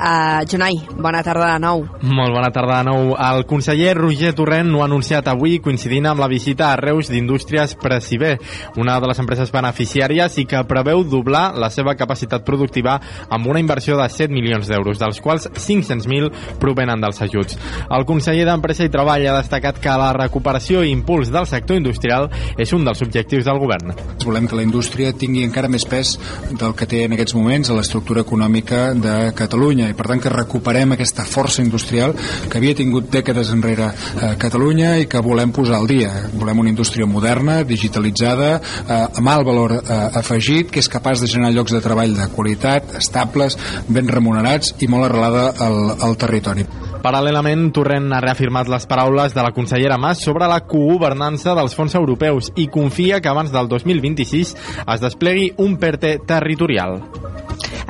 Uh, 0.00 0.40
Jonai, 0.48 0.78
bona 0.96 1.20
tarda 1.20 1.50
de 1.52 1.60
nou. 1.60 1.82
Molt 2.08 2.32
bona 2.32 2.48
tarda 2.48 2.78
de 2.78 2.88
nou. 2.88 3.10
El 3.20 3.42
conseller 3.44 3.92
Roger 3.98 4.30
Torrent 4.32 4.70
ho 4.72 4.80
ha 4.80 4.86
anunciat 4.88 5.26
avui 5.28 5.58
coincidint 5.60 6.06
amb 6.08 6.22
la 6.22 6.28
visita 6.30 6.70
a 6.70 6.78
Reus 6.80 7.10
d'Indústries 7.12 7.74
Preciber, 7.76 8.38
una 8.80 8.94
de 8.96 9.10
les 9.10 9.20
empreses 9.20 9.52
beneficiàries 9.52 10.38
i 10.40 10.46
que 10.48 10.62
preveu 10.64 11.04
doblar 11.04 11.50
la 11.60 11.68
seva 11.68 11.92
capacitat 12.00 12.46
productiva 12.46 12.94
amb 13.28 13.50
una 13.52 13.60
inversió 13.60 13.98
de 14.00 14.06
7 14.08 14.32
milions 14.32 14.70
d'euros, 14.72 14.96
dels 15.02 15.20
quals 15.20 15.50
500.000 15.52 16.32
provenen 16.62 17.04
dels 17.04 17.20
ajuts. 17.26 17.60
El 17.92 18.08
conseller 18.08 18.48
d'Empresa 18.48 18.88
i 18.88 18.94
Treball 18.94 19.28
ha 19.28 19.36
destacat 19.36 19.82
que 19.84 19.98
la 20.00 20.14
recuperació 20.16 20.80
i 20.80 20.94
impuls 20.96 21.28
del 21.28 21.50
sector 21.50 21.76
industrial 21.76 22.30
és 22.56 22.72
un 22.72 22.88
dels 22.88 23.04
objectius 23.04 23.44
del 23.44 23.60
govern. 23.60 23.92
Volem 24.24 24.48
que 24.48 24.56
la 24.56 24.64
indústria 24.64 25.12
tingui 25.12 25.39
encara 25.46 25.70
més 25.72 25.86
pes 25.88 26.16
del 26.50 26.74
que 26.76 26.88
té 26.90 27.04
en 27.06 27.14
aquests 27.16 27.36
moments 27.38 27.70
a 27.70 27.76
l'estructura 27.78 28.24
econòmica 28.26 28.90
de 28.94 29.14
Catalunya 29.36 29.90
i 29.90 29.96
per 29.96 30.08
tant 30.10 30.22
que 30.22 30.32
recuperem 30.32 30.96
aquesta 30.96 31.26
força 31.28 31.64
industrial 31.64 32.14
que 32.50 32.58
havia 32.58 32.76
tingut 32.78 33.10
dècades 33.12 33.52
enrere 33.54 33.90
a 33.90 34.34
Catalunya 34.40 34.96
i 35.00 35.08
que 35.10 35.22
volem 35.24 35.52
posar 35.54 35.78
al 35.80 35.88
dia. 35.90 36.10
Volem 36.34 36.64
una 36.64 36.72
indústria 36.72 37.06
moderna, 37.06 37.60
digitalitzada, 37.64 38.52
eh, 38.60 39.00
amb 39.20 39.32
alt 39.32 39.46
valor 39.46 39.76
eh, 39.80 40.00
afegit, 40.20 40.70
que 40.70 40.82
és 40.82 40.90
capaç 40.90 41.22
de 41.22 41.30
generar 41.30 41.54
llocs 41.54 41.74
de 41.74 41.82
treball 41.84 42.14
de 42.16 42.28
qualitat, 42.34 42.94
estables, 43.00 43.58
ben 43.88 44.08
remunerats 44.08 44.74
i 44.80 44.88
molt 44.90 45.10
arrelada 45.10 45.50
al, 45.58 45.80
al 46.00 46.16
territori. 46.20 46.66
Paral·lelament, 47.00 47.70
Torrent 47.72 48.10
ha 48.12 48.20
reafirmat 48.20 48.68
les 48.68 48.84
paraules 48.84 49.32
de 49.32 49.40
la 49.40 49.54
consellera 49.56 49.96
Mas 49.96 50.20
sobre 50.20 50.44
la 50.50 50.58
cogovernança 50.68 51.54
dels 51.56 51.72
fons 51.72 51.94
europeus 51.96 52.50
i 52.60 52.66
confia 52.68 53.22
que 53.24 53.30
abans 53.30 53.48
del 53.54 53.70
2026 53.70 54.50
es 54.82 55.00
desplegui 55.00 55.29
un 55.58 55.76
PERTE 55.76 56.18
territorial. 56.26 57.02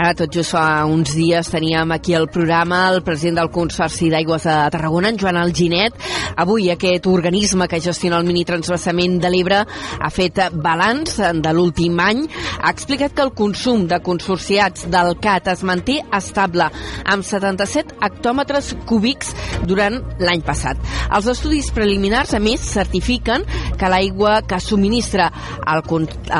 Ara 0.01 0.15
tot 0.17 0.33
just 0.33 0.55
fa 0.55 0.87
uns 0.89 1.11
dies 1.13 1.51
teníem 1.53 1.91
aquí 1.93 2.15
el 2.17 2.25
programa 2.33 2.87
el 2.89 3.03
president 3.05 3.37
del 3.37 3.51
Consorci 3.53 4.07
d'Aigües 4.09 4.47
de 4.49 4.55
Tarragona, 4.73 5.11
en 5.13 5.19
Joan 5.21 5.37
Alginet. 5.37 5.99
Avui 6.41 6.71
aquest 6.73 7.05
organisme 7.11 7.67
que 7.69 7.83
gestiona 7.85 8.17
el 8.17 8.25
minitransvasament 8.25 9.19
de 9.21 9.29
l'Ebre 9.29 9.59
ha 10.01 10.09
fet 10.09 10.41
balanç 10.57 11.19
de 11.45 11.53
l'últim 11.53 12.01
any. 12.01 12.23
Ha 12.63 12.73
explicat 12.73 13.13
que 13.13 13.27
el 13.27 13.35
consum 13.37 13.85
de 13.91 13.99
consorciats 14.01 14.87
del 14.89 15.19
CAT 15.21 15.51
es 15.53 15.67
manté 15.69 15.99
estable 16.17 16.71
amb 17.05 17.29
77 17.29 18.01
hectòmetres 18.01 18.73
cúbics 18.89 19.35
durant 19.69 20.01
l'any 20.17 20.41
passat. 20.49 20.81
Els 21.13 21.29
estudis 21.29 21.69
preliminars, 21.77 22.33
a 22.33 22.41
més, 22.41 22.65
certifiquen 22.73 23.45
que 23.77 23.93
l'aigua 23.93 24.41
que 24.49 24.65
subministra 24.65 25.29
el, 25.61 25.85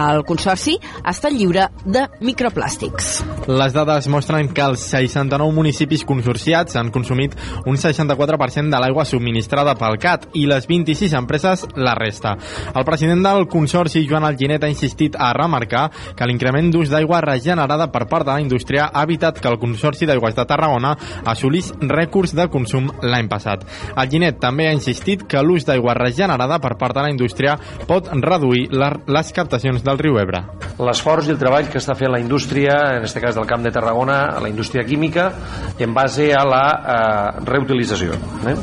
el 0.01 0.25
Consorci 0.25 0.79
està 1.05 1.29
lliure 1.29 1.69
de 1.85 2.09
microplàstics. 2.25 3.19
Les 3.51 3.73
dades 3.75 4.07
mostren 4.07 4.47
que 4.55 4.63
els 4.63 4.83
69 4.93 5.51
municipis 5.51 6.05
consorciats 6.07 6.77
han 6.79 6.93
consumit 6.95 7.33
un 7.67 7.75
64% 7.75 8.71
de 8.71 8.79
l'aigua 8.79 9.03
subministrada 9.09 9.73
pel 9.75 9.97
CAT 9.99 10.29
i 10.39 10.45
les 10.47 10.69
26 10.71 11.17
empreses 11.19 11.65
la 11.75 11.97
resta. 11.99 12.37
El 12.71 12.87
president 12.87 13.25
del 13.27 13.49
Consorci, 13.51 14.05
Joan 14.07 14.29
Alginet, 14.29 14.63
ha 14.63 14.71
insistit 14.71 15.19
a 15.19 15.33
remarcar 15.35 15.89
que 16.15 16.29
l'increment 16.31 16.69
d'ús 16.71 16.93
d'aigua 16.93 17.19
regenerada 17.25 17.89
per 17.91 18.05
part 18.13 18.29
de 18.29 18.37
la 18.37 18.45
indústria 18.45 18.87
ha 18.87 19.03
evitat 19.09 19.41
que 19.43 19.51
el 19.51 19.59
Consorci 19.59 20.07
d'Aigües 20.07 20.39
de 20.39 20.47
Tarragona 20.47 20.95
assolís 21.35 21.73
rècords 21.81 22.37
de 22.39 22.47
consum 22.55 22.87
l'any 23.03 23.27
passat. 23.33 23.67
Alginet 23.97 24.39
també 24.39 24.69
ha 24.69 24.77
insistit 24.79 25.27
que 25.27 25.43
l'ús 25.43 25.67
d'aigua 25.67 25.99
regenerada 25.99 26.61
per 26.63 26.77
part 26.79 26.95
de 26.95 27.03
la 27.09 27.11
indústria 27.11 27.59
pot 27.91 28.13
reduir 28.15 28.69
les 28.71 29.35
captacions 29.35 29.83
del 29.83 29.99
riu 29.99 30.23
Ebre. 30.23 30.45
L'esforç 30.79 31.27
i 31.27 31.35
el 31.35 31.43
treball 31.43 31.67
que 31.67 31.83
està 31.83 31.99
fent 31.99 32.15
la 32.15 32.23
indústria, 32.23 32.79
en 32.95 33.03
aquest 33.03 33.19
cas 33.19 33.40
del 33.41 33.49
Camp 33.49 33.65
de 33.65 33.73
Tarragona, 33.73 34.21
a 34.37 34.41
la 34.41 34.49
indústria 34.53 34.85
química, 34.85 35.31
en 35.79 35.95
base 35.97 36.31
a 36.37 36.45
la 36.45 36.65
eh, 36.71 37.45
reutilització. 37.49 38.15
Eh? 38.47 38.57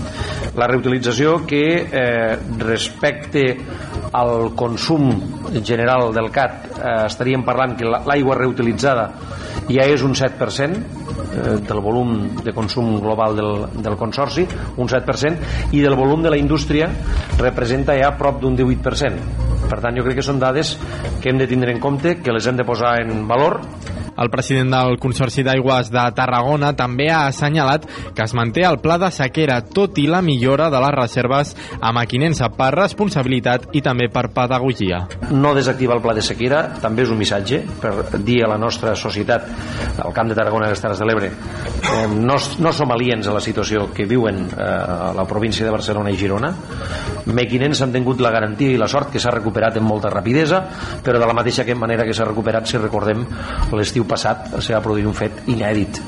La 0.57 0.69
reutilització 0.69 1.41
que 1.49 1.63
eh, 1.81 2.37
respecte 2.61 3.45
al 4.13 4.53
consum 4.55 5.09
general 5.63 6.13
del 6.13 6.29
CAT 6.31 6.71
eh, 6.77 6.93
estaríem 7.07 7.43
parlant 7.45 7.75
que 7.77 7.89
l'aigua 7.89 8.37
reutilitzada 8.37 9.09
ja 9.67 9.83
és 9.89 10.03
un 10.05 10.15
7% 10.15 10.77
eh, 10.77 11.57
del 11.67 11.81
volum 11.83 12.41
de 12.43 12.53
consum 12.55 12.99
global 13.01 13.35
del, 13.35 13.65
del 13.83 13.97
consorci, 13.99 14.47
un 14.77 14.87
7%, 14.87 15.73
i 15.75 15.83
del 15.83 15.97
volum 15.99 16.23
de 16.23 16.31
la 16.31 16.39
indústria 16.39 16.89
representa 17.37 17.97
ja 17.99 18.13
prop 18.17 18.41
d'un 18.41 18.55
18%. 18.57 19.45
Per 19.67 19.81
tant, 19.83 19.97
jo 19.97 20.05
crec 20.05 20.21
que 20.21 20.25
són 20.25 20.39
dades 20.39 20.77
que 21.19 21.31
hem 21.31 21.41
de 21.41 21.47
tindre 21.49 21.73
en 21.75 21.81
compte, 21.83 22.19
que 22.23 22.31
les 22.31 22.47
hem 22.47 22.55
de 22.59 22.65
posar 22.67 22.97
en 23.01 23.25
valor 23.27 23.59
el 24.17 24.31
president 24.33 24.71
del 24.73 24.97
Consorci 25.01 25.43
d'Aigües 25.45 25.91
de 25.93 26.03
Tarragona 26.17 26.73
també 26.77 27.09
ha 27.13 27.25
assenyalat 27.27 27.85
que 28.15 28.25
es 28.25 28.33
manté 28.37 28.65
el 28.67 28.79
pla 28.83 28.97
de 29.01 29.11
sequera, 29.13 29.59
tot 29.61 29.97
i 30.01 30.07
la 30.09 30.21
millora 30.25 30.69
de 30.73 30.81
les 30.81 30.95
reserves 30.95 31.53
a 31.79 31.93
Maquinensa 31.95 32.49
per 32.57 32.71
responsabilitat 32.75 33.69
i 33.77 33.83
també 33.85 34.09
per 34.13 34.27
pedagogia. 34.33 35.03
No 35.31 35.53
desactivar 35.55 35.97
el 35.97 36.03
pla 36.03 36.15
de 36.17 36.25
sequera 36.25 36.63
també 36.81 37.05
és 37.05 37.13
un 37.13 37.21
missatge 37.21 37.61
per 37.81 37.93
dir 38.25 38.41
a 38.43 38.51
la 38.51 38.57
nostra 38.61 38.95
societat, 38.97 39.47
al 40.03 40.13
Camp 40.15 40.31
de 40.31 40.37
Tarragona 40.37 40.67
i 40.67 40.73
les 40.73 40.81
Terres 40.81 41.01
de 41.01 41.07
l'Ebre, 41.07 41.31
eh, 41.31 42.07
no, 42.13 42.37
no 42.59 42.73
som 42.73 42.91
aliens 42.93 43.27
a 43.27 43.35
la 43.35 43.43
situació 43.43 43.87
que 43.93 44.07
viuen 44.09 44.45
eh, 44.49 44.63
a 44.63 45.13
la 45.15 45.27
província 45.29 45.65
de 45.65 45.73
Barcelona 45.73 46.11
i 46.11 46.17
Girona. 46.19 46.53
Mequinens 47.27 47.81
han 47.83 47.93
tingut 47.93 48.21
la 48.23 48.31
garantia 48.31 48.71
i 48.71 48.79
la 48.79 48.87
sort 48.91 49.11
que 49.13 49.21
s'ha 49.21 49.33
recuperat 49.33 49.77
amb 49.77 49.89
molta 49.89 50.11
rapidesa, 50.13 50.63
però 51.03 51.19
de 51.19 51.27
la 51.27 51.35
mateixa 51.37 51.65
manera 51.75 52.05
que 52.07 52.15
s'ha 52.15 52.25
recuperat, 52.25 52.65
si 52.67 52.79
recordem, 52.79 53.25
l'estiu 53.75 54.06
passat 54.09 54.57
se 54.59 54.73
va 54.73 54.81
produir 54.83 55.07
un 55.09 55.17
fet 55.17 55.43
inèdit 55.51 56.01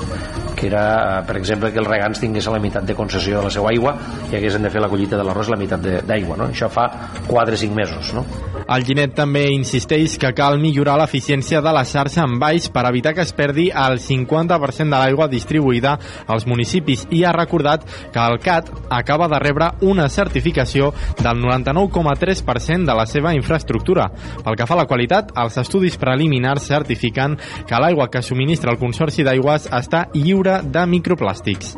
que 0.60 0.68
era, 0.68 1.20
eh, 1.20 1.24
per 1.26 1.38
exemple, 1.38 1.72
que 1.72 1.80
els 1.80 1.88
regants 1.88 2.20
tinguessin 2.20 2.54
la 2.54 2.60
meitat 2.60 2.84
de 2.84 2.96
concessió 2.96 3.38
de 3.38 3.48
la 3.48 3.54
seva 3.54 3.72
aigua 3.72 3.96
i 4.30 4.36
haguessin 4.36 4.66
de 4.68 4.72
fer 4.74 4.82
la 4.84 4.90
collita 4.92 5.18
de 5.18 5.24
l'arròs 5.24 5.50
la 5.50 5.58
meitat 5.58 5.80
d'aigua. 6.06 6.36
No? 6.38 6.50
Això 6.52 6.68
fa 6.70 6.90
4 7.28 7.56
o 7.56 7.58
5 7.64 7.76
mesos. 7.76 8.14
No? 8.14 8.26
El 8.70 8.84
Ginet 8.86 9.16
també 9.18 9.48
insisteix 9.54 10.18
que 10.22 10.34
cal 10.38 10.60
millorar 10.62 10.98
l'eficiència 11.00 11.62
de 11.66 11.72
la 11.74 11.86
xarxa 11.88 12.26
en 12.28 12.36
baix 12.42 12.68
per 12.70 12.84
evitar 12.90 13.16
que 13.18 13.24
es 13.24 13.32
perdi 13.34 13.70
el 13.72 13.98
50% 14.04 14.94
de 14.94 15.00
l'aigua 15.00 15.30
distribuïda 15.32 15.96
als 16.28 16.46
municipis 16.46 17.08
i 17.10 17.24
ha 17.24 17.32
recordat 17.34 17.88
que 18.14 18.20
el 18.20 18.38
CAT 18.44 18.70
acaba 18.90 19.30
de 19.32 19.40
rebre 19.40 19.72
una 19.82 20.10
certificació 20.10 20.92
del 21.22 21.42
99,3% 21.42 22.86
de 22.86 22.98
la 23.00 23.06
seva 23.10 23.34
infraestructura. 23.34 24.10
Pel 24.44 24.58
que 24.60 24.68
fa 24.68 24.76
a 24.76 24.82
la 24.84 24.88
qualitat, 24.90 25.32
els 25.40 25.58
estudis 25.58 25.98
preliminars 25.98 26.68
certifiquen 26.70 27.38
que 27.66 27.82
l'aigua 27.82 28.10
que 28.12 28.22
subministra 28.26 28.74
el 28.74 28.82
Consorci 28.82 29.26
d'Aigües 29.26 29.70
està 29.74 30.06
lliure 30.14 30.49
de 30.64 30.86
microplàstics. 30.96 31.76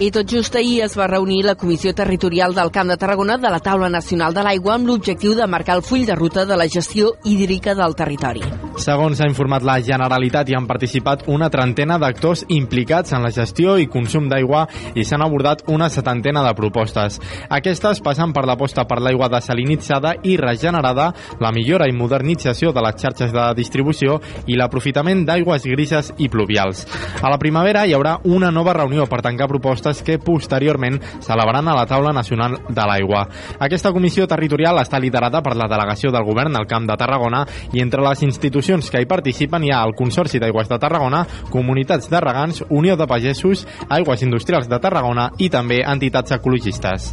I 0.00 0.08
tot 0.08 0.24
just 0.32 0.54
ahir 0.56 0.78
es 0.86 0.94
va 0.96 1.10
reunir 1.10 1.42
la 1.44 1.54
Comissió 1.60 1.92
Territorial 1.92 2.54
del 2.56 2.70
Camp 2.72 2.88
de 2.88 2.96
Tarragona 2.96 3.36
de 3.36 3.50
la 3.52 3.58
Taula 3.60 3.90
Nacional 3.92 4.32
de 4.32 4.40
l'Aigua 4.46 4.78
amb 4.78 4.88
l'objectiu 4.88 5.34
de 5.36 5.44
marcar 5.44 5.76
el 5.76 5.82
full 5.84 6.06
de 6.08 6.14
ruta 6.16 6.46
de 6.48 6.56
la 6.56 6.64
gestió 6.72 7.10
hídrica 7.28 7.74
del 7.76 7.92
territori. 7.94 8.40
Segons 8.80 9.20
ha 9.20 9.28
informat 9.28 9.60
la 9.66 9.74
Generalitat, 9.84 10.48
hi 10.48 10.56
han 10.56 10.64
participat 10.64 11.26
una 11.28 11.50
trentena 11.52 11.98
d'actors 12.00 12.46
implicats 12.48 13.12
en 13.12 13.20
la 13.26 13.32
gestió 13.34 13.74
i 13.76 13.90
consum 13.92 14.30
d'aigua 14.30 14.62
i 14.94 15.04
s'han 15.04 15.20
abordat 15.20 15.66
una 15.68 15.90
setantena 15.92 16.46
de 16.46 16.54
propostes. 16.56 17.20
Aquestes 17.52 18.00
passen 18.00 18.32
per 18.32 18.46
l'aposta 18.48 18.86
per 18.88 19.02
l'aigua 19.04 19.28
desalinitzada 19.28 20.14
i 20.24 20.38
regenerada, 20.40 21.10
la 21.44 21.52
millora 21.52 21.90
i 21.90 21.92
modernització 21.92 22.72
de 22.72 22.86
les 22.86 22.96
xarxes 22.96 23.36
de 23.36 23.46
distribució 23.58 24.16
i 24.46 24.56
l'aprofitament 24.56 25.26
d'aigües 25.28 25.68
grises 25.68 26.14
i 26.16 26.30
pluvials. 26.32 26.86
A 27.20 27.28
la 27.28 27.36
primavera 27.42 27.84
hi 27.90 27.94
haurà 27.96 28.20
una 28.24 28.52
nova 28.54 28.72
reunió 28.76 29.06
per 29.10 29.18
tancar 29.24 29.48
propostes 29.50 30.04
que 30.06 30.18
posteriorment 30.22 31.00
celebraran 31.26 31.68
a 31.68 31.74
la 31.74 31.86
taula 31.90 32.12
nacional 32.14 32.56
de 32.68 32.84
l'aigua. 32.86 33.24
Aquesta 33.58 33.90
comissió 33.92 34.28
territorial 34.30 34.78
està 34.78 35.00
liderada 35.02 35.42
per 35.42 35.56
la 35.58 35.66
delegació 35.70 36.12
del 36.14 36.26
govern 36.28 36.54
al 36.56 36.68
Camp 36.70 36.86
de 36.86 36.96
Tarragona 37.00 37.42
i 37.74 37.82
entre 37.82 38.04
les 38.06 38.22
institucions 38.22 38.90
que 38.90 39.02
hi 39.02 39.10
participen 39.10 39.66
hi 39.66 39.74
ha 39.74 39.82
el 39.82 39.96
Consorci 39.98 40.38
d'Aigües 40.38 40.70
de 40.70 40.78
Tarragona, 40.78 41.24
Comunitats 41.50 42.06
de 42.10 42.20
Regants, 42.22 42.62
Unió 42.68 42.94
de 42.96 43.08
Pagesos, 43.10 43.66
Aigües 43.88 44.22
Industrials 44.22 44.70
de 44.70 44.78
Tarragona 44.78 45.32
i 45.38 45.50
també 45.50 45.82
entitats 45.82 46.38
ecologistes. 46.38 47.10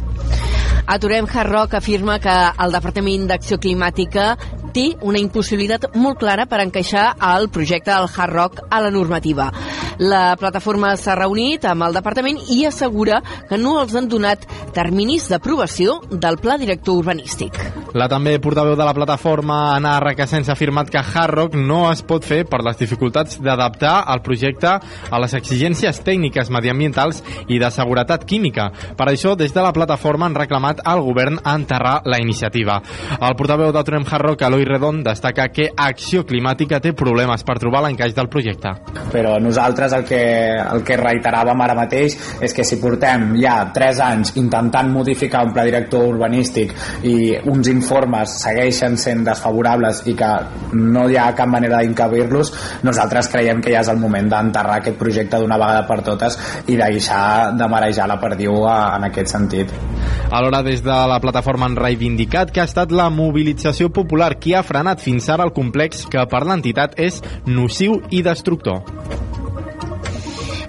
Aturem 0.88 1.26
Hard 1.28 1.74
afirma 1.74 2.20
que 2.22 2.34
el 2.64 2.72
Departament 2.72 3.26
d'Acció 3.28 3.58
Climàtica 3.60 4.30
té 4.72 4.92
una 5.02 5.18
impossibilitat 5.20 5.90
molt 5.98 6.20
clara 6.22 6.46
per 6.46 6.62
encaixar 6.62 7.10
el 7.34 7.50
projecte 7.52 7.90
del 7.90 8.08
Hard 8.08 8.62
a 8.70 8.80
la 8.80 8.90
normativa. 8.94 9.50
La 9.98 10.36
plataforma 10.36 10.67
s'ha 10.68 11.14
reunit 11.16 11.64
amb 11.64 11.86
el 11.86 11.94
departament 11.96 12.38
i 12.52 12.64
assegura 12.68 13.22
que 13.48 13.56
no 13.56 13.78
els 13.80 13.94
han 13.96 14.08
donat 14.08 14.44
terminis 14.74 15.28
d'aprovació 15.30 16.00
del 16.10 16.36
pla 16.38 16.58
director 16.58 16.98
urbanístic. 17.00 17.56
La 17.96 18.08
també 18.08 18.34
portaveu 18.38 18.76
de 18.76 18.84
la 18.84 18.92
plataforma, 18.92 19.74
Anna 19.74 19.94
Requesens, 20.04 20.48
ha 20.48 20.52
afirmat 20.52 20.90
que 20.92 21.00
Hard 21.00 21.34
Rock 21.34 21.54
no 21.56 21.86
es 21.90 22.02
pot 22.04 22.24
fer 22.24 22.42
per 22.44 22.60
les 22.62 22.76
dificultats 22.76 23.38
d'adaptar 23.40 24.04
el 24.12 24.20
projecte 24.20 24.68
a 24.68 25.20
les 25.22 25.34
exigències 25.38 26.02
tècniques 26.04 26.50
mediambientals 26.52 27.22
i 27.48 27.58
de 27.58 27.70
seguretat 27.72 28.26
química. 28.28 28.68
Per 28.96 29.08
això, 29.08 29.34
des 29.36 29.54
de 29.54 29.64
la 29.64 29.72
plataforma 29.72 30.28
han 30.28 30.36
reclamat 30.36 30.82
al 30.84 31.00
govern 31.06 31.40
enterrar 31.40 32.02
la 32.04 32.20
iniciativa. 32.20 32.82
El 33.18 33.36
portaveu 33.40 33.72
de 33.72 33.84
Trem 33.88 34.04
Hard 34.04 34.26
Rock, 34.26 34.44
Eloi 34.44 34.68
Redon, 34.68 35.02
destaca 35.02 35.48
que 35.48 35.70
Acció 35.72 36.26
Climàtica 36.28 36.82
té 36.84 36.92
problemes 36.92 37.42
per 37.42 37.56
trobar 37.58 37.86
l'encaix 37.86 38.12
del 38.14 38.28
projecte. 38.28 38.74
Però 39.14 39.38
nosaltres 39.40 39.96
el 39.96 40.04
que, 40.04 40.22
el 40.62 40.84
que 40.86 40.98
reiteràvem 41.00 41.60
ara 41.64 41.76
mateix 41.78 42.16
és 42.44 42.54
que 42.54 42.64
si 42.66 42.80
portem 42.82 43.30
ja 43.40 43.58
3 43.74 44.02
anys 44.04 44.34
intentant 44.40 44.90
modificar 44.92 45.44
un 45.46 45.52
pla 45.54 45.64
director 45.68 46.06
urbanístic 46.08 46.74
i 47.08 47.36
uns 47.50 47.70
informes 47.72 48.38
segueixen 48.42 48.96
sent 49.00 49.24
desfavorables 49.26 50.04
i 50.10 50.14
que 50.18 50.30
no 50.74 51.06
hi 51.08 51.16
ha 51.18 51.30
cap 51.38 51.48
manera 51.50 51.80
d'incabir-los, 51.82 52.52
nosaltres 52.86 53.30
creiem 53.32 53.62
que 53.64 53.72
ja 53.74 53.82
és 53.84 53.90
el 53.92 54.00
moment 54.00 54.28
d'enterrar 54.30 54.78
aquest 54.80 54.98
projecte 55.00 55.40
d'una 55.40 55.58
vegada 55.60 55.86
per 55.88 56.00
totes 56.06 56.38
i 56.66 56.76
deixar 56.78 57.54
de 57.58 57.68
marejar 57.70 58.08
la 58.08 58.18
perdiu 58.20 58.64
en 58.68 59.08
aquest 59.08 59.34
sentit. 59.34 59.72
Alhora, 60.30 60.62
des 60.62 60.82
de 60.84 60.98
la 61.10 61.20
plataforma 61.20 61.66
han 61.66 61.76
reivindicat 61.76 62.52
que 62.52 62.60
ha 62.60 62.68
estat 62.68 62.92
la 62.92 63.08
mobilització 63.10 63.92
popular 63.94 64.34
qui 64.38 64.54
ha 64.54 64.64
frenat 64.66 65.00
fins 65.04 65.28
ara 65.32 65.46
el 65.48 65.54
complex 65.56 66.04
que 66.10 66.26
per 66.28 66.44
l'entitat 66.46 66.98
és 67.00 67.22
nociu 67.46 68.02
i 68.10 68.22
destructor. 68.22 68.84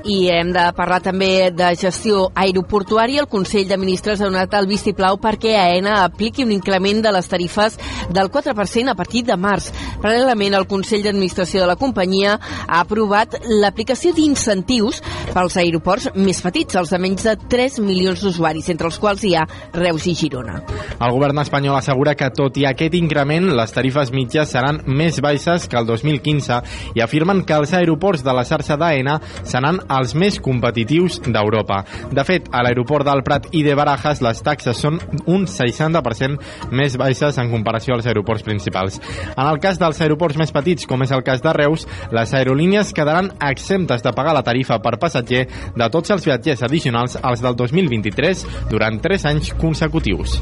I 0.10 0.30
hem 0.34 0.49
de 0.49 0.64
parlar 0.74 0.97
també 1.05 1.51
de 1.53 1.68
gestió 1.78 2.24
aeroportuària. 2.34 3.22
El 3.22 3.30
Consell 3.30 3.68
de 3.70 3.78
Ministres 3.78 4.22
ha 4.22 4.26
donat 4.26 4.55
el 4.57 4.66
vistiplau 4.66 5.20
perquè 5.22 5.51
AENA 5.60 5.99
apliqui 6.01 6.41
un 6.41 6.53
increment 6.55 7.03
de 7.05 7.12
les 7.14 7.28
tarifes 7.30 7.76
del 8.10 8.32
4% 8.34 8.89
a 8.89 8.95
partir 8.97 9.22
de 9.28 9.38
març. 9.38 9.68
Paral·lelament, 10.01 10.55
el 10.57 10.66
Consell 10.72 11.03
d'Administració 11.05 11.62
de 11.62 11.68
la 11.70 11.76
companyia 11.78 12.39
ha 12.39 12.80
aprovat 12.80 13.36
l'aplicació 13.45 14.16
d'incentius 14.18 15.03
pels 15.30 15.60
aeroports 15.62 16.10
més 16.16 16.41
petits, 16.41 16.80
els 16.80 16.89
de 16.89 17.01
menys 17.01 17.28
de 17.28 17.36
3 17.51 17.78
milions 17.86 18.24
d'usuaris, 18.26 18.72
entre 18.74 18.89
els 18.89 18.97
quals 18.97 19.28
hi 19.28 19.36
ha 19.38 19.45
Reus 19.78 20.10
i 20.10 20.16
Girona. 20.18 20.57
El 20.97 21.14
govern 21.14 21.43
espanyol 21.43 21.78
assegura 21.78 22.16
que, 22.18 22.32
tot 22.34 22.57
i 22.57 22.66
aquest 22.66 22.97
increment, 22.97 23.51
les 23.62 23.78
tarifes 23.78 24.10
mitges 24.16 24.49
seran 24.57 24.82
més 24.88 25.22
baixes 25.22 25.70
que 25.70 25.78
el 25.78 25.86
2015 25.86 26.64
i 26.97 27.05
afirmen 27.05 27.45
que 27.45 27.62
els 27.62 27.78
aeroports 27.78 28.26
de 28.26 28.34
la 28.34 28.47
xarxa 28.47 28.80
d'AENA 28.80 29.20
seran 29.45 29.84
els 30.00 30.16
més 30.16 30.39
competitius 30.43 31.20
d'Europa. 31.28 31.82
De 32.12 32.24
fet, 32.28 32.50
a 32.52 32.64
l'aeroport 32.66 33.08
del 33.08 33.24
Prat 33.28 33.50
i 33.56 33.64
de 33.66 33.76
Barajas 33.78 34.24
les 34.26 34.41
taxes 34.45 34.80
són 34.80 35.00
un 35.28 35.45
60% 35.50 36.72
més 36.76 36.95
baixes 37.00 37.38
en 37.41 37.52
comparació 37.52 37.95
als 37.97 38.08
aeroports 38.10 38.45
principals. 38.47 39.00
En 39.36 39.45
el 39.45 39.60
cas 39.64 39.80
dels 39.82 40.02
aeroports 40.02 40.39
més 40.39 40.54
petits, 40.56 40.88
com 40.89 41.04
és 41.04 41.14
el 41.16 41.26
cas 41.28 41.43
de 41.43 41.54
Reus, 41.56 41.86
les 42.16 42.34
aerolínies 42.34 42.93
quedaran 42.95 43.34
exemptes 43.50 44.04
de 44.06 44.16
pagar 44.16 44.36
la 44.38 44.45
tarifa 44.45 44.80
per 44.84 44.97
passatger 45.02 45.45
de 45.76 45.89
tots 45.91 46.16
els 46.16 46.26
viatgers 46.26 46.64
addicionals 46.68 47.20
als 47.22 47.43
del 47.43 47.58
2023 47.60 48.45
durant 48.72 49.02
3 49.04 49.30
anys 49.34 49.54
consecutius. 49.60 50.39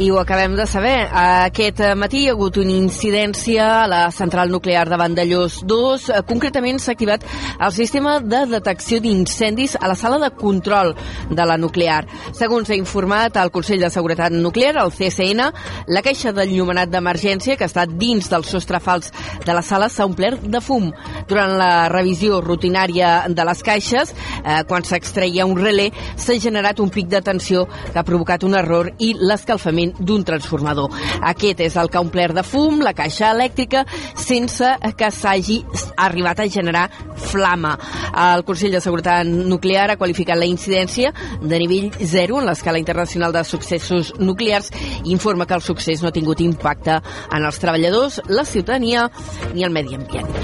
I 0.00 0.08
ho 0.08 0.16
acabem 0.16 0.54
de 0.56 0.64
saber. 0.64 1.10
Aquest 1.12 1.82
matí 2.00 2.22
hi 2.22 2.28
ha 2.30 2.32
hagut 2.32 2.56
una 2.62 2.72
incidència 2.72 3.66
a 3.82 3.88
la 3.90 3.98
central 4.16 4.48
nuclear 4.48 4.86
de 4.88 4.96
Vandellós 4.96 5.58
2. 5.68 6.06
Concretament 6.30 6.80
s'ha 6.80 6.94
activat 6.96 7.26
el 7.58 7.74
sistema 7.76 8.14
de 8.24 8.46
detecció 8.48 8.69
d'incendis 8.78 9.76
a 9.80 9.88
la 9.88 9.96
sala 9.96 10.18
de 10.18 10.30
control 10.36 10.94
de 11.30 11.44
la 11.46 11.56
nuclear. 11.56 12.06
Segons 12.32 12.70
ha 12.70 12.76
informat 12.76 13.36
el 13.36 13.50
Consell 13.50 13.80
de 13.80 13.90
Seguretat 13.90 14.32
Nuclear, 14.32 14.76
el 14.76 14.92
CSN, 14.92 15.50
la 15.88 16.02
caixa 16.02 16.32
d'enllumenat 16.32 16.90
d'emergència 16.90 17.56
que 17.56 17.66
està 17.66 17.86
dins 17.86 18.28
del 18.30 18.44
sostre 18.44 18.80
fals 18.80 19.10
de 19.44 19.54
la 19.54 19.62
sala 19.62 19.88
s'ha 19.88 20.06
omplert 20.06 20.42
de 20.42 20.60
fum. 20.60 20.90
Durant 21.28 21.56
la 21.58 21.88
revisió 21.88 22.40
rutinària 22.40 23.26
de 23.28 23.44
les 23.44 23.62
caixes, 23.62 24.14
eh, 24.44 24.62
quan 24.68 24.84
s'extreia 24.84 25.46
un 25.46 25.56
relé, 25.58 25.90
s'ha 26.16 26.38
generat 26.38 26.80
un 26.80 26.90
pic 26.90 27.08
de 27.08 27.22
tensió 27.22 27.66
que 27.92 27.98
ha 27.98 28.04
provocat 28.04 28.44
un 28.44 28.54
error 28.54 28.92
i 28.98 29.14
l'escalfament 29.18 29.94
d'un 29.98 30.24
transformador. 30.24 30.90
Aquest 31.22 31.60
és 31.60 31.76
el 31.76 31.90
que 31.90 31.98
ha 31.98 32.04
omplert 32.04 32.34
de 32.34 32.42
fum 32.42 32.80
la 32.80 32.94
caixa 32.94 33.32
elèctrica 33.34 33.84
sense 34.14 34.76
que 34.96 35.10
s'hagi 35.10 35.64
arribat 35.96 36.40
a 36.40 36.48
generar 36.48 36.90
flama. 37.16 37.76
El 38.16 38.44
Consell 38.50 38.72
de 38.74 38.80
Seguretat 38.82 39.28
Nuclear 39.30 39.92
ha 39.92 39.98
qualificat 40.00 40.38
la 40.40 40.48
incidència 40.48 41.12
de 41.38 41.58
nivell 41.62 41.92
0 41.94 42.40
en 42.40 42.48
l'escala 42.48 42.80
internacional 42.82 43.30
de 43.36 43.44
successos 43.46 44.10
nuclears 44.18 44.72
i 45.04 45.12
informa 45.14 45.46
que 45.46 45.54
el 45.54 45.62
succés 45.62 46.02
no 46.02 46.10
ha 46.10 46.16
tingut 46.16 46.42
impacte 46.42 46.98
en 46.98 47.46
els 47.46 47.62
treballadors, 47.62 48.18
la 48.26 48.42
ciutadania 48.42 49.06
ni 49.54 49.62
el 49.62 49.70
medi 49.70 49.94
ambient. 49.94 50.34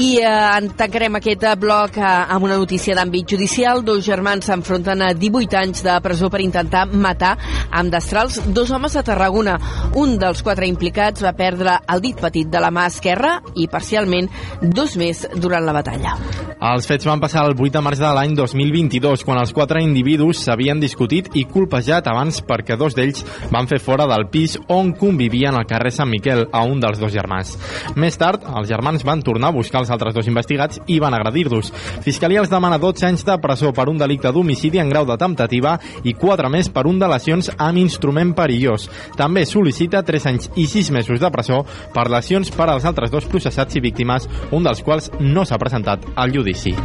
I 0.00 0.16
eh, 0.24 0.68
tancarem 0.80 1.18
aquest 1.18 1.42
bloc 1.60 1.98
eh, 2.00 2.04
amb 2.32 2.46
una 2.46 2.56
notícia 2.56 2.94
d'àmbit 2.96 3.34
judicial. 3.34 3.82
Dos 3.84 4.00
germans 4.06 4.46
s'enfronten 4.48 5.02
a 5.04 5.10
18 5.12 5.58
anys 5.60 5.82
de 5.84 5.98
presó 6.00 6.30
per 6.32 6.40
intentar 6.40 6.86
matar 6.88 7.34
amb 7.70 7.92
destrals 7.92 8.38
dos 8.48 8.72
homes 8.72 8.96
a 8.96 9.04
Tarragona. 9.04 9.58
Un 10.00 10.16
dels 10.20 10.40
quatre 10.46 10.68
implicats 10.70 11.20
va 11.20 11.34
perdre 11.36 11.76
el 11.92 12.00
dit 12.00 12.16
petit 12.16 12.48
de 12.48 12.62
la 12.64 12.72
mà 12.72 12.86
esquerra 12.88 13.42
i 13.60 13.68
parcialment 13.68 14.30
dos 14.62 14.96
més 14.96 15.26
durant 15.36 15.68
la 15.68 15.76
batalla. 15.76 16.16
Els 16.60 16.84
fets 16.84 17.06
van 17.08 17.20
passar 17.20 17.46
el 17.48 17.54
8 17.56 17.72
de 17.72 17.80
març 17.80 18.00
de 18.00 18.08
l'any 18.12 18.34
2022, 18.36 19.22
quan 19.24 19.38
els 19.40 19.52
quatre 19.56 19.80
individus 19.80 20.42
s'havien 20.44 20.80
discutit 20.80 21.30
i 21.40 21.46
colpejat 21.48 22.08
abans 22.12 22.42
perquè 22.44 22.76
dos 22.76 22.96
d'ells 22.96 23.24
van 23.52 23.68
fer 23.68 23.78
fora 23.80 24.04
del 24.08 24.26
pis 24.32 24.58
on 24.68 24.92
convivien 24.92 25.56
al 25.56 25.68
carrer 25.68 25.92
Sant 25.92 26.10
Miquel 26.12 26.46
a 26.52 26.64
un 26.68 26.80
dels 26.80 27.00
dos 27.00 27.12
germans. 27.12 27.54
Més 27.96 28.20
tard, 28.20 28.44
els 28.44 28.68
germans 28.68 29.04
van 29.08 29.24
tornar 29.24 29.48
a 29.48 29.56
buscar 29.56 29.80
els 29.80 29.89
altres 29.90 30.14
dos 30.14 30.28
investigats 30.30 30.80
i 30.86 31.00
van 31.02 31.14
agredir-los. 31.16 31.72
Fiscalia 32.04 32.40
els 32.44 32.52
demana 32.52 32.78
12 32.78 33.06
anys 33.08 33.26
de 33.26 33.36
presó 33.42 33.72
per 33.76 33.88
un 33.90 33.98
delicte 33.98 34.32
d'homicidi 34.32 34.80
en 34.82 34.90
grau 34.92 35.06
de 35.08 35.18
temptativa 35.20 35.76
i 36.04 36.14
4 36.14 36.50
més 36.52 36.70
per 36.70 36.86
un 36.86 36.98
de 37.00 37.10
lesions 37.10 37.50
amb 37.56 37.82
instrument 37.82 38.34
perillós. 38.36 38.88
També 39.18 39.44
sol·licita 39.46 40.04
3 40.06 40.30
anys 40.32 40.50
i 40.56 40.66
6 40.70 40.92
mesos 40.96 41.20
de 41.20 41.30
presó 41.34 41.64
per 41.94 42.08
lesions 42.10 42.50
per 42.54 42.70
als 42.70 42.86
altres 42.88 43.10
dos 43.10 43.28
processats 43.30 43.76
i 43.76 43.84
víctimes, 43.84 44.28
un 44.50 44.66
dels 44.66 44.82
quals 44.82 45.10
no 45.20 45.44
s'ha 45.44 45.60
presentat 45.60 46.06
al 46.16 46.34
judici. 46.34 46.76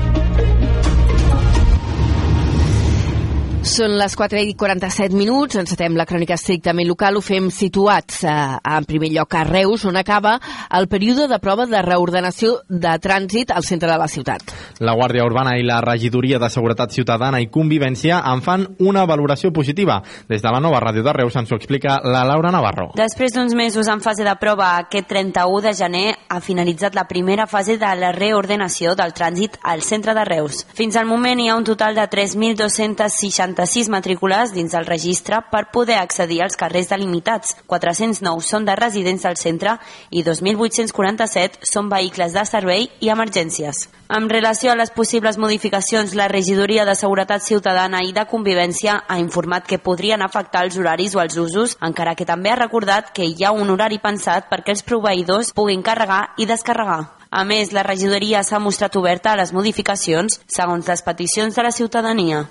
Són 3.66 3.96
les 3.98 4.14
4 4.14 4.38
i 4.46 4.52
47 4.54 5.18
minuts, 5.18 5.56
encetem 5.58 5.96
la 5.98 6.06
crònica 6.06 6.36
estrictament 6.38 6.86
local, 6.86 7.16
ho 7.18 7.22
fem 7.26 7.48
situats 7.50 8.20
eh, 8.22 8.34
en 8.62 8.86
primer 8.86 9.10
lloc 9.10 9.34
a 9.34 9.42
Reus, 9.48 9.88
on 9.90 9.98
acaba 9.98 10.36
el 10.78 10.86
període 10.88 11.26
de 11.26 11.40
prova 11.42 11.66
de 11.66 11.82
reordenació 11.82 12.60
de 12.70 12.94
trànsit 13.02 13.50
al 13.56 13.66
centre 13.66 13.90
de 13.90 13.96
la 13.98 14.06
ciutat. 14.06 14.54
La 14.86 14.94
Guàrdia 14.94 15.26
Urbana 15.26 15.56
i 15.58 15.66
la 15.66 15.80
Regidoria 15.82 16.38
de 16.38 16.50
Seguretat 16.54 16.94
Ciutadana 16.94 17.40
i 17.42 17.50
Convivència 17.50 18.20
en 18.30 18.44
fan 18.46 18.68
una 18.86 19.08
valoració 19.10 19.50
positiva. 19.50 19.98
Des 20.30 20.46
de 20.46 20.54
la 20.54 20.62
nova 20.62 20.84
ràdio 20.86 21.02
de 21.02 21.18
Reus 21.18 21.36
ens 21.42 21.50
ho 21.50 21.58
explica 21.58 21.98
la 22.06 22.22
Laura 22.22 22.54
Navarro. 22.54 22.92
Després 23.02 23.34
d'uns 23.34 23.58
mesos 23.58 23.90
en 23.90 24.06
fase 24.06 24.30
de 24.30 24.38
prova, 24.38 24.76
aquest 24.84 25.10
31 25.10 25.64
de 25.66 25.74
gener 25.74 26.06
ha 26.30 26.38
finalitzat 26.38 26.94
la 26.94 27.08
primera 27.10 27.50
fase 27.50 27.80
de 27.82 27.96
la 27.98 28.14
reordenació 28.14 28.94
del 28.94 29.18
trànsit 29.18 29.58
al 29.64 29.82
centre 29.82 30.14
de 30.14 30.30
Reus. 30.30 30.68
Fins 30.78 31.02
al 31.02 31.10
moment 31.10 31.42
hi 31.42 31.50
ha 31.50 31.58
un 31.58 31.66
total 31.66 31.98
de 31.98 32.06
3.260 32.14 33.55
66 33.56 33.90
matrícules 33.90 34.54
dins 34.54 34.74
el 34.74 34.86
registre 34.86 35.40
per 35.52 35.70
poder 35.72 35.96
accedir 35.96 36.42
als 36.44 36.58
carrers 36.60 36.90
delimitats. 36.92 37.56
409 37.68 38.44
són 38.44 38.66
de 38.68 38.76
residents 38.76 39.24
del 39.24 39.38
centre 39.40 39.78
i 40.12 40.24
2.847 40.24 41.64
són 41.64 41.90
vehicles 41.90 42.36
de 42.36 42.44
servei 42.46 42.90
i 43.00 43.12
emergències. 43.14 43.88
En 44.10 44.30
relació 44.30 44.72
a 44.72 44.76
les 44.76 44.92
possibles 44.92 45.40
modificacions, 45.42 46.14
la 46.14 46.28
Regidoria 46.28 46.86
de 46.86 46.96
Seguretat 46.96 47.42
Ciutadana 47.42 48.04
i 48.06 48.12
de 48.14 48.28
Convivència 48.30 49.00
ha 49.08 49.18
informat 49.20 49.66
que 49.66 49.80
podrien 49.80 50.22
afectar 50.22 50.66
els 50.66 50.78
horaris 50.78 51.16
o 51.16 51.24
els 51.24 51.38
usos, 51.38 51.78
encara 51.82 52.16
que 52.16 52.28
també 52.28 52.52
ha 52.52 52.60
recordat 52.60 53.14
que 53.16 53.26
hi 53.26 53.44
ha 53.44 53.54
un 53.56 53.72
horari 53.72 53.98
pensat 54.04 54.52
perquè 54.52 54.76
els 54.76 54.84
proveïdors 54.84 55.54
puguin 55.56 55.82
carregar 55.82 56.36
i 56.38 56.46
descarregar. 56.46 57.16
A 57.32 57.44
més, 57.44 57.74
la 57.74 57.84
regidoria 57.84 58.44
s'ha 58.44 58.60
mostrat 58.60 58.96
oberta 58.96 59.34
a 59.34 59.40
les 59.42 59.52
modificacions 59.52 60.40
segons 60.46 60.88
les 60.88 61.02
peticions 61.02 61.56
de 61.56 61.64
la 61.66 61.74
ciutadania. 61.74 62.46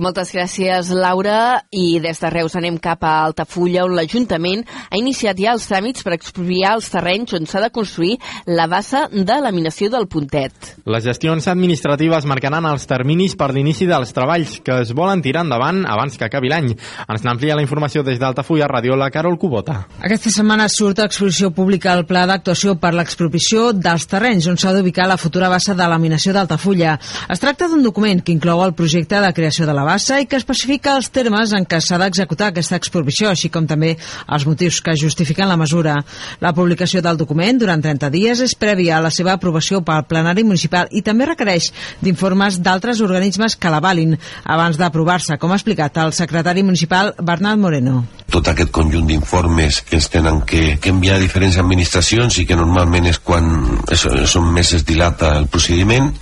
Moltes 0.00 0.30
gràcies, 0.32 0.88
Laura. 0.96 1.60
I 1.76 1.98
des 2.00 2.16
de 2.22 2.28
Reus 2.32 2.54
anem 2.56 2.78
cap 2.80 3.02
a 3.04 3.18
Altafulla, 3.26 3.82
on 3.84 3.92
l'Ajuntament 3.92 4.62
ha 4.88 4.96
iniciat 4.96 5.36
ja 5.36 5.52
els 5.52 5.66
tràmits 5.68 6.00
per 6.06 6.14
expropiar 6.16 6.70
els 6.78 6.86
terrenys 6.88 7.34
on 7.36 7.44
s'ha 7.44 7.60
de 7.60 7.68
construir 7.68 8.14
la 8.48 8.64
bassa 8.64 9.02
de 9.12 9.36
laminació 9.44 9.90
del 9.92 10.08
Puntet. 10.08 10.70
Les 10.88 11.04
gestions 11.04 11.44
administratives 11.52 12.24
marcaran 12.24 12.64
els 12.70 12.88
terminis 12.88 13.34
per 13.36 13.50
l'inici 13.52 13.84
dels 13.90 14.14
treballs 14.16 14.54
que 14.64 14.78
es 14.86 14.94
volen 14.96 15.20
tirar 15.20 15.42
endavant 15.44 15.82
abans 15.84 16.16
que 16.16 16.24
acabi 16.24 16.48
l'any. 16.48 16.72
Ens 17.04 17.28
n'amplia 17.28 17.58
la 17.58 17.66
informació 17.66 18.00
des 18.02 18.16
d'Altafulla, 18.16 18.70
Radio 18.72 18.96
La 18.96 19.10
Carol 19.12 19.36
Cubota. 19.36 19.82
Aquesta 20.00 20.32
setmana 20.32 20.70
surt 20.72 21.04
a 21.04 21.10
exposició 21.10 21.52
pública 21.52 21.92
el 21.92 22.06
pla 22.08 22.24
d'actuació 22.24 22.78
per 22.80 22.94
l'expropiació 22.96 23.74
dels 23.76 24.08
terrenys 24.08 24.48
on 24.48 24.56
s'ha 24.56 24.72
d'ubicar 24.72 25.10
la 25.12 25.20
futura 25.20 25.52
bassa 25.52 25.76
de 25.76 25.92
laminació 25.92 26.32
d'Altafulla. 26.32 26.96
Es 27.28 27.44
tracta 27.44 27.68
d'un 27.68 27.84
document 27.84 28.24
que 28.24 28.32
inclou 28.32 28.64
el 28.64 28.72
projecte 28.72 29.20
de 29.20 29.34
creació 29.36 29.68
de 29.68 29.76
la 29.76 29.89
bassa 29.90 30.20
i 30.22 30.28
que 30.30 30.38
especifica 30.38 30.94
els 30.98 31.10
termes 31.10 31.50
en 31.56 31.66
què 31.66 31.80
s'ha 31.82 31.98
d'executar 31.98 32.50
aquesta 32.50 32.78
expropiació, 32.78 33.30
així 33.30 33.50
com 33.50 33.66
també 33.66 33.96
els 34.30 34.46
motius 34.46 34.80
que 34.84 34.94
justifiquen 34.98 35.48
la 35.50 35.58
mesura. 35.58 35.96
La 36.44 36.52
publicació 36.54 37.02
del 37.02 37.18
document 37.18 37.58
durant 37.58 37.82
30 37.82 38.10
dies 38.14 38.42
és 38.44 38.54
prèvia 38.58 38.98
a 38.98 39.04
la 39.04 39.10
seva 39.14 39.34
aprovació 39.34 39.82
pel 39.86 40.06
plenari 40.10 40.44
municipal 40.46 40.90
i 40.90 41.02
també 41.06 41.26
requereix 41.30 41.70
d'informes 42.04 42.60
d'altres 42.62 43.02
organismes 43.02 43.56
que 43.56 43.72
l'avalin 43.72 44.16
abans 44.44 44.78
d'aprovar-se, 44.78 45.38
com 45.40 45.50
ha 45.50 45.58
explicat 45.58 45.98
el 46.04 46.14
secretari 46.16 46.62
municipal 46.66 47.14
Bernat 47.18 47.58
Moreno. 47.58 48.04
Tot 48.30 48.46
aquest 48.52 48.70
conjunt 48.70 49.08
d'informes 49.08 49.80
que 49.88 49.98
ens 49.98 50.10
tenen 50.12 50.44
que, 50.46 50.76
que 50.78 50.94
enviar 50.94 51.18
a 51.18 51.24
diferents 51.24 51.58
administracions 51.58 52.38
i 52.38 52.46
que 52.46 52.58
normalment 52.58 53.10
és 53.10 53.18
quan 53.18 53.50
és, 53.90 54.06
són 54.30 54.52
mesos 54.54 54.86
dilata 54.86 55.34
el 55.40 55.48
procediment, 55.50 56.12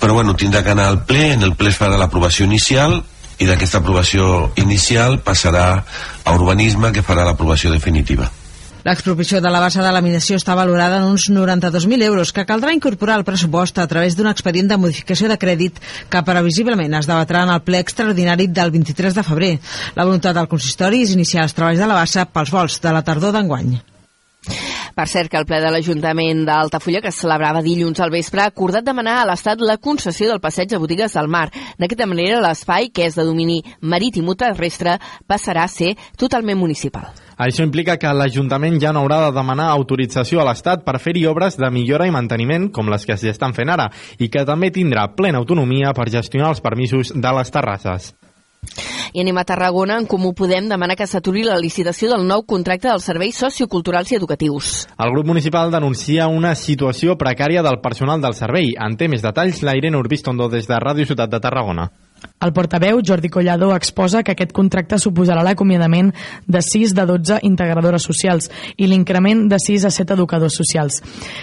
però 0.00 0.16
bueno, 0.16 0.34
tindrà 0.34 0.64
que 0.64 0.74
anar 0.74 0.88
al 0.90 1.02
ple, 1.06 1.34
en 1.36 1.44
el 1.46 1.54
ple 1.58 1.70
es 1.70 1.78
farà 1.78 1.98
l'aprovació 2.00 2.46
inicial 2.48 2.69
i 2.70 3.48
d'aquesta 3.48 3.80
aprovació 3.80 4.50
inicial 4.60 5.18
passarà 5.24 5.64
a 5.80 6.34
urbanisme 6.36 6.92
que 6.94 7.02
farà 7.02 7.24
l'aprovació 7.26 7.72
definitiva. 7.72 8.28
L'expropiació 8.84 9.42
de 9.44 9.50
la 9.52 9.60
base 9.60 9.82
de 9.82 9.90
laminació 9.92 10.38
està 10.40 10.54
valorada 10.56 11.00
en 11.02 11.10
uns 11.10 11.26
92.000 11.28 12.06
euros 12.06 12.32
que 12.32 12.46
caldrà 12.48 12.72
incorporar 12.72 13.18
al 13.18 13.26
pressupost 13.26 13.76
a 13.82 13.88
través 13.90 14.16
d'un 14.16 14.30
expedient 14.30 14.70
de 14.70 14.78
modificació 14.80 15.28
de 15.28 15.36
crèdit 15.36 15.82
que 16.08 16.24
previsiblement 16.24 16.96
es 16.96 17.10
debatrà 17.10 17.44
en 17.44 17.52
el 17.56 17.60
ple 17.66 17.82
extraordinari 17.84 18.48
del 18.48 18.72
23 18.72 19.18
de 19.18 19.26
febrer. 19.26 19.52
La 19.98 20.08
voluntat 20.08 20.38
del 20.38 20.48
consistori 20.48 21.02
és 21.04 21.12
iniciar 21.18 21.44
els 21.44 21.56
treballs 21.58 21.82
de 21.82 21.90
la 21.90 22.00
bassa 22.00 22.24
pels 22.24 22.54
vols 22.54 22.80
de 22.80 22.96
la 22.96 23.04
tardor 23.04 23.36
d'enguany. 23.36 23.89
Per 24.40 25.06
cert, 25.08 25.28
que 25.30 25.38
el 25.38 25.46
ple 25.48 25.60
de 25.60 25.70
l'Ajuntament 25.72 26.44
d'Altafulla, 26.48 27.02
que 27.04 27.12
es 27.12 27.20
celebrava 27.22 27.62
dilluns 27.64 28.00
al 28.00 28.12
vespre, 28.12 28.42
ha 28.42 28.50
acordat 28.50 28.84
demanar 28.86 29.18
a 29.20 29.26
l'Estat 29.28 29.60
la 29.60 29.76
concessió 29.78 30.30
del 30.30 30.40
passeig 30.40 30.70
de 30.70 30.80
botigues 30.80 31.14
del 31.16 31.28
mar. 31.28 31.48
D'aquesta 31.78 32.08
manera, 32.08 32.40
l'espai, 32.40 32.88
que 32.88 33.06
és 33.06 33.18
de 33.18 33.26
domini 33.28 33.60
marítim 33.80 34.28
o 34.28 34.36
terrestre, 34.36 34.98
passarà 35.28 35.64
a 35.64 35.72
ser 35.72 35.94
totalment 36.16 36.58
municipal. 36.58 37.10
Això 37.40 37.64
implica 37.64 37.96
que 37.96 38.12
l'Ajuntament 38.12 38.76
ja 38.80 38.92
no 38.92 39.00
haurà 39.04 39.22
de 39.26 39.36
demanar 39.36 39.70
autorització 39.72 40.42
a 40.42 40.48
l'Estat 40.48 40.84
per 40.84 40.98
fer-hi 41.00 41.24
obres 41.28 41.56
de 41.56 41.70
millora 41.72 42.08
i 42.08 42.12
manteniment 42.12 42.68
com 42.68 42.92
les 42.92 43.06
que 43.08 43.16
s'hi 43.16 43.32
estan 43.32 43.56
fent 43.56 43.72
ara 43.72 43.88
i 44.18 44.28
que 44.28 44.44
també 44.44 44.68
tindrà 44.74 45.08
plena 45.16 45.40
autonomia 45.40 45.94
per 45.96 46.10
gestionar 46.12 46.52
els 46.52 46.60
permisos 46.60 47.14
de 47.16 47.36
les 47.38 47.52
terrasses. 47.56 48.12
I 49.12 49.22
anem 49.22 49.38
a 49.40 49.44
Tarragona, 49.44 49.96
en 49.98 50.06
Comú 50.06 50.32
Podem 50.38 50.68
demana 50.70 50.94
que 50.96 51.06
s'aturi 51.10 51.42
la 51.46 51.58
licitació 51.58 52.10
del 52.12 52.26
nou 52.28 52.44
contracte 52.46 52.88
dels 52.90 53.06
serveis 53.08 53.40
socioculturals 53.42 54.12
i 54.12 54.18
educatius. 54.18 54.84
El 55.02 55.14
grup 55.14 55.26
municipal 55.32 55.72
denuncia 55.74 56.28
una 56.28 56.54
situació 56.54 57.16
precària 57.18 57.64
del 57.66 57.80
personal 57.82 58.22
del 58.22 58.36
servei. 58.38 58.74
En 58.78 58.94
té 59.00 59.08
més 59.08 59.24
detalls 59.24 59.64
la 59.66 59.74
Irene 59.78 59.98
Urbistondo 59.98 60.48
des 60.52 60.70
de 60.70 60.78
Ràdio 60.78 61.08
Ciutat 61.08 61.32
de 61.32 61.42
Tarragona. 61.42 61.90
El 62.40 62.54
portaveu, 62.56 63.02
Jordi 63.04 63.28
Collado, 63.28 63.74
exposa 63.76 64.22
que 64.24 64.32
aquest 64.32 64.52
contracte 64.56 64.96
suposarà 64.98 65.42
l'acomiadament 65.44 66.08
de 66.48 66.62
6 66.64 66.94
de 66.96 67.04
12 67.08 67.40
integradores 67.44 68.06
socials 68.08 68.48
i 68.80 68.88
l'increment 68.88 69.46
de 69.50 69.58
6 69.60 69.84
a 69.84 69.90
7 69.92 70.16
educadors 70.16 70.56
socials. 70.56 71.02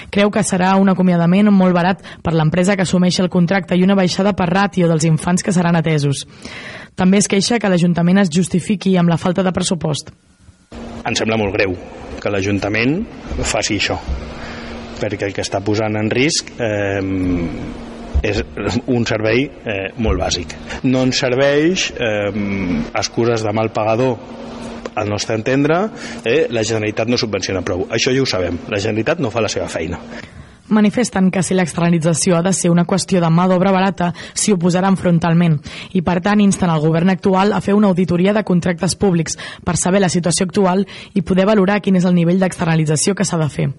Creu 0.09 0.31
que 0.33 0.41
serà 0.41 0.73
un 0.81 0.89
acomiadament 0.89 1.51
molt 1.53 1.77
barat 1.77 2.01
per 2.25 2.33
l'empresa 2.33 2.75
que 2.75 2.85
assumeix 2.87 3.19
el 3.21 3.29
contracte 3.29 3.77
i 3.77 3.85
una 3.85 3.97
baixada 3.97 4.33
per 4.33 4.49
ràtio 4.49 4.89
dels 4.89 5.05
infants 5.05 5.45
que 5.45 5.53
seran 5.53 5.77
atesos. 5.77 6.25
També 6.97 7.21
es 7.21 7.29
queixa 7.29 7.59
que 7.61 7.69
l'Ajuntament 7.69 8.23
es 8.23 8.33
justifiqui 8.33 8.95
amb 8.97 9.13
la 9.13 9.21
falta 9.21 9.45
de 9.45 9.53
pressupost. 9.53 10.09
Ens 11.05 11.21
sembla 11.21 11.37
molt 11.37 11.53
greu 11.53 11.77
que 12.17 12.31
l'Ajuntament 12.33 13.03
faci 13.45 13.77
això, 13.77 13.99
perquè 14.97 15.29
el 15.29 15.37
que 15.37 15.45
està 15.45 15.61
posant 15.61 15.93
en 16.01 16.09
risc 16.09 16.49
eh, 16.57 17.01
és 18.23 18.41
un 18.87 19.05
servei 19.05 19.45
eh, 19.45 19.91
molt 19.97 20.21
bàsic. 20.21 20.55
No 20.83 21.03
ens 21.07 21.21
serveix 21.21 21.91
eh, 21.93 22.31
excuses 22.93 23.45
de 23.45 23.53
mal 23.53 23.71
pagador 23.75 24.17
al 24.97 25.09
nostre 25.09 25.35
entendre, 25.37 25.83
eh, 26.25 26.47
la 26.49 26.63
Generalitat 26.63 27.07
no 27.07 27.17
subvenciona 27.21 27.61
prou. 27.61 27.85
Això 27.93 28.13
ja 28.13 28.23
ho 28.23 28.25
sabem. 28.25 28.57
La 28.67 28.81
Generalitat 28.81 29.21
no 29.21 29.31
fa 29.31 29.43
la 29.45 29.51
seva 29.51 29.69
feina. 29.69 29.99
Manifesten 30.67 31.29
que 31.31 31.43
si 31.45 31.55
l'externalització 31.55 32.35
ha 32.35 32.41
de 32.43 32.51
ser 32.51 32.73
una 32.73 32.83
qüestió 32.83 33.21
de 33.23 33.29
mà 33.31 33.45
d'obra 33.47 33.71
barata, 33.71 34.09
s'hi 34.33 34.51
oposaran 34.51 34.97
frontalment 34.99 35.61
i, 35.93 36.01
per 36.01 36.17
tant, 36.25 36.41
insten 36.43 36.73
el 36.73 36.81
govern 36.83 37.13
actual 37.13 37.53
a 37.55 37.61
fer 37.63 37.77
una 37.77 37.87
auditoria 37.87 38.33
de 38.35 38.43
contractes 38.43 38.97
públics 38.99 39.37
per 39.63 39.77
saber 39.79 40.01
la 40.03 40.11
situació 40.11 40.49
actual 40.49 40.83
i 41.13 41.23
poder 41.23 41.47
valorar 41.47 41.79
quin 41.79 41.95
és 41.95 42.09
el 42.09 42.17
nivell 42.17 42.41
d'externalització 42.43 43.15
que 43.15 43.25
s'ha 43.25 43.39
de 43.39 43.47
fer. 43.53 43.69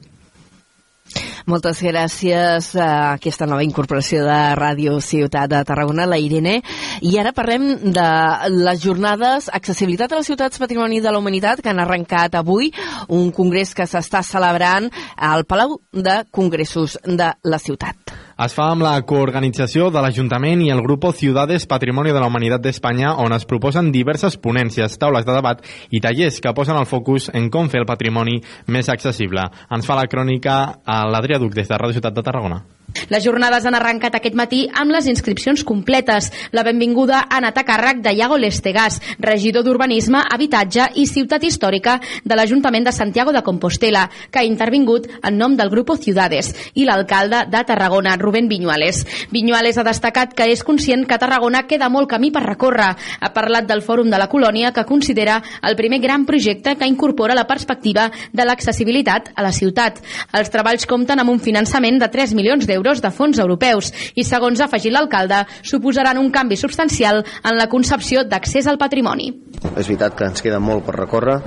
Moltes 1.48 1.80
gràcies 1.80 2.70
a 2.76 2.88
aquesta 3.14 3.46
nova 3.48 3.64
incorporació 3.64 4.24
de 4.26 4.38
Ràdio 4.58 4.98
Ciutat 5.00 5.48
de 5.48 5.62
Tarragona, 5.64 6.04
la 6.04 6.18
Irene. 6.20 6.58
I 7.00 7.16
ara 7.22 7.32
parlem 7.32 7.68
de 7.96 8.08
les 8.52 8.82
jornades 8.84 9.48
Accessibilitat 9.48 10.12
a 10.12 10.20
les 10.20 10.28
ciutats 10.28 10.60
Patrimoni 10.60 11.00
de 11.00 11.12
la 11.12 11.22
Humanitat 11.22 11.64
que 11.64 11.72
han 11.72 11.80
arrencat 11.80 12.36
avui, 12.36 12.72
un 13.08 13.32
congrés 13.32 13.72
que 13.74 13.88
s'està 13.88 14.22
celebrant 14.26 14.90
al 15.16 15.48
Palau 15.48 15.78
de 15.92 16.22
Congressos 16.30 16.98
de 17.04 17.32
la 17.44 17.62
ciutat. 17.62 18.27
Es 18.38 18.52
fa 18.54 18.68
amb 18.70 18.84
la 18.86 18.92
coorganització 19.02 19.88
de 19.90 19.98
l'Ajuntament 19.98 20.60
i 20.62 20.68
el 20.70 20.82
grup 20.84 21.08
Ciudades 21.18 21.66
Patrimonio 21.66 22.14
de 22.14 22.20
la 22.22 22.28
Humanitat 22.30 22.62
d'Espanya, 22.62 23.16
on 23.18 23.34
es 23.34 23.48
proposen 23.50 23.90
diverses 23.90 24.38
ponències, 24.38 24.94
taules 24.94 25.26
de 25.26 25.34
debat 25.34 25.66
i 25.90 25.98
tallers 25.98 26.38
que 26.38 26.54
posen 26.54 26.78
el 26.78 26.86
focus 26.86 27.32
en 27.34 27.50
com 27.50 27.66
fer 27.66 27.82
el 27.82 27.90
patrimoni 27.90 28.38
més 28.70 28.94
accessible. 28.94 29.50
Ens 29.74 29.90
fa 29.90 29.98
la 29.98 30.06
crònica 30.06 30.58
a 30.86 31.04
l'Adrià 31.10 31.42
Duc 31.42 31.58
des 31.58 31.66
de 31.66 31.82
Ràdio 31.82 31.98
Ciutat 31.98 32.14
de 32.14 32.30
Tarragona. 32.30 32.62
Les 33.08 33.22
jornades 33.24 33.66
han 33.68 33.76
arrencat 33.76 34.16
aquest 34.16 34.34
matí 34.36 34.62
amb 34.72 34.92
les 34.92 35.06
inscripcions 35.10 35.62
completes. 35.64 36.30
La 36.56 36.64
benvinguda 36.64 37.20
ha 37.20 37.38
anat 37.38 37.58
a 37.60 37.64
càrrec 37.68 38.00
de 38.04 38.14
Iago 38.16 38.38
Lestegàs, 38.40 38.98
regidor 39.20 39.64
d'Urbanisme, 39.64 40.22
Habitatge 40.24 40.88
i 40.96 41.04
Ciutat 41.06 41.44
Històrica 41.44 41.98
de 42.24 42.36
l'Ajuntament 42.36 42.88
de 42.88 42.92
Santiago 42.92 43.32
de 43.32 43.42
Compostela, 43.44 44.06
que 44.32 44.40
ha 44.40 44.48
intervingut 44.48 45.06
en 45.22 45.36
nom 45.38 45.56
del 45.56 45.70
grup 45.70 45.88
Ciudades, 45.98 46.50
i 46.74 46.84
l'alcalde 46.84 47.44
de 47.48 47.62
Tarragona, 47.64 48.16
Rubén 48.16 48.48
Viñuales. 48.48 49.04
Viñuales 49.32 49.78
ha 49.78 49.84
destacat 49.84 50.34
que 50.36 50.48
és 50.52 50.64
conscient 50.64 51.06
que 51.08 51.18
Tarragona 51.18 51.66
queda 51.68 51.88
molt 51.88 52.10
camí 52.10 52.30
per 52.30 52.44
recórrer. 52.44 52.90
Ha 53.20 53.32
parlat 53.32 53.68
del 53.68 53.82
Fòrum 53.82 54.10
de 54.10 54.18
la 54.20 54.28
Colònia, 54.28 54.72
que 54.72 54.84
considera 54.84 55.42
el 55.62 55.76
primer 55.76 56.00
gran 56.00 56.26
projecte 56.26 56.76
que 56.76 56.88
incorpora 56.88 57.36
la 57.36 57.46
perspectiva 57.46 58.10
de 58.32 58.44
l'accessibilitat 58.44 59.32
a 59.34 59.44
la 59.44 59.52
ciutat. 59.52 60.00
Els 60.32 60.52
treballs 60.52 60.86
compten 60.86 61.20
amb 61.20 61.32
un 61.32 61.40
finançament 61.40 62.00
de 62.00 62.08
3 62.12 62.36
milions 62.36 62.66
d'euros 62.66 62.77
d'euros 62.78 63.02
de 63.02 63.10
fons 63.14 63.38
europeus 63.42 63.90
i, 64.14 64.24
segons 64.24 64.60
ha 64.60 64.68
afegit 64.68 64.94
l'alcalde, 64.94 65.42
suposaran 65.62 66.18
un 66.18 66.30
canvi 66.34 66.56
substancial 66.56 67.24
en 67.42 67.58
la 67.58 67.68
concepció 67.68 68.24
d'accés 68.24 68.66
al 68.66 68.78
patrimoni. 68.78 69.30
És 69.74 69.88
veritat 69.88 70.14
que 70.14 70.28
ens 70.28 70.44
queda 70.44 70.60
molt 70.62 70.86
per 70.86 70.96
recórrer, 70.98 71.38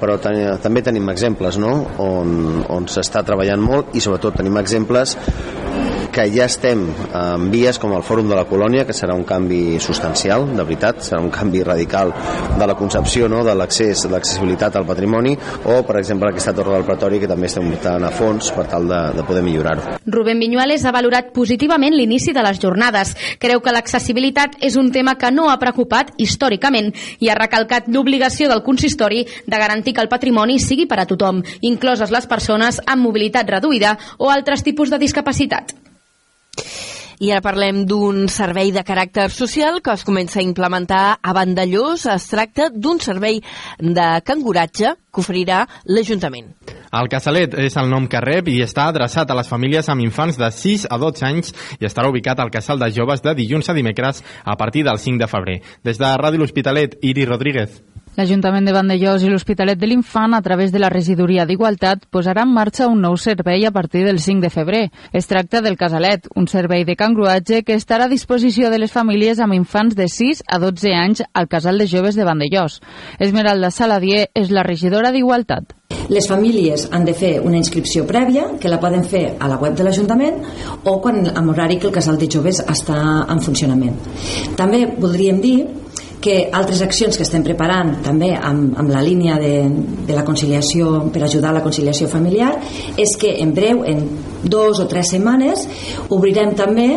però 0.00 0.18
ten 0.20 0.42
també 0.62 0.82
tenim 0.84 1.08
exemples 1.12 1.58
no? 1.60 1.74
on, 2.02 2.64
on 2.68 2.88
s'està 2.90 3.24
treballant 3.24 3.62
molt 3.62 3.96
i 3.96 4.04
sobretot 4.04 4.36
tenim 4.40 4.58
exemples 4.60 5.16
que 6.14 6.28
ja 6.30 6.44
estem 6.46 6.84
en 7.10 7.48
vies 7.50 7.80
com 7.82 7.92
el 7.96 8.04
Fòrum 8.06 8.28
de 8.30 8.36
la 8.38 8.44
Colònia, 8.46 8.84
que 8.86 8.94
serà 8.94 9.16
un 9.18 9.24
canvi 9.26 9.80
substancial, 9.82 10.46
de 10.54 10.62
veritat, 10.62 11.00
serà 11.02 11.18
un 11.18 11.32
canvi 11.34 11.64
radical 11.66 12.12
de 12.54 12.68
la 12.70 12.76
concepció 12.78 13.26
no? 13.28 13.42
de 13.42 13.54
l'accés, 13.58 14.04
l'accessibilitat 14.12 14.78
al 14.78 14.86
patrimoni, 14.86 15.34
o, 15.64 15.80
per 15.82 15.98
exemple, 15.98 16.30
aquesta 16.30 16.54
Torre 16.54 16.76
del 16.76 16.86
Pretori, 16.86 17.18
que 17.18 17.30
també 17.30 17.50
estem 17.50 17.66
votant 17.66 18.06
a 18.06 18.12
fons 18.14 18.52
per 18.54 18.68
tal 18.70 18.86
de, 18.86 19.00
de 19.18 19.26
poder 19.26 19.42
millorar-ho. 19.42 19.96
Rubén 20.06 20.38
Viñuales 20.38 20.84
ha 20.86 20.94
valorat 20.94 21.32
positivament 21.34 21.96
l'inici 21.98 22.34
de 22.36 22.44
les 22.46 22.62
jornades. 22.62 23.16
Creu 23.42 23.64
que 23.64 23.74
l'accessibilitat 23.74 24.60
és 24.62 24.78
un 24.78 24.92
tema 24.94 25.16
que 25.18 25.32
no 25.34 25.48
ha 25.50 25.58
preocupat 25.58 26.14
històricament 26.22 26.92
i 27.18 27.30
ha 27.32 27.38
recalcat 27.40 27.90
l'obligació 27.90 28.46
del 28.52 28.62
consistori 28.62 29.24
de 29.26 29.58
garantir 29.58 29.96
que 29.96 30.04
el 30.04 30.12
patrimoni 30.12 30.60
sigui 30.62 30.86
per 30.86 31.00
a 31.02 31.08
tothom, 31.10 31.42
incloses 31.66 32.14
les 32.14 32.30
persones 32.30 32.78
amb 32.86 33.02
mobilitat 33.02 33.50
reduïda 33.50 33.96
o 34.18 34.30
altres 34.30 34.62
tipus 34.62 34.94
de 34.94 35.02
discapacitat. 35.02 35.74
I 37.22 37.30
ara 37.30 37.42
parlem 37.44 37.84
d'un 37.86 38.24
servei 38.32 38.72
de 38.74 38.82
caràcter 38.86 39.28
social 39.30 39.78
que 39.84 39.92
es 39.94 40.02
comença 40.06 40.40
a 40.40 40.42
implementar 40.42 41.18
a 41.22 41.34
Vandellós. 41.36 42.08
Es 42.10 42.26
tracta 42.30 42.70
d'un 42.74 42.98
servei 43.00 43.40
de 43.78 44.08
canguratge 44.26 44.96
que 45.14 45.22
oferirà 45.22 45.62
l'Ajuntament. 45.86 46.50
El 46.94 47.10
Casalet 47.10 47.54
és 47.62 47.78
el 47.78 47.88
nom 47.90 48.06
que 48.10 48.22
rep 48.22 48.50
i 48.50 48.60
està 48.62 48.88
adreçat 48.90 49.30
a 49.30 49.38
les 49.38 49.50
famílies 49.50 49.88
amb 49.90 50.02
infants 50.02 50.38
de 50.38 50.50
6 50.50 50.88
a 50.90 50.98
12 50.98 51.26
anys 51.26 51.54
i 51.78 51.86
estarà 51.86 52.10
ubicat 52.10 52.42
al 52.42 52.52
Casal 52.54 52.82
de 52.82 52.90
Joves 52.94 53.22
de 53.22 53.34
dilluns 53.38 53.70
a 53.70 53.78
dimecres 53.78 54.22
a 54.44 54.58
partir 54.58 54.84
del 54.86 54.98
5 54.98 55.22
de 55.22 55.30
febrer. 55.30 55.60
Des 55.82 55.98
de 55.98 56.14
Ràdio 56.18 56.42
L'Hospitalet, 56.42 56.98
Iri 57.02 57.26
Rodríguez. 57.30 57.82
L'Ajuntament 58.14 58.62
de 58.62 58.70
Vandellós 58.70 59.24
i 59.26 59.28
l'Hospitalet 59.30 59.74
de 59.74 59.88
l'Infant, 59.90 60.36
a 60.36 60.42
través 60.42 60.70
de 60.70 60.78
la 60.78 60.86
Regidoria 60.92 61.42
d'Igualtat, 61.48 62.04
posarà 62.14 62.44
en 62.46 62.52
marxa 62.54 62.86
un 62.86 63.00
nou 63.02 63.16
servei 63.18 63.66
a 63.66 63.72
partir 63.74 64.04
del 64.06 64.20
5 64.22 64.44
de 64.44 64.50
febrer. 64.54 64.82
Es 65.12 65.26
tracta 65.26 65.60
del 65.64 65.74
Casalet, 65.76 66.28
un 66.38 66.46
servei 66.46 66.84
de 66.86 66.94
cangruatge 66.94 67.64
que 67.66 67.74
estarà 67.74 68.06
a 68.06 68.12
disposició 68.12 68.70
de 68.70 68.78
les 68.78 68.94
famílies 68.94 69.42
amb 69.42 69.58
infants 69.58 69.98
de 69.98 70.06
6 70.06 70.44
a 70.46 70.60
12 70.62 70.94
anys 70.94 71.24
al 71.34 71.50
Casal 71.50 71.82
de 71.82 71.90
Joves 71.90 72.14
de 72.14 72.22
Vandellós. 72.30 72.78
Esmeralda 73.18 73.74
Saladier 73.74 74.28
és 74.32 74.54
la 74.54 74.62
regidora 74.62 75.10
d'Igualtat. 75.10 75.74
Les 76.14 76.28
famílies 76.30 76.86
han 76.92 77.04
de 77.08 77.18
fer 77.18 77.40
una 77.42 77.58
inscripció 77.58 78.06
prèvia, 78.06 78.52
que 78.60 78.70
la 78.70 78.78
poden 78.78 79.02
fer 79.02 79.32
a 79.40 79.48
la 79.50 79.58
web 79.58 79.74
de 79.74 79.82
l'Ajuntament 79.82 80.38
o 80.84 81.00
quan, 81.02 81.24
amb 81.34 81.50
horari 81.50 81.80
que 81.80 81.90
el 81.90 81.96
casal 81.96 82.20
de 82.20 82.30
joves 82.30 82.62
està 82.62 83.24
en 83.26 83.42
funcionament. 83.42 83.98
També 84.54 84.84
voldríem 84.86 85.42
dir 85.42 85.56
que 86.24 86.48
altres 86.56 86.80
accions 86.80 87.18
que 87.18 87.24
estem 87.26 87.42
preparant 87.44 87.98
també 88.04 88.30
amb, 88.32 88.72
amb 88.80 88.92
la 88.92 89.02
línia 89.04 89.36
de, 89.40 89.66
de 90.08 90.16
la 90.16 90.24
conciliació 90.24 91.10
per 91.12 91.26
ajudar 91.26 91.50
a 91.52 91.58
la 91.58 91.64
conciliació 91.64 92.08
familiar 92.08 92.54
és 92.96 93.12
que 93.20 93.34
en 93.42 93.52
breu, 93.56 93.82
en 93.84 94.00
dos 94.44 94.80
o 94.80 94.88
tres 94.88 95.12
setmanes 95.12 95.66
obrirem 96.08 96.54
també 96.56 96.88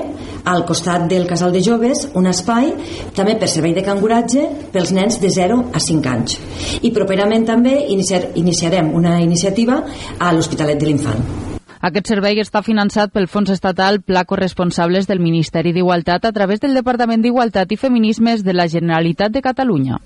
al 0.48 0.64
costat 0.66 1.10
del 1.12 1.28
casal 1.28 1.52
de 1.52 1.60
joves 1.64 2.06
un 2.16 2.32
espai 2.32 2.72
també 3.18 3.36
per 3.36 3.52
servei 3.52 3.76
de 3.76 3.84
canguratge 3.84 4.48
pels 4.72 4.96
nens 4.96 5.20
de 5.20 5.34
0 5.34 5.60
a 5.76 5.84
5 5.84 6.14
anys. 6.14 6.40
I 6.88 6.94
properament 6.96 7.44
també 7.52 7.76
iniciar, 7.92 8.30
iniciarem 8.40 8.96
una 8.96 9.20
iniciativa 9.20 9.84
a 10.18 10.32
l'Hospitalet 10.32 10.80
de 10.80 10.92
l'Infant 10.92 11.57
aquest 11.82 12.10
servei 12.10 12.42
està 12.42 12.64
finançat 12.66 13.14
pel 13.14 13.28
Fons 13.30 13.52
Estatal 13.54 14.02
Pla 14.02 14.26
Corresponsables 14.26 15.06
del 15.08 15.22
Ministeri 15.22 15.74
d'Igualtat 15.76 16.26
a 16.26 16.34
través 16.34 16.60
del 16.64 16.74
Departament 16.74 17.22
d'Igualtat 17.22 17.72
i 17.72 17.78
Feminismes 17.78 18.44
de 18.44 18.54
la 18.58 18.68
Generalitat 18.68 19.32
de 19.32 19.46
Catalunya. 19.46 20.02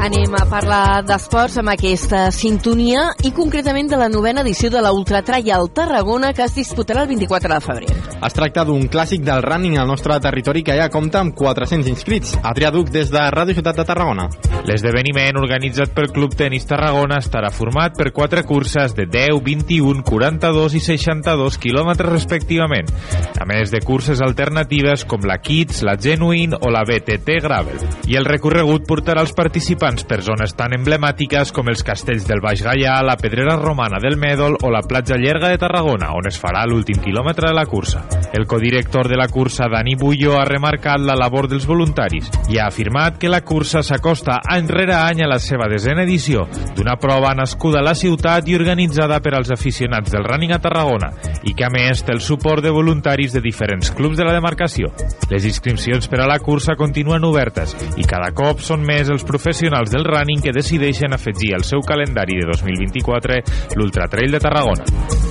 Anem 0.00 0.32
a 0.32 0.46
parlar 0.48 1.02
d'esports 1.04 1.58
amb 1.60 1.68
aquesta 1.74 2.22
sintonia 2.32 3.02
i 3.28 3.34
concretament 3.36 3.90
de 3.90 3.98
la 4.00 4.06
novena 4.08 4.40
edició 4.40 4.70
de 4.72 4.80
la 4.80 4.94
Ultra 4.96 5.20
Trial 5.20 5.68
Tarragona 5.76 6.30
que 6.32 6.46
es 6.46 6.54
disputarà 6.56 7.02
el 7.04 7.10
24 7.10 7.52
de 7.52 7.58
febrer. 7.60 7.96
Es 8.24 8.36
tracta 8.36 8.64
d'un 8.64 8.86
clàssic 8.88 9.20
del 9.26 9.42
running 9.44 9.76
al 9.76 9.90
nostre 9.90 10.16
territori 10.24 10.62
que 10.64 10.76
ja 10.78 10.88
compta 10.88 11.20
amb 11.20 11.34
400 11.36 11.90
inscrits. 11.92 12.32
Adrià 12.40 12.70
Duc 12.72 12.88
des 12.94 13.12
de 13.12 13.26
Ràdio 13.34 13.58
Ciutat 13.58 13.76
de 13.76 13.84
Tarragona. 13.90 14.24
L'esdeveniment 14.64 15.36
organitzat 15.40 15.92
pel 15.92 16.08
Club 16.16 16.32
Tenis 16.36 16.64
Tarragona 16.68 17.20
estarà 17.20 17.52
format 17.52 17.92
per 17.96 18.08
quatre 18.16 18.46
curses 18.48 18.96
de 18.96 19.04
10, 19.04 19.36
21, 19.44 20.00
42 20.08 20.78
i 20.80 20.82
62 20.84 21.60
quilòmetres 21.60 22.12
respectivament, 22.12 22.88
a 23.36 23.44
més 23.48 23.72
de 23.72 23.82
curses 23.84 24.24
alternatives 24.24 25.04
com 25.04 25.28
la 25.28 25.40
Kids, 25.44 25.84
la 25.84 25.98
Genuine 26.00 26.56
o 26.56 26.72
la 26.72 26.86
BTT 26.88 27.40
Gravel. 27.44 27.84
I 28.08 28.16
el 28.20 28.28
recorregut 28.28 28.88
portarà 28.88 29.24
els 29.24 29.36
participants 29.36 29.89
participants 29.90 30.04
per 30.04 30.22
zones 30.22 30.54
tan 30.54 30.72
emblemàtiques 30.74 31.50
com 31.52 31.68
els 31.70 31.82
castells 31.82 32.26
del 32.28 32.40
Baix 32.42 32.62
Gaià, 32.62 33.00
la 33.02 33.16
Pedrera 33.18 33.56
Romana 33.58 33.98
del 34.00 34.16
Mèdol 34.18 34.56
o 34.62 34.70
la 34.70 34.82
platja 34.82 35.16
Llerga 35.18 35.48
de 35.50 35.58
Tarragona, 35.58 36.12
on 36.14 36.26
es 36.28 36.38
farà 36.38 36.64
l'últim 36.66 37.00
quilòmetre 37.02 37.48
de 37.48 37.54
la 37.54 37.66
cursa. 37.66 38.04
El 38.32 38.46
codirector 38.46 39.08
de 39.08 39.16
la 39.18 39.28
cursa, 39.28 39.68
Dani 39.68 39.96
Bullo, 39.96 40.36
ha 40.38 40.44
remarcat 40.44 41.00
la 41.00 41.16
labor 41.18 41.48
dels 41.48 41.66
voluntaris 41.66 42.30
i 42.50 42.58
ha 42.58 42.68
afirmat 42.68 43.18
que 43.18 43.30
la 43.30 43.42
cursa 43.42 43.82
s'acosta 43.82 44.40
any 44.46 44.68
rere 44.68 44.94
any 44.94 45.24
a 45.24 45.30
la 45.30 45.38
seva 45.38 45.68
desena 45.70 46.04
edició, 46.06 46.46
d'una 46.76 46.96
prova 47.00 47.34
nascuda 47.34 47.80
a 47.80 47.84
la 47.84 47.94
ciutat 47.94 48.48
i 48.48 48.54
organitzada 48.54 49.20
per 49.20 49.34
als 49.34 49.50
aficionats 49.50 50.12
del 50.12 50.26
running 50.26 50.54
a 50.54 50.60
Tarragona 50.62 51.10
i 51.42 51.54
que 51.54 51.66
a 51.66 51.72
més 51.72 52.04
té 52.04 52.14
el 52.14 52.22
suport 52.22 52.62
de 52.62 52.70
voluntaris 52.70 53.34
de 53.34 53.42
diferents 53.42 53.90
clubs 53.90 54.18
de 54.18 54.26
la 54.28 54.36
demarcació. 54.36 54.92
Les 55.30 55.46
inscripcions 55.48 56.06
per 56.10 56.22
a 56.22 56.28
la 56.30 56.38
cursa 56.38 56.76
continuen 56.78 57.24
obertes 57.26 57.74
i 57.96 58.06
cada 58.06 58.30
cop 58.36 58.62
són 58.62 58.84
més 58.86 59.10
els 59.10 59.24
professionals 59.26 59.79
professionals 59.80 59.90
del 59.90 60.04
running 60.04 60.42
que 60.42 60.52
decideixen 60.52 61.12
afegir 61.14 61.54
al 61.54 61.64
seu 61.64 61.80
calendari 61.80 62.36
de 62.40 62.46
2024 62.52 63.40
l'Ultra 63.76 64.08
Trail 64.08 64.32
de 64.32 64.40
Tarragona. 64.40 65.29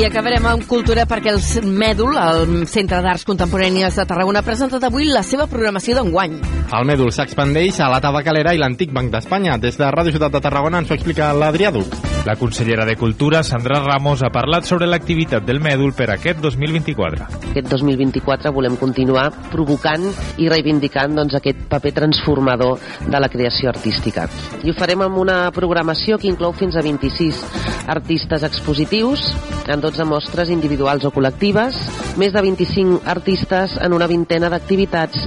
I 0.00 0.06
acabarem 0.06 0.46
amb 0.48 0.62
cultura 0.64 1.02
perquè 1.04 1.28
el 1.28 1.66
Mèdul, 1.76 2.14
el 2.16 2.62
Centre 2.72 3.02
d'Arts 3.04 3.26
Contemporànies 3.28 3.98
de 4.00 4.06
Tarragona, 4.08 4.40
ha 4.40 4.46
presentat 4.46 4.86
avui 4.88 5.04
la 5.04 5.20
seva 5.20 5.44
programació 5.44 5.98
d'enguany. 5.98 6.38
El 6.72 6.86
Mèdul 6.88 7.12
s'expandeix 7.12 7.82
a 7.84 7.90
la 7.92 7.98
Tabacalera 8.00 8.54
i 8.56 8.62
l'Antic 8.62 8.94
Banc 8.96 9.12
d'Espanya. 9.12 9.58
Des 9.60 9.76
de 9.76 9.90
Ràdio 9.92 10.14
Ciutat 10.14 10.32
de 10.32 10.40
Tarragona 10.40 10.80
ens 10.80 10.88
ho 10.88 10.96
explica 10.96 11.28
l'Adrià 11.36 11.68
Duc. 11.74 11.92
La 12.24 12.36
consellera 12.36 12.84
de 12.84 12.96
Cultura, 13.00 13.42
Sandra 13.42 13.78
Ramos, 13.80 14.22
ha 14.22 14.28
parlat 14.32 14.64
sobre 14.68 14.88
l'activitat 14.88 15.44
del 15.44 15.60
Mèdul 15.60 15.92
per 15.96 16.10
aquest 16.14 16.40
2024. 16.44 17.28
Aquest 17.50 17.68
2024 17.68 18.52
volem 18.56 18.76
continuar 18.80 19.26
provocant 19.52 20.04
i 20.40 20.48
reivindicant 20.48 21.16
doncs, 21.16 21.36
aquest 21.36 21.66
paper 21.68 21.94
transformador 21.96 22.80
de 23.04 23.20
la 23.20 23.28
creació 23.28 23.68
artística. 23.72 24.28
I 24.64 24.72
ho 24.72 24.76
farem 24.76 25.04
amb 25.04 25.20
una 25.20 25.38
programació 25.52 26.16
que 26.20 26.28
inclou 26.28 26.56
fins 26.56 26.76
a 26.76 26.84
26 26.84 27.44
artistes 27.90 28.44
expositius 28.48 29.24
en 29.66 29.80
12 29.90 30.06
mostres 30.06 30.50
individuals 30.54 31.04
o 31.08 31.10
col·lectives, 31.10 31.78
més 32.20 32.34
de 32.34 32.44
25 32.46 33.02
artistes 33.10 33.74
en 33.82 33.96
una 33.96 34.06
vintena 34.10 34.52
d'activitats 34.52 35.26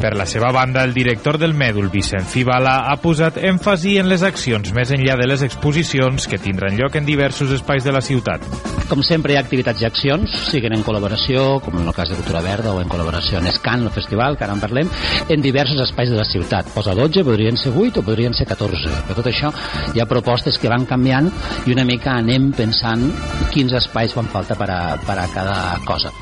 per 0.00 0.16
la 0.16 0.24
seva 0.24 0.50
banda, 0.50 0.82
el 0.82 0.94
director 0.94 1.36
del 1.36 1.52
Mèdul, 1.52 1.90
Vicent 1.92 2.24
Fibala, 2.24 2.86
ha 2.88 2.96
posat 3.02 3.36
èmfasi 3.36 3.98
en 4.00 4.08
les 4.08 4.22
accions 4.24 4.72
més 4.72 4.88
enllà 4.96 5.18
de 5.20 5.26
les 5.28 5.42
exposicions 5.44 6.24
que 6.24 6.38
tindran 6.40 6.78
lloc 6.78 6.96
en 6.96 7.04
diversos 7.04 7.52
espais 7.52 7.84
de 7.84 7.92
la 7.92 8.00
ciutat. 8.00 8.46
Com 8.88 9.04
sempre, 9.06 9.34
hi 9.34 9.36
ha 9.36 9.42
activitats 9.44 9.84
i 9.84 9.86
accions, 9.86 10.32
siguin 10.48 10.72
en 10.74 10.80
col·laboració, 10.86 11.60
com 11.62 11.76
en 11.78 11.84
el 11.86 11.94
cas 11.94 12.08
de 12.10 12.16
Cultura 12.16 12.40
Verda, 12.42 12.72
o 12.72 12.80
en 12.80 12.88
col·laboració 12.88 13.38
en 13.38 13.50
Escan, 13.52 13.84
el 13.84 13.92
festival, 13.92 14.38
que 14.38 14.46
ara 14.46 14.56
en 14.56 14.62
parlem, 14.64 14.88
en 15.28 15.44
diversos 15.44 15.78
espais 15.84 16.08
de 16.08 16.16
la 16.16 16.24
ciutat. 16.24 16.72
Posa 16.72 16.96
12, 16.96 17.22
podrien 17.28 17.60
ser 17.60 17.74
8 17.76 18.00
o 18.00 18.06
podrien 18.08 18.34
ser 18.34 18.48
14. 18.48 18.96
Per 19.10 19.18
tot 19.20 19.28
això, 19.28 19.52
hi 19.92 20.00
ha 20.00 20.08
propostes 20.08 20.58
que 20.58 20.72
van 20.72 20.88
canviant 20.88 21.28
i 21.68 21.76
una 21.76 21.84
mica 21.84 22.16
anem 22.16 22.48
pensant 22.56 23.04
quins 23.52 23.76
espais 23.76 23.99
fan 24.08 24.30
falta 24.32 24.56
per 24.56 24.70
a, 24.72 24.96
per 25.04 25.18
a 25.20 25.28
cada 25.34 25.78
cosa. 25.84 26.12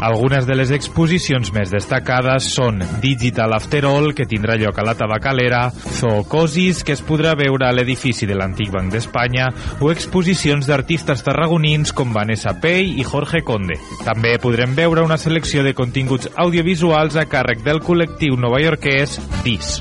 Algunes 0.00 0.46
de 0.46 0.54
les 0.54 0.70
exposicions 0.70 1.50
més 1.50 1.72
destacades 1.74 2.46
són 2.54 2.78
Digital 3.02 3.56
After 3.56 3.82
All, 3.88 4.12
que 4.14 4.28
tindrà 4.30 4.54
lloc 4.60 4.78
a 4.78 4.84
la 4.86 4.94
Tabacalera, 4.94 5.64
Zoocosis, 5.98 6.84
que 6.86 6.94
es 6.94 7.02
podrà 7.02 7.34
veure 7.38 7.66
a 7.66 7.72
l'edifici 7.74 8.28
de 8.30 8.36
l'Antic 8.38 8.70
Banc 8.70 8.94
d'Espanya, 8.94 9.48
o 9.82 9.90
exposicions 9.90 10.70
d'artistes 10.70 11.24
tarragonins 11.26 11.90
com 11.90 12.14
Vanessa 12.14 12.54
Pei 12.62 12.94
i 13.02 13.06
Jorge 13.06 13.42
Conde. 13.42 13.80
També 14.06 14.36
podrem 14.38 14.78
veure 14.78 15.02
una 15.02 15.18
selecció 15.18 15.66
de 15.66 15.74
continguts 15.74 16.30
audiovisuals 16.36 17.18
a 17.18 17.26
càrrec 17.26 17.66
del 17.66 17.82
col·lectiu 17.82 18.38
novaiorquès 18.38 19.18
DIS. 19.42 19.80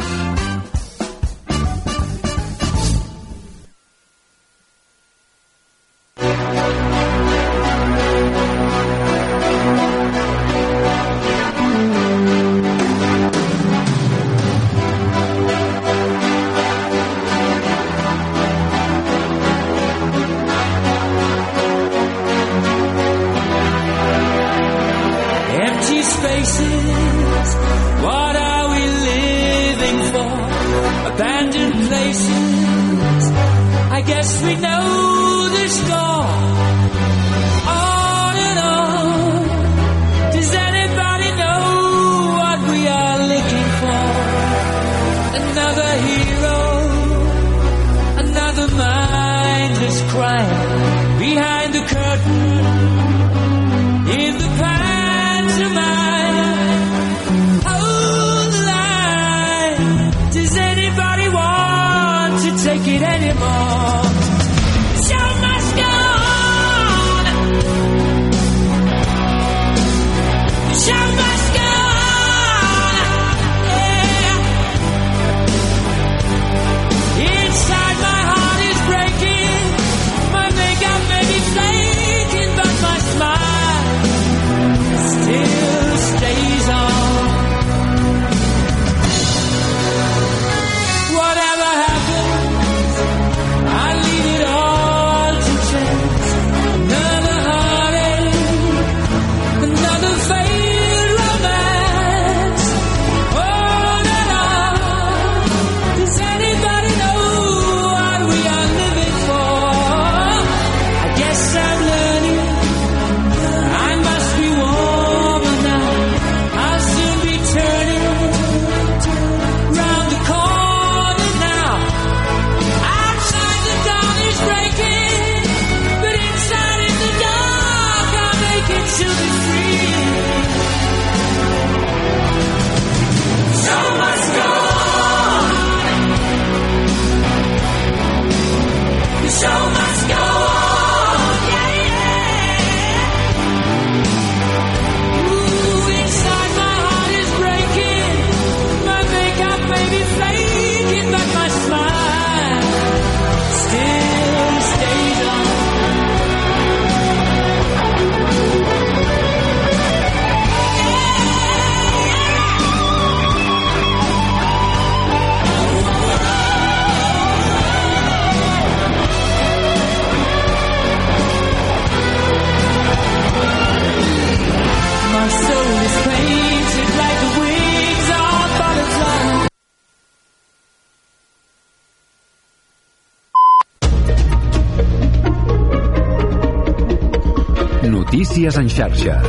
Notícies 188.08 188.56
en 188.56 188.70
xarxa. 188.70 189.22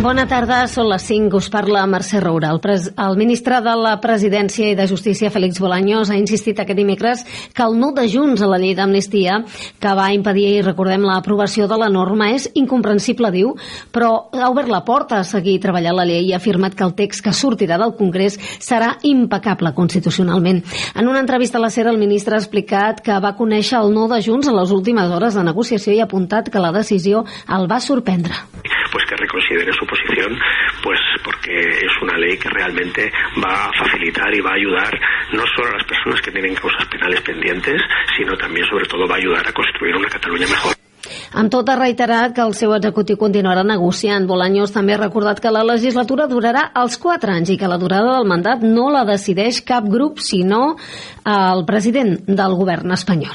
Bona 0.00 0.22
tarda, 0.24 0.62
són 0.64 0.86
les 0.88 1.02
5, 1.04 1.36
us 1.36 1.50
parla 1.52 1.82
Mercè 1.84 2.22
Roura. 2.22 2.48
El, 2.54 2.58
pres 2.64 2.86
el 2.88 3.18
ministre 3.20 3.58
de 3.60 3.74
la 3.76 3.90
Presidència 4.00 4.70
i 4.70 4.76
de 4.78 4.86
Justícia, 4.88 5.28
Félix 5.28 5.58
Bolaños, 5.60 6.08
ha 6.08 6.16
insistit 6.16 6.62
aquest 6.62 6.78
dimecres 6.78 7.24
que 7.52 7.66
el 7.66 7.76
no 7.76 7.90
de 7.92 8.06
Junts 8.08 8.40
a 8.40 8.48
la 8.48 8.56
llei 8.62 8.72
d'amnistia, 8.78 9.42
que 9.76 9.92
va 9.98 10.06
impedir, 10.16 10.62
recordem, 10.64 11.04
l'aprovació 11.04 11.68
de 11.68 11.76
la 11.76 11.90
norma, 11.92 12.30
és 12.32 12.46
incomprensible, 12.56 13.28
diu, 13.34 13.50
però 13.92 14.30
ha 14.32 14.48
obert 14.48 14.72
la 14.72 14.80
porta 14.88 15.18
a 15.18 15.26
seguir 15.28 15.58
treballant 15.60 15.98
la 15.98 16.08
llei 16.08 16.30
i 16.30 16.32
ha 16.32 16.40
afirmat 16.40 16.78
que 16.78 16.88
el 16.88 16.96
text 16.96 17.20
que 17.26 17.36
sortirà 17.36 17.76
del 17.76 17.92
Congrés 18.00 18.40
serà 18.56 18.94
impecable 19.04 19.74
constitucionalment. 19.76 20.62
En 20.94 21.12
una 21.12 21.20
entrevista 21.20 21.60
a 21.60 21.66
la 21.66 21.68
SER, 21.68 21.90
el 21.92 22.00
ministre 22.00 22.38
ha 22.38 22.40
explicat 22.40 23.04
que 23.04 23.20
va 23.20 23.36
conèixer 23.36 23.76
el 23.82 23.92
no 23.92 24.08
de 24.08 24.22
Junts 24.24 24.48
a 24.48 24.56
les 24.62 24.72
últimes 24.72 25.12
hores 25.12 25.36
de 25.36 25.44
negociació 25.44 25.92
i 25.92 26.00
ha 26.00 26.08
apuntat 26.08 26.48
que 26.48 26.64
la 26.64 26.72
decisió 26.72 27.26
el 27.52 27.68
va 27.68 27.84
sorprendre. 27.84 28.46
pues 28.90 29.04
que 29.06 29.16
reconsidere 29.16 29.72
su 29.72 29.86
posición, 29.90 30.38
pues 30.82 31.00
porque 31.24 31.52
es 31.58 31.94
una 32.02 32.16
ley 32.16 32.38
que 32.38 32.48
realmente 32.48 33.10
va 33.42 33.66
a 33.66 33.72
facilitar 33.74 34.32
y 34.34 34.40
va 34.40 34.52
a 34.52 34.54
ayudar 34.54 34.92
no 35.32 35.42
solo 35.54 35.74
a 35.74 35.78
las 35.78 35.86
personas 35.86 36.20
que 36.22 36.30
tienen 36.30 36.54
causas 36.54 36.86
penales 36.86 37.20
pendientes, 37.22 37.82
sino 38.16 38.36
también 38.36 38.66
sobre 38.70 38.86
todo 38.86 39.06
va 39.08 39.16
a 39.16 39.18
ayudar 39.18 39.46
a 39.46 39.52
construir 39.52 39.96
una 39.96 40.08
Cataluña 40.08 40.46
mejor. 40.46 40.74
Amb 41.32 41.50
tot 41.50 41.68
ha 41.70 41.76
reiterat 41.78 42.34
que 42.36 42.42
el 42.42 42.54
seu 42.58 42.74
executiu 42.76 43.16
continuarà 43.18 43.62
negociant. 43.66 44.26
Bolaños 44.28 44.74
també 44.74 44.94
ha 44.94 45.00
recordat 45.00 45.40
que 45.40 45.52
la 45.54 45.62
legislatura 45.64 46.26
durarà 46.30 46.66
els 46.82 46.98
4 46.98 47.36
anys 47.38 47.54
i 47.54 47.58
que 47.60 47.70
la 47.70 47.78
durada 47.78 48.16
del 48.18 48.28
mandat 48.28 48.66
no 48.66 48.90
la 48.90 49.06
decideix 49.08 49.62
cap 49.66 49.86
grup, 49.88 50.18
sinó 50.18 50.76
el 51.24 51.64
president 51.70 52.18
del 52.26 52.58
govern 52.58 52.98
espanyol. 52.98 53.34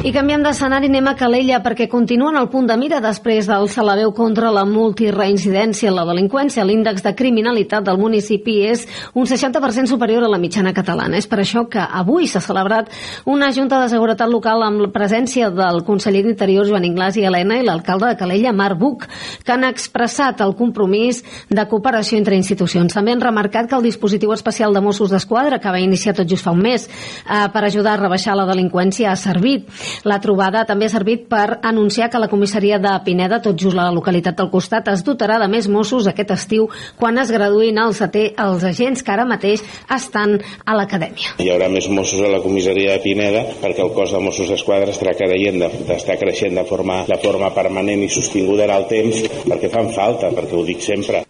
I 0.00 0.14
canviem 0.16 0.40
d'escenari, 0.40 0.88
anem 0.88 1.10
a 1.10 1.12
Calella 1.12 1.58
perquè 1.60 1.84
continuen 1.92 2.32
al 2.40 2.46
punt 2.48 2.64
de 2.70 2.72
mira 2.80 3.02
després 3.04 3.44
del 3.44 3.66
Salabeu 3.68 4.14
contra 4.16 4.48
la 4.48 4.62
multireincidència, 4.64 5.90
la 5.92 6.06
delinqüència. 6.08 6.64
L'índex 6.64 7.04
de 7.04 7.10
criminalitat 7.18 7.84
del 7.84 7.98
municipi 8.00 8.54
és 8.64 8.86
un 9.12 9.28
60% 9.28 9.92
superior 9.92 10.24
a 10.24 10.30
la 10.32 10.38
mitjana 10.40 10.72
catalana. 10.72 11.18
És 11.20 11.28
per 11.28 11.42
això 11.42 11.66
que 11.68 11.84
avui 11.84 12.30
s'ha 12.32 12.40
celebrat 12.40 12.88
una 13.28 13.50
junta 13.52 13.82
de 13.82 13.90
seguretat 13.92 14.32
local 14.32 14.64
amb 14.64 14.86
la 14.86 14.88
presència 14.94 15.50
del 15.52 15.82
conseller 15.84 16.24
d'Interior 16.24 16.64
Joan 16.70 16.88
Iglesias 16.88 17.20
i 17.20 17.28
Helena 17.28 17.60
i 17.60 17.68
l'alcalde 17.68 18.08
de 18.08 18.16
Calella, 18.22 18.54
Marc 18.56 18.80
Buc, 18.80 19.04
que 19.44 19.52
han 19.52 19.68
expressat 19.68 20.40
el 20.40 20.56
compromís 20.56 21.20
de 21.50 21.66
cooperació 21.68 22.16
entre 22.16 22.40
institucions. 22.40 22.96
També 22.96 23.12
han 23.12 23.20
remarcat 23.20 23.68
que 23.68 23.76
el 23.76 23.84
dispositiu 23.84 24.32
especial 24.32 24.72
de 24.72 24.80
Mossos 24.80 25.12
d'Esquadra, 25.12 25.60
que 25.60 25.76
va 25.76 25.84
iniciar 25.84 26.16
tot 26.16 26.24
just 26.24 26.48
fa 26.48 26.56
un 26.56 26.64
mes 26.64 26.88
eh, 26.88 27.44
per 27.52 27.66
ajudar 27.68 27.98
a 27.98 28.04
rebaixar 28.06 28.40
la 28.40 28.48
delinqüència, 28.48 29.12
ha 29.12 29.20
servit. 29.28 29.68
La 30.04 30.20
trobada 30.22 30.64
també 30.68 30.88
ha 30.88 30.92
servit 30.92 31.26
per 31.30 31.60
anunciar 31.62 32.10
que 32.10 32.20
la 32.20 32.28
comissaria 32.32 32.78
de 32.82 32.92
Pineda, 33.04 33.40
tot 33.44 33.58
just 33.58 33.76
la 33.76 33.90
localitat 33.94 34.38
del 34.38 34.50
costat, 34.52 34.88
es 34.92 35.04
dotarà 35.06 35.38
de 35.42 35.48
més 35.50 35.68
Mossos 35.68 36.08
aquest 36.10 36.34
estiu 36.34 36.68
quan 36.98 37.18
es 37.22 37.32
graduïn 37.32 37.78
els, 37.82 38.02
els 38.02 38.66
agents 38.72 39.04
que 39.04 39.14
ara 39.14 39.26
mateix 39.28 39.64
estan 39.96 40.38
a 40.64 40.76
l'acadèmia. 40.78 41.36
Hi 41.40 41.50
haurà 41.52 41.70
més 41.72 41.88
Mossos 41.92 42.24
a 42.24 42.32
la 42.32 42.42
comissaria 42.44 42.96
de 42.96 43.04
Pineda 43.04 43.46
perquè 43.62 43.84
el 43.84 43.94
cos 43.96 44.14
de 44.14 44.22
Mossos 44.24 44.50
d'Esquadra 44.52 44.94
estarà 44.94 45.16
creixent 45.18 45.60
d'estar 45.88 46.18
creixent 46.20 46.56
de 46.58 46.66
forma, 46.68 47.02
de 47.08 47.18
forma 47.22 47.52
permanent 47.56 48.04
i 48.04 48.12
sostinguda 48.12 48.68
en 48.68 48.76
el 48.78 48.88
temps 48.90 49.26
perquè 49.46 49.72
fan 49.72 49.92
falta, 49.96 50.32
perquè 50.34 50.56
ho 50.56 50.66
dic 50.66 50.82
sempre. 50.84 51.24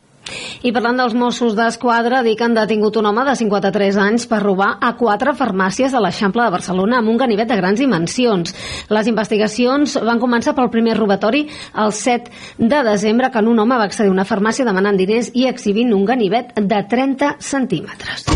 I 0.61 0.75
parlant 0.77 0.99
dels 1.01 1.15
Mossos 1.17 1.55
d'Esquadra, 1.57 2.19
dic 2.21 2.37
que 2.37 2.45
han 2.45 2.53
detingut 2.53 2.99
un 3.01 3.07
home 3.09 3.23
de 3.25 3.33
53 3.39 3.97
anys 4.03 4.27
per 4.29 4.43
robar 4.43 4.75
a 4.85 4.91
quatre 4.99 5.33
farmàcies 5.39 5.95
de 5.97 6.03
l'Eixample 6.05 6.45
de 6.45 6.53
Barcelona 6.53 6.99
amb 7.01 7.09
un 7.09 7.17
ganivet 7.23 7.49
de 7.49 7.57
grans 7.57 7.81
dimensions. 7.81 8.53
Les 8.93 9.09
investigacions 9.09 9.97
van 10.05 10.21
començar 10.21 10.53
pel 10.59 10.69
primer 10.69 10.99
robatori 10.99 11.47
el 11.81 11.97
7 11.97 12.61
de 12.61 12.83
desembre, 12.91 13.33
que 13.33 13.41
en 13.41 13.49
un 13.49 13.65
home 13.65 13.81
va 13.81 13.89
accedir 13.89 14.13
a 14.13 14.19
una 14.19 14.29
farmàcia 14.29 14.69
demanant 14.69 15.01
diners 15.01 15.33
i 15.33 15.49
exhibint 15.49 15.97
un 15.97 16.05
ganivet 16.05 16.53
de 16.61 16.85
30 16.93 17.39
centímetres. 17.41 18.29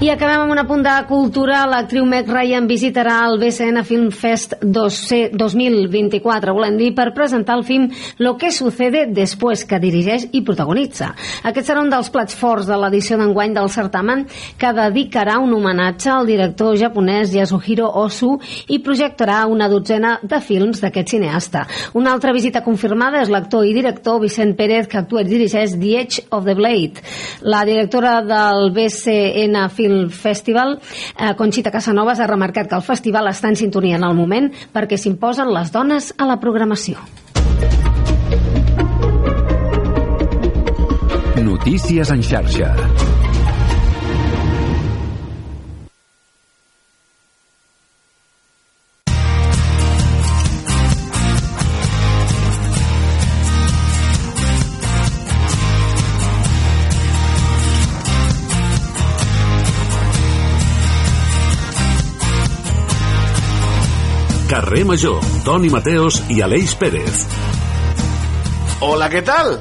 I 0.00 0.08
acabem 0.08 0.46
amb 0.46 0.52
una 0.54 0.62
punt 0.64 0.80
de 0.80 0.92
cultura. 1.04 1.58
L'actriu 1.68 2.06
Meg 2.08 2.24
Ryan 2.32 2.64
visitarà 2.64 3.18
el 3.26 3.34
BCN 3.36 3.82
Film 3.84 4.06
Fest 4.16 4.54
2024, 4.64 6.54
volem 6.56 6.78
dir, 6.80 6.94
per 6.96 7.10
presentar 7.12 7.58
el 7.58 7.66
film 7.68 7.90
Lo 8.16 8.38
que 8.40 8.48
sucede 8.50 9.04
después, 9.12 9.66
que 9.68 9.76
dirigeix 9.78 10.24
i 10.32 10.40
protagonitza. 10.40 11.10
Aquest 11.44 11.68
serà 11.68 11.82
un 11.84 11.92
dels 11.92 12.08
plats 12.08 12.32
forts 12.32 12.64
de 12.70 12.78
l'edició 12.80 13.18
d'enguany 13.20 13.52
del 13.58 13.68
certamen 13.68 14.24
que 14.56 14.70
dedicarà 14.72 15.36
un 15.36 15.52
homenatge 15.58 16.08
al 16.14 16.24
director 16.24 16.80
japonès 16.80 17.36
Yasuhiro 17.36 17.90
Osu 18.00 18.38
i 18.72 18.80
projectarà 18.80 19.42
una 19.52 19.68
dotzena 19.68 20.14
de 20.22 20.40
films 20.40 20.80
d'aquest 20.80 21.12
cineasta. 21.12 21.66
Una 21.92 22.16
altra 22.16 22.32
visita 22.32 22.64
confirmada 22.64 23.20
és 23.20 23.28
l'actor 23.28 23.68
i 23.68 23.76
director 23.76 24.16
Vicent 24.24 24.56
Pérez, 24.56 24.88
que 24.88 24.96
actua 25.04 25.20
i 25.20 25.28
dirigeix 25.28 25.76
The 25.76 25.94
Edge 26.00 26.24
of 26.30 26.48
the 26.48 26.56
Blade. 26.56 27.04
La 27.44 27.66
directora 27.68 28.22
del 28.24 28.72
BCN 28.72 29.68
Film 29.68 29.89
Film 29.90 30.10
Festival, 30.10 30.78
eh, 31.18 31.34
Conxita 31.36 31.70
Casanovas 31.70 32.20
ha 32.20 32.28
remarcat 32.30 32.68
que 32.68 32.78
el 32.78 32.86
festival 32.86 33.26
està 33.26 33.50
en 33.50 33.58
sintonia 33.58 33.98
en 33.98 34.06
el 34.06 34.14
moment 34.14 34.50
perquè 34.72 34.96
s'imposen 34.96 35.50
les 35.50 35.72
dones 35.74 36.12
a 36.16 36.30
la 36.30 36.38
programació. 36.38 37.02
Notícies 41.42 42.10
en 42.10 42.22
xarxa. 42.22 42.74
Carrer 64.50 64.84
Major, 64.84 65.20
Toni 65.44 65.68
Mateos 65.70 66.16
i 66.26 66.40
Aleix 66.42 66.72
Pérez. 66.74 67.20
Hola, 68.82 69.06
què 69.06 69.20
tal? 69.22 69.52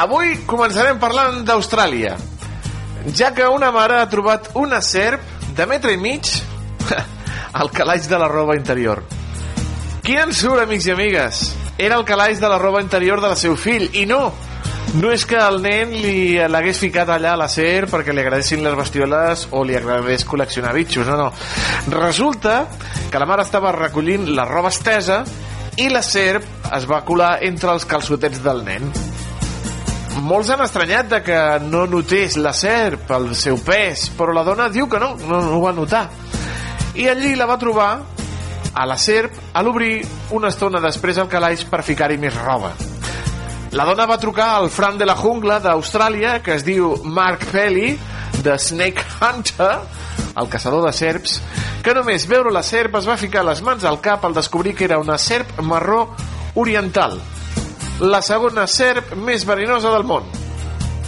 Avui 0.00 0.30
començarem 0.48 0.96
parlant 0.96 1.42
d'Austràlia, 1.44 2.14
ja 3.12 3.28
que 3.36 3.44
una 3.52 3.68
mare 3.68 3.98
ha 4.00 4.08
trobat 4.08 4.48
una 4.56 4.80
serp 4.80 5.20
de 5.52 5.68
metre 5.68 5.92
i 5.92 6.00
mig 6.00 6.30
al 7.60 7.68
calaix 7.68 8.08
de 8.08 8.22
la 8.22 8.32
roba 8.32 8.56
interior. 8.56 9.04
Quin 10.00 10.22
ensurt, 10.24 10.64
amics 10.64 10.88
i 10.88 10.96
amigues? 10.96 11.44
Era 11.76 12.00
el 12.00 12.08
calaix 12.08 12.40
de 12.40 12.48
la 12.48 12.56
roba 12.56 12.80
interior 12.80 13.20
del 13.20 13.36
seu 13.36 13.60
fill, 13.60 13.90
i 13.92 14.08
no, 14.08 14.30
no 14.96 15.12
és 15.12 15.28
que 15.28 15.36
el 15.36 15.60
nen 15.60 15.92
li 16.00 16.38
l'hagués 16.48 16.80
ficat 16.80 17.12
allà 17.12 17.34
a 17.36 17.42
la 17.42 17.52
SER 17.52 17.90
perquè 17.92 18.16
li 18.16 18.24
agradessin 18.24 18.64
les 18.64 18.76
bestioles 18.78 19.44
o 19.52 19.60
li 19.68 19.76
agradés 19.76 20.24
col·leccionar 20.24 20.72
bitxos, 20.72 21.12
no, 21.12 21.18
no. 21.26 21.28
Resulta 21.92 22.62
que 23.10 23.18
la 23.20 23.26
mare 23.28 23.44
estava 23.46 23.72
recollint 23.72 24.28
la 24.36 24.44
roba 24.48 24.72
estesa 24.72 25.22
i 25.78 25.88
la 25.92 26.02
serp 26.02 26.44
es 26.76 26.86
va 26.90 27.04
colar 27.06 27.38
entre 27.46 27.72
els 27.72 27.86
calçotets 27.88 28.42
del 28.44 28.64
nen. 28.66 28.90
Molts 30.26 30.50
han 30.50 30.64
estranyat 30.64 31.08
de 31.12 31.20
que 31.22 31.38
no 31.62 31.84
notés 31.86 32.36
la 32.42 32.52
serp 32.56 33.10
el 33.14 33.30
seu 33.38 33.60
pes, 33.62 34.08
però 34.18 34.34
la 34.34 34.42
dona 34.44 34.66
diu 34.72 34.88
que 34.90 34.98
no, 34.98 35.12
no, 35.20 35.40
no 35.44 35.56
ho 35.56 35.62
va 35.62 35.72
notar. 35.72 36.08
I 36.98 37.06
allí 37.12 37.34
la 37.38 37.46
va 37.46 37.58
trobar 37.60 37.90
a 38.74 38.86
la 38.86 38.98
serp 38.98 39.38
a 39.54 39.62
l'obrir 39.62 40.02
una 40.34 40.50
estona 40.50 40.82
després 40.82 41.18
al 41.18 41.30
calaix 41.30 41.64
per 41.70 41.84
ficar-hi 41.86 42.18
més 42.18 42.34
roba. 42.42 42.72
La 43.72 43.84
dona 43.84 44.08
va 44.08 44.18
trucar 44.18 44.54
al 44.56 44.70
Fran 44.72 44.98
de 44.98 45.06
la 45.06 45.16
Jungla 45.16 45.58
d'Austràlia, 45.60 46.38
que 46.42 46.54
es 46.56 46.64
diu 46.66 46.94
Mark 47.04 47.44
Pelly, 47.52 47.94
de 48.42 48.58
Snake 48.58 49.04
Hunter, 49.20 49.74
el 50.38 50.48
caçador 50.48 50.84
de 50.86 50.92
serps, 50.94 51.40
que 51.82 51.94
només 51.96 52.28
veure 52.30 52.52
la 52.54 52.62
serp 52.62 52.98
es 53.00 53.08
va 53.08 53.18
ficar 53.20 53.44
les 53.46 53.62
mans 53.66 53.84
al 53.84 54.00
cap 54.04 54.24
al 54.24 54.36
descobrir 54.36 54.74
que 54.78 54.86
era 54.86 55.00
una 55.02 55.18
serp 55.18 55.58
marró 55.60 56.14
oriental, 56.54 57.18
la 58.00 58.20
segona 58.22 58.66
serp 58.70 59.14
més 59.18 59.44
verinosa 59.46 59.90
del 59.90 60.04
món. 60.06 60.28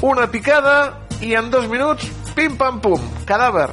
Una 0.03 0.27
picada 0.31 1.07
i 1.23 1.35
en 1.39 1.51
dos 1.53 1.69
minuts, 1.71 2.09
pim-pam-pum, 2.35 3.03
cadàver. 3.29 3.69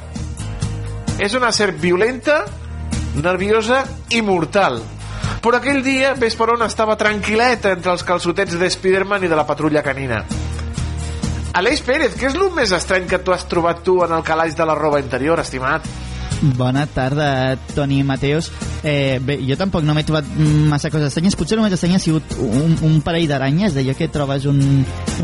És 1.18 1.34
una 1.34 1.50
serp 1.52 1.80
violenta, 1.82 2.44
nerviosa 3.18 3.82
i 4.14 4.22
mortal. 4.22 4.82
Però 5.42 5.58
aquell 5.58 5.82
dia, 5.82 6.12
ves 6.18 6.36
per 6.38 6.52
on 6.54 6.62
estava 6.66 6.98
tranquil·leta 6.98 7.72
entre 7.74 7.94
els 7.94 8.04
calçotets 8.06 8.58
de 8.58 8.70
Spiderman 8.70 9.24
i 9.24 9.30
de 9.30 9.38
la 9.38 9.46
patrulla 9.48 9.82
canina. 9.86 10.22
Aleix 11.56 11.80
Pérez, 11.82 12.12
què 12.18 12.28
és 12.28 12.36
el 12.36 12.52
més 12.54 12.72
estrany 12.76 13.08
que 13.08 13.18
tu 13.24 13.32
has 13.32 13.46
trobat 13.48 13.80
tu 13.84 14.02
en 14.04 14.12
el 14.12 14.22
calaix 14.26 14.56
de 14.56 14.66
la 14.68 14.76
roba 14.76 15.00
interior, 15.00 15.40
estimat? 15.40 15.86
Bona 16.40 16.86
tarda, 16.86 17.56
Toni 17.74 18.04
Mateos. 18.04 18.52
Eh, 18.84 19.18
bé, 19.24 19.40
jo 19.42 19.56
tampoc 19.58 19.82
no 19.82 19.94
m'he 19.96 20.04
trobat 20.06 20.28
massa 20.70 20.90
coses 20.92 21.08
estranyes. 21.08 21.34
Potser 21.34 21.56
el 21.56 21.64
més 21.64 21.74
estrany 21.74 21.96
ha 21.96 22.02
sigut 22.02 22.36
un, 22.44 22.76
un 22.86 23.00
parell 23.02 23.26
d'aranyes, 23.30 23.74
d'allò 23.74 23.96
que 23.98 24.10
trobes 24.14 24.46
un, 24.46 24.60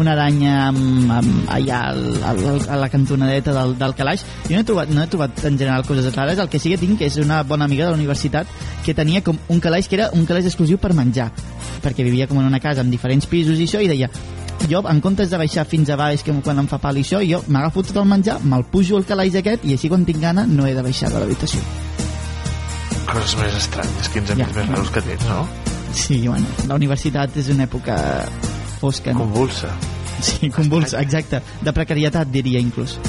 una 0.01 0.15
aranya 0.17 0.57
amb, 0.73 1.13
amb, 1.15 1.37
allà 1.55 1.83
al, 1.93 2.03
al, 2.33 2.43
a 2.67 2.81
la 2.83 2.91
cantonadeta 2.91 3.55
del, 3.55 3.77
del 3.79 3.95
calaix. 3.95 4.25
Jo 4.49 4.57
no 4.57 4.65
he, 4.65 4.67
trobat, 4.67 4.91
no 4.91 5.05
he 5.05 5.11
trobat 5.13 5.45
en 5.45 5.59
general 5.61 5.87
coses 5.87 6.11
rares. 6.17 6.41
El 6.43 6.51
que 6.51 6.59
sí 6.59 6.75
que 6.75 6.81
tinc 6.83 7.05
és 7.07 7.21
una 7.23 7.45
bona 7.47 7.69
amiga 7.71 7.87
de 7.87 7.93
la 7.93 8.01
universitat 8.01 8.51
que 8.85 8.97
tenia 8.97 9.23
com 9.23 9.39
un 9.55 9.63
calaix 9.63 9.87
que 9.87 10.01
era 10.01 10.11
un 10.19 10.27
calaix 10.27 10.51
exclusiu 10.51 10.83
per 10.83 10.97
menjar, 10.99 11.31
perquè 11.85 12.03
vivia 12.03 12.27
com 12.27 12.43
en 12.43 12.51
una 12.51 12.63
casa 12.65 12.83
amb 12.83 12.91
diferents 12.91 13.31
pisos 13.31 13.61
i 13.61 13.69
això, 13.69 13.85
i 13.85 13.93
deia 13.93 14.11
jo, 14.71 14.83
en 14.89 15.01
comptes 15.05 15.31
de 15.31 15.39
baixar 15.41 15.65
fins 15.69 15.91
a 15.91 15.97
baix, 15.97 16.23
que 16.25 16.33
quan 16.45 16.59
em 16.63 16.69
fa 16.71 16.79
pal 16.83 16.99
i 16.99 17.05
això, 17.05 17.21
jo 17.27 17.43
m'agafo 17.49 17.83
tot 17.87 17.97
el 18.03 18.09
menjar, 18.11 18.39
me'l 18.45 18.65
pujo 18.71 18.97
al 18.99 19.07
calaix 19.09 19.35
aquest 19.41 19.65
i 19.69 19.75
així 19.77 19.91
quan 19.93 20.05
tinc 20.09 20.21
gana 20.23 20.47
no 20.47 20.67
he 20.67 20.75
de 20.75 20.83
baixar 20.83 21.11
de 21.13 21.21
l'habitació. 21.23 21.61
Coses 23.11 23.37
més 23.41 23.55
estranyes, 23.61 24.09
quins 24.13 24.31
amics 24.35 24.55
Ja. 24.55 24.61
més 24.61 24.69
raros 24.73 24.91
que 24.91 25.03
tens, 25.03 25.25
no? 25.29 25.47
Sí, 25.95 26.27
bueno, 26.27 26.47
la 26.67 26.75
universitat 26.75 27.37
és 27.37 27.49
una 27.53 27.65
època 27.69 27.97
fosca. 28.81 29.13
No? 29.13 29.19
Convulsa. 29.29 29.69
Sí, 30.25 30.49
convulsa, 30.51 31.01
exacte. 31.03 31.43
De 31.63 31.73
precarietat, 31.73 32.29
diria, 32.33 32.59
inclús. 32.59 32.99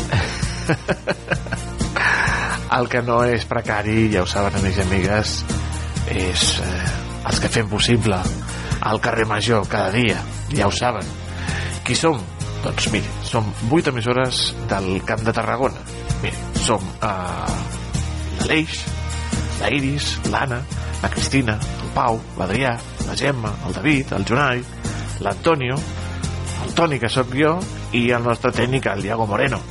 El 2.76 2.90
que 2.92 3.00
no 3.06 3.22
és 3.24 3.46
precari, 3.48 4.10
ja 4.12 4.24
ho 4.26 4.28
saben, 4.28 4.58
amics 4.60 4.82
i 4.82 4.84
amigues, 4.84 5.36
és 6.12 6.42
eh, 6.60 6.90
els 7.30 7.40
que 7.40 7.48
fem 7.54 7.70
possible 7.72 8.18
al 8.86 9.00
carrer 9.02 9.24
Major 9.30 9.64
cada 9.70 9.94
dia, 9.94 10.18
ja 10.52 10.68
ho 10.68 10.72
saben. 10.76 11.06
Qui 11.86 11.94
som? 11.94 12.18
Doncs 12.64 12.88
miri, 12.90 13.06
som 13.22 13.46
vuit 13.70 13.86
emissores 13.86 14.56
del 14.66 15.04
Camp 15.06 15.22
de 15.22 15.34
Tarragona. 15.38 15.84
Miri, 16.24 16.34
som 16.58 16.82
eh, 16.82 17.52
l'Aleix, 18.40 18.80
la 19.60 19.70
Iris, 19.70 20.08
l'Anna, 20.34 20.58
la 21.04 21.12
Cristina, 21.14 21.60
el 21.62 21.92
Pau, 21.94 22.18
l'Adrià, 22.40 22.74
la 23.06 23.14
Gemma, 23.20 23.54
el 23.68 23.78
David, 23.78 24.16
el 24.18 24.26
Jonai, 24.26 24.64
l'Antonio, 25.22 25.78
el 26.66 26.74
Toni, 26.74 26.98
que 26.98 27.12
sóc 27.14 27.36
jo, 27.38 27.54
i 27.94 28.08
el 28.18 28.26
nostre 28.26 28.50
tècnic, 28.56 28.90
el 28.90 29.06
Diago 29.06 29.30
Moreno. 29.30 29.62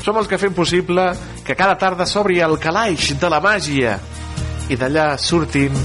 Som 0.00 0.16
els 0.16 0.30
que 0.30 0.40
fem 0.40 0.56
possible 0.56 1.10
que 1.44 1.56
cada 1.58 1.76
tarda 1.76 2.08
s'obri 2.08 2.40
el 2.40 2.56
calaix 2.62 3.10
de 3.20 3.28
la 3.28 3.42
màgia 3.44 3.98
i 4.72 4.80
d'allà 4.80 5.10
surtin 5.20 5.76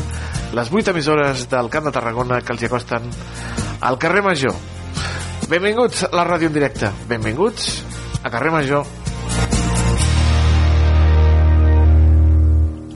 les 0.55 0.71
vuit 0.71 0.87
emissores 0.87 1.43
del 1.51 1.67
Camp 1.67 1.91
de 1.91 1.93
Tarragona 1.99 2.39
que 2.39 2.55
els 2.55 2.63
hi 2.63 2.71
acosten 2.71 3.11
al 3.83 3.99
carrer 3.99 4.23
Major. 4.23 4.55
Benvinguts 5.53 6.07
a 6.07 6.15
la 6.17 6.23
ràdio 6.25 6.47
en 6.49 6.53
directe. 6.55 6.87
Benvinguts 7.05 7.65
a 8.25 8.29
carrer 8.33 8.49
Major. 8.49 8.87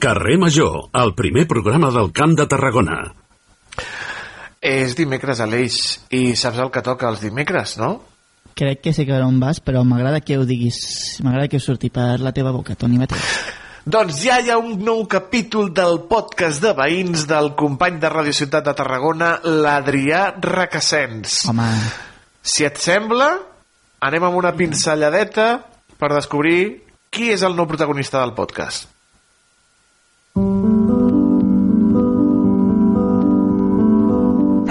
Carrer 0.02 0.38
Major, 0.42 0.88
el 0.98 1.14
primer 1.14 1.44
programa 1.46 1.92
del 1.94 2.10
Camp 2.10 2.34
de 2.40 2.48
Tarragona. 2.50 2.96
És 4.58 4.96
dimecres 4.98 5.38
a 5.38 5.46
l'Eix 5.46 5.76
i 6.10 6.32
saps 6.34 6.58
el 6.58 6.72
que 6.74 6.82
toca 6.82 7.06
els 7.12 7.22
dimecres, 7.22 7.76
no? 7.78 7.92
Crec 8.58 8.82
que 8.88 8.94
sé 8.96 9.06
que 9.06 9.22
on 9.22 9.38
vas, 9.38 9.62
però 9.62 9.84
m'agrada 9.86 10.18
que 10.18 10.40
ho 10.40 10.42
diguis, 10.42 10.80
m'agrada 11.22 11.46
que 11.46 11.62
ho 11.62 11.66
surti 11.68 11.92
per 11.94 12.18
la 12.18 12.34
teva 12.34 12.50
boca, 12.50 12.74
Toni 12.74 12.98
Mateu. 12.98 13.22
Doncs 13.86 14.18
ja 14.24 14.40
hi 14.42 14.50
ha 14.50 14.58
un 14.58 14.82
nou 14.82 15.06
capítol 15.06 15.70
del 15.70 16.02
podcast 16.10 16.58
de 16.66 16.74
veïns 16.74 17.22
del 17.30 17.54
company 17.54 18.02
de 18.02 18.10
Radio 18.10 18.34
Ciutat 18.34 18.66
de 18.66 18.74
Tarragona, 18.82 19.36
l'Adrià 19.46 20.32
Requesens. 20.42 21.44
Home, 21.46 21.70
Si 22.48 22.64
et 22.64 22.78
sembla, 22.80 23.32
anem 24.00 24.24
amb 24.28 24.38
una 24.40 24.54
pinzelladeta 24.56 25.48
per 26.00 26.14
descobrir 26.14 26.60
qui 27.12 27.32
és 27.34 27.44
el 27.44 27.56
nou 27.58 27.68
protagonista 27.68 28.22
del 28.22 28.32
podcast. 28.38 28.88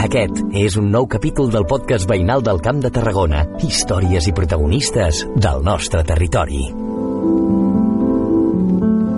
Aquest 0.08 0.40
és 0.56 0.78
un 0.80 0.88
nou 0.94 1.06
capítol 1.12 1.52
del 1.52 1.68
podcast 1.68 2.08
veïnal 2.10 2.42
del 2.46 2.64
Camp 2.64 2.80
de 2.82 2.94
Tarragona. 2.96 3.44
Històries 3.60 4.32
i 4.32 4.34
protagonistes 4.34 5.26
del 5.36 5.66
nostre 5.68 6.06
territori. 6.08 6.64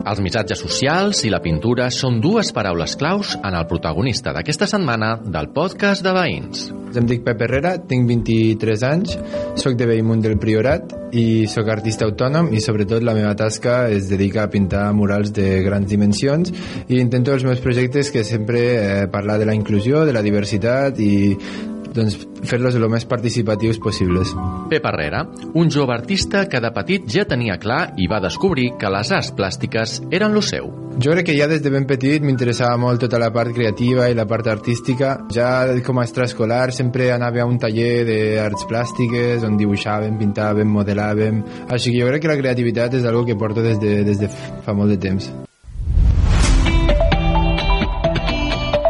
Els 0.10 0.22
missatges 0.26 0.64
socials 0.64 1.20
i 1.28 1.30
la 1.30 1.41
pintura 1.43 1.91
són 1.93 2.18
dues 2.24 2.49
paraules 2.55 2.95
claus 2.97 3.36
en 3.38 3.53
el 3.53 3.68
protagonista 3.70 4.34
d'aquesta 4.34 4.66
setmana 4.72 5.12
del 5.22 5.51
podcast 5.53 6.01
de 6.01 6.14
veïns. 6.16 6.70
Em 6.97 7.05
dic 7.05 7.22
Pep 7.22 7.43
Herrera, 7.45 7.76
tinc 7.86 8.07
23 8.10 8.84
anys, 8.88 9.14
sóc 9.62 9.76
de 9.78 9.86
Bellmunt 9.86 10.24
del 10.26 10.39
Priorat 10.41 10.95
i 11.14 11.45
sóc 11.49 11.70
artista 11.70 12.07
autònom 12.07 12.49
i 12.53 12.62
sobretot 12.64 13.05
la 13.05 13.14
meva 13.18 13.36
tasca 13.38 13.84
es 13.93 14.10
dedica 14.10 14.47
a 14.47 14.49
pintar 14.49 14.88
murals 14.97 15.30
de 15.36 15.60
grans 15.66 15.89
dimensions 15.89 16.49
i 16.88 16.97
intento 16.97 17.36
els 17.36 17.45
meus 17.45 17.62
projectes 17.62 18.10
que 18.10 18.26
sempre 18.26 18.64
eh, 18.66 19.07
parlar 19.14 19.38
de 19.38 19.45
la 19.45 19.57
inclusió, 19.57 20.01
de 20.05 20.16
la 20.18 20.26
diversitat 20.26 20.97
i 20.97 21.38
doncs, 21.96 22.18
fer-los 22.50 22.76
el 22.78 22.88
més 22.92 23.06
participatius 23.10 23.80
possibles. 23.82 24.34
Pep 24.70 24.86
Herrera, 24.86 25.24
un 25.54 25.72
jove 25.74 25.96
artista 25.96 26.46
que 26.50 26.62
de 26.62 26.72
petit 26.76 27.08
ja 27.10 27.26
tenia 27.30 27.60
clar 27.62 27.96
i 27.98 28.08
va 28.12 28.22
descobrir 28.24 28.72
que 28.80 28.92
les 28.92 29.12
arts 29.16 29.34
plàstiques 29.36 30.00
eren 30.12 30.36
lo 30.36 30.44
seu. 30.46 30.70
Jo 31.00 31.14
crec 31.14 31.30
que 31.30 31.36
ja 31.38 31.48
des 31.48 31.62
de 31.64 31.72
ben 31.72 31.86
petit 31.88 32.24
m'interessava 32.26 32.76
molt 32.82 33.00
tota 33.06 33.20
la 33.22 33.30
part 33.32 33.54
creativa 33.56 34.10
i 34.10 34.18
la 34.18 34.28
part 34.28 34.48
artística. 34.52 35.16
Ja 35.32 35.50
com 35.86 36.00
a 36.00 36.06
extraescolar 36.08 36.74
sempre 36.76 37.12
anava 37.14 37.44
a 37.44 37.50
un 37.50 37.60
taller 37.62 38.04
d'arts 38.10 38.68
plàstiques 38.70 39.46
on 39.48 39.60
dibuixàvem, 39.60 40.18
pintàvem, 40.20 40.68
modelàvem... 40.68 41.44
Així 41.70 41.94
que 41.94 42.02
jo 42.02 42.10
crec 42.10 42.26
que 42.26 42.34
la 42.34 42.40
creativitat 42.42 43.00
és 43.00 43.06
algo 43.08 43.24
que 43.28 43.38
porto 43.40 43.64
des 43.64 43.80
de, 43.80 44.02
des 44.04 44.20
de 44.20 44.32
fa 44.66 44.76
molt 44.76 44.92
de 44.92 45.00
temps. 45.00 45.30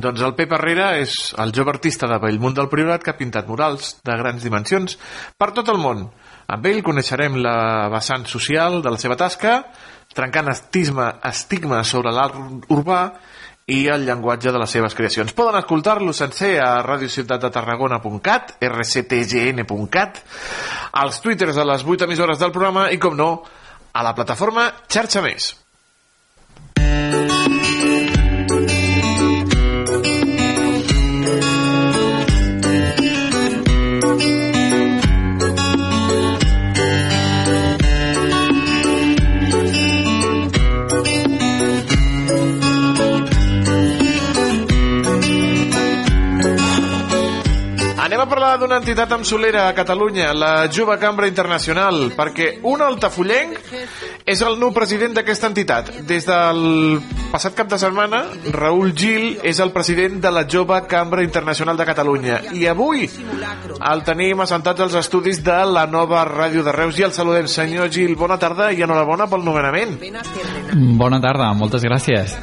Doncs 0.00 0.22
el 0.24 0.32
Pep 0.38 0.52
Herrera 0.56 0.94
és 0.96 1.12
el 1.42 1.50
jove 1.52 1.74
artista 1.74 2.08
de 2.08 2.16
Bellmunt 2.22 2.54
del 2.56 2.70
Priorat 2.72 3.02
que 3.04 3.12
ha 3.12 3.18
pintat 3.18 3.48
murals 3.50 3.98
de 4.06 4.14
grans 4.16 4.44
dimensions 4.46 4.96
per 5.36 5.50
tot 5.56 5.68
el 5.68 5.80
món. 5.82 6.06
Amb 6.48 6.68
ell 6.70 6.80
coneixerem 6.86 7.36
la 7.44 7.90
vessant 7.92 8.24
social 8.30 8.80
de 8.80 8.94
la 8.94 9.00
seva 9.02 9.18
tasca, 9.20 9.58
trencant 10.16 10.48
estigma, 10.54 11.10
estigma 11.28 11.82
sobre 11.84 12.14
l'art 12.16 12.70
urbà 12.72 13.02
i 13.70 13.84
el 13.92 14.06
llenguatge 14.08 14.54
de 14.54 14.62
les 14.62 14.72
seves 14.72 14.96
creacions. 14.96 15.36
Poden 15.36 15.60
escoltar-lo 15.60 16.14
sencer 16.16 16.56
a 16.64 16.80
radiociutatdetarragona.cat, 16.86 18.56
rctgn.cat, 18.66 20.22
als 21.04 21.20
twitters 21.20 21.60
de 21.60 21.66
les 21.68 21.84
8 21.84 22.08
emissores 22.08 22.40
del 22.40 22.56
programa 22.56 22.88
i, 22.90 22.98
com 22.98 23.14
no, 23.18 23.32
a 23.92 24.06
la 24.06 24.14
plataforma 24.16 24.70
Xarxa 24.88 25.22
Més. 25.22 25.52
Parlar 48.50 48.66
d'una 48.66 48.78
entitat 48.80 49.12
amb 49.14 49.26
solera 49.26 49.68
a 49.68 49.74
Catalunya, 49.74 50.32
la 50.34 50.66
Jove 50.72 50.96
Cambra 50.98 51.28
Internacional, 51.28 52.08
perquè 52.16 52.48
un 52.66 52.80
altafollenc 52.82 53.60
és 54.26 54.42
el 54.42 54.56
nou 54.58 54.72
president 54.74 55.14
d'aquesta 55.14 55.50
entitat. 55.52 55.92
Des 56.08 56.26
del 56.26 56.98
passat 57.30 57.54
cap 57.54 57.70
de 57.70 57.78
setmana, 57.78 58.24
Raül 58.50 58.90
Gil 58.96 59.38
és 59.46 59.60
el 59.62 59.70
president 59.70 60.18
de 60.24 60.34
la 60.34 60.46
Jove 60.50 60.80
Cambra 60.90 61.22
Internacional 61.22 61.78
de 61.78 61.86
Catalunya. 61.86 62.40
I 62.50 62.66
avui 62.66 63.06
el 63.06 64.04
tenim 64.08 64.42
assentats 64.42 64.82
als 64.88 64.98
estudis 64.98 65.44
de 65.46 65.60
la 65.70 65.86
nova 65.86 66.24
ràdio 66.26 66.66
de 66.66 66.74
Reus 66.74 66.98
i 66.98 67.06
el 67.06 67.14
saludem. 67.14 67.46
Senyor 67.46 67.90
Gil, 67.92 68.16
bona 68.18 68.40
tarda 68.40 68.72
i 68.72 68.82
enhorabona 68.82 69.30
pel 69.30 69.46
nomenament. 69.46 69.98
Bona 70.98 71.22
tarda, 71.22 71.52
moltes 71.54 71.86
gràcies. 71.86 72.34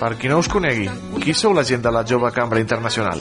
Per 0.00 0.16
qui 0.16 0.30
no 0.32 0.38
us 0.40 0.48
conegui, 0.48 0.88
qui 1.20 1.34
sou 1.36 1.52
la 1.52 1.62
gent 1.66 1.82
de 1.84 1.90
la 1.92 2.00
Jove 2.08 2.30
Cambra 2.32 2.60
Internacional? 2.62 3.20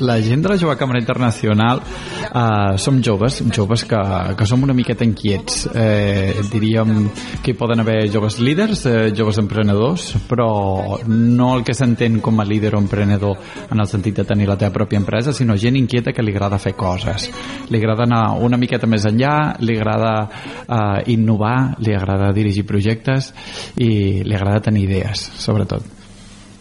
La 0.00 0.16
gent 0.22 0.42
de 0.42 0.48
la 0.48 0.56
Jove 0.56 0.76
Cambra 0.80 0.98
Internacional 0.98 1.82
eh, 1.84 2.78
som 2.78 3.02
joves, 3.04 3.42
joves 3.52 3.84
que, 3.84 4.00
que 4.38 4.46
som 4.46 4.62
una 4.64 4.72
miqueta 4.72 5.04
inquiets. 5.04 5.66
Eh, 5.74 6.40
diríem 6.50 7.10
que 7.42 7.52
hi 7.52 7.58
poden 7.58 7.82
haver 7.82 8.08
joves 8.12 8.38
líders, 8.40 8.86
eh, 8.86 9.12
joves 9.16 9.38
emprenedors, 9.42 10.14
però 10.28 11.00
no 11.06 11.50
el 11.58 11.64
que 11.66 11.76
s'entén 11.76 12.20
com 12.24 12.40
a 12.40 12.48
líder 12.48 12.74
o 12.78 12.80
emprenedor 12.80 13.36
en 13.68 13.84
el 13.84 13.90
sentit 13.90 14.22
de 14.22 14.24
tenir 14.24 14.48
la 14.48 14.56
teva 14.56 14.72
pròpia 14.72 15.02
empresa, 15.02 15.34
sinó 15.36 15.58
gent 15.60 15.76
inquieta 15.76 16.14
que 16.14 16.24
li 16.24 16.32
agrada 16.32 16.62
fer 16.62 16.72
coses. 16.78 17.28
Li 17.68 17.82
agrada 17.82 18.06
anar 18.08 18.38
una 18.40 18.56
miqueta 18.56 18.88
més 18.88 19.04
enllà, 19.10 19.58
li 19.60 19.76
agrada 19.76 20.14
eh, 20.24 21.12
innovar, 21.12 21.74
li 21.84 21.92
agrada 21.92 22.32
dirigir 22.32 22.64
projectes 22.64 23.34
i 23.76 24.22
li 24.24 24.34
agrada 24.38 24.64
tenir 24.70 24.86
idees, 24.88 25.28
sobretot. 25.36 25.73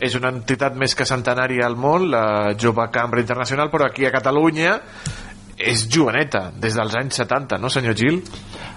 És 0.04 0.18
una 0.20 0.34
entitat 0.34 0.76
més 0.76 0.96
que 1.00 1.08
centenària 1.08 1.64
al 1.68 1.78
món, 1.80 2.10
la 2.12 2.54
Jove 2.60 2.90
Cambra 2.92 3.24
Internacional, 3.24 3.72
però 3.72 3.88
aquí 3.88 4.08
a 4.08 4.12
Catalunya 4.12 4.78
és 5.56 5.86
joveneta, 5.88 6.50
des 6.60 6.76
dels 6.76 6.96
anys 7.00 7.22
70, 7.22 7.60
no 7.62 7.72
senyor 7.72 7.96
Gil? 7.96 8.20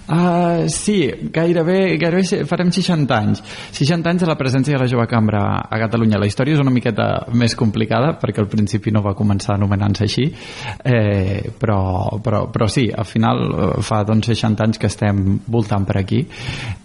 Uh, 0.07 0.69
sí, 0.71 1.11
gairebé, 1.35 1.97
gairebé 1.99 2.45
farem 2.47 2.71
60 2.71 3.11
anys. 3.17 3.43
60 3.75 4.11
anys 4.13 4.23
de 4.23 4.29
la 4.31 4.37
presència 4.39 4.77
de 4.77 4.83
la 4.85 4.87
jove 4.91 5.07
cambra 5.11 5.43
a 5.67 5.81
Catalunya. 5.83 6.21
La 6.23 6.29
història 6.31 6.55
és 6.55 6.63
una 6.63 6.71
miqueta 6.71 7.27
més 7.35 7.57
complicada 7.59 8.13
perquè 8.21 8.43
al 8.43 8.51
principi 8.51 8.95
no 8.95 9.03
va 9.03 9.17
començar 9.19 9.57
anomenant-se 9.57 10.07
així 10.07 10.29
eh, 10.31 11.51
però, 11.59 12.21
però, 12.23 12.45
però 12.55 12.69
sí, 12.71 12.87
al 12.87 13.09
final 13.09 13.43
eh, 13.47 13.69
fa 13.83 14.03
doncs 14.07 14.31
60 14.31 14.67
anys 14.69 14.79
que 14.79 14.91
estem 14.91 15.41
voltant 15.47 15.87
per 15.89 15.99
aquí. 15.99 16.23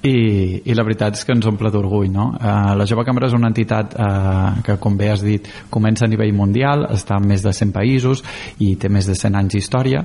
I, 0.02 0.18
i 0.66 0.74
la 0.74 0.86
veritat 0.88 1.20
és 1.20 1.26
que 1.28 1.36
ens 1.36 1.46
omple 1.46 1.70
d'orgull 1.70 2.10
no? 2.10 2.32
uh, 2.34 2.74
la 2.74 2.88
jove 2.90 3.06
cambra 3.06 3.28
és 3.30 3.36
una 3.38 3.52
entitat 3.52 3.94
uh, 3.94 4.62
que 4.66 4.80
com 4.82 4.96
bé 4.98 5.12
has 5.12 5.22
dit 5.22 5.46
comença 5.70 6.08
a 6.08 6.10
nivell 6.10 6.34
mundial 6.34 6.88
està 6.90 7.20
en 7.22 7.28
més 7.30 7.46
de 7.46 7.54
100 7.54 7.74
països 7.76 8.24
i 8.66 8.74
té 8.82 8.90
més 8.90 9.06
de 9.06 9.14
100 9.18 9.38
anys 9.38 9.54
d'història 9.54 10.02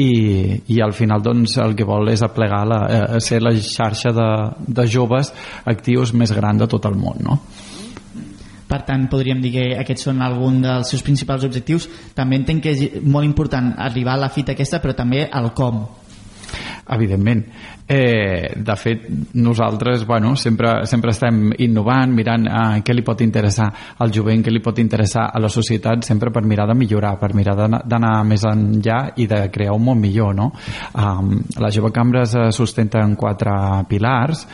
i, 0.00 0.60
i 0.74 0.80
al 0.84 0.94
final 0.96 1.22
doncs 1.24 1.58
el 1.62 1.76
que 1.78 1.86
vol 1.88 2.12
és 2.12 2.22
aplegar 2.26 2.62
la, 2.68 2.80
eh, 2.88 3.20
ser 3.24 3.42
la 3.42 3.52
xarxa 3.54 4.14
de, 4.16 4.30
de 4.66 4.86
joves 4.88 5.32
actius 5.70 6.14
més 6.14 6.32
gran 6.36 6.60
de 6.60 6.68
tot 6.70 6.88
el 6.90 6.96
món 7.00 7.20
no? 7.26 7.40
per 8.70 8.84
tant 8.86 9.08
podríem 9.10 9.40
dir 9.42 9.50
que 9.56 9.64
aquests 9.80 10.06
són 10.06 10.20
algun 10.22 10.60
dels 10.62 10.92
seus 10.92 11.02
principals 11.02 11.42
objectius. 11.48 11.88
També 12.14 12.38
entenc 12.38 12.62
que 12.62 12.74
és 12.76 13.00
molt 13.02 13.26
important 13.26 13.72
arribar 13.82 14.14
a 14.14 14.26
la 14.28 14.30
fita 14.30 14.54
aquesta 14.54 14.78
però 14.78 14.94
també 14.94 15.24
al 15.26 15.50
com. 15.58 15.82
Evidentment 16.90 17.42
eh, 17.90 18.54
de 18.56 18.76
fet 18.78 19.08
nosaltres 19.34 20.06
bueno, 20.06 20.36
sempre, 20.36 20.86
sempre 20.86 21.10
estem 21.10 21.50
innovant 21.58 22.14
mirant 22.14 22.46
eh, 22.46 22.82
què 22.86 22.94
li 22.94 23.04
pot 23.06 23.20
interessar 23.26 23.66
al 23.98 24.14
jovent 24.14 24.44
què 24.46 24.54
li 24.54 24.62
pot 24.62 24.78
interessar 24.78 25.26
a 25.34 25.42
la 25.42 25.50
societat 25.50 26.06
sempre 26.06 26.30
per 26.30 26.44
mirar 26.46 26.68
de 26.70 26.78
millorar, 26.78 27.16
per 27.18 27.32
mirar 27.34 27.56
d'anar 27.58 28.14
més 28.24 28.46
enllà 28.46 29.00
i 29.18 29.26
de 29.30 29.42
crear 29.50 29.74
un 29.74 29.84
món 29.90 29.98
millor 30.00 30.36
no? 30.38 30.52
um, 30.94 31.34
la 31.58 31.70
jove 31.74 31.90
cambra 31.92 32.24
se 32.26 32.50
sustenta 32.52 33.00
en 33.02 33.16
quatre 33.16 33.52
pilars. 33.88 34.46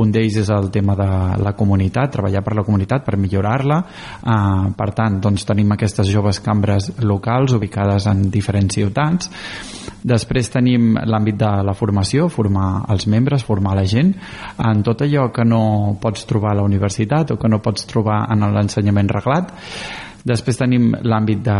Un 0.00 0.10
d'ells 0.12 0.40
és 0.42 0.50
el 0.50 0.70
tema 0.70 0.94
de 0.98 1.08
la 1.42 1.54
comunitat 1.58 2.12
treballar 2.14 2.42
per 2.44 2.54
la 2.56 2.64
comunitat, 2.66 3.04
per 3.06 3.18
millorar-la. 3.20 3.80
Uh, 4.20 4.70
per 4.76 4.90
tant 4.96 5.20
doncs, 5.22 5.46
tenim 5.48 5.72
aquestes 5.74 6.10
joves 6.10 6.40
cambres 6.44 6.90
locals 7.02 7.54
ubicades 7.56 8.06
en 8.10 8.28
diferents 8.30 8.74
ciutats. 8.80 9.30
Després 10.00 10.48
tenim 10.52 10.94
l'àmbit 10.96 11.36
de 11.40 11.50
la 11.66 11.74
formació 11.76 12.28
formar 12.32 12.79
els 12.88 13.06
membres, 13.06 13.44
formar 13.44 13.74
la 13.78 13.84
gent. 13.84 14.14
En 14.58 14.82
tot 14.86 15.02
allò 15.04 15.28
que 15.34 15.44
no 15.44 15.98
pots 16.00 16.26
trobar 16.28 16.54
a 16.54 16.60
la 16.60 16.66
universitat 16.66 17.34
o 17.34 17.38
que 17.40 17.50
no 17.50 17.60
pots 17.62 17.86
trobar 17.90 18.24
en 18.32 18.46
l'ensenyament 18.54 19.10
reglat. 19.12 19.52
Després 20.24 20.58
tenim 20.60 20.90
l'àmbit 21.00 21.44
de 21.44 21.58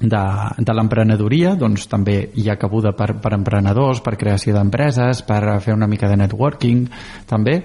de, 0.00 0.22
de 0.58 0.74
l'emprenedoria 0.76 1.54
doncs 1.58 1.86
també 1.90 2.16
hi 2.36 2.48
ha 2.50 2.58
cabuda 2.60 2.92
per, 2.96 3.14
per 3.22 3.32
emprenedors, 3.36 4.02
per 4.04 4.16
creació 4.20 4.54
d'empreses 4.56 5.22
per 5.28 5.40
fer 5.64 5.74
una 5.76 5.88
mica 5.90 6.08
de 6.10 6.18
networking 6.20 6.84
també, 7.28 7.56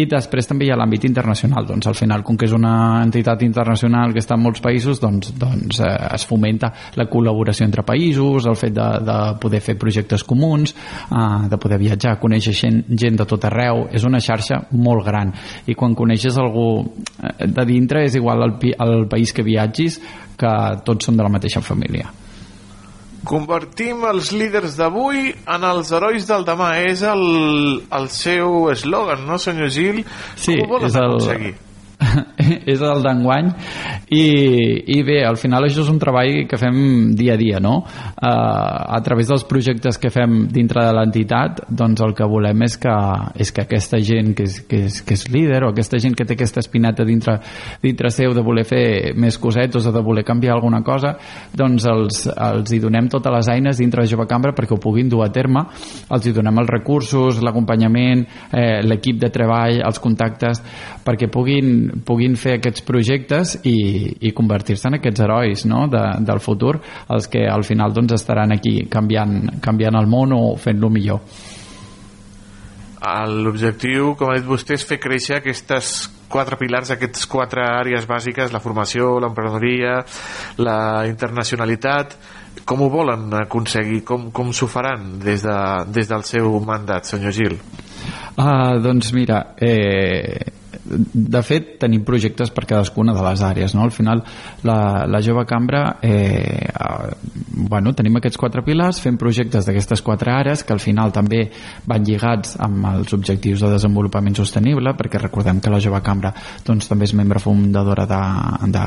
i 0.00 0.06
després 0.08 0.48
també 0.48 0.66
hi 0.66 0.72
ha 0.72 0.78
l'àmbit 0.80 1.06
internacional, 1.08 1.66
doncs 1.68 1.88
al 1.90 1.98
final 1.98 2.24
com 2.24 2.38
que 2.38 2.48
és 2.48 2.56
una 2.56 3.02
entitat 3.02 3.42
internacional 3.44 4.14
que 4.14 4.22
està 4.22 4.36
en 4.38 4.44
molts 4.44 4.62
països 4.64 5.00
doncs, 5.02 5.32
doncs 5.38 5.82
eh, 5.84 5.92
es 6.16 6.26
fomenta 6.28 6.72
la 6.96 7.08
col·laboració 7.10 7.66
entre 7.68 7.84
països, 7.86 8.48
el 8.48 8.58
fet 8.58 8.74
de, 8.76 8.88
de 9.04 9.18
poder 9.42 9.62
fer 9.64 9.76
projectes 9.80 10.24
comuns 10.28 10.72
eh, 10.72 11.48
de 11.52 11.60
poder 11.60 11.80
viatjar, 11.82 12.18
conèixer 12.22 12.56
gent, 12.56 12.82
gent 12.88 13.20
de 13.20 13.28
tot 13.28 13.44
arreu, 13.48 13.86
és 13.92 14.04
una 14.08 14.20
xarxa 14.22 14.62
molt 14.72 15.04
gran. 15.06 15.32
I 15.66 15.76
quan 15.78 15.96
coneixes 15.98 16.38
algú 16.40 16.68
eh, 16.82 17.46
de 17.46 17.66
dintre 17.68 18.06
és 18.06 18.16
igual 18.18 18.44
al, 18.46 18.58
al 18.78 19.08
país 19.10 19.32
que 19.32 19.44
viatgis 19.46 20.00
que 20.42 20.52
tots 20.86 21.08
són 21.08 21.18
de 21.18 21.24
la 21.26 21.32
mateixa 21.32 21.62
família. 21.64 22.10
Convertim 23.22 24.02
els 24.08 24.32
líders 24.34 24.74
d'avui 24.74 25.28
en 25.30 25.66
els 25.68 25.92
herois 25.94 26.26
del 26.26 26.46
demà. 26.46 26.72
És 26.82 27.04
el, 27.06 27.22
el 27.86 28.08
seu 28.10 28.72
eslògan, 28.72 29.22
no, 29.28 29.38
senyor 29.38 29.70
Gil? 29.70 30.02
Sí, 30.34 30.56
Com 30.58 30.66
ho 30.66 30.72
volen 30.74 30.90
és 30.90 30.98
el, 30.98 31.06
aconseguir? 31.06 31.52
és 32.72 32.82
el 32.82 33.02
d'enguany 33.04 33.50
i, 34.12 34.24
i 34.94 34.98
bé, 35.06 35.20
al 35.26 35.38
final 35.40 35.66
això 35.66 35.82
és 35.84 35.90
un 35.92 36.00
treball 36.02 36.42
que 36.48 36.58
fem 36.60 36.76
dia 37.18 37.36
a 37.36 37.40
dia 37.40 37.60
no? 37.62 37.78
Uh, 37.82 38.28
a 38.96 39.00
través 39.04 39.30
dels 39.30 39.44
projectes 39.48 39.98
que 40.00 40.12
fem 40.12 40.46
dintre 40.52 40.84
de 40.86 40.94
l'entitat 40.96 41.64
doncs 41.68 42.02
el 42.04 42.14
que 42.18 42.28
volem 42.28 42.66
és 42.66 42.76
que, 42.80 42.94
és 43.42 43.52
que 43.54 43.64
aquesta 43.64 44.00
gent 44.02 44.32
que 44.36 44.46
és, 44.48 44.58
que, 44.68 44.82
és, 44.88 45.00
que 45.06 45.16
és 45.16 45.26
líder 45.32 45.62
o 45.66 45.72
aquesta 45.72 46.00
gent 46.02 46.16
que 46.18 46.26
té 46.28 46.36
aquesta 46.36 46.62
espinata 46.62 47.06
dintre, 47.08 47.38
dintre 47.82 48.12
seu 48.14 48.34
de 48.36 48.44
voler 48.44 48.66
fer 48.68 48.84
més 49.18 49.38
cosetes 49.42 49.86
o 49.86 49.94
de 49.94 50.04
voler 50.04 50.26
canviar 50.26 50.56
alguna 50.56 50.82
cosa 50.86 51.14
doncs 51.56 51.86
els, 51.90 52.24
els 52.32 52.72
hi 52.72 52.80
donem 52.82 53.10
totes 53.12 53.34
les 53.36 53.52
eines 53.56 53.80
dintre 53.80 54.04
de 54.04 54.12
Jove 54.12 54.28
Cambra 54.30 54.54
perquè 54.56 54.76
ho 54.76 54.82
puguin 54.82 55.10
dur 55.12 55.24
a 55.26 55.30
terme 55.32 55.66
els 56.12 56.26
hi 56.26 56.34
donem 56.34 56.62
els 56.62 56.70
recursos, 56.70 57.40
l'acompanyament 57.42 58.24
eh, 58.52 58.82
l'equip 58.86 59.20
de 59.22 59.30
treball, 59.32 59.80
els 59.82 60.00
contactes 60.02 60.62
perquè 61.04 61.28
puguin 61.32 62.01
puguin 62.06 62.36
fer 62.40 62.58
aquests 62.58 62.84
projectes 62.86 63.56
i, 63.68 63.76
i 64.20 64.32
convertir-se 64.36 64.88
en 64.90 64.98
aquests 64.98 65.24
herois 65.24 65.66
no? 65.70 65.86
de, 65.92 66.02
del 66.26 66.42
futur, 66.44 66.76
els 67.12 67.28
que 67.32 67.46
al 67.48 67.64
final 67.68 67.94
doncs, 67.94 68.16
estaran 68.18 68.54
aquí 68.54 68.80
canviant, 68.90 69.60
canviant 69.64 69.98
el 69.98 70.08
món 70.10 70.36
o 70.36 70.44
fent-lo 70.60 70.90
millor. 70.92 71.22
L'objectiu, 73.02 74.12
com 74.14 74.30
ha 74.30 74.36
dit 74.38 74.46
vostè, 74.46 74.76
és 74.78 74.84
fer 74.86 75.00
créixer 75.02 75.40
aquestes 75.40 76.04
quatre 76.32 76.56
pilars, 76.56 76.92
aquestes 76.94 77.26
quatre 77.28 77.64
àrees 77.66 78.06
bàsiques, 78.08 78.52
la 78.54 78.62
formació, 78.62 79.16
l'emprenedoria, 79.20 79.98
la 80.62 80.78
internacionalitat. 81.10 82.16
Com 82.68 82.84
ho 82.84 82.88
volen 82.92 83.26
aconseguir? 83.42 84.02
Com, 84.06 84.30
com 84.30 84.52
s'ho 84.54 84.68
faran 84.70 85.18
des, 85.22 85.42
de, 85.44 85.58
des 85.92 86.08
del 86.08 86.24
seu 86.28 86.56
mandat, 86.64 87.08
senyor 87.10 87.34
Gil? 87.36 87.58
Uh, 88.36 88.78
doncs 88.80 89.12
mira, 89.16 89.42
eh, 89.60 90.61
de 90.84 91.42
fet 91.46 91.76
tenim 91.82 92.02
projectes 92.04 92.50
per 92.50 92.64
cadascuna 92.66 93.14
de 93.14 93.22
les 93.22 93.42
àrees 93.46 93.74
no? 93.76 93.84
al 93.86 93.92
final 93.94 94.22
la, 94.66 95.06
la 95.06 95.20
jove 95.22 95.44
cambra 95.46 95.98
eh, 96.02 96.66
bueno, 97.70 97.92
tenim 97.94 98.18
aquests 98.18 98.40
quatre 98.40 98.64
pilars 98.66 98.98
fem 99.02 99.16
projectes 99.20 99.68
d'aquestes 99.68 100.02
quatre 100.02 100.32
àrees 100.34 100.64
que 100.66 100.74
al 100.74 100.82
final 100.82 101.12
també 101.14 101.44
van 101.86 102.02
lligats 102.02 102.56
amb 102.62 102.88
els 102.90 103.14
objectius 103.14 103.62
de 103.62 103.70
desenvolupament 103.76 104.34
sostenible 104.38 104.94
perquè 104.98 105.20
recordem 105.22 105.60
que 105.62 105.70
la 105.70 105.80
jove 105.82 106.02
cambra 106.02 106.32
doncs, 106.66 106.90
també 106.90 107.06
és 107.06 107.14
membre 107.14 107.42
fundadora 107.42 108.08
de, 108.10 108.20
de, 108.74 108.84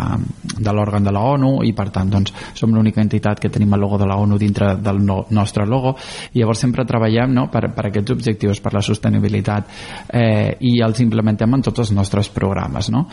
de 0.59 0.75
l'òrgan 0.75 1.07
de 1.07 1.15
la 1.15 1.23
ONU 1.31 1.53
i 1.63 1.71
per 1.77 1.87
tant 1.95 2.11
doncs, 2.11 2.35
som 2.59 2.75
l'única 2.75 3.03
entitat 3.03 3.39
que 3.39 3.53
tenim 3.53 3.73
el 3.73 3.85
logo 3.85 4.01
de 4.01 4.09
la 4.09 4.19
ONU 4.19 4.39
dintre 4.41 4.73
del 4.83 4.99
no, 5.05 5.21
nostre 5.31 5.65
logo 5.65 5.95
i 6.33 6.41
llavors 6.41 6.65
sempre 6.65 6.85
treballem 6.85 7.31
no, 7.33 7.47
per, 7.51 7.69
per 7.71 7.87
aquests 7.87 8.17
objectius, 8.17 8.59
per 8.59 8.75
la 8.75 8.83
sostenibilitat 8.83 9.71
eh, 10.11 10.57
i 10.59 10.77
els 10.83 10.99
implementem 11.05 11.55
en 11.55 11.63
tots 11.63 11.84
els 11.85 11.93
nostres 11.95 12.29
programes. 12.33 12.89
No? 12.93 13.05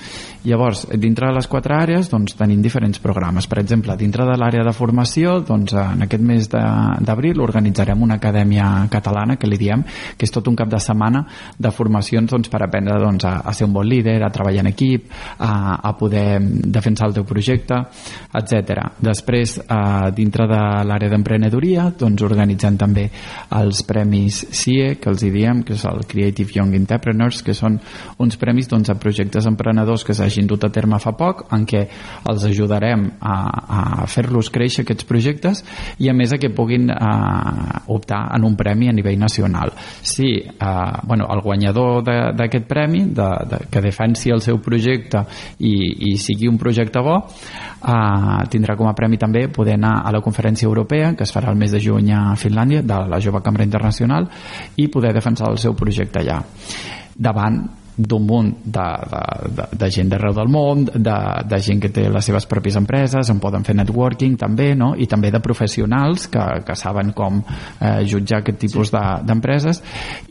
Llavors, 0.48 0.86
dintre 0.98 1.28
de 1.28 1.36
les 1.36 1.48
quatre 1.50 1.76
àrees 1.76 2.08
doncs, 2.10 2.36
tenim 2.38 2.62
diferents 2.64 3.00
programes. 3.02 3.46
Per 3.50 3.60
exemple, 3.60 3.96
dintre 4.00 4.26
de 4.28 4.36
l'àrea 4.40 4.64
de 4.64 4.74
formació, 4.76 5.38
doncs, 5.46 5.76
en 5.76 6.06
aquest 6.06 6.24
mes 6.24 6.48
d'abril 6.50 7.42
organitzarem 7.44 8.02
una 8.02 8.18
acadèmia 8.20 8.88
catalana, 8.92 9.36
que 9.36 9.50
li 9.50 9.58
diem, 9.60 9.84
que 10.16 10.26
és 10.26 10.32
tot 10.32 10.48
un 10.48 10.56
cap 10.58 10.70
de 10.72 10.80
setmana 10.80 11.24
de 11.58 11.72
formacions 11.74 12.30
doncs, 12.32 12.50
per 12.52 12.62
aprendre 12.64 12.98
doncs, 13.02 13.26
a, 13.28 13.38
a 13.44 13.54
ser 13.56 13.68
un 13.68 13.76
bon 13.76 13.86
líder, 13.88 14.18
a 14.22 14.32
treballar 14.32 14.64
en 14.64 14.72
equip, 14.72 15.10
a, 15.38 15.52
a 15.82 15.94
poder 15.98 16.40
defensar 16.40 17.10
el 17.10 17.16
teu 17.18 17.26
projecte, 17.28 17.78
etc. 18.38 18.88
Després, 19.02 19.58
eh, 19.62 20.10
dintre 20.16 20.48
de 20.50 20.62
l'àrea 20.88 21.12
d'emprenedoria, 21.12 21.90
doncs, 21.98 22.24
organitzem 22.24 22.78
també 22.80 23.08
els 23.58 23.82
premis 23.86 24.42
CIE, 24.52 24.96
que 25.00 25.10
els 25.12 25.22
hi 25.22 25.32
diem, 25.34 25.62
que 25.66 25.76
és 25.76 25.84
el 25.88 26.06
Creative 26.08 26.56
Young 26.56 26.76
Entrepreneurs, 26.78 27.42
que 27.42 27.54
són 27.56 27.78
uns 28.22 28.38
premis 28.40 28.61
premis 28.62 28.68
doncs, 28.68 28.90
a 28.90 28.94
projectes 28.98 29.46
emprenedors 29.46 30.04
que 30.04 30.14
s'hagin 30.14 30.46
dut 30.46 30.64
a 30.64 30.70
terme 30.70 30.98
fa 30.98 31.12
poc, 31.12 31.46
en 31.52 31.64
què 31.66 31.88
els 32.28 32.44
ajudarem 32.44 33.10
a, 33.20 33.34
a 34.02 34.06
fer-los 34.06 34.50
créixer 34.50 34.84
aquests 34.84 35.04
projectes 35.04 35.64
i 35.98 36.08
a 36.08 36.14
més 36.14 36.32
a 36.32 36.38
que 36.38 36.50
puguin 36.50 36.90
eh, 36.90 37.82
optar 37.88 38.30
en 38.36 38.44
un 38.44 38.56
premi 38.56 38.88
a 38.88 38.92
nivell 38.92 39.18
nacional. 39.18 39.72
Si 40.02 40.42
eh, 40.42 40.92
bueno, 41.04 41.26
el 41.30 41.40
guanyador 41.42 42.02
d'aquest 42.36 42.66
premi, 42.66 43.06
de, 43.12 43.28
de, 43.48 43.58
que 43.70 43.82
defensi 43.82 44.30
el 44.30 44.40
seu 44.40 44.58
projecte 44.62 45.24
i, 45.58 46.12
i 46.12 46.16
sigui 46.18 46.48
un 46.48 46.58
projecte 46.58 47.02
bo, 47.02 47.18
eh, 47.18 48.48
tindrà 48.50 48.76
com 48.76 48.88
a 48.88 48.96
premi 48.96 49.18
també 49.18 49.48
poder 49.48 49.76
anar 49.78 50.02
a 50.06 50.12
la 50.12 50.22
conferència 50.22 50.68
europea 50.68 51.14
que 51.16 51.24
es 51.24 51.34
farà 51.34 51.50
el 51.50 51.58
mes 51.58 51.72
de 51.72 51.80
juny 51.82 52.12
a 52.12 52.32
Finlàndia 52.36 52.82
de 52.82 53.04
la 53.08 53.20
Jove 53.20 53.42
Cambra 53.42 53.64
Internacional 53.66 54.28
i 54.76 54.88
poder 54.88 55.12
defensar 55.14 55.50
el 55.50 55.58
seu 55.58 55.74
projecte 55.78 56.22
allà 56.22 56.40
davant 57.12 57.81
d'un 57.96 58.24
munt 58.24 58.50
de, 58.64 58.86
de, 59.12 59.22
de, 59.56 59.66
de 59.78 59.90
gent 59.92 60.08
d'arreu 60.08 60.32
del 60.36 60.48
món, 60.48 60.86
de, 60.86 61.16
de 61.48 61.60
gent 61.60 61.82
que 61.82 61.90
té 61.92 62.06
les 62.08 62.24
seves 62.24 62.46
pròpies 62.48 62.78
empreses, 62.80 63.30
on 63.32 63.40
poden 63.42 63.66
fer 63.66 63.76
networking 63.76 64.38
també, 64.40 64.72
no? 64.78 64.92
i 64.96 65.06
també 65.10 65.30
de 65.32 65.42
professionals 65.44 66.28
que, 66.32 66.44
que 66.66 66.76
saben 66.78 67.12
com 67.16 67.42
eh, 67.42 68.02
jutjar 68.08 68.40
aquest 68.40 68.62
tipus 68.64 68.92
sí. 68.92 69.02
d'empreses 69.28 69.82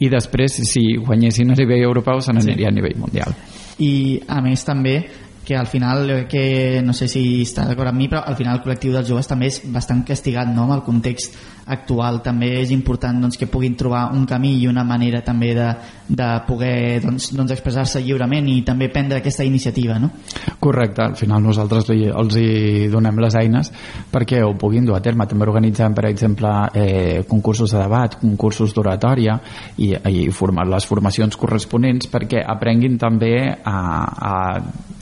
i 0.01 0.09
després 0.09 0.61
si 0.71 0.85
guanyessin 0.97 1.53
a 1.53 1.59
nivell 1.59 1.85
europeu 1.85 2.21
se 2.21 2.33
n'aniria 2.33 2.69
sí. 2.69 2.71
a 2.71 2.77
nivell 2.79 2.97
mundial. 3.01 3.35
I 3.81 3.93
a 4.29 4.41
més 4.45 4.65
també 4.65 4.95
que 5.43 5.55
al 5.55 5.67
final, 5.67 6.09
eh, 6.09 6.27
que 6.27 6.81
no 6.83 6.93
sé 6.93 7.07
si 7.07 7.41
està 7.41 7.65
d'acord 7.65 7.89
amb 7.89 7.97
mi, 7.97 8.07
però 8.09 8.21
al 8.25 8.37
final 8.37 8.59
el 8.59 8.63
col·lectiu 8.63 8.93
dels 8.93 9.07
joves 9.09 9.29
també 9.29 9.49
és 9.49 9.61
bastant 9.73 10.03
castigat 10.05 10.51
no? 10.53 10.67
amb 10.67 10.77
el 10.77 10.83
context 10.85 11.35
actual. 11.71 12.21
També 12.21 12.51
és 12.61 12.71
important 12.73 13.21
doncs, 13.21 13.37
que 13.39 13.49
puguin 13.49 13.75
trobar 13.77 14.09
un 14.13 14.25
camí 14.29 14.53
i 14.59 14.67
una 14.69 14.83
manera 14.85 15.21
també 15.25 15.53
de, 15.57 15.67
de 16.07 16.29
poder 16.47 17.01
doncs, 17.03 17.31
doncs 17.37 17.55
expressar-se 17.55 18.01
lliurement 18.03 18.47
i 18.51 18.61
també 18.67 18.89
prendre 18.93 19.21
aquesta 19.21 19.45
iniciativa. 19.47 19.97
No? 20.01 20.11
Correcte, 20.59 21.03
al 21.09 21.17
final 21.17 21.41
nosaltres 21.43 21.89
li, 21.89 22.05
els 22.05 22.37
hi 22.37 22.87
donem 22.91 23.21
les 23.23 23.37
eines 23.41 23.71
perquè 24.11 24.43
ho 24.45 24.53
puguin 24.59 24.85
dur 24.85 24.97
a 24.97 25.01
terme. 25.01 25.27
També 25.29 25.47
organitzem, 25.47 25.97
per 25.97 26.05
exemple, 26.11 26.53
eh, 26.75 27.23
concursos 27.29 27.73
de 27.73 27.81
debat, 27.81 28.19
concursos 28.21 28.75
d'oratòria 28.75 29.39
i, 29.77 29.93
i 29.95 30.29
formar 30.29 30.67
les 30.69 30.85
formacions 30.85 31.37
corresponents 31.39 32.09
perquè 32.11 32.45
aprenguin 32.45 32.97
també 33.01 33.35
a, 33.49 33.77
a 34.05 34.35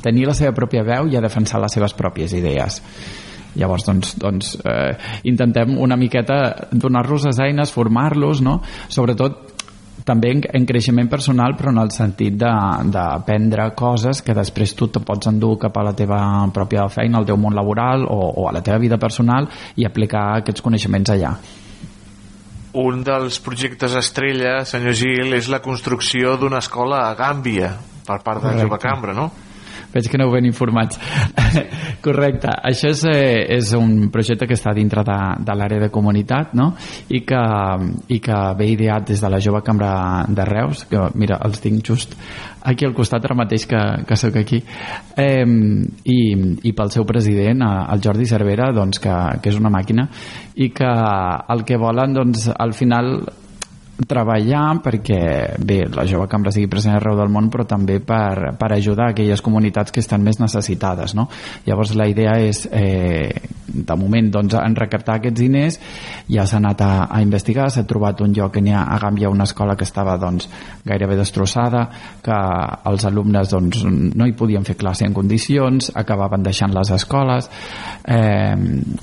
tenir 0.03 0.27
la 0.29 0.37
seva 0.37 0.53
pròpia 0.55 0.85
veu 0.87 1.09
i 1.09 1.17
a 1.17 1.23
defensar 1.23 1.61
les 1.61 1.75
seves 1.75 1.95
pròpies 1.97 2.35
idees 2.37 2.81
llavors 3.59 3.85
doncs, 3.87 4.15
doncs 4.21 4.55
eh, 4.63 4.95
intentem 5.29 5.77
una 5.81 5.97
miqueta 5.97 6.67
donar-los 6.71 7.25
les 7.29 7.39
eines, 7.41 7.73
formar-los 7.73 8.43
no? 8.45 8.59
sobretot 8.87 9.55
també 10.05 10.31
en, 10.33 10.43
en 10.55 10.65
creixement 10.65 11.09
personal 11.11 11.55
però 11.57 11.73
en 11.73 11.81
el 11.81 11.91
sentit 11.93 12.37
d'aprendre 12.39 13.69
coses 13.77 14.23
que 14.25 14.35
després 14.37 14.75
tu 14.77 14.87
te 14.87 15.01
pots 15.05 15.29
endur 15.29 15.57
cap 15.61 15.77
a 15.77 15.85
la 15.89 15.95
teva 15.97 16.19
pròpia 16.55 16.87
feina, 16.89 17.19
al 17.19 17.27
teu 17.29 17.37
món 17.37 17.57
laboral 17.57 18.05
o, 18.07 18.19
o 18.43 18.47
a 18.49 18.53
la 18.55 18.63
teva 18.65 18.79
vida 18.81 18.97
personal 19.01 19.49
i 19.75 19.85
aplicar 19.85 20.39
aquests 20.39 20.65
coneixements 20.65 21.15
allà 21.15 21.33
un 22.79 22.99
dels 23.01 23.39
projectes 23.41 23.95
estrella, 23.97 24.59
senyor 24.61 24.93
Gil, 24.93 25.33
és 25.33 25.47
la 25.49 25.57
construcció 25.57 26.35
d'una 26.37 26.59
escola 26.61 27.07
a 27.07 27.15
Gàmbia 27.17 27.71
per 28.05 28.19
part 28.25 28.43
de 28.45 28.51
Jove 28.61 28.77
Cambra, 28.81 29.15
no? 29.17 29.25
Veig 29.93 30.09
que 30.09 30.19
aneu 30.19 30.33
ben 30.33 30.47
informats 30.49 30.99
correcte, 32.05 32.51
això 32.71 32.91
és, 32.93 33.05
eh, 33.09 33.45
és 33.59 33.73
un 33.77 34.09
projecte 34.13 34.47
que 34.47 34.57
està 34.57 34.73
dintre 34.75 35.03
de, 35.07 35.19
de 35.45 35.57
l'àrea 35.57 35.85
de 35.85 35.91
comunitat 35.93 36.53
no? 36.59 36.71
I, 37.09 37.23
que, 37.27 37.43
i 38.15 38.19
que 38.23 38.39
ve 38.59 38.69
ideat 38.73 39.09
des 39.09 39.23
de 39.23 39.31
la 39.31 39.41
jove 39.43 39.63
cambra 39.65 40.25
de 40.27 40.45
Reus 40.47 40.85
que 40.89 41.09
mira, 41.15 41.39
els 41.45 41.61
tinc 41.63 41.83
just 41.85 42.15
aquí 42.63 42.85
al 42.85 42.93
costat 42.93 43.25
ara 43.25 43.37
mateix 43.37 43.65
que, 43.69 43.79
que 44.07 44.17
sóc 44.19 44.35
aquí. 44.39 44.59
Eh, 45.17 45.45
i, 46.03 46.19
i 46.67 46.73
pel 46.75 46.91
seu 46.93 47.05
president 47.07 47.63
el 47.63 48.03
Jordi 48.03 48.27
Cervera 48.29 48.71
doncs, 48.75 48.99
que, 49.03 49.15
que 49.41 49.51
és 49.51 49.59
una 49.59 49.71
màquina 49.73 50.09
i 50.59 50.71
que 50.75 50.89
el 51.53 51.63
que 51.67 51.79
volen 51.79 52.15
doncs, 52.15 52.49
al 52.55 52.75
final 52.77 53.19
treballar 54.07 54.79
perquè 54.83 55.21
bé, 55.59 55.79
la 55.91 56.05
jove 56.07 56.27
cambra 56.31 56.53
sigui 56.55 56.69
present 56.71 56.95
arreu 56.95 57.17
del 57.19 57.31
món 57.31 57.49
però 57.51 57.65
també 57.67 57.99
per, 57.99 58.53
per 58.59 58.71
ajudar 58.73 59.09
aquelles 59.11 59.41
comunitats 59.43 59.91
que 59.91 59.99
estan 60.03 60.23
més 60.23 60.39
necessitades 60.39 61.15
no? 61.17 61.27
llavors 61.67 61.95
la 61.99 62.07
idea 62.07 62.37
és 62.39 62.65
eh, 62.71 63.33
de 63.69 63.95
moment 63.99 64.31
doncs, 64.31 64.55
en 64.55 64.75
recaptar 64.77 65.19
aquests 65.19 65.39
diners 65.39 65.79
ja 66.29 66.45
s'ha 66.47 66.59
anat 66.61 66.83
a, 66.85 66.91
a 67.11 67.21
investigar 67.21 67.69
s'ha 67.69 67.85
trobat 67.89 68.23
un 68.25 68.33
lloc 68.35 68.55
que 68.55 68.63
n'hi 68.63 68.73
ha 68.73 68.85
a 68.87 68.99
Gàmbia 69.01 69.29
una 69.29 69.47
escola 69.49 69.75
que 69.75 69.87
estava 69.87 70.15
doncs, 70.21 70.47
gairebé 70.85 71.17
destrossada 71.19 71.85
que 72.23 72.39
els 72.89 73.05
alumnes 73.05 73.51
doncs, 73.51 73.83
no 73.85 74.27
hi 74.27 74.35
podien 74.37 74.65
fer 74.67 74.77
classe 74.79 75.05
en 75.05 75.13
condicions 75.13 75.91
acabaven 75.95 76.43
deixant 76.45 76.73
les 76.75 76.93
escoles 76.95 77.49
eh, 78.07 78.55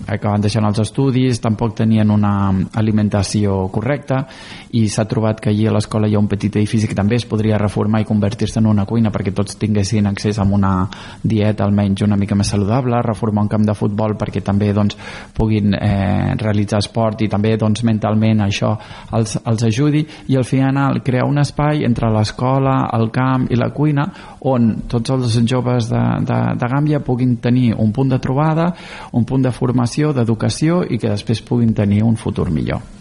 acabaven 0.06 0.48
deixant 0.48 0.66
els 0.68 0.82
estudis 0.86 1.40
tampoc 1.44 1.76
tenien 1.76 2.10
una 2.10 2.34
alimentació 2.74 3.66
correcta 3.72 4.24
i 4.72 4.85
s'ha 4.88 5.06
trobat 5.08 5.40
que 5.40 5.50
allí 5.50 5.66
a 5.66 5.72
l'escola 5.74 6.08
hi 6.08 6.14
ha 6.14 6.20
un 6.20 6.28
petit 6.28 6.54
edifici 6.56 6.88
que 6.88 6.96
també 6.96 7.16
es 7.16 7.26
podria 7.28 7.58
reformar 7.58 8.00
i 8.02 8.08
convertir-se 8.08 8.60
en 8.60 8.66
una 8.70 8.86
cuina 8.86 9.10
perquè 9.12 9.32
tots 9.34 9.58
tinguessin 9.60 10.06
accés 10.06 10.38
a 10.38 10.44
una 10.44 10.88
dieta 11.22 11.64
almenys 11.64 12.02
una 12.06 12.16
mica 12.16 12.34
més 12.34 12.50
saludable, 12.52 13.00
reformar 13.02 13.44
un 13.46 13.50
camp 13.52 13.66
de 13.66 13.74
futbol 13.74 14.16
perquè 14.18 14.42
també 14.44 14.72
doncs, 14.72 14.96
puguin 15.36 15.74
eh, 15.74 16.34
realitzar 16.40 16.80
esport 16.82 17.22
i 17.22 17.28
també 17.28 17.56
doncs, 17.56 17.84
mentalment 17.84 18.44
això 18.46 18.72
els, 19.16 19.36
els 19.44 19.66
ajudi 19.68 20.04
i 20.32 20.36
al 20.36 20.44
final 20.44 21.02
crear 21.04 21.26
un 21.28 21.38
espai 21.42 21.84
entre 21.84 22.10
l'escola, 22.12 22.78
el 22.96 23.10
camp 23.14 23.48
i 23.50 23.60
la 23.60 23.70
cuina 23.70 24.08
on 24.40 24.72
tots 24.88 25.14
els 25.14 25.38
joves 25.46 25.90
de, 25.90 26.02
de, 26.26 26.40
de 26.58 26.72
Gàmbia 26.72 27.02
puguin 27.04 27.36
tenir 27.42 27.74
un 27.74 27.92
punt 27.92 28.12
de 28.12 28.20
trobada, 28.22 28.72
un 29.12 29.24
punt 29.24 29.46
de 29.46 29.54
formació, 29.54 30.12
d'educació 30.16 30.84
i 30.88 30.98
que 30.98 31.12
després 31.12 31.42
puguin 31.42 31.74
tenir 31.74 32.02
un 32.06 32.16
futur 32.20 32.50
millor 32.50 32.95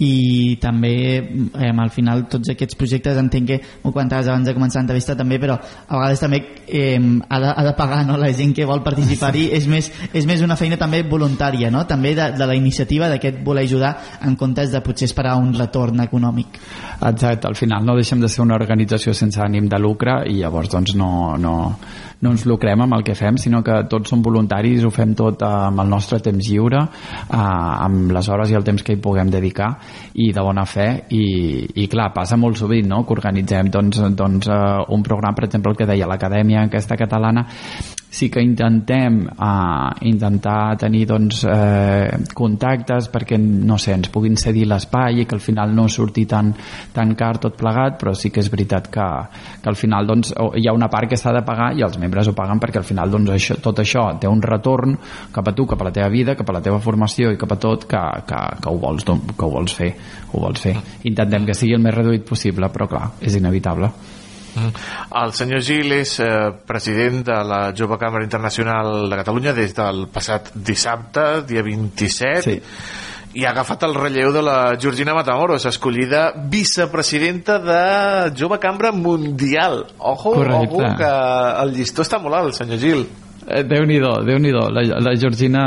i 0.00 0.56
també 0.60 0.92
eh, 1.20 1.70
al 1.70 1.90
final 1.92 2.24
tots 2.32 2.52
aquests 2.54 2.78
projectes 2.80 3.18
entenc 3.20 3.48
que 3.50 3.58
ho 3.82 3.92
comentaves 3.92 4.28
abans 4.28 4.48
de 4.48 4.54
començar 4.56 4.80
l'entrevista 4.80 5.16
també 5.16 5.38
però 5.40 5.58
a 5.60 5.98
vegades 5.98 6.22
també 6.22 6.40
eh, 6.66 6.96
ha, 6.96 7.40
de, 7.40 7.50
ha 7.52 7.64
de 7.66 7.74
pagar 7.76 8.00
no? 8.08 8.16
la 8.20 8.32
gent 8.36 8.54
que 8.56 8.68
vol 8.68 8.82
participar-hi 8.86 9.48
és, 9.58 9.68
més, 9.68 9.90
és 10.12 10.28
més 10.28 10.40
una 10.46 10.56
feina 10.56 10.78
també 10.80 11.02
voluntària 11.04 11.70
no? 11.70 11.84
també 11.86 12.14
de, 12.16 12.30
de 12.38 12.48
la 12.48 12.56
iniciativa 12.56 13.10
d'aquest 13.12 13.42
voler 13.44 13.66
ajudar 13.68 13.94
en 14.24 14.36
comptes 14.40 14.72
de 14.72 14.80
potser 14.84 15.10
esperar 15.10 15.36
un 15.40 15.52
retorn 15.56 16.00
econòmic 16.06 16.60
Exacte, 17.00 17.48
al 17.48 17.56
final 17.56 17.84
no 17.84 17.96
deixem 17.96 18.20
de 18.20 18.28
ser 18.28 18.44
una 18.44 18.56
organització 18.56 19.12
sense 19.16 19.40
ànim 19.44 19.68
de 19.68 19.80
lucre 19.80 20.22
i 20.30 20.40
llavors 20.40 20.72
doncs 20.72 20.96
no, 20.96 21.36
no, 21.40 21.54
no 22.20 22.32
ens 22.34 22.44
lucrem 22.48 22.84
amb 22.84 22.96
el 22.96 23.04
que 23.06 23.14
fem, 23.16 23.38
sinó 23.40 23.62
que 23.64 23.78
tots 23.90 24.12
som 24.12 24.22
voluntaris, 24.22 24.84
ho 24.84 24.90
fem 24.92 25.14
tot 25.16 25.42
amb 25.46 25.80
el 25.80 25.88
nostre 25.88 26.20
temps 26.24 26.50
lliure, 26.50 26.82
eh, 26.84 27.36
amb 27.36 28.12
les 28.12 28.28
hores 28.28 28.52
i 28.52 28.58
el 28.58 28.66
temps 28.66 28.84
que 28.84 28.96
hi 28.96 29.00
puguem 29.00 29.30
dedicar 29.32 29.70
i 30.20 30.30
de 30.36 30.44
bona 30.44 30.66
fe 30.68 30.88
i, 31.16 31.24
i 31.80 31.88
clar, 31.88 32.10
passa 32.14 32.36
molt 32.40 32.60
sovint 32.60 32.88
no? 32.90 33.04
que 33.06 33.16
organitzem 33.16 33.70
doncs, 33.72 34.02
doncs, 34.16 34.50
uh, 34.50 34.84
un 34.92 35.02
programa, 35.06 35.36
per 35.36 35.48
exemple 35.48 35.72
el 35.72 35.78
que 35.78 35.88
deia 35.88 36.08
l'Acadèmia 36.10 36.66
aquesta 36.66 36.98
catalana 37.00 37.46
sí 38.10 38.28
que 38.28 38.42
intentem 38.42 39.22
uh, 39.22 39.94
intentar 40.02 40.76
tenir 40.76 41.04
doncs, 41.06 41.44
eh, 41.46 42.10
contactes 42.34 43.06
perquè 43.12 43.38
no 43.38 43.78
sé, 43.78 43.94
ens 43.94 44.10
puguin 44.10 44.34
cedir 44.36 44.66
l'espai 44.66 45.22
i 45.22 45.26
que 45.30 45.36
al 45.38 45.42
final 45.44 45.74
no 45.74 45.86
surti 45.88 46.26
tan, 46.26 46.50
tan 46.92 47.14
car 47.14 47.36
tot 47.38 47.54
plegat, 47.56 48.00
però 48.00 48.12
sí 48.18 48.32
que 48.34 48.42
és 48.42 48.50
veritat 48.50 48.90
que, 48.90 49.06
que 49.62 49.70
al 49.70 49.78
final 49.78 50.10
doncs, 50.10 50.34
hi 50.58 50.66
ha 50.66 50.74
una 50.74 50.90
part 50.90 51.08
que 51.08 51.18
s'ha 51.20 51.32
de 51.36 51.44
pagar 51.46 51.70
i 51.78 51.86
els 51.86 51.98
membres 52.02 52.26
ho 52.26 52.34
paguen 52.34 52.58
perquè 52.58 52.82
al 52.82 52.88
final 52.88 53.14
doncs, 53.14 53.30
això, 53.36 53.60
tot 53.62 53.78
això 53.78 54.08
té 54.18 54.28
un 54.28 54.42
retorn 54.42 54.98
cap 55.32 55.46
a 55.46 55.54
tu, 55.54 55.68
cap 55.70 55.80
a 55.80 55.88
la 55.88 55.94
teva 55.94 56.10
vida, 56.10 56.34
cap 56.34 56.50
a 56.50 56.58
la 56.58 56.64
teva 56.66 56.82
formació 56.82 57.30
i 57.30 57.38
cap 57.38 57.54
a 57.54 57.60
tot 57.62 57.86
que, 57.86 58.02
que, 58.26 58.42
que, 58.58 58.70
ho, 58.70 58.78
vols, 58.82 59.06
que 59.06 59.46
ho 59.46 59.52
vols 59.54 59.76
fer 59.78 59.94
ho 60.32 60.40
vols 60.40 60.62
fer. 60.62 60.74
Intentem 61.10 61.46
que 61.46 61.56
sigui 61.56 61.76
el 61.76 61.84
més 61.84 61.94
reduït 61.94 62.26
possible, 62.28 62.70
però 62.72 62.88
clar, 62.90 63.06
és 63.22 63.38
inevitable. 63.38 63.90
Mm. 64.54 64.72
El 65.22 65.34
senyor 65.36 65.62
Gil 65.64 65.94
és 65.96 66.16
eh, 66.22 66.50
president 66.66 67.22
de 67.26 67.38
la 67.46 67.60
Jove 67.76 67.98
Càmera 68.00 68.26
Internacional 68.26 69.08
de 69.10 69.20
Catalunya 69.20 69.54
des 69.56 69.74
del 69.76 70.06
passat 70.12 70.52
dissabte, 70.54 71.44
dia 71.48 71.62
27, 71.66 72.42
sí. 72.46 72.58
i 73.38 73.46
ha 73.46 73.54
agafat 73.54 73.86
el 73.86 73.94
relleu 73.94 74.32
de 74.34 74.42
la 74.42 74.58
Georgina 74.80 75.14
Matamoros, 75.14 75.66
escollida 75.70 76.30
vicepresidenta 76.50 77.58
de 77.62 77.80
Jove 78.36 78.58
Cambra 78.58 78.92
Mundial. 78.92 79.84
Ojo, 79.98 80.34
Correcte. 80.34 80.74
ojo, 80.74 80.94
que 80.98 81.10
el 81.64 81.74
llistó 81.78 82.06
està 82.06 82.22
molt 82.22 82.40
alt, 82.40 82.58
senyor 82.58 82.82
Gil. 82.82 83.04
Eh, 83.48 83.62
Déu-n'hi-do, 83.64 84.10
déu 84.26 84.38
nhi 84.38 84.50
la, 84.52 84.68
la, 85.00 85.14
Georgina, 85.16 85.62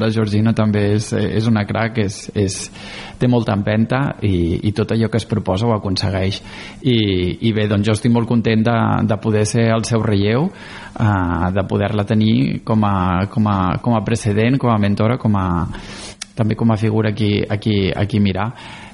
la 0.00 0.08
Georgina 0.14 0.54
també 0.56 0.94
és, 0.94 1.10
és 1.12 1.48
una 1.50 1.66
crac, 1.68 2.00
és, 2.00 2.16
és, 2.32 2.56
té 3.18 3.28
molta 3.28 3.52
empenta 3.52 4.00
i, 4.24 4.60
i 4.68 4.72
tot 4.72 4.94
allò 4.94 5.10
que 5.12 5.20
es 5.20 5.26
proposa 5.28 5.68
ho 5.68 5.74
aconsegueix. 5.76 6.40
I, 6.82 6.98
i 7.48 7.52
bé, 7.52 7.68
doncs 7.68 7.88
jo 7.88 7.96
estic 7.98 8.14
molt 8.14 8.30
content 8.30 8.64
de, 8.64 8.78
de 9.10 9.20
poder 9.20 9.44
ser 9.50 9.68
el 9.74 9.84
seu 9.84 10.02
relleu, 10.04 10.48
uh, 10.48 11.48
de 11.52 11.66
poder-la 11.68 12.06
tenir 12.08 12.62
com 12.64 12.86
a, 12.88 13.26
com, 13.32 13.48
a, 13.50 13.58
com 13.82 13.98
a 13.98 14.04
precedent, 14.06 14.56
com 14.58 14.72
a 14.72 14.80
mentora, 14.80 15.18
com 15.20 15.36
a, 15.36 15.48
també 16.38 16.56
com 16.56 16.72
a 16.72 16.80
figura 16.80 17.10
aquí, 17.10 17.42
aquí, 17.42 17.90
aquí 17.90 18.20
mirar 18.22 18.52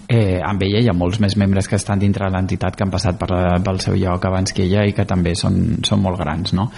eh, 0.09 0.41
amb 0.43 0.63
ella 0.63 0.83
hi 0.83 0.89
ha 0.91 0.95
molts 0.97 1.21
més 1.23 1.37
membres 1.41 1.69
que 1.69 1.79
estan 1.81 2.01
dintre 2.03 2.27
de 2.27 2.35
l'entitat 2.35 2.77
que 2.77 2.85
han 2.85 2.93
passat 2.93 3.19
per, 3.21 3.31
pel 3.65 3.81
seu 3.83 3.97
lloc 3.99 4.27
abans 4.29 4.53
que 4.53 4.65
ella 4.67 4.85
i 4.87 4.93
que 4.97 5.07
també 5.09 5.35
són, 5.39 5.81
són 5.87 6.03
molt 6.05 6.21
grans 6.21 6.55
no? 6.57 6.69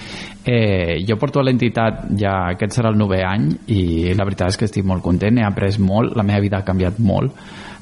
eh, 0.44 1.02
jo 1.06 1.18
porto 1.20 1.40
a 1.40 1.46
l'entitat 1.46 2.06
ja 2.20 2.36
aquest 2.54 2.78
serà 2.78 2.92
el 2.94 2.98
novè 3.00 3.22
any 3.26 3.48
i 3.74 4.14
la 4.14 4.26
veritat 4.28 4.54
és 4.54 4.60
que 4.60 4.70
estic 4.70 4.86
molt 4.86 5.04
content 5.04 5.40
he 5.40 5.46
après 5.46 5.78
molt, 5.82 6.16
la 6.16 6.26
meva 6.26 6.42
vida 6.44 6.60
ha 6.60 6.66
canviat 6.66 7.00
molt 7.02 7.34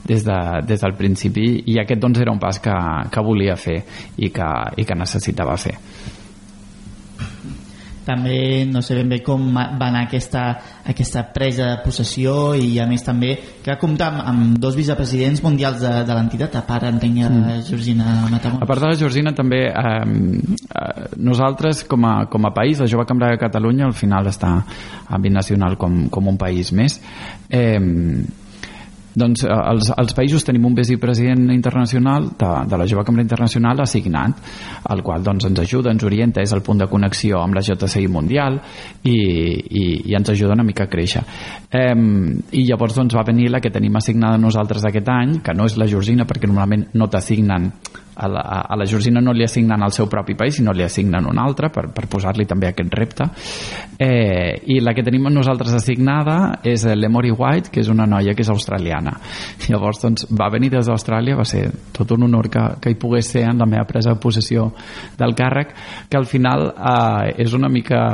des, 0.05 0.25
de, 0.25 0.41
des 0.69 0.81
del 0.81 0.97
principi 0.97 1.47
i 1.73 1.79
aquest 1.81 2.01
doncs 2.01 2.21
era 2.21 2.33
un 2.33 2.41
pas 2.41 2.61
que, 2.61 2.75
que 3.11 3.25
volia 3.25 3.57
fer 3.57 3.81
i 4.16 4.31
que, 4.33 4.51
i 4.77 4.85
que 4.85 4.99
necessitava 4.99 5.57
fer 5.61 5.77
també 8.05 8.65
no 8.69 8.83
sé 8.85 8.97
ben 8.99 9.09
bé 9.11 9.21
com 9.25 9.47
va 9.55 9.89
anar 9.89 10.05
aquesta, 10.07 10.45
aquesta 10.87 11.25
presa 11.35 11.71
de 11.71 11.79
possessió 11.85 12.55
i 12.55 12.79
a 12.79 12.87
més 12.91 13.05
també 13.07 13.35
que 13.63 13.73
va 13.73 13.79
comptar 13.81 14.11
amb, 14.13 14.23
amb 14.31 14.59
dos 14.63 14.77
vicepresidents 14.79 15.43
mundials 15.45 15.81
de, 15.83 15.93
de 16.07 16.17
l'entitat, 16.19 16.59
a 16.61 16.65
part 16.69 16.89
entenc 16.91 17.19
de 17.23 17.31
mm. 17.31 17.65
Georgina 17.69 18.17
Matamons. 18.31 18.63
A 18.63 18.69
part 18.69 18.85
de 18.85 18.93
la 18.93 19.01
Georgina 19.01 19.35
també 19.37 19.65
eh, 19.71 19.97
eh, 20.05 21.09
nosaltres 21.17 21.85
com 21.89 22.07
a, 22.09 22.15
com 22.31 22.47
a 22.47 22.55
país, 22.55 22.81
la 22.83 22.91
Jove 22.91 23.09
Cambra 23.09 23.33
de 23.33 23.41
Catalunya 23.41 23.89
al 23.89 23.97
final 23.97 24.31
està 24.31 24.55
a 25.09 25.21
binacional 25.21 25.79
com, 25.81 26.07
com 26.13 26.33
un 26.33 26.41
país 26.41 26.73
més 26.77 27.01
eh, 27.51 27.81
doncs 29.15 29.45
eh, 29.47 29.51
els, 29.53 29.91
els 29.97 30.15
països 30.16 30.45
tenim 30.47 30.66
un 30.69 30.77
vicepresident 30.77 31.47
internacional 31.55 32.28
de, 32.39 32.51
de 32.70 32.81
la 32.81 32.86
Jove 32.91 33.05
Cambra 33.07 33.24
Internacional 33.24 33.82
assignat, 33.85 34.41
el 34.91 35.03
qual 35.07 35.24
doncs, 35.24 35.49
ens 35.51 35.62
ajuda, 35.62 35.93
ens 35.95 36.05
orienta, 36.07 36.43
és 36.43 36.55
el 36.55 36.62
punt 36.66 36.82
de 36.82 36.91
connexió 36.91 37.41
amb 37.43 37.57
la 37.57 37.65
JCI 37.65 38.09
Mundial 38.12 38.61
i, 39.03 39.15
i, 39.15 39.85
i 40.11 40.16
ens 40.19 40.35
ajuda 40.35 40.59
una 40.59 40.66
mica 40.66 40.89
a 40.89 40.91
créixer. 40.91 41.24
Eh, 41.70 41.95
I 41.95 42.66
llavors 42.69 42.99
doncs, 42.99 43.16
va 43.16 43.27
venir 43.27 43.51
la 43.53 43.62
que 43.62 43.73
tenim 43.74 43.97
assignada 44.01 44.41
nosaltres 44.41 44.86
aquest 44.89 45.11
any, 45.15 45.39
que 45.45 45.55
no 45.57 45.69
és 45.70 45.78
la 45.81 45.89
Georgina, 45.91 46.27
perquè 46.28 46.51
normalment 46.51 46.89
no 46.99 47.11
t'assignen 47.11 47.70
a 48.15 48.28
la, 48.28 48.41
a 48.69 48.77
la 48.77 48.86
Georgina 48.86 49.20
no 49.20 49.32
li 49.32 49.45
assignen 49.45 49.82
al 49.82 49.93
seu 49.93 50.09
propi 50.11 50.35
país, 50.39 50.57
sinó 50.59 50.73
li 50.73 50.85
assignen 50.85 51.27
un 51.27 51.39
altre 51.39 51.70
per, 51.74 51.89
per 51.95 52.07
posar-li 52.11 52.47
també 52.47 52.69
aquest 52.70 52.95
repte. 52.95 53.27
Eh, 53.99 54.61
I 54.74 54.81
la 54.82 54.95
que 54.95 55.05
tenim 55.07 55.27
nosaltres 55.32 55.74
assignada 55.74 56.61
és 56.66 56.85
l'Emory 56.86 57.32
White, 57.35 57.73
que 57.74 57.82
és 57.82 57.91
una 57.91 58.07
noia 58.07 58.35
que 58.35 58.45
és 58.45 58.51
australiana. 58.53 59.16
Llavors, 59.69 60.03
doncs, 60.03 60.28
va 60.31 60.51
venir 60.53 60.70
des 60.74 60.86
d'Austràlia, 60.91 61.39
va 61.39 61.47
ser 61.49 61.66
tot 61.95 62.15
un 62.15 62.27
honor 62.28 62.51
que, 62.53 62.65
que 62.81 62.93
hi 62.93 62.99
pogués 63.01 63.31
ser 63.35 63.45
en 63.51 63.59
la 63.62 63.69
meva 63.70 63.86
presa 63.89 64.15
de 64.15 64.20
possessió 64.23 64.70
del 65.19 65.35
càrrec, 65.35 65.74
que 66.11 66.19
al 66.19 66.28
final 66.31 66.69
eh, 66.70 67.35
és 67.45 67.55
una 67.57 67.70
mica 67.73 68.05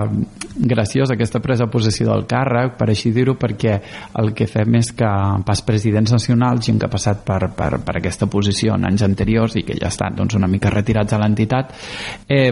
graciosa 0.56 1.14
aquesta 1.14 1.40
presa 1.40 1.66
de 1.66 1.72
possessió 1.72 2.08
del 2.10 2.26
càrrec, 2.30 2.76
per 2.78 2.88
així 2.90 3.12
dir-ho, 3.14 3.36
perquè 3.40 3.76
el 4.20 4.32
que 4.36 4.48
fem 4.50 4.80
és 4.80 4.92
que 4.96 5.10
pas 5.46 5.64
presidents 5.66 6.12
nacionals, 6.16 6.64
gent 6.66 6.80
que 6.80 6.88
ha 6.88 6.92
passat 6.92 7.24
per, 7.26 7.50
per, 7.56 7.72
per 7.84 7.98
aquesta 7.98 8.28
posició 8.30 8.76
en 8.76 8.88
anys 8.88 9.04
anteriors 9.06 9.56
i 9.60 9.64
que 9.66 9.76
ja 9.80 9.89
estan 9.90 10.16
doncs, 10.16 10.36
una 10.38 10.48
mica 10.50 10.72
retirats 10.72 11.14
a 11.14 11.20
l'entitat, 11.20 11.74
eh, 12.28 12.50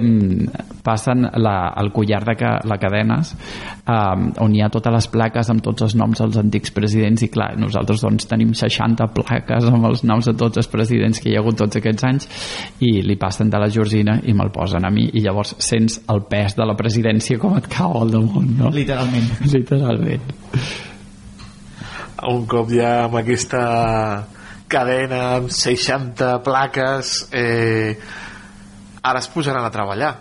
passen 0.84 1.26
la, 1.42 1.56
el 1.80 1.92
collar 1.94 2.22
de 2.26 2.34
ca, 2.38 2.54
la 2.68 2.78
cadenes 2.80 3.34
eh, 3.34 4.42
on 4.44 4.54
hi 4.54 4.62
ha 4.62 4.70
totes 4.72 4.94
les 4.94 5.08
plaques 5.12 5.50
amb 5.52 5.64
tots 5.64 5.86
els 5.86 5.96
noms 5.98 6.22
dels 6.22 6.38
antics 6.40 6.74
presidents 6.74 7.24
i 7.24 7.30
clar, 7.32 7.50
nosaltres 7.60 8.04
doncs, 8.04 8.28
tenim 8.30 8.54
60 8.56 9.10
plaques 9.16 9.68
amb 9.68 9.90
els 9.90 10.04
noms 10.08 10.30
de 10.30 10.36
tots 10.38 10.62
els 10.62 10.70
presidents 10.72 11.20
que 11.22 11.32
hi 11.32 11.36
ha 11.36 11.42
hagut 11.42 11.58
tots 11.60 11.80
aquests 11.80 12.08
anys 12.08 12.28
i 12.84 12.98
li 13.04 13.18
passen 13.20 13.50
de 13.52 13.60
la 13.60 13.70
Georgina 13.72 14.18
i 14.24 14.34
me'l 14.36 14.52
posen 14.54 14.86
a 14.86 14.92
mi 14.94 15.08
i 15.12 15.24
llavors 15.24 15.54
sents 15.62 16.00
el 16.12 16.24
pes 16.30 16.56
de 16.58 16.66
la 16.68 16.76
presidència 16.78 17.40
com 17.40 17.56
et 17.58 17.68
cau 17.72 18.00
al 18.02 18.12
damunt 18.14 18.54
no? 18.58 18.72
literalment. 18.74 19.30
Literalment. 19.48 20.32
Un 22.28 22.46
cop 22.50 22.72
ja 22.74 23.04
amb 23.04 23.20
aquesta 23.20 23.62
cadena 24.70 25.20
amb 25.38 25.52
60 25.54 26.38
plaques 26.46 27.12
eh, 27.32 27.98
ara 29.02 29.22
es 29.22 29.30
posaran 29.32 29.64
a 29.64 29.72
treballar. 29.74 30.14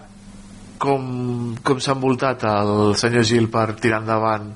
Com, 0.77 1.55
com 1.65 1.79
s'ha 1.81 1.95
envoltat 1.97 2.43
el 2.47 2.93
senyor 2.99 3.25
Gil 3.25 3.47
per 3.53 3.71
tirar 3.81 4.03
endavant 4.03 4.51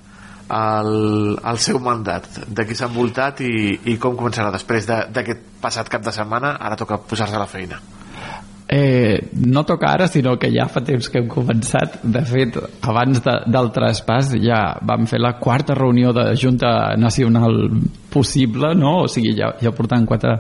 el, 0.54 0.92
el 1.38 1.62
seu 1.64 1.82
mandat? 1.82 2.44
De 2.48 2.68
qui 2.68 2.78
s'ha 2.78 2.92
envoltat 2.92 3.42
i, 3.46 3.56
i 3.90 3.98
com 4.02 4.20
començarà 4.20 4.54
després 4.54 4.86
d'aquest 4.90 5.48
de, 5.48 5.58
passat 5.64 5.90
cap 5.90 6.06
de 6.06 6.14
setmana? 6.14 6.56
Ara 6.62 6.78
toca 6.78 7.02
posar-se 7.02 7.38
a 7.38 7.42
la 7.42 7.50
feina 7.50 7.82
Eh, 8.74 9.32
no 9.34 9.66
toca 9.66 9.90
ara, 9.92 10.08
sinó 10.08 10.38
que 10.40 10.48
ja 10.48 10.64
fa 10.72 10.80
temps 10.80 11.10
que 11.12 11.20
hem 11.20 11.28
començat. 11.28 11.98
De 12.08 12.22
fet, 12.24 12.56
abans 12.88 13.20
de, 13.20 13.34
del 13.52 13.68
traspàs 13.76 14.30
ja 14.40 14.62
vam 14.88 15.04
fer 15.12 15.20
la 15.20 15.34
quarta 15.42 15.76
reunió 15.76 16.14
de 16.16 16.30
Junta 16.40 16.96
Nacional 16.96 17.66
possible, 18.12 18.74
no? 18.76 19.02
O 19.04 19.10
sigui, 19.12 19.34
ja, 19.36 19.50
ja 19.60 19.72
portant 19.76 20.06
quatre 20.08 20.38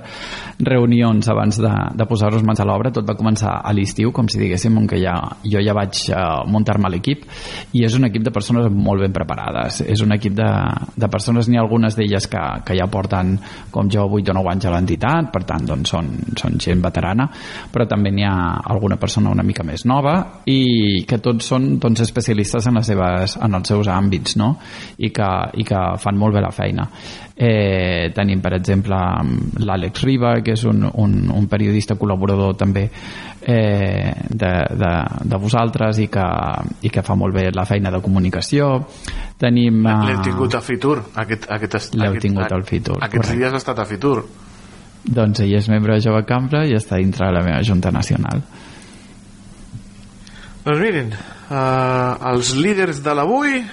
reunions 0.64 1.28
abans 1.32 1.60
de, 1.60 1.72
de 1.98 2.08
posar-nos 2.08 2.44
mans 2.48 2.60
a 2.60 2.68
l'obra. 2.68 2.92
Tot 2.96 3.08
va 3.08 3.18
començar 3.20 3.58
a 3.60 3.74
l'estiu, 3.76 4.14
com 4.16 4.28
si 4.32 4.40
diguéssim, 4.40 4.80
on 4.80 4.88
que 4.88 5.00
ja, 5.02 5.16
jo 5.44 5.60
ja 5.64 5.76
vaig 5.76 6.00
uh, 6.12 6.44
muntar-me 6.52 6.92
l'equip 6.92 7.28
i 7.76 7.86
és 7.88 7.96
un 8.00 8.08
equip 8.08 8.24
de 8.28 8.36
persones 8.36 8.68
molt 8.72 9.04
ben 9.04 9.16
preparades. 9.16 9.82
És 9.88 10.04
un 10.04 10.16
equip 10.16 10.36
de, 10.40 10.50
de 10.96 11.12
persones, 11.12 11.52
n'hi 11.52 11.60
ha 11.60 11.64
algunes 11.66 12.00
d'elles 12.00 12.28
que, 12.32 12.44
que 12.68 12.80
ja 12.80 12.88
porten, 12.92 13.38
com 13.76 13.92
jo, 13.92 14.08
8 14.08 14.32
o 14.32 14.40
9 14.40 14.54
anys 14.56 14.68
a 14.68 14.76
l'entitat, 14.76 15.32
per 15.36 15.44
tant, 15.48 15.68
doncs 15.68 15.96
són, 15.96 16.12
són 16.40 16.60
gent 16.64 16.84
veterana, 16.84 17.28
però 17.72 17.88
també 17.92 18.12
n'hi 18.12 18.21
ha 18.24 18.62
alguna 18.74 18.98
persona 19.02 19.32
una 19.32 19.44
mica 19.44 19.64
més 19.68 19.86
nova 19.90 20.16
i 20.50 21.04
que 21.08 21.20
tots 21.24 21.52
són 21.54 21.76
doncs, 21.82 22.04
especialistes 22.06 22.68
en, 22.68 22.80
les 22.80 22.88
seves, 22.92 23.38
en 23.42 23.58
els 23.60 23.74
seus 23.74 23.90
àmbits, 23.92 24.38
no? 24.40 24.54
I 24.98 25.12
que, 25.16 25.32
i 25.58 25.68
que 25.68 25.82
fan 26.02 26.18
molt 26.18 26.38
bé 26.38 26.44
la 26.44 26.54
feina. 26.56 26.88
Eh, 27.42 28.12
tenim, 28.14 28.42
per 28.44 28.54
exemple, 28.54 28.98
l'Àlex 29.66 30.04
Riba, 30.06 30.36
que 30.46 30.54
és 30.54 30.66
un, 30.70 30.84
un, 30.86 31.16
un 31.34 31.48
periodista 31.50 31.96
col·laborador 31.98 32.54
també 32.60 32.84
eh, 33.42 34.14
de, 34.30 34.52
de, 34.78 34.92
de 35.26 35.40
vosaltres 35.42 36.04
i 36.04 36.08
que, 36.12 36.28
i 36.86 36.92
que 36.94 37.02
fa 37.06 37.18
molt 37.18 37.34
bé 37.36 37.48
la 37.56 37.66
feina 37.66 37.90
de 37.94 38.02
comunicació. 38.04 38.70
Tenim... 39.42 39.82
Eh, 39.88 39.98
L'hem 40.12 40.24
tingut 40.28 40.60
a 40.60 40.62
Fitur. 40.62 41.00
Aquest, 41.24 41.50
aquest, 41.50 41.98
L'heu 41.98 42.20
tingut 42.22 42.52
al 42.52 42.68
Fitur. 42.68 43.00
Aquests 43.02 43.18
correcte. 43.18 43.42
dies 43.42 43.58
ha 43.58 43.62
estat 43.64 43.82
a 43.82 43.90
Fitur. 43.90 44.20
Doncs 45.04 45.42
ell 45.42 45.56
és 45.58 45.70
membre 45.72 45.98
de 45.98 46.06
Jove 46.06 46.22
Cambra 46.30 46.66
i 46.70 46.76
està 46.78 47.00
dintre 47.02 47.28
de 47.28 47.36
la 47.36 47.44
meva 47.46 47.64
Junta 47.66 47.92
Nacional. 47.92 48.44
Doncs 50.62 50.80
mirin, 50.80 51.14
eh, 51.14 52.32
els 52.32 52.54
líders 52.56 53.02
de 53.02 53.14
l'avui, 53.18 53.64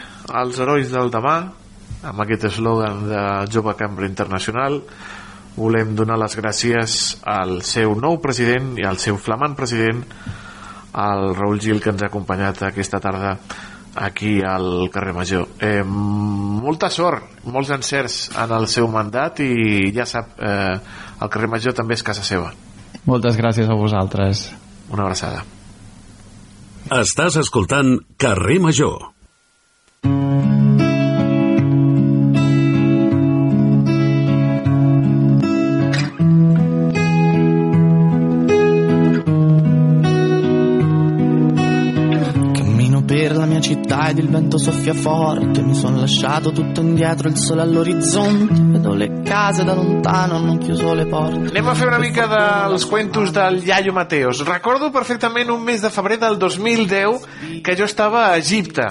els 0.40 0.59
herois 0.59 0.90
del 0.92 1.10
demà, 1.12 1.38
amb 2.02 2.20
aquest 2.22 2.48
eslògan 2.52 3.06
de 3.09 3.22
Jove 3.52 3.74
Cambra 3.78 4.06
Internacional 4.06 4.80
volem 5.59 5.94
donar 5.98 6.18
les 6.20 6.36
gràcies 6.38 6.98
al 7.26 7.60
seu 7.66 7.96
nou 7.98 8.20
president 8.22 8.76
i 8.78 8.86
al 8.86 9.00
seu 9.02 9.18
flamant 9.18 9.56
president 9.59 10.05
el 10.98 11.34
Raül 11.34 11.59
Gil 11.62 11.82
que 11.82 11.90
ens 11.90 12.05
ha 12.05 12.10
acompanyat 12.12 12.62
aquesta 12.68 13.00
tarda 13.02 13.34
aquí 13.98 14.38
al 14.46 14.88
carrer 14.94 15.16
Major 15.16 15.48
eh, 15.59 15.82
molta 15.82 16.90
sort 16.94 17.42
molts 17.50 17.72
encerts 17.74 18.28
en 18.38 18.55
el 18.55 18.68
seu 18.70 18.86
mandat 18.92 19.42
i 19.42 19.90
ja 19.94 20.06
sap 20.06 20.38
eh, 20.38 20.78
el 21.20 21.31
carrer 21.32 21.51
Major 21.51 21.77
també 21.77 21.99
és 21.99 22.05
casa 22.07 22.24
seva. 22.27 22.53
Moltes 23.09 23.36
gràcies 23.39 23.69
a 23.69 23.77
vosaltres. 23.78 24.49
Una 24.93 25.05
abraçada. 25.05 25.45
Estàs 26.95 27.36
escoltant 27.40 27.99
Carrer 28.16 28.59
Major 28.65 29.18
ed 44.09 44.18
il 44.18 44.28
vento 44.28 44.59
soffia 44.59 44.94
forte. 44.94 45.62
Mi 45.62 45.74
sono 45.74 46.01
lasciato 46.01 46.51
tutto 46.52 46.80
indietro, 46.80 47.28
il 47.28 47.36
sole 47.36 47.62
all'orizzonte. 47.62 48.55
Vedo 48.55 48.94
le 48.94 49.22
case 49.22 49.64
da 49.64 49.74
lontano, 49.74 50.36
hanno 50.36 50.59
chiuso 50.59 50.94
le 50.94 51.06
porte. 51.06 51.48
Anem 51.48 51.68
a 51.68 51.74
fer 51.74 51.89
una 51.89 51.98
mica 51.98 52.26
dels 52.26 52.86
cuentos 52.86 53.32
del 53.32 53.62
Iaio 53.64 53.93
Mateos. 53.93 54.44
Recordo 54.44 54.90
perfectament 54.90 55.51
un 55.51 55.62
mes 55.62 55.80
de 55.80 55.90
febrer 55.90 56.18
del 56.18 56.39
2010 56.39 57.62
que 57.62 57.76
jo 57.76 57.85
estava 57.85 58.28
a 58.28 58.36
Egipte. 58.36 58.86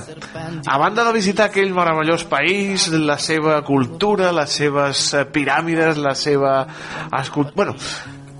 A 0.66 0.78
banda 0.78 1.04
de 1.04 1.14
visitar 1.14 1.50
aquell 1.50 1.74
meravellós 1.74 2.26
país, 2.26 2.88
la 2.92 3.18
seva 3.18 3.62
cultura, 3.64 4.32
les 4.32 4.52
seves 4.62 5.10
piràmides, 5.34 5.98
la 5.98 6.14
seva... 6.16 6.68
Bueno, 7.56 7.76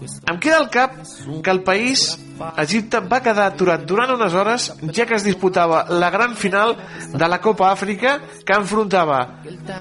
em 0.02 0.40
queda 0.40 0.58
al 0.58 0.70
cap 0.70 0.96
que 1.44 1.52
el 1.52 1.64
país 1.66 2.18
Egipte 2.62 3.02
va 3.02 3.22
quedar 3.26 3.48
aturat 3.50 3.84
durant 3.90 4.14
unes 4.14 4.34
hores 4.38 4.70
ja 4.94 5.08
que 5.10 5.18
es 5.18 5.26
disputava 5.26 5.86
la 5.90 6.10
gran 6.14 6.36
final 6.38 6.76
de 7.14 7.28
la 7.28 7.40
Copa 7.42 7.72
Àfrica 7.72 8.20
que 8.46 8.58
enfrontava 8.58 9.20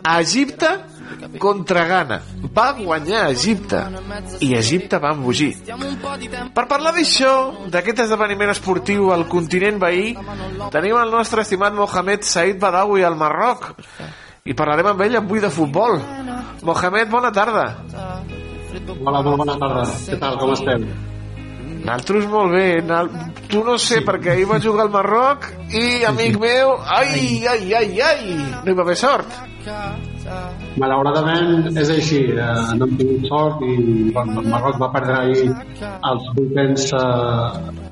a 0.03 0.21
Egipte 0.21 0.71
contra 1.39 1.85
Ghana. 1.87 2.21
Va 2.55 2.73
guanyar 2.73 3.31
Egipte 3.31 3.83
i 4.41 4.55
Egipte 4.57 4.99
va 5.03 5.13
embogir. 5.15 5.53
Per 6.55 6.67
parlar 6.69 6.95
d'això, 6.97 7.33
d'aquest 7.73 8.05
esdeveniment 8.07 8.53
esportiu 8.53 9.13
al 9.15 9.27
continent 9.31 9.81
veí, 9.83 10.15
tenim 10.75 10.99
el 11.01 11.13
nostre 11.13 11.45
estimat 11.47 11.77
Mohamed 11.77 12.27
Said 12.27 12.61
Badawi 12.63 13.05
al 13.07 13.19
Marroc 13.21 13.73
i 14.47 14.55
parlarem 14.55 14.93
amb 14.93 15.07
ell 15.07 15.21
avui 15.23 15.43
de 15.43 15.51
futbol. 15.51 16.01
Mohamed, 16.63 17.11
bona 17.11 17.33
tarda. 17.35 17.69
Hola, 19.05 19.21
molt 19.23 19.43
bona 19.43 19.57
tarda. 19.61 19.85
Què 20.07 20.17
tal, 20.21 20.39
com 20.41 20.53
estem? 20.55 20.87
Nosaltres 21.87 22.29
molt 22.33 22.55
bé. 22.55 22.69
Nal... 22.87 23.11
Tu 23.47 23.61
no 23.63 23.77
sé, 23.79 24.01
sí. 24.01 24.05
perquè 24.07 24.33
ahir 24.33 24.47
va 24.51 24.57
jugar 24.63 24.87
al 24.87 24.95
Marroc 24.95 25.45
i, 25.71 26.03
amic 26.09 26.39
meu, 26.43 26.73
ai, 26.83 27.45
ai, 27.47 27.69
ai, 27.79 28.01
ai, 28.03 28.33
no 28.65 28.73
hi 28.73 28.75
va 28.75 28.83
haver 28.87 28.97
sort. 28.99 29.37
Malauradament 30.83 31.71
és 31.79 31.93
així, 31.95 32.19
eh, 32.35 32.49
no 32.79 32.89
hem 32.89 32.97
tingut 32.99 33.29
sort 33.31 33.63
i 33.67 33.77
bueno, 34.17 34.41
el 34.43 34.51
Marroc 34.51 34.81
va 34.83 34.91
perdre 34.97 35.21
ahir 35.21 35.47
els 36.11 36.27
vuitens 36.39 36.89
eh, 36.99 37.07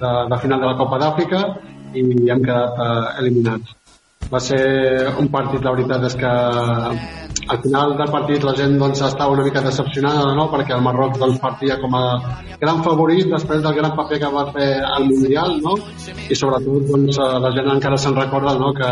de, 0.02 0.12
de 0.32 0.43
final 0.43 0.66
de 0.66 0.72
la 0.72 0.76
Copa 0.82 0.98
d'Àfrica 1.05 1.47
i 1.94 2.05
hem 2.35 2.43
quedat 2.43 2.85
eh, 2.89 3.01
eliminats. 3.22 3.78
Va 4.35 4.40
ser 4.43 4.62
un 5.20 5.28
partit, 5.31 5.62
la 5.62 5.74
veritat 5.77 6.09
és 6.09 6.16
que 6.19 6.32
al 7.48 7.59
final 7.61 7.97
del 7.98 8.11
partit 8.11 8.44
la 8.47 8.55
gent 8.56 8.77
doncs, 8.81 9.02
estava 9.05 9.35
una 9.35 9.44
mica 9.44 9.61
decepcionada 9.65 10.32
no? 10.36 10.47
perquè 10.52 10.74
el 10.77 10.85
Marroc 10.85 11.19
doncs, 11.20 11.40
partia 11.43 11.77
com 11.81 11.97
a 11.98 12.05
gran 12.61 12.82
favorit 12.86 13.28
després 13.31 13.62
del 13.65 13.77
gran 13.77 13.93
paper 13.98 14.20
que 14.23 14.31
va 14.36 14.47
fer 14.55 14.69
al 14.85 15.09
Mundial 15.11 15.59
no? 15.65 15.74
i 16.28 16.39
sobretot 16.39 16.89
doncs, 16.90 17.19
eh, 17.19 17.28
la 17.44 17.52
gent 17.56 17.69
encara 17.74 18.01
se'n 18.01 18.16
recorda 18.16 18.56
no? 18.61 18.73
que 18.78 18.90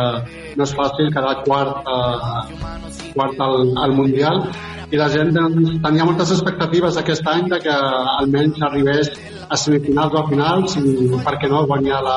no 0.59 0.69
és 0.69 0.77
fàcil 0.77 1.13
quedar 1.15 1.39
quart, 1.47 1.89
eh, 1.97 3.09
quart 3.15 3.41
al, 3.47 3.73
al 3.87 3.97
Mundial 3.97 4.45
i 4.93 4.99
la 5.01 5.07
gent 5.09 5.33
tenia 5.33 6.05
moltes 6.05 6.29
expectatives 6.35 6.99
aquest 7.01 7.25
any 7.33 7.47
de 7.49 7.57
que 7.65 7.73
almenys 8.19 8.59
arribés 8.67 9.09
a 9.49 9.57
semifinals 9.57 10.13
o 10.13 10.19
a 10.21 10.29
finals 10.29 10.77
i 10.77 11.09
per 11.25 11.33
què 11.41 11.49
no 11.49 11.65
guanyar 11.71 12.03
la, 12.05 12.17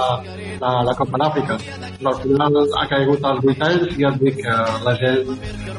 la, 0.59 0.71
la 0.89 0.95
Copa 0.99 1.15
d'Àfrica. 1.21 1.55
Però 1.95 2.09
al 2.11 2.19
final 2.21 2.51
ha 2.81 2.85
caigut 2.91 3.21
als 3.29 3.41
vuitens 3.45 3.83
i 3.95 4.03
et 4.09 4.15
dic 4.21 4.35
que 4.43 4.55
la 4.87 4.93
gent 4.99 5.25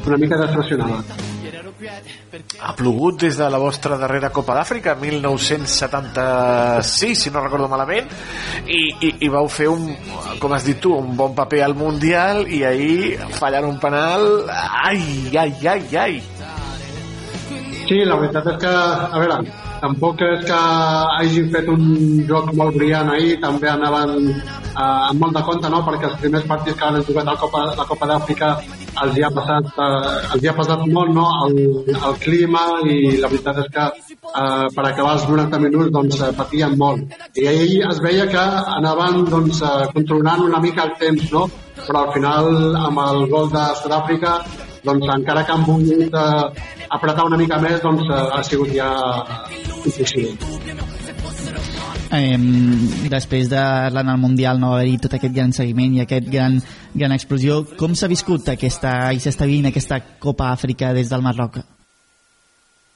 una 0.06 0.18
mica 0.22 0.36
decepcionada. 0.40 0.98
Ha 2.64 2.72
plogut 2.78 3.14
des 3.20 3.34
de 3.36 3.46
la 3.52 3.60
vostra 3.60 3.98
darrera 4.00 4.32
Copa 4.32 4.56
d'Àfrica 4.56 4.90
1976 4.96 7.26
si 7.26 7.30
no 7.34 7.44
recordo 7.44 7.68
malament 7.68 8.08
i, 8.64 8.80
i, 9.04 9.08
i 9.26 9.28
vau 9.32 9.48
fer 9.52 9.68
un, 9.68 9.92
com 10.40 10.52
has 10.56 10.64
dit 10.64 10.80
tu 10.80 10.96
un 10.96 11.12
bon 11.18 11.34
paper 11.36 11.60
al 11.66 11.76
Mundial 11.76 12.48
i 12.48 12.64
ahir 12.64 13.18
fallar 13.36 13.66
un 13.68 13.76
penal. 13.82 14.48
Ai, 14.48 15.02
ai, 15.36 15.52
ai, 15.74 15.84
ai 16.06 16.16
Sí, 17.86 18.00
la 18.02 18.16
veritat 18.18 18.46
és 18.50 18.56
que, 18.62 18.70
a 19.16 19.18
veure, 19.22 19.36
tampoc 19.78 20.22
és 20.26 20.40
que 20.48 20.56
hagin 21.20 21.52
fet 21.52 21.68
un 21.70 21.84
joc 22.26 22.48
molt 22.58 22.74
brillant 22.74 23.12
ahir, 23.14 23.36
també 23.44 23.68
anaven 23.70 24.16
eh, 24.32 24.80
amb 24.80 25.22
molt 25.22 25.36
de 25.36 25.42
compte, 25.46 25.70
no?, 25.70 25.84
perquè 25.86 26.08
els 26.08 26.16
primers 26.22 26.48
partits 26.50 26.80
que 26.80 26.88
han 26.88 26.98
jugat 27.06 27.28
a 27.28 27.36
la 27.36 27.42
Copa, 27.44 27.62
la 27.78 27.86
Copa 27.86 28.08
d'Àfrica 28.10 28.50
els 29.04 29.20
hi 29.20 29.22
ha 29.22 29.30
passat, 29.36 29.70
eh, 29.70 30.16
els 30.34 30.42
hi 30.42 30.50
ha 30.50 30.56
passat 30.58 30.82
molt, 30.96 31.14
no?, 31.14 31.28
el, 31.46 31.62
el 31.94 32.18
clima 32.24 32.64
i 32.90 32.98
la 33.22 33.30
veritat 33.30 33.62
és 33.62 33.70
que 33.78 33.86
eh, 33.86 34.66
per 34.74 34.88
acabar 34.88 35.14
els 35.20 35.30
90 35.30 35.62
minuts 35.68 35.94
doncs 35.94 36.18
eh, 36.18 36.34
patien 36.42 36.74
molt. 36.82 37.16
I 37.38 37.46
ahir 37.52 37.80
es 37.92 38.02
veia 38.02 38.26
que 38.34 38.46
anaven 38.80 39.22
doncs, 39.30 39.62
eh, 39.62 39.88
controlant 39.94 40.42
una 40.50 40.62
mica 40.64 40.90
el 40.90 40.96
temps, 41.06 41.30
no?, 41.38 41.46
però 41.86 42.06
al 42.06 42.14
final 42.18 42.54
amb 42.82 43.04
el 43.06 43.26
gol 43.30 43.52
de 43.54 43.68
Sud-àfrica 43.78 44.40
doncs 44.86 45.10
encara 45.16 45.44
que 45.46 45.54
han 45.54 45.66
volgut 45.66 46.16
eh, 46.22 46.64
apretar 46.98 47.26
una 47.28 47.40
mica 47.40 47.58
més, 47.62 47.80
doncs 47.82 48.06
eh, 48.08 48.22
ha 48.38 48.42
sigut 48.46 48.72
ja 48.74 48.90
impossible. 49.84 50.36
Eh, 52.16 52.38
després 53.10 53.48
de 53.50 53.62
l'anar 53.90 54.14
al 54.14 54.22
Mundial 54.22 54.60
no 54.62 54.70
va 54.72 54.80
haver-hi 54.80 54.98
tot 55.02 55.16
aquest 55.18 55.34
gran 55.34 55.52
seguiment 55.56 55.96
i 55.96 56.04
aquest 56.04 56.28
gran, 56.30 56.60
gran 56.94 57.14
explosió. 57.16 57.64
Com 57.78 57.96
s'ha 57.98 58.10
viscut 58.10 58.52
aquesta, 58.54 58.98
i 59.12 59.22
s'està 59.22 59.48
vivint 59.48 59.72
aquesta 59.72 59.98
Copa 60.22 60.52
Àfrica 60.52 60.92
des 60.96 61.10
del 61.10 61.24
Marroc? 61.26 61.58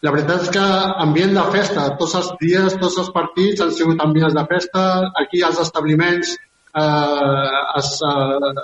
La 0.01 0.13
veritat 0.15 0.47
és 0.47 0.53
que 0.55 0.67
ambient 1.05 1.35
de 1.37 1.43
festa, 1.53 1.91
tots 2.01 2.15
els 2.17 2.31
dies, 2.41 2.77
tots 2.81 2.97
els 3.03 3.11
partits 3.13 3.61
han 3.61 3.75
sigut 3.77 4.01
ambients 4.01 4.37
de 4.37 4.47
festa, 4.49 4.85
aquí 5.21 5.43
als 5.45 5.59
establiments 5.61 6.37
eh, 6.73 7.81
es, 7.83 7.91
eh, 8.09 8.55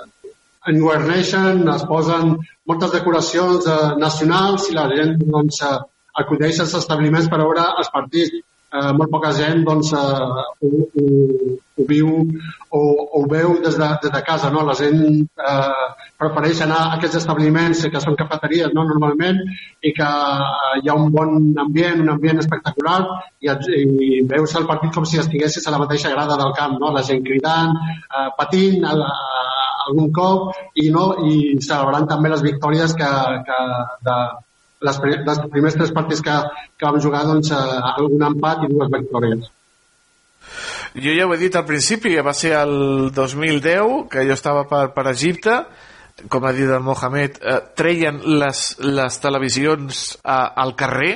enguerneixen, 0.73 1.63
es 1.73 1.85
posen 1.89 2.35
moltes 2.69 2.93
decoracions 2.95 3.67
eh, 3.67 3.77
nacionals 4.01 4.67
i 4.71 4.77
la 4.77 4.87
gent 4.93 5.17
doncs, 5.23 5.61
eh, 5.67 5.77
acudeix 6.23 6.61
als 6.63 6.75
establiments 6.81 7.29
per 7.31 7.41
veure 7.43 7.65
els 7.77 7.91
partits. 7.93 8.43
Eh, 8.67 8.91
molt 8.99 9.11
poca 9.13 9.31
gent 9.31 9.63
doncs, 9.63 9.93
eh, 9.95 9.99
ho, 10.67 10.69
ho, 10.83 11.05
ho 11.77 11.85
viu 11.87 12.09
o, 12.69 12.79
ho 13.15 13.21
veu 13.31 13.53
des 13.63 13.77
de, 13.79 13.87
des 14.03 14.11
de 14.11 14.21
casa. 14.27 14.49
No? 14.51 14.63
La 14.67 14.75
gent 14.75 14.99
eh, 15.23 15.85
prefereix 16.19 16.61
anar 16.65 16.79
a 16.81 16.97
aquests 16.97 17.21
establiments 17.21 17.85
que 17.93 18.01
són 18.03 18.17
cafeteries 18.19 18.73
no? 18.75 18.83
normalment 18.89 19.39
i 19.47 19.93
que 19.95 20.09
eh, 20.09 20.73
hi 20.81 20.89
ha 20.91 20.97
un 20.97 21.13
bon 21.13 21.37
ambient, 21.63 22.01
un 22.03 22.11
ambient 22.15 22.43
espectacular 22.43 22.97
i, 23.39 23.53
i 24.09 24.21
veus 24.33 24.55
el 24.59 24.67
partit 24.69 24.93
com 24.95 25.07
si 25.07 25.21
estiguessis 25.21 25.67
a 25.67 25.75
la 25.75 25.81
mateixa 25.83 26.11
grada 26.13 26.39
del 26.41 26.55
camp, 26.57 26.77
no? 26.81 26.91
la 26.91 27.05
gent 27.07 27.23
cridant, 27.27 27.77
eh, 27.77 28.27
patint, 28.39 28.83
a, 28.83 28.97
a, 28.97 29.56
algun 29.89 30.11
cop 30.15 30.51
i, 30.75 30.89
no, 30.93 31.09
i 31.23 31.57
celebrant 31.63 32.07
també 32.09 32.31
les 32.33 32.43
victòries 32.45 32.93
que, 32.97 33.11
que 33.47 33.59
de 34.07 34.17
les, 34.87 34.99
les 35.25 35.43
primers 35.51 35.77
tres 35.77 35.93
partits 35.95 36.23
que, 36.25 36.37
que 36.77 36.85
vam 36.85 36.99
jugar 37.01 37.25
doncs, 37.27 37.51
eh, 37.51 37.77
algun 37.95 38.27
empat 38.29 38.65
i 38.65 38.71
dues 38.73 38.91
victòries. 38.93 39.47
Jo 40.97 41.13
ja 41.13 41.27
ho 41.27 41.33
he 41.33 41.39
dit 41.41 41.55
al 41.55 41.65
principi, 41.67 42.15
va 42.23 42.33
ser 42.33 42.53
el 42.57 43.11
2010, 43.13 44.07
que 44.11 44.25
jo 44.27 44.37
estava 44.37 44.65
per, 44.69 44.87
per 44.95 45.07
Egipte, 45.11 45.59
com 46.31 46.45
ha 46.45 46.53
dit 46.55 46.69
el 46.69 46.85
Mohamed, 46.85 47.41
eh, 47.41 47.59
treien 47.77 48.21
les, 48.41 48.67
les 48.81 49.19
televisions 49.21 50.05
a, 50.23 50.39
al 50.63 50.73
carrer, 50.79 51.13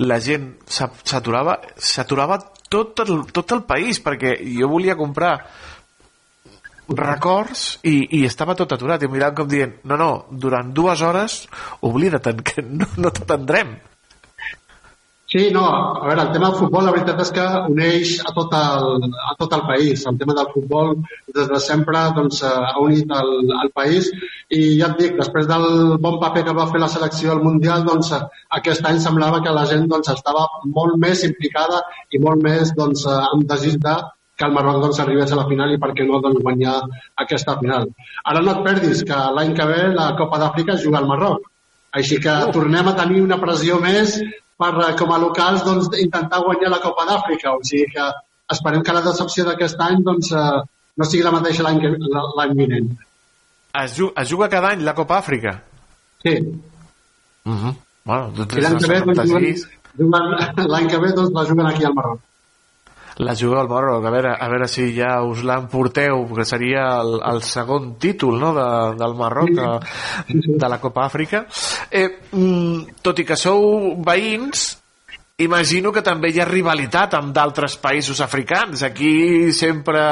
la 0.00 0.16
gent 0.24 0.54
s'aturava 0.64 1.58
s'aturava 1.76 2.38
tot 2.72 3.02
el, 3.04 3.26
tot 3.36 3.52
el 3.52 3.66
país, 3.68 4.00
perquè 4.00 4.38
jo 4.56 4.70
volia 4.70 4.96
comprar 4.96 5.34
records 6.96 7.78
i, 7.86 7.96
i 8.20 8.24
estava 8.26 8.56
tot 8.58 8.72
aturat 8.76 9.02
i 9.02 9.10
mirant 9.10 9.36
com 9.36 9.48
dient, 9.50 9.78
no, 9.84 9.98
no, 10.00 10.10
durant 10.30 10.72
dues 10.74 11.04
hores 11.06 11.44
oblida't 11.86 12.32
que 12.48 12.66
no, 12.66 12.88
no 12.98 13.14
t'atendrem 13.14 13.78
Sí, 15.30 15.44
no, 15.54 15.62
a 15.62 16.06
veure, 16.08 16.22
el 16.26 16.32
tema 16.34 16.48
del 16.48 16.58
futbol 16.58 16.88
la 16.88 16.92
veritat 16.94 17.20
és 17.22 17.28
que 17.36 17.42
uneix 17.70 18.14
a 18.26 18.32
tot 18.34 18.54
el, 18.58 19.04
a 19.30 19.34
tot 19.38 19.52
el 19.54 19.60
país. 19.68 20.02
El 20.10 20.16
tema 20.18 20.34
del 20.34 20.48
futbol 20.50 20.96
des 21.36 21.46
de 21.52 21.60
sempre 21.62 22.00
doncs, 22.16 22.40
ha 22.42 22.72
unit 22.82 23.14
el, 23.14 23.30
el 23.62 23.70
país 23.70 24.08
i 24.50 24.62
ja 24.80 24.88
et 24.88 24.98
dic, 24.98 25.14
després 25.20 25.46
del 25.46 25.68
bon 26.02 26.18
paper 26.24 26.42
que 26.48 26.56
va 26.58 26.66
fer 26.72 26.82
la 26.82 26.90
selecció 26.90 27.36
al 27.36 27.44
Mundial, 27.46 27.86
doncs, 27.86 28.10
aquest 28.58 28.90
any 28.90 28.98
semblava 29.04 29.38
que 29.44 29.54
la 29.54 29.68
gent 29.70 29.86
doncs, 29.92 30.10
estava 30.10 30.48
molt 30.80 30.98
més 30.98 31.22
implicada 31.30 31.84
i 32.10 32.18
molt 32.26 32.42
més 32.48 32.74
doncs, 32.74 33.06
amb 33.14 33.46
desig 33.54 33.78
de 33.86 34.00
que 34.40 34.48
el 34.48 34.54
Marroc 34.56 34.80
doncs, 34.80 34.98
arribés 35.02 35.32
a 35.32 35.38
la 35.38 35.46
final 35.50 35.74
i 35.74 35.78
per 35.80 35.90
què 35.96 36.06
no 36.08 36.18
doncs, 36.24 36.40
guanyar 36.44 36.78
aquesta 37.24 37.58
final. 37.60 37.90
Ara 38.32 38.40
no 38.44 38.54
et 38.56 38.62
perdis 38.64 39.02
que 39.08 39.18
l'any 39.36 39.52
que 39.58 39.66
ve 39.68 39.80
la 39.92 40.06
Copa 40.20 40.40
d'Àfrica 40.40 40.76
es 40.76 40.84
juga 40.86 41.02
al 41.02 41.08
Marroc. 41.10 41.44
Així 42.00 42.20
que 42.24 42.32
uh. 42.32 42.52
tornem 42.54 42.88
a 42.88 42.96
tenir 42.96 43.20
una 43.26 43.38
pressió 43.42 43.76
més 43.82 44.16
per, 44.60 44.72
eh, 44.86 44.94
com 45.00 45.12
a 45.12 45.18
locals, 45.20 45.64
doncs, 45.66 45.90
intentar 46.00 46.40
guanyar 46.46 46.72
la 46.72 46.80
Copa 46.86 47.04
d'Àfrica. 47.10 47.52
O 47.58 47.60
sigui 47.66 47.90
que 47.92 48.06
esperem 48.56 48.84
que 48.86 48.96
la 48.96 49.04
decepció 49.04 49.44
d'aquest 49.50 49.84
any 49.88 50.00
doncs, 50.06 50.32
eh, 50.32 50.62
no 50.96 51.10
sigui 51.10 51.26
la 51.26 51.34
mateixa 51.36 51.66
l'any 51.66 52.56
vinent. 52.62 52.88
Es 53.84 53.98
juga, 53.98 54.24
es 54.24 54.32
juga 54.32 54.48
cada 54.48 54.72
any 54.72 54.86
la 54.88 54.96
Copa 54.96 55.20
Àfrica? 55.20 55.58
Sí. 56.24 56.34
Uh 57.44 57.52
-huh. 57.52 57.74
bueno, 58.04 58.32
doncs 58.36 58.56
l'any 58.56 58.78
que, 58.80 58.88
ve, 58.88 58.98
doncs, 59.04 59.68
l'any 60.72 60.88
que 60.88 60.98
ve 60.98 61.12
doncs, 61.12 61.30
la 61.36 61.44
juguen 61.44 61.66
aquí 61.66 61.84
al 61.84 61.94
Marroc 61.94 62.20
la 63.20 63.36
juga 63.36 63.60
al 63.60 63.68
Marroc, 63.68 64.04
a 64.04 64.10
veure, 64.10 64.32
a 64.32 64.48
veure 64.48 64.68
si 64.70 64.88
ja 64.96 65.20
us 65.26 65.44
l'emporteu, 65.44 66.24
que 66.32 66.46
seria 66.48 66.86
el, 67.02 67.18
el 67.32 67.42
segon 67.44 67.94
títol 68.00 68.40
no, 68.40 68.54
de, 68.56 68.68
del 69.00 69.16
Marroc 69.18 69.52
de, 69.56 69.70
de 70.56 70.68
la 70.68 70.80
Copa 70.80 71.04
Àfrica. 71.04 71.44
Eh, 71.90 72.08
mm, 72.32 73.00
tot 73.04 73.20
i 73.20 73.26
que 73.28 73.36
sou 73.36 73.96
veïns, 74.06 74.70
imagino 75.40 75.92
que 75.92 76.02
també 76.04 76.30
hi 76.30 76.40
ha 76.40 76.46
rivalitat 76.48 77.14
amb 77.16 77.32
d'altres 77.36 77.76
països 77.80 78.20
africans. 78.24 78.84
Aquí 78.86 79.52
sempre 79.56 80.04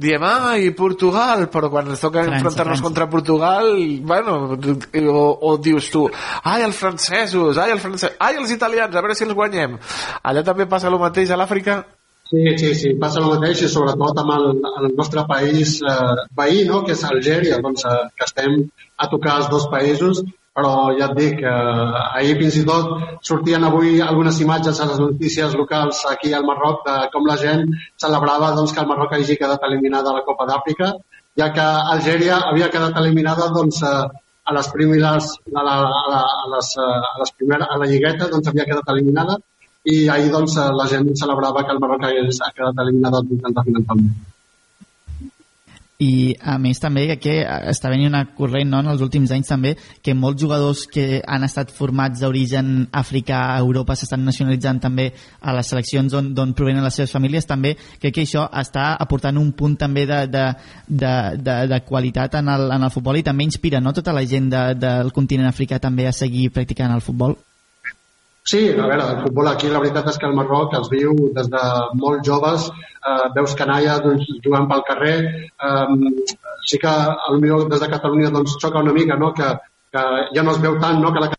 diem, 0.00 0.24
ah, 0.24 0.56
i 0.60 0.72
Portugal, 0.76 1.46
però 1.52 1.70
quan 1.72 1.92
ens 1.92 2.04
toca 2.04 2.24
enfrontar-nos 2.24 2.84
contra 2.84 3.08
Portugal, 3.10 3.72
bueno, 4.04 4.38
o, 4.56 5.26
o 5.50 5.56
dius 5.60 5.90
tu, 5.92 6.06
ai, 6.44 6.62
els 6.64 6.76
francesos, 6.76 7.60
ai, 7.60 7.72
els 7.76 7.84
francesos, 7.84 8.16
ai, 8.20 8.36
els 8.40 8.52
italians, 8.52 8.92
a 8.96 9.04
veure 9.04 9.16
si 9.16 9.28
els 9.28 9.36
guanyem. 9.36 9.78
Allà 10.22 10.44
també 10.44 10.68
passa 10.68 10.92
el 10.92 11.00
mateix 11.00 11.32
a 11.32 11.40
l'Àfrica? 11.40 11.82
Sí, 12.28 12.42
sí, 12.58 12.74
sí, 12.74 12.88
passa 12.98 13.20
el 13.20 13.28
mateix 13.30 13.60
i 13.62 13.68
sobretot 13.70 14.18
amb 14.18 14.32
el, 14.34 14.46
el 14.80 14.88
nostre 14.98 15.22
país 15.28 15.76
eh, 15.78 16.24
veí, 16.40 16.64
no? 16.66 16.80
que 16.86 16.96
és 16.96 17.04
Algèria, 17.06 17.60
doncs, 17.62 17.84
eh, 17.86 18.08
que 18.18 18.26
estem 18.26 18.56
a 18.98 19.06
tocar 19.12 19.36
els 19.40 19.50
dos 19.52 19.68
països, 19.70 20.24
però 20.56 20.72
ja 20.98 21.06
et 21.06 21.14
dic, 21.20 21.44
eh, 21.44 22.02
ahir 22.18 22.34
fins 22.40 22.58
i 22.58 22.64
tot 22.66 23.22
sortien 23.28 23.68
avui 23.68 24.00
algunes 24.02 24.42
imatges 24.42 24.82
a 24.82 24.90
les 24.90 24.98
notícies 25.04 25.54
locals 25.54 26.02
aquí 26.10 26.34
al 26.34 26.46
Marroc 26.50 26.82
de 26.88 26.98
com 27.14 27.30
la 27.30 27.38
gent 27.42 27.66
celebrava 27.94 28.50
doncs, 28.58 28.74
que 28.74 28.82
el 28.82 28.90
Marroc 28.90 29.14
hagi 29.14 29.38
quedat 29.38 29.70
eliminada 29.70 30.10
a 30.10 30.18
la 30.18 30.26
Copa 30.26 30.50
d'Àfrica, 30.50 30.94
ja 31.38 31.52
que 31.54 31.66
Algèria 31.94 32.40
havia 32.50 32.72
quedat 32.74 32.98
eliminada 33.04 33.52
doncs, 33.54 33.84
eh, 33.86 34.06
a 34.46 34.54
les 34.54 34.68
primeres, 34.74 35.34
a, 35.54 35.62
la, 35.62 35.76
a, 35.82 36.06
la, 36.10 36.22
a, 36.22 36.46
les, 36.56 36.72
eh, 36.78 36.94
a, 37.10 37.18
les 37.22 37.36
primeres, 37.38 37.70
a 37.70 37.78
la 37.82 37.92
lligueta 37.92 38.34
doncs, 38.34 38.50
havia 38.50 38.66
quedat 38.66 38.96
eliminada 38.96 39.38
i 39.86 40.08
ahir 40.10 40.30
doncs, 40.32 40.56
eh, 40.58 40.70
la 40.74 40.88
gent 40.90 41.12
celebrava 41.14 41.64
que 41.64 41.74
el 41.74 41.78
Marroc 41.82 42.08
hagués, 42.08 42.40
ha 42.42 42.54
quedat 42.54 42.80
eliminat 42.82 43.14
dels 43.14 43.28
vuitens 43.28 43.54
de 43.54 43.62
final 43.68 43.84
món. 43.90 44.08
i 45.98 46.34
a 46.44 46.58
més 46.60 46.76
també 46.76 47.06
que 47.16 47.38
està 47.70 47.88
venint 47.88 48.10
una 48.10 48.26
corrent 48.36 48.68
no, 48.68 48.82
en 48.82 48.90
els 48.92 49.00
últims 49.00 49.30
anys 49.32 49.48
també 49.48 49.70
que 50.04 50.12
molts 50.12 50.42
jugadors 50.42 50.82
que 50.92 51.22
han 51.24 51.46
estat 51.46 51.72
formats 51.72 52.20
d'origen 52.20 52.90
africà 52.92 53.38
a 53.54 53.62
Europa 53.62 53.96
s'estan 53.96 54.26
nacionalitzant 54.26 54.82
també 54.82 55.06
a 55.40 55.56
les 55.56 55.72
seleccions 55.72 56.18
on, 56.18 56.34
d'on 56.34 56.52
provenen 56.52 56.84
les 56.84 57.00
seves 57.00 57.14
famílies 57.16 57.48
també 57.48 57.76
crec 57.78 58.18
que 58.18 58.26
això 58.26 58.44
està 58.52 58.90
aportant 59.00 59.38
un 59.40 59.54
punt 59.56 59.78
també 59.86 60.04
de, 60.04 60.26
de, 60.28 60.46
de, 60.88 61.16
de, 61.40 61.58
de 61.72 61.82
qualitat 61.88 62.42
en 62.42 62.52
el, 62.58 62.68
en 62.76 62.90
el 62.90 62.92
futbol 62.92 63.16
i 63.16 63.24
també 63.24 63.48
inspira 63.48 63.80
no, 63.80 63.96
tota 63.96 64.12
la 64.12 64.26
gent 64.26 64.52
de, 64.52 64.64
del 64.76 65.14
continent 65.16 65.48
africà 65.48 65.80
també 65.80 66.10
a 66.10 66.12
seguir 66.12 66.50
practicant 66.50 66.92
el 66.92 67.06
futbol 67.06 67.38
Sí, 68.46 68.58
a 68.70 68.86
veure, 68.86 69.06
el 69.10 69.22
futbol 69.24 69.48
aquí 69.50 69.66
la 69.70 69.80
veritat 69.82 70.06
és 70.12 70.18
que 70.22 70.28
el 70.28 70.36
Marroc 70.38 70.74
es 70.78 70.86
viu 70.90 71.16
des 71.34 71.48
de 71.50 71.62
molt 72.02 72.20
joves, 72.28 72.68
eh, 73.10 73.24
veus 73.34 73.56
canalla 73.58 73.96
doncs, 74.04 74.28
jugant 74.44 74.68
pel 74.70 74.84
carrer, 74.90 75.16
eh, 75.68 75.96
sí 76.70 76.78
que 76.84 76.92
potser 77.24 77.58
des 77.72 77.82
de 77.82 77.88
Catalunya 77.94 78.30
doncs, 78.36 78.54
xoca 78.62 78.84
una 78.86 78.92
mica, 78.92 79.16
no? 79.16 79.32
que, 79.34 79.50
que 79.90 80.04
ja 80.36 80.46
no 80.46 80.54
es 80.54 80.62
veu 80.62 80.78
tant 80.84 81.02
no? 81.02 81.12
que 81.12 81.24
la 81.24 81.32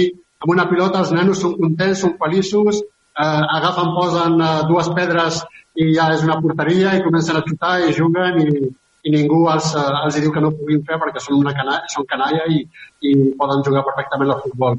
i 0.00 0.08
amb 0.40 0.56
una 0.56 0.68
pilota 0.72 1.04
els 1.04 1.12
nenos 1.12 1.44
són 1.44 1.58
contents, 1.60 2.00
són 2.00 2.16
feliços, 2.24 2.80
eh, 2.80 3.42
agafen, 3.58 3.96
posen 4.00 4.40
eh, 4.40 4.52
dues 4.72 4.88
pedres 4.96 5.44
i 5.76 5.92
ja 5.92 6.08
és 6.14 6.24
una 6.24 6.40
porteria 6.40 6.96
i 6.96 7.04
comencen 7.04 7.36
a 7.36 7.44
xutar 7.44 7.80
i 7.84 7.92
juguen 8.00 8.40
i, 8.46 8.70
i 9.06 9.12
ningú 9.14 9.40
els, 9.52 9.70
eh, 9.80 9.86
els 10.04 10.18
diu 10.20 10.32
que 10.34 10.42
no 10.44 10.50
ho 10.50 10.56
puguin 10.58 10.82
fer 10.88 10.98
perquè 11.02 11.22
són, 11.24 11.38
una 11.40 11.54
canalla, 11.56 11.88
són 11.94 12.08
canalla 12.10 12.44
i, 12.52 12.60
i 13.08 13.14
poden 13.40 13.64
jugar 13.66 13.84
perfectament 13.86 14.34
al 14.34 14.42
futbol. 14.44 14.76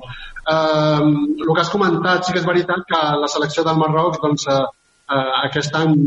Eh, 0.56 1.08
el 1.08 1.54
que 1.54 1.64
has 1.64 1.74
comentat, 1.74 2.26
sí 2.26 2.36
que 2.36 2.42
és 2.44 2.50
veritat 2.50 2.86
que 2.92 3.02
la 3.24 3.32
selecció 3.36 3.66
del 3.68 3.82
Marroc, 3.82 4.20
doncs, 4.24 4.48
eh, 4.48 4.62
eh, 5.16 5.28
aquest 5.48 5.78
any, 5.82 5.98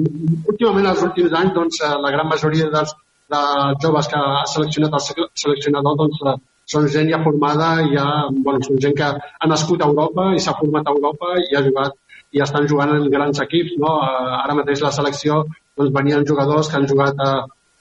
últimament 0.55 0.93
els 0.93 1.05
últims 1.09 1.35
anys, 1.43 1.55
doncs, 1.59 1.83
eh, 1.83 1.95
la 2.07 2.15
gran 2.15 2.31
majoria 2.31 2.71
dels, 2.77 2.95
de 3.35 3.43
joves 3.83 4.09
que 4.13 4.21
ha 4.21 4.43
seleccionat 4.53 4.99
el 4.99 5.29
seleccionador 5.43 5.97
doncs, 6.03 6.21
són 6.73 6.87
gent 6.93 7.11
ja 7.13 7.21
formada, 7.25 7.75
ja, 7.93 8.05
bueno, 8.31 8.63
són 8.65 8.81
gent 8.81 8.97
que 8.97 9.11
ha 9.11 9.49
nascut 9.51 9.83
a 9.83 9.89
Europa 9.91 10.31
i 10.35 10.41
s'ha 10.41 10.57
format 10.61 10.89
a 10.89 10.95
Europa 10.97 11.35
i 11.43 11.57
ha 11.57 11.63
jugat 11.67 11.99
i 12.35 12.43
estan 12.43 12.67
jugant 12.71 12.95
en 12.95 13.05
grans 13.13 13.41
equips. 13.45 13.77
No? 13.83 13.93
Ara 14.39 14.57
mateix 14.59 14.83
la 14.83 14.93
selecció 14.97 15.43
doncs, 15.45 15.93
venien 15.99 16.27
jugadors 16.31 16.71
que 16.71 16.81
han 16.81 16.89
jugat 16.91 17.21
a, 17.21 17.31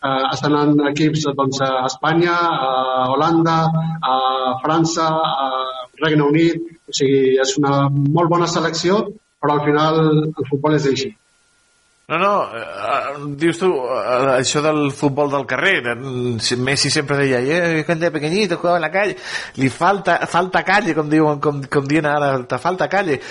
eh, 0.03 0.21
estan 0.33 0.57
en 0.59 0.85
equips 0.91 1.25
doncs, 1.37 1.61
a 1.63 1.87
Espanya, 1.87 2.35
a 2.35 3.09
Holanda, 3.13 3.57
a 4.03 4.15
França, 4.63 5.09
a 5.09 5.49
Regne 6.01 6.27
Unit, 6.27 6.61
o 6.87 6.95
sigui, 6.95 7.35
és 7.41 7.57
una 7.61 7.87
molt 7.89 8.31
bona 8.31 8.47
selecció, 8.51 9.03
però 9.41 9.57
al 9.57 9.67
final 9.67 9.99
el 10.05 10.49
futbol 10.49 10.75
és 10.79 10.87
així. 10.91 11.11
No, 12.05 12.17
no, 12.19 12.31
eh, 12.51 13.13
dius 13.39 13.61
tu, 13.61 13.69
eh, 13.71 14.33
això 14.35 14.61
del 14.61 14.91
futbol 14.91 15.31
del 15.31 15.45
carrer, 15.47 15.95
Messi 16.59 16.91
sempre 16.91 17.17
deia, 17.21 17.39
eh, 17.39 17.79
aquell 17.79 17.99
de 18.01 18.11
pequeñito, 18.11 18.57
juega 18.59 18.75
en 18.75 18.83
la 18.83 18.91
calle, 18.91 19.15
li 19.55 19.69
falta, 19.69 20.19
falta 20.27 20.65
calle, 20.67 20.93
com 20.93 21.09
diuen, 21.09 21.39
com, 21.39 21.63
com 21.71 21.87
diuen 21.87 22.09
ara, 22.11 22.35
te 22.43 22.59
falta 22.59 22.89
calle. 22.91 23.21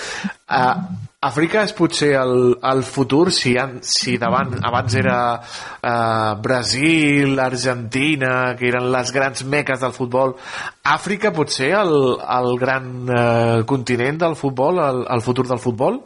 Uh, 0.49 1.11
Àfrica 1.23 1.61
és 1.63 1.71
potser 1.79 2.09
el, 2.19 2.57
el 2.67 2.81
futur, 2.83 3.29
si, 3.31 3.53
han, 3.55 3.77
si 3.87 4.17
davant, 4.19 4.57
abans 4.67 4.95
era 4.99 5.19
uh, 5.39 6.33
Brasil, 6.43 7.37
Argentina, 7.39 8.57
que 8.59 8.67
eren 8.73 8.89
les 8.91 9.13
grans 9.15 9.45
meques 9.47 9.79
del 9.85 9.95
futbol, 9.95 10.35
Àfrica 10.83 11.31
pot 11.37 11.53
ser 11.55 11.77
el, 11.79 11.95
el 12.39 12.57
gran 12.59 12.89
uh, 13.07 13.61
continent 13.71 14.19
del 14.25 14.35
futbol, 14.41 14.83
el, 14.83 15.05
el 15.15 15.23
futur 15.23 15.47
del 15.47 15.63
futbol? 15.63 16.01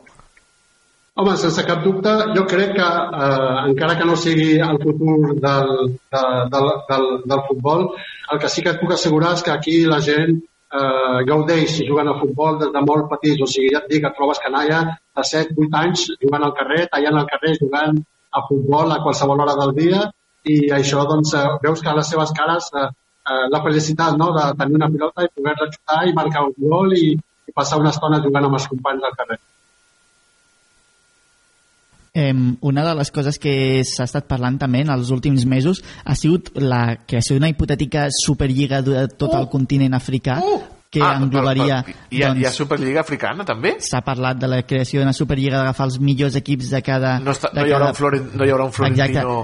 Home, 1.16 1.32
sense 1.40 1.64
cap 1.64 1.80
dubte, 1.80 2.12
jo 2.36 2.42
crec 2.44 2.74
que 2.76 2.86
eh, 2.86 3.52
encara 3.70 3.94
que 3.96 4.04
no 4.04 4.18
sigui 4.20 4.58
el 4.60 4.76
futur 4.82 5.30
del, 5.40 5.70
de, 6.12 6.24
del, 6.52 6.66
del, 6.90 7.06
del 7.24 7.42
futbol, 7.46 7.86
el 8.34 8.42
que 8.42 8.50
sí 8.52 8.60
que 8.60 8.74
et 8.74 8.82
puc 8.82 8.92
assegurar 8.92 9.30
és 9.38 9.46
que 9.46 9.54
aquí 9.54 9.78
la 9.88 10.02
gent 10.04 10.42
eh, 10.76 11.18
gaudeix 11.28 11.78
jugant 11.88 12.10
a 12.10 12.18
futbol 12.20 12.60
des 12.62 12.72
de 12.74 12.82
molt 12.88 13.08
petits, 13.12 13.42
o 13.42 13.48
sigui, 13.52 13.72
ja 13.74 13.82
et 13.82 13.88
dic, 13.92 14.04
et 14.04 14.18
trobes 14.18 14.42
canalla 14.44 14.82
de 14.90 15.24
7-8 15.30 15.80
anys 15.82 16.06
jugant 16.22 16.46
al 16.46 16.54
carrer, 16.60 16.84
tallant 16.92 17.22
al 17.22 17.28
carrer, 17.32 17.56
jugant 17.62 17.98
a 18.36 18.44
futbol 18.48 18.92
a 18.92 19.00
qualsevol 19.04 19.42
hora 19.44 19.56
del 19.62 19.74
dia 19.80 20.04
i 20.54 20.56
això, 20.78 21.02
doncs, 21.10 21.34
eh, 21.34 21.46
veus 21.64 21.82
que 21.82 21.90
a 21.92 21.96
les 21.98 22.12
seves 22.12 22.32
cares 22.38 22.70
eh, 22.74 22.86
eh, 23.30 23.44
la 23.54 23.62
felicitat 23.66 24.16
no? 24.20 24.30
de 24.36 24.46
tenir 24.60 24.80
una 24.80 24.90
pilota 24.92 25.26
i 25.26 25.32
poder-la 25.34 25.70
xutar 25.72 26.00
i 26.06 26.16
marcar 26.20 26.46
un 26.48 26.54
gol 26.70 26.94
i, 26.96 27.12
i 27.16 27.56
passar 27.60 27.80
una 27.82 27.92
estona 27.94 28.22
jugant 28.24 28.48
amb 28.48 28.60
els 28.60 28.68
companys 28.72 29.08
al 29.08 29.16
carrer. 29.20 29.40
Eh, 32.16 32.32
una 32.64 32.82
de 32.86 32.94
les 32.96 33.10
coses 33.12 33.36
que 33.42 33.82
s'ha 33.84 34.06
estat 34.08 34.24
parlant 34.30 34.56
també 34.62 34.80
en 34.86 34.92
els 34.94 35.10
últims 35.12 35.44
mesos 35.44 35.82
ha 36.04 36.14
sigut 36.16 36.48
la 36.56 36.96
creació 37.04 37.36
d'una 37.36 37.50
hipotètica 37.52 38.06
superlliga 38.10 38.80
de 38.86 39.02
tot 39.20 39.34
el 39.36 39.50
continent 39.52 39.92
africà 39.98 40.38
que 40.88 41.02
Ah, 41.02 41.16
englobaria... 41.20 41.82
però, 41.84 41.92
però, 41.92 42.06
hi, 42.14 42.22
ha, 42.22 42.28
hi 42.38 42.44
ha 42.46 42.50
Superliga 42.54 43.00
Africana, 43.02 43.44
també? 43.44 43.74
S'ha 43.84 44.00
parlat 44.06 44.38
de 44.40 44.48
la 44.48 44.62
creació 44.64 45.02
d'una 45.02 45.12
superlliga 45.12 45.58
d'agafar 45.58 45.88
els 45.90 45.98
millors 46.00 46.36
equips 46.40 46.70
de 46.72 46.80
cada... 46.86 47.16
No, 47.20 47.34
està, 47.34 47.50
de 47.52 47.60
no, 47.60 47.66
hi 47.66 47.74
haurà 47.74 47.88
cada- 47.88 47.92
un 47.92 47.98
Floren, 47.98 48.28
no 48.32 48.46
hi 48.46 48.52
haurà 48.54 48.64
un 48.64 48.72
Florentino 48.72 49.34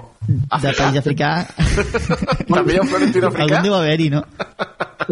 de 0.62 0.72
país 0.78 1.00
africà. 1.02 1.32
També 2.54 2.72
hi 2.72 2.78
ha 2.78 2.84
un 2.86 2.88
Florentino 2.94 3.28
africà? 3.28 3.48
Algun 3.48 3.66
deu 3.68 3.74
haver-hi, 3.80 4.08
no? 4.14 4.22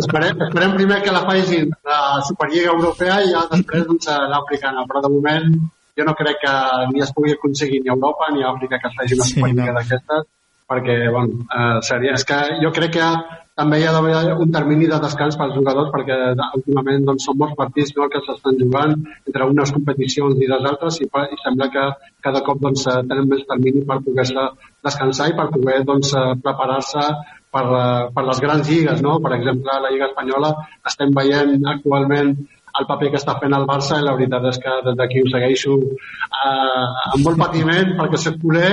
Esperem, 0.01 0.47
esperem 0.47 0.77
primer 0.79 1.01
que 1.03 1.13
la 1.19 1.25
facin 1.27 1.69
la 1.91 2.01
Superliga 2.31 2.73
Europea 2.77 3.19
i 3.27 3.35
ja 3.35 3.45
després 3.53 3.85
doncs, 3.91 4.09
l'africana, 4.33 4.87
però 4.89 5.03
de 5.05 5.13
moment 5.19 5.51
jo 5.99 6.07
no 6.09 6.15
crec 6.19 6.43
que 6.45 6.55
ni 6.93 7.03
es 7.07 7.13
pugui 7.17 7.37
aconseguir 7.37 7.83
ni 7.83 7.91
a 7.91 7.97
Europa 7.97 8.31
ni 8.35 8.45
a 8.45 8.53
Àfrica 8.53 8.79
que 8.79 8.89
es 8.89 8.97
faci 8.99 9.19
una 9.19 9.29
Sí, 9.29 9.35
Superliga 9.35 9.73
no. 9.73 9.79
d'aquestes 9.79 10.29
perquè, 10.71 10.97
bueno, 11.11 11.45
eh, 11.51 11.79
seria, 11.83 12.15
és 12.15 12.25
que 12.25 12.39
jo 12.63 12.71
crec 12.75 12.93
que 12.95 13.07
també 13.61 13.81
hi 13.81 13.87
ha 13.87 13.93
d'haver 13.93 14.37
un 14.41 14.53
termini 14.55 14.87
de 14.89 14.99
descans 15.03 15.37
pels 15.37 15.57
jugadors 15.57 15.91
perquè 15.93 16.17
últimament 16.57 17.03
doncs, 17.09 17.27
són 17.27 17.41
molts 17.41 17.57
partits 17.59 17.91
no, 17.97 18.07
que 18.13 18.23
s'estan 18.25 18.57
jugant 18.61 18.95
entre 18.95 19.49
unes 19.51 19.73
competicions 19.77 20.39
i 20.39 20.49
les 20.53 20.69
altres 20.71 21.01
i, 21.03 21.09
i 21.09 21.41
sembla 21.43 21.69
que 21.75 21.85
cada 22.25 22.45
cop 22.47 22.63
doncs, 22.63 22.87
eh, 22.87 23.03
tenen 23.11 23.29
més 23.33 23.43
termini 23.51 23.83
per 23.91 23.99
poder-se 24.07 24.47
descansar 24.87 25.29
i 25.33 25.37
per 25.37 25.51
poder 25.57 25.83
doncs, 25.91 26.15
eh, 26.15 26.25
preparar-se 26.47 27.05
per, 27.51 27.67
eh, 27.67 28.09
per 28.15 28.25
les 28.31 28.41
grans 28.47 28.71
lligues. 28.71 29.03
No? 29.03 29.19
Per 29.21 29.35
exemple, 29.37 29.77
la 29.85 29.91
Lliga 29.93 30.09
Espanyola 30.13 30.55
estem 30.87 31.13
veient 31.19 31.59
actualment 31.75 32.37
el 32.79 32.87
paper 32.89 33.11
que 33.13 33.19
està 33.21 33.37
fent 33.41 33.55
el 33.57 33.67
Barça 33.69 33.99
i 33.99 34.05
la 34.07 34.15
veritat 34.17 34.47
és 34.51 34.59
que 34.63 34.75
des 34.87 34.97
d'aquí 34.99 35.23
ho 35.23 35.31
segueixo 35.33 35.77
eh, 35.81 36.87
amb 37.15 37.25
molt 37.27 37.41
patiment 37.41 37.95
perquè 37.99 38.21
soc 38.23 38.41
culer 38.43 38.73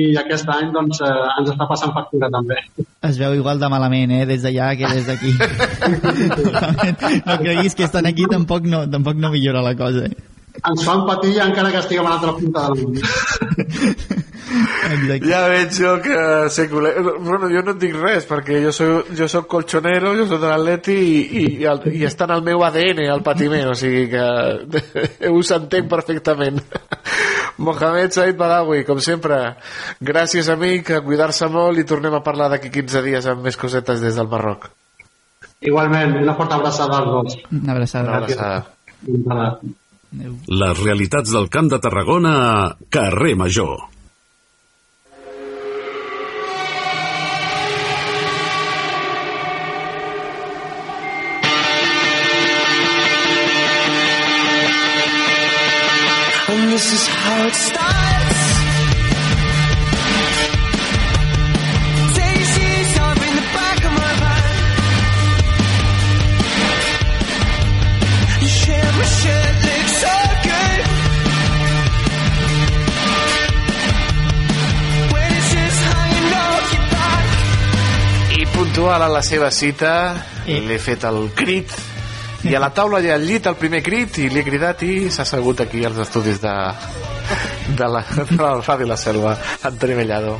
i 0.00 0.10
aquest 0.22 0.48
any 0.56 0.72
doncs, 0.74 1.00
eh, 1.04 1.14
ens 1.38 1.52
està 1.54 1.68
passant 1.70 1.94
factura 1.96 2.30
també. 2.32 2.58
Es 3.04 3.18
veu 3.20 3.36
igual 3.36 3.60
de 3.60 3.70
malament, 3.72 4.14
eh, 4.18 4.24
des 4.30 4.44
d'allà 4.44 4.72
que 4.80 4.92
des 4.96 5.08
d'aquí. 5.10 5.34
no 7.28 7.38
creguis 7.42 7.74
que 7.74 7.88
estan 7.88 8.06
aquí 8.10 8.28
tampoc 8.30 8.68
no, 8.70 8.84
tampoc 8.90 9.20
no 9.20 9.32
millora 9.34 9.62
la 9.62 9.76
cosa. 9.76 10.06
Eh? 10.08 10.30
Ens 10.62 10.84
fan 10.86 11.02
patir 11.08 11.40
encara 11.42 11.72
que 11.74 11.82
estiguem 11.82 12.06
a 12.06 12.14
l'altra 12.14 12.36
punta 12.38 12.68
del 12.68 12.76
món. 12.84 14.22
Ja 15.24 15.40
veig 15.50 15.72
jo 15.76 15.94
que 16.04 16.16
sé 16.52 16.68
culer... 16.70 16.94
Bueno, 17.02 17.48
jo 17.50 17.62
no 17.64 17.74
et 17.74 17.80
dic 17.82 17.96
res, 17.98 18.26
perquè 18.28 18.60
jo 18.64 18.72
soc, 18.74 19.10
jo 19.16 19.28
soc 19.30 19.48
colchonero, 19.50 20.14
jo 20.18 20.26
soc 20.30 20.42
de 20.42 20.50
l'Atleti 20.50 20.96
i, 20.96 21.24
i, 21.42 21.44
el, 21.70 21.82
i 21.92 22.04
està 22.08 22.28
en 22.28 22.36
el 22.36 22.44
meu 22.46 22.64
ADN 22.66 23.04
el 23.08 23.24
patiment, 23.26 23.70
o 23.72 23.78
sigui 23.78 24.06
que 24.12 24.24
us 25.38 25.52
entenc 25.56 25.90
perfectament. 25.90 26.60
Mohamed 27.64 28.14
Said 28.14 28.38
Badawi, 28.38 28.82
com 28.86 28.98
sempre, 29.02 29.40
gràcies 30.02 30.50
amic, 30.50 30.90
a 30.90 31.04
cuidar-se 31.06 31.48
molt 31.52 31.78
i 31.78 31.86
tornem 31.86 32.16
a 32.18 32.24
parlar 32.26 32.50
d'aquí 32.52 32.72
15 32.74 33.04
dies 33.06 33.30
amb 33.30 33.46
més 33.46 33.58
cosetes 33.60 34.02
des 34.02 34.18
del 34.18 34.30
Marroc. 34.30 34.68
Igualment, 35.64 36.18
una 36.20 36.34
forta 36.36 36.58
abraçada 36.58 36.98
als 36.98 37.10
dos. 37.14 37.38
Una 37.54 37.72
abraçada. 37.72 38.10
Una 38.10 38.18
abraçada. 38.18 38.64
Una 39.06 39.58
Les 40.46 40.78
realitats 40.82 41.32
del 41.34 41.48
Camp 41.50 41.70
de 41.72 41.80
Tarragona 41.82 42.34
a 42.42 42.76
Carrer 42.90 43.34
Major. 43.38 43.93
Puntual 78.74 79.02
a 79.02 79.08
la 79.08 79.22
seva 79.22 79.52
cita, 79.54 80.16
l'he 80.46 80.78
fet 80.82 81.04
el 81.06 81.30
crit 81.38 81.70
I 82.44 82.56
a 82.58 82.60
la 82.60 82.72
taula 82.74 82.98
i 83.00 83.08
al 83.14 83.22
llit 83.22 83.46
el 83.46 83.54
primer 83.54 83.80
crit 83.86 84.18
i 84.18 84.26
li 84.28 84.42
he 84.42 84.44
cridat 84.44 84.82
i 84.82 84.94
s'ha 85.14 85.22
assegut 85.22 85.62
aquí 85.62 85.84
als 85.86 86.00
estudis 86.02 86.42
de, 86.42 86.54
de 87.68 87.88
la, 87.88 88.04
de 88.04 88.36
la 88.40 88.52
Ràdio 88.60 88.86
La 88.86 88.96
Selva, 88.96 89.36
Antoni 89.62 89.94
Mellado. 89.94 90.38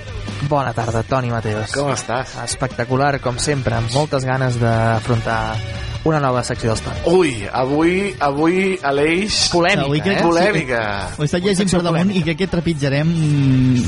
Bona 0.49 0.75
tarda, 0.77 1.03
Toni 1.09 1.31
Mateos. 1.33 1.73
Com 1.73 1.93
estàs? 1.95 2.37
Espectacular, 2.45 3.17
com 3.25 3.39
sempre, 3.41 3.79
amb 3.79 3.93
moltes 3.97 4.27
ganes 4.29 4.61
d'afrontar 4.61 5.57
una 6.05 6.21
nova 6.21 6.43
secció 6.45 6.69
dels 6.71 6.83
Toni. 6.85 7.01
Ui, 7.09 7.33
avui, 7.49 8.13
avui 8.21 8.77
Aleix... 8.85 9.49
Polèmica, 9.55 9.89
Avui 9.89 10.05
crec 10.05 10.21
eh? 10.21 10.27
Polèmica. 10.27 10.85
Ho 11.17 11.25
he 11.25 11.31
estat 11.31 11.49
llegint 11.49 11.73
per 11.73 11.83
damunt 11.87 12.13
i 12.13 12.23
crec 12.27 12.43
que 12.43 12.51
trepitjarem 12.53 13.17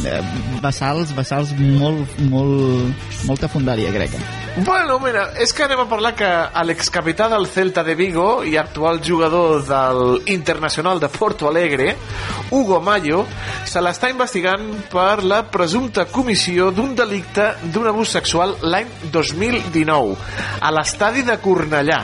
eh, 0.09 0.19
vessals, 0.65 1.13
vessals 1.17 1.53
molt, 1.61 2.19
molt, 2.33 3.09
molta 3.29 3.53
fundària, 3.53 3.93
crec. 3.95 4.17
Bueno, 4.65 4.99
mira, 4.99 5.35
és 5.37 5.51
que 5.53 5.67
anem 5.67 5.83
a 5.83 5.85
parlar 5.85 6.15
que 6.17 6.29
l'excapità 6.65 7.27
del 7.29 7.45
Celta 7.53 7.83
de 7.85 7.93
Vigo 7.93 8.41
i 8.41 8.55
actual 8.57 9.03
jugador 9.05 9.61
del 9.69 10.23
Internacional 10.33 10.97
de 10.97 11.11
Porto 11.13 11.51
Alegre, 11.51 11.91
Hugo 12.49 12.81
Mayo, 12.81 13.27
se 13.69 13.85
l'està 13.85 14.09
investigant 14.09 14.65
per 14.89 15.21
la 15.29 15.43
presumpta 15.53 16.07
comissió 16.09 16.71
d'un 16.73 16.97
delicte 16.97 17.51
d'un 17.69 17.91
abús 17.93 18.17
sexual 18.17 18.57
l'any 18.65 18.89
2019 19.13 20.17
a 20.65 20.73
l'estadi 20.73 21.27
de 21.29 21.37
Cornellà. 21.37 22.01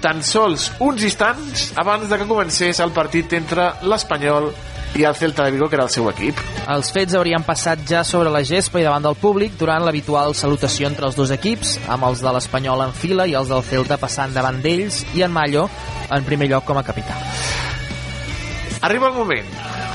Tan 0.00 0.24
sols 0.24 0.70
uns 0.80 1.04
instants 1.04 1.74
abans 1.76 2.08
de 2.08 2.16
que 2.16 2.30
comencés 2.30 2.80
el 2.80 2.96
partit 2.96 3.36
entre 3.36 3.74
l'Espanyol 3.84 4.48
i 4.48 4.73
el 5.02 5.16
Celta 5.16 5.44
de 5.44 5.50
Vigo, 5.50 5.68
que 5.68 5.74
era 5.74 5.84
el 5.84 5.90
seu 5.90 6.06
equip. 6.08 6.38
Els 6.70 6.92
fets 6.94 7.16
haurien 7.18 7.42
passat 7.42 7.82
ja 7.88 8.04
sobre 8.06 8.30
la 8.30 8.44
gespa 8.46 8.78
i 8.78 8.86
davant 8.86 9.02
del 9.02 9.16
públic 9.18 9.56
durant 9.58 9.82
l'habitual 9.82 10.36
salutació 10.38 10.86
entre 10.86 11.08
els 11.08 11.18
dos 11.18 11.32
equips, 11.34 11.80
amb 11.90 12.06
els 12.06 12.22
de 12.22 12.30
l'Espanyol 12.30 12.86
en 12.86 12.94
fila 12.94 13.26
i 13.26 13.34
els 13.34 13.50
del 13.50 13.64
Celta 13.66 13.98
passant 13.98 14.32
davant 14.36 14.62
d'ells 14.62 15.02
i 15.18 15.26
en 15.26 15.34
Mallo 15.34 15.66
en 16.14 16.24
primer 16.28 16.48
lloc 16.52 16.68
com 16.68 16.78
a 16.78 16.86
capità. 16.86 17.18
Arriba 18.84 19.08
el 19.08 19.18
moment. 19.18 19.50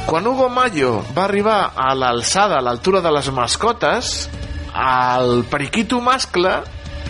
Quan 0.09 0.25
Hugo 0.25 0.49
Mayo 0.49 1.03
va 1.15 1.27
arribar 1.27 1.71
a 1.77 1.93
l'alçada, 1.93 2.57
a 2.57 2.65
l'altura 2.65 2.99
de 3.05 3.11
les 3.13 3.27
mascotes, 3.29 4.27
el 4.73 5.43
periquito 5.49 5.99
mascle 6.01 6.55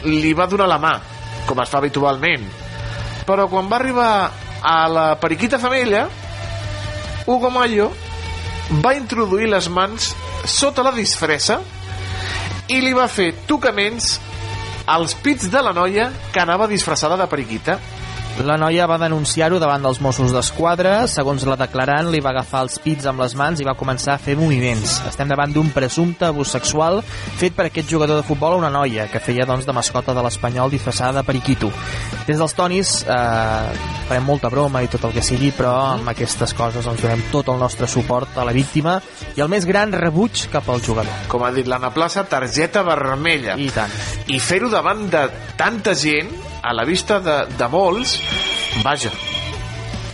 li 0.04 0.34
va 0.36 0.48
donar 0.52 0.68
la 0.68 0.80
mà, 0.84 0.92
com 1.48 1.62
es 1.64 1.72
fa 1.72 1.80
habitualment. 1.80 2.44
Però 3.24 3.48
quan 3.48 3.70
va 3.72 3.78
arribar 3.80 4.12
a 4.62 4.76
la 4.92 5.06
periquita 5.22 5.60
femella, 5.64 6.10
Hugo 7.30 7.52
Mayo 7.54 7.92
va 8.82 8.96
introduir 8.98 9.52
les 9.52 9.68
mans 9.70 10.08
sota 10.50 10.82
la 10.82 10.90
disfressa 10.96 11.60
i 12.74 12.80
li 12.82 12.94
va 12.98 13.06
fer 13.06 13.28
tocaments 13.46 14.16
als 14.90 15.14
pits 15.22 15.52
de 15.54 15.62
la 15.62 15.70
noia 15.78 16.08
que 16.34 16.42
anava 16.42 16.66
disfressada 16.72 17.20
de 17.22 17.28
periquita. 17.30 17.78
La 18.40 18.56
noia 18.56 18.86
va 18.88 18.96
denunciar-ho 19.02 19.58
davant 19.60 19.84
dels 19.84 20.00
Mossos 20.00 20.32
d'Esquadra. 20.32 20.94
Segons 21.12 21.44
la 21.50 21.58
declarant, 21.60 22.08
li 22.08 22.22
va 22.24 22.32
agafar 22.32 22.62
els 22.64 22.78
pits 22.80 23.08
amb 23.10 23.20
les 23.20 23.34
mans 23.36 23.60
i 23.60 23.68
va 23.68 23.76
començar 23.76 24.14
a 24.16 24.22
fer 24.22 24.38
moviments. 24.40 24.94
Estem 25.10 25.28
davant 25.28 25.52
d'un 25.52 25.72
presumpte 25.76 26.30
abús 26.30 26.54
sexual 26.56 27.02
fet 27.40 27.58
per 27.58 27.66
aquest 27.68 27.92
jugador 27.92 28.22
de 28.22 28.28
futbol 28.28 28.56
a 28.56 28.62
una 28.62 28.72
noia 28.72 29.10
que 29.12 29.20
feia 29.20 29.48
doncs, 29.50 29.68
de 29.68 29.76
mascota 29.76 30.16
de 30.16 30.24
l'Espanyol 30.24 30.72
disfressada 30.72 31.20
de 31.20 31.26
periquito. 31.28 31.72
Des 32.28 32.40
dels 32.40 32.56
tonis 32.56 32.94
eh, 33.04 33.86
farem 34.08 34.26
molta 34.26 34.52
broma 34.54 34.86
i 34.86 34.92
tot 34.92 35.10
el 35.10 35.16
que 35.18 35.26
sigui, 35.26 35.52
però 35.56 35.76
amb 35.98 36.14
aquestes 36.14 36.56
coses 36.56 36.88
doncs, 36.88 37.04
donem 37.04 37.28
tot 37.34 37.52
el 37.52 37.60
nostre 37.60 37.92
suport 37.92 38.40
a 38.40 38.48
la 38.48 38.56
víctima 38.56 39.02
i 39.36 39.44
el 39.44 39.52
més 39.52 39.68
gran 39.68 39.92
rebuig 39.92 40.48
cap 40.54 40.70
al 40.72 40.84
jugador. 40.86 41.28
Com 41.28 41.44
ha 41.44 41.52
dit 41.56 41.68
l'Anna 41.68 41.92
Plaça, 41.92 42.24
targeta 42.30 42.86
vermella. 42.88 43.60
I 43.60 43.68
tant. 43.76 43.92
I 44.32 44.40
fer-ho 44.40 44.72
davant 44.72 45.10
de 45.12 45.28
tanta 45.60 45.94
gent, 45.98 46.32
a 46.62 46.74
la 46.74 46.86
vista 46.86 47.20
de, 47.20 47.46
de 47.58 47.68
molts, 47.72 48.20
vaja. 48.84 49.10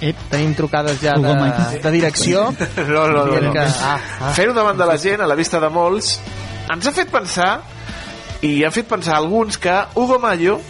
Ep. 0.01 0.15
Tenim 0.29 0.53
trucades 0.55 0.99
ja 1.01 1.13
de, 1.17 1.33
de 1.81 1.91
direcció. 1.91 2.53
No, 2.77 3.07
no, 3.07 3.25
no. 3.25 3.41
No. 3.41 3.53
Que, 3.53 3.59
ah, 3.59 3.99
ah. 4.21 4.33
Fer-ho 4.35 4.53
davant 4.53 4.77
de 4.77 4.85
la 4.85 4.97
gent, 5.01 5.21
a 5.21 5.27
la 5.27 5.35
vista 5.35 5.59
de 5.63 5.69
molts, 5.73 6.19
ens 6.71 6.87
ha 6.87 6.91
fet 6.93 7.11
pensar, 7.13 7.61
i 8.45 8.63
ha 8.65 8.71
fet 8.73 8.87
pensar 8.89 9.15
alguns, 9.17 9.57
que 9.57 9.85
Hugo 9.95 10.19
Mayo 10.21 10.61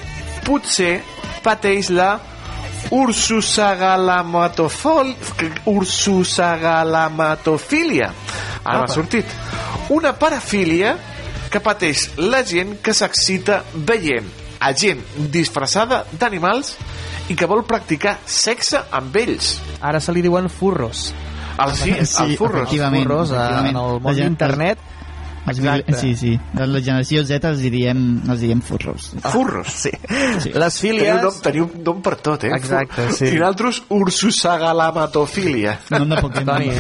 potser 0.46 1.02
pateix 1.44 1.90
la 1.94 2.20
ursusagalamatofol... 2.94 5.16
ursusagalamatofília. 5.66 8.14
Ara 8.64 8.80
m'ha 8.84 8.88
sortit. 8.94 9.26
Una 9.94 10.14
parafília 10.18 10.98
que 11.52 11.60
pateix 11.62 12.10
la 12.22 12.44
gent 12.46 12.82
que 12.86 12.94
s'excita 12.94 13.64
veient 13.74 14.45
a 14.66 14.72
gent 14.74 15.02
disfressada 15.34 16.04
d'animals 16.18 16.74
i 17.30 17.38
que 17.38 17.48
vol 17.50 17.64
practicar 17.66 18.18
sexe 18.26 18.82
amb 18.94 19.16
ells. 19.22 19.56
Ara 19.82 20.02
se 20.02 20.14
li 20.14 20.24
diuen 20.26 20.50
furros. 20.50 21.12
El, 21.62 21.72
sí, 21.78 21.94
el 21.94 22.36
furros. 22.36 22.66
efectivament, 22.66 23.06
Furros 23.06 23.32
efectivament. 23.32 23.78
en 23.78 23.82
el 23.84 24.02
món 24.04 24.16
d'internet. 24.20 24.82
Els 25.46 25.60
mil- 25.62 25.70
Exacte. 25.76 26.00
Sí, 26.02 26.16
sí. 26.18 26.40
De 26.54 26.66
la 26.68 26.80
generació 26.82 27.24
Z 27.26 27.46
els 27.52 27.60
diem, 27.62 28.00
els 28.30 28.40
diem 28.42 28.62
furros. 28.66 29.12
Furros. 29.32 29.68
Sí. 29.86 29.92
Les 30.56 30.80
fílies... 30.82 31.06
Teniu 31.06 31.22
nom, 31.28 31.42
teniu 31.46 31.68
nom 31.86 32.02
per 32.06 32.16
tot, 32.26 32.44
eh? 32.48 32.54
Exacte, 32.56 33.10
sí. 33.14 33.30
I 33.30 33.40
nosaltres, 33.40 33.84
ursusagalamatofília. 33.94 35.80
Nom 35.94 36.10
de 36.10 36.22
Pokémon. 36.22 36.46
Toni, 36.46 36.72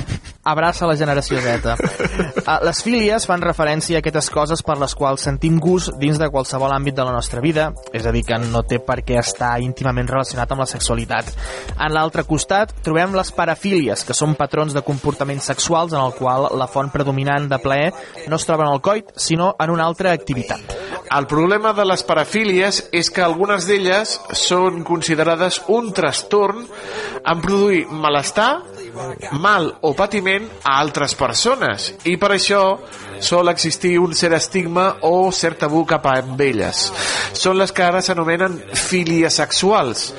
abraça 0.46 0.86
la 0.90 0.96
generació 0.98 1.40
Z. 1.42 1.76
Uh, 1.76 2.58
les 2.68 2.82
fílies 2.86 3.26
fan 3.30 3.42
referència 3.44 4.00
a 4.00 4.02
aquestes 4.04 4.30
coses 4.34 4.64
per 4.66 4.78
les 4.82 4.96
quals 4.98 5.22
sentim 5.28 5.60
gust 5.62 5.94
dins 6.02 6.18
de 6.22 6.30
qualsevol 6.34 6.74
àmbit 6.74 6.96
de 6.98 7.06
la 7.06 7.14
nostra 7.14 7.42
vida, 7.42 7.72
és 7.94 8.06
a 8.06 8.14
dir, 8.16 8.24
que 8.28 8.38
no 8.42 8.64
té 8.64 8.80
per 8.82 9.02
què 9.06 9.20
estar 9.22 9.56
íntimament 9.62 10.08
relacionat 10.10 10.52
amb 10.54 10.64
la 10.66 10.70
sexualitat. 10.70 11.32
En 11.76 11.94
l'altre 11.94 12.24
costat 12.26 12.74
trobem 12.86 13.14
les 13.18 13.32
parafílies, 13.36 14.06
que 14.06 14.14
són 14.18 14.36
patrons 14.40 14.74
de 14.74 14.82
comportaments 14.86 15.50
sexuals 15.52 15.94
en 15.94 16.02
el 16.02 16.14
qual 16.18 16.50
la 16.58 16.68
font 16.72 16.90
predominant 16.94 17.50
de 17.52 17.60
plaer 17.62 17.92
no 18.30 18.36
es 18.40 18.46
troba 18.48 18.55
en 18.64 18.72
el 18.72 18.82
coit, 18.82 19.12
sinó 19.16 19.56
en 19.60 19.70
una 19.70 19.86
altra 19.86 20.12
activitat. 20.12 20.76
El 21.16 21.28
problema 21.28 21.72
de 21.74 21.86
les 21.86 22.02
parafílies 22.04 22.80
és 22.96 23.12
que 23.14 23.22
algunes 23.24 23.68
d'elles 23.70 24.16
són 24.36 24.82
considerades 24.84 25.62
un 25.72 25.92
trastorn 25.96 26.66
en 26.66 27.44
produir 27.44 27.86
malestar, 27.88 28.64
mal 29.40 29.72
o 29.82 29.94
patiment 29.98 30.48
a 30.64 30.78
altres 30.82 31.16
persones 31.20 31.92
i 32.10 32.16
per 32.22 32.32
això 32.36 32.62
sol 33.24 33.50
existir 33.50 33.96
un 34.00 34.14
cert 34.16 34.36
estigma 34.38 34.86
o 35.08 35.32
cert 35.32 35.62
tabú 35.64 35.86
cap 35.88 36.06
a 36.10 36.18
elles. 36.44 36.90
Són 37.36 37.58
les 37.60 37.72
que 37.76 37.84
ara 37.84 38.02
s'anomenen 38.04 38.58
filies 38.76 39.40
sexuals. 39.40 40.10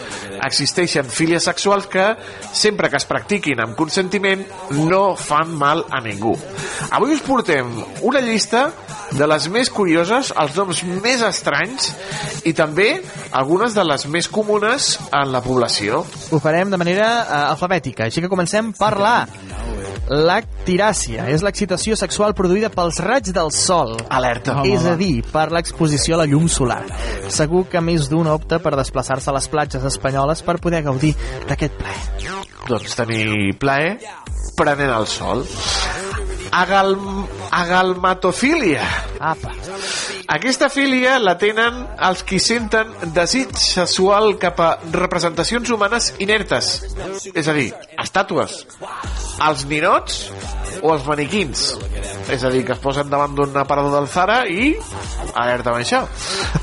Existeixen 0.47 1.09
filies 1.13 1.45
sexuals 1.45 1.89
que, 1.93 2.07
sempre 2.53 2.91
que 2.91 3.01
es 3.01 3.09
practiquin 3.09 3.61
amb 3.63 3.77
consentiment, 3.79 4.45
no 4.89 5.15
fan 5.17 5.55
mal 5.57 5.85
a 5.91 6.01
ningú. 6.05 6.35
Avui 6.91 7.15
us 7.17 7.25
portem 7.25 7.71
una 8.07 8.21
llista 8.25 8.69
de 9.17 9.27
les 9.29 9.47
més 9.53 9.71
curioses, 9.73 10.31
els 10.37 10.57
noms 10.59 10.83
més 11.03 11.23
estranys 11.25 11.89
i 12.45 12.53
també 12.57 12.89
algunes 13.37 13.77
de 13.77 13.85
les 13.87 14.05
més 14.13 14.29
comunes 14.29 14.97
en 15.09 15.33
la 15.33 15.41
població. 15.45 16.03
Ho 16.31 16.41
farem 16.43 16.73
de 16.73 16.81
manera 16.81 17.09
uh, 17.23 17.39
alfabètica, 17.55 18.07
així 18.07 18.25
que 18.25 18.33
comencem 18.33 18.75
per 18.77 18.93
la. 19.01 19.17
Lactiràcia 20.07 21.25
és 21.33 21.43
l'excitació 21.43 21.97
sexual 21.99 22.37
produïda 22.39 22.71
pels 22.71 23.01
raigs 23.03 23.33
del 23.35 23.51
sol. 23.55 23.97
Alerta. 24.07 24.61
És 24.69 24.85
a 24.87 24.95
dir, 25.01 25.25
per 25.33 25.49
l'exposició 25.55 26.15
a 26.15 26.21
la 26.23 26.29
llum 26.31 26.47
solar. 26.53 26.85
Segur 27.33 27.65
que 27.73 27.83
més 27.83 28.07
d'un 28.13 28.31
opta 28.31 28.61
per 28.63 28.77
desplaçar-se 28.79 29.33
a 29.33 29.35
les 29.35 29.51
platges 29.51 29.89
espanyoles 29.89 30.45
per 30.47 30.61
poder 30.63 30.85
gaudir 30.87 31.17
d'aquest 31.49 31.81
plaer. 31.81 32.37
Doncs 32.69 32.95
tenir 32.99 33.57
plaer 33.59 33.97
prenent 34.57 34.95
el 34.95 35.11
sol. 35.11 35.45
Agal... 36.53 36.97
Agalmatofília. 37.51 38.85
Apa. 39.21 39.53
Aquesta 40.37 40.69
filia 40.73 41.17
la 41.23 41.37
tenen 41.39 41.85
els 42.09 42.25
qui 42.27 42.41
senten 42.43 42.91
desig 43.15 43.55
sexual 43.61 44.35
cap 44.43 44.61
a 44.61 44.71
representacions 44.93 45.71
humanes 45.71 46.11
inertes, 46.23 46.73
és 47.33 47.47
a 47.47 47.55
dir, 47.57 47.71
estàtues, 48.03 48.65
els 49.47 49.65
ninots 49.71 50.25
o 50.83 50.93
els 50.95 51.07
maniquins. 51.07 51.67
És 52.33 52.43
a 52.45 52.51
dir, 52.51 52.65
que 52.67 52.75
es 52.75 52.83
posen 52.83 53.11
davant 53.11 53.35
d'un 53.37 53.57
aparador 53.61 53.95
del 53.95 54.09
Zara 54.11 54.41
i 54.51 54.73
alerta 55.35 55.73
amb 55.73 55.81
això. 55.81 56.03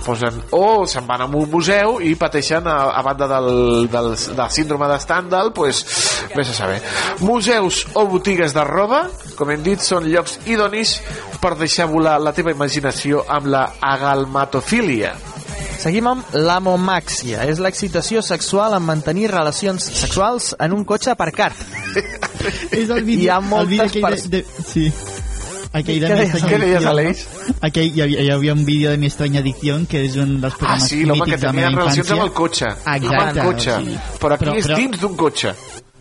Posen, 0.04 0.42
o 0.56 0.86
se'n 0.90 1.08
van 1.08 1.24
a 1.24 1.30
un 1.30 1.50
museu 1.52 2.00
i 2.04 2.14
pateixen 2.20 2.68
a, 2.68 2.78
a 2.94 3.04
banda 3.06 3.30
del, 3.32 3.88
del, 3.92 4.14
del 4.14 4.50
síndrome 4.52 4.90
de 4.92 5.00
Stendhal, 5.04 5.54
pues, 5.56 5.84
vés 6.36 6.50
a 6.50 6.58
saber. 6.58 6.82
Museus 7.22 7.86
o 7.94 8.06
botigues 8.08 8.54
de 8.56 8.64
roba, 8.68 9.06
com 9.38 9.52
hem 9.52 9.64
dit, 9.66 9.82
són 9.84 10.10
llocs 10.10 10.40
idonis 10.46 10.98
per 11.42 11.56
deixar 11.60 11.90
volar 11.92 12.20
la 12.22 12.36
teva 12.36 12.54
imaginació 12.56 13.24
amb 13.28 13.52
la 13.54 13.68
agalmatofília. 13.82 15.16
Seguim 15.84 16.08
amb 16.08 16.34
l'amomàxia. 16.34 17.44
És 17.50 17.60
l'excitació 17.60 18.22
sexual 18.24 18.74
en 18.78 18.84
mantenir 18.88 19.30
relacions 19.32 19.84
sexuals 19.84 20.54
en 20.60 20.74
un 20.74 20.86
cotxe 20.86 21.12
aparcat. 21.12 21.54
És 22.72 22.90
el 22.90 23.04
vídeo, 23.04 23.24
Hi 23.26 23.30
ha 23.30 23.38
el 23.38 23.68
vídeo 23.68 23.84
moltes 23.84 23.90
aquell 23.90 24.04
pers- 24.08 24.30
de, 24.30 24.42
de, 24.44 24.64
sí. 24.68 24.86
Aquell 25.74 26.00
de 26.04 26.08
Què 26.30 26.40
Què 26.46 26.58
deies, 26.62 26.86
Aleix? 26.86 27.22
Aquell, 27.66 27.88
hi, 27.98 28.02
havia, 28.04 28.22
hi 28.22 28.30
havia 28.30 28.54
un 28.54 28.64
vídeo 28.66 28.92
de 28.92 28.98
Mi 29.02 29.08
Extraña 29.10 29.40
Adicción 29.42 29.88
que 29.90 30.04
és 30.06 30.16
un 30.22 30.36
dels 30.42 30.54
Ah, 30.54 30.58
programes 30.60 30.90
sí, 30.90 31.00
l'home 31.04 31.26
que 31.26 31.32
mítics 31.32 31.42
de 31.42 31.48
la 31.48 31.52
tenia 31.54 31.70
meva 31.70 31.82
relacions 31.82 32.08
infància. 32.08 32.14
amb 32.14 32.28
el 32.28 32.34
cotxe. 32.42 32.66
Exacte. 32.68 33.16
Amb 33.18 33.38
el 33.38 33.44
cotxe. 33.48 33.78
sí. 33.86 33.98
Però 34.22 34.38
aquí 34.38 34.58
és 34.60 34.68
dins 34.76 35.00
d'un 35.02 35.16
cotxe. 35.18 35.56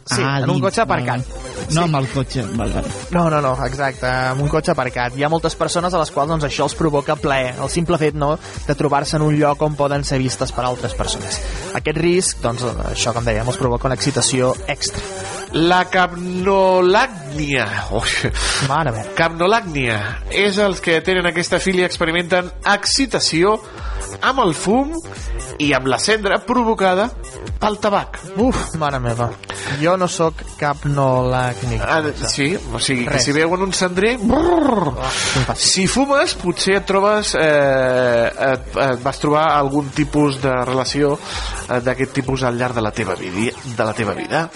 Sí, 0.04 0.20
en 0.22 0.50
un 0.50 0.60
cotxe 0.60 0.82
aparcat. 0.82 1.26
No, 1.72 1.84
amb 1.86 2.00
el 2.00 2.08
cotxe. 2.10 2.42
Val, 2.58 2.72
val. 2.74 2.88
No, 3.14 3.28
no, 3.30 3.40
no, 3.44 3.52
exacte, 3.66 4.06
amb 4.06 4.42
un 4.42 4.50
cotxe 4.50 4.72
aparcat. 4.74 5.16
Hi 5.16 5.24
ha 5.24 5.30
moltes 5.32 5.54
persones 5.58 5.94
a 5.94 6.00
les 6.00 6.10
quals 6.10 6.32
doncs, 6.32 6.46
això 6.48 6.66
els 6.66 6.76
provoca 6.78 7.16
plaer, 7.20 7.54
el 7.62 7.70
simple 7.72 7.98
fet 8.00 8.18
no, 8.18 8.34
de 8.66 8.76
trobar-se 8.78 9.16
en 9.18 9.26
un 9.28 9.36
lloc 9.38 9.62
on 9.62 9.76
poden 9.78 10.04
ser 10.08 10.18
vistes 10.22 10.52
per 10.52 10.66
altres 10.66 10.96
persones. 10.98 11.38
Aquest 11.78 12.02
risc, 12.02 12.42
doncs, 12.42 12.66
això, 12.90 13.14
com 13.14 13.24
dèiem, 13.26 13.46
els 13.46 13.60
provoca 13.60 13.88
una 13.90 13.98
excitació 13.98 14.54
extra. 14.66 15.04
La 15.52 15.82
capnolàgnia. 15.92 17.66
Ui. 17.92 18.32
Mare 18.70 18.94
meva. 18.94 19.10
Capnolàgnia 19.18 19.98
és 20.32 20.56
els 20.62 20.80
que 20.80 20.98
tenen 21.04 21.28
aquesta 21.28 21.60
filia 21.60 21.86
experimenten 21.86 22.48
excitació 22.72 23.58
amb 24.20 24.42
el 24.44 24.54
fum 24.54 24.92
i 25.62 25.72
amb 25.76 25.88
la 25.90 25.98
cendra 26.02 26.38
provocada 26.46 27.08
pel 27.62 27.78
tabac. 27.82 28.18
Uf, 28.42 28.74
mare 28.80 28.98
meva. 29.02 29.28
Jo 29.80 29.94
no 30.00 30.08
sóc 30.10 30.42
cap 30.58 30.84
nolàcnic. 30.88 31.82
Ah, 31.82 32.02
sí, 32.28 32.50
o 32.56 32.80
sigui, 32.82 33.06
que 33.08 33.20
si 33.22 33.34
veuen 33.34 33.62
un 33.68 33.72
cendrer... 33.76 34.16
Brrr, 34.22 34.92
si 35.58 35.86
fumes, 35.90 36.36
potser 36.40 36.80
et 36.80 36.88
trobes... 36.88 37.34
Eh, 37.38 38.28
et, 38.52 38.68
et 38.88 39.02
vas 39.02 39.22
trobar 39.22 39.46
algun 39.56 39.90
tipus 39.94 40.40
de 40.42 40.52
relació 40.66 41.14
eh, 41.16 41.80
d'aquest 41.84 42.14
tipus 42.20 42.44
al 42.48 42.58
llarg 42.58 42.78
de 42.78 42.84
la 42.84 42.94
teva 42.94 43.16
vida. 43.18 43.54
De 43.76 43.86
la 43.86 43.94
teva 43.96 44.16
vida. 44.18 44.46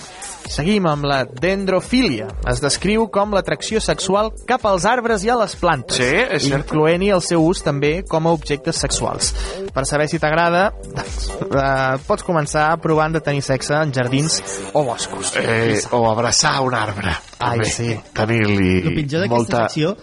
Seguim 0.50 0.86
amb 0.88 1.06
la 1.08 1.24
dendrofília. 1.26 2.28
Es 2.48 2.60
descriu 2.62 3.08
com 3.12 3.34
l'atracció 3.34 3.80
sexual 3.82 4.30
cap 4.48 4.64
als 4.68 4.86
arbres 4.88 5.24
i 5.26 5.30
a 5.32 5.36
les 5.40 5.56
plantes. 5.58 5.98
Sí, 5.98 6.06
és 6.06 6.46
cert. 6.46 6.64
Incloent-hi 6.64 7.10
el 7.14 7.22
seu 7.26 7.44
ús 7.44 7.62
també 7.66 7.92
com 8.08 8.28
a 8.28 8.34
objectes 8.36 8.80
sexuals. 8.82 9.32
Per 9.74 9.86
saber 9.88 10.08
si 10.10 10.20
t'agrada, 10.22 10.68
eh, 10.70 11.98
pots 12.06 12.26
començar 12.26 12.68
provant 12.82 13.16
de 13.16 13.20
tenir 13.20 13.42
sexe 13.42 13.74
en 13.76 13.92
jardins 13.92 14.40
o 14.72 14.84
boscos. 14.84 15.34
Eh, 15.36 15.80
o 15.92 16.04
abraçar 16.10 16.60
un 16.64 16.74
arbre. 16.74 17.16
Ai, 17.38 17.58
també. 17.58 17.70
sí. 17.70 17.96
Tenir-li 18.14 19.26
molta... 19.28 19.66
secció... 19.66 19.96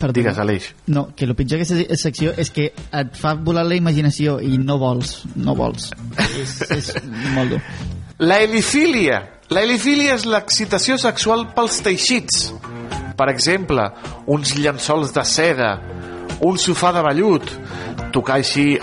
Perdó. 0.00 0.16
Digues, 0.16 0.38
Aleix. 0.40 0.70
No, 0.88 1.10
que 1.12 1.26
el 1.28 1.34
pitjor 1.36 1.60
d'aquesta 1.60 1.96
secció 2.00 2.30
és 2.40 2.48
que 2.56 2.70
et 2.72 3.16
fa 3.20 3.34
volar 3.36 3.66
la 3.68 3.76
imaginació 3.76 4.38
i 4.40 4.56
no 4.56 4.78
vols, 4.80 5.26
no 5.36 5.52
vols. 5.58 5.90
és, 6.40 6.54
és 6.72 6.94
molt 7.36 7.52
dur. 7.52 7.60
La 8.20 8.36
helifília. 8.42 9.22
La 9.48 9.62
helifília 9.64 10.12
és 10.12 10.26
l'excitació 10.28 10.98
sexual 11.00 11.46
pels 11.56 11.78
teixits. 11.80 12.50
Per 13.16 13.26
exemple, 13.32 13.86
uns 14.28 14.52
llençols 14.58 15.14
de 15.16 15.24
seda, 15.24 15.70
un 16.44 16.60
sofà 16.60 16.92
de 16.92 17.00
vellut, 17.06 17.48
tocar 18.12 18.36
així... 18.42 18.74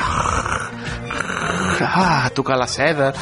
Ah, 1.85 2.29
tocar 2.33 2.57
la 2.57 2.67
seda... 2.67 3.13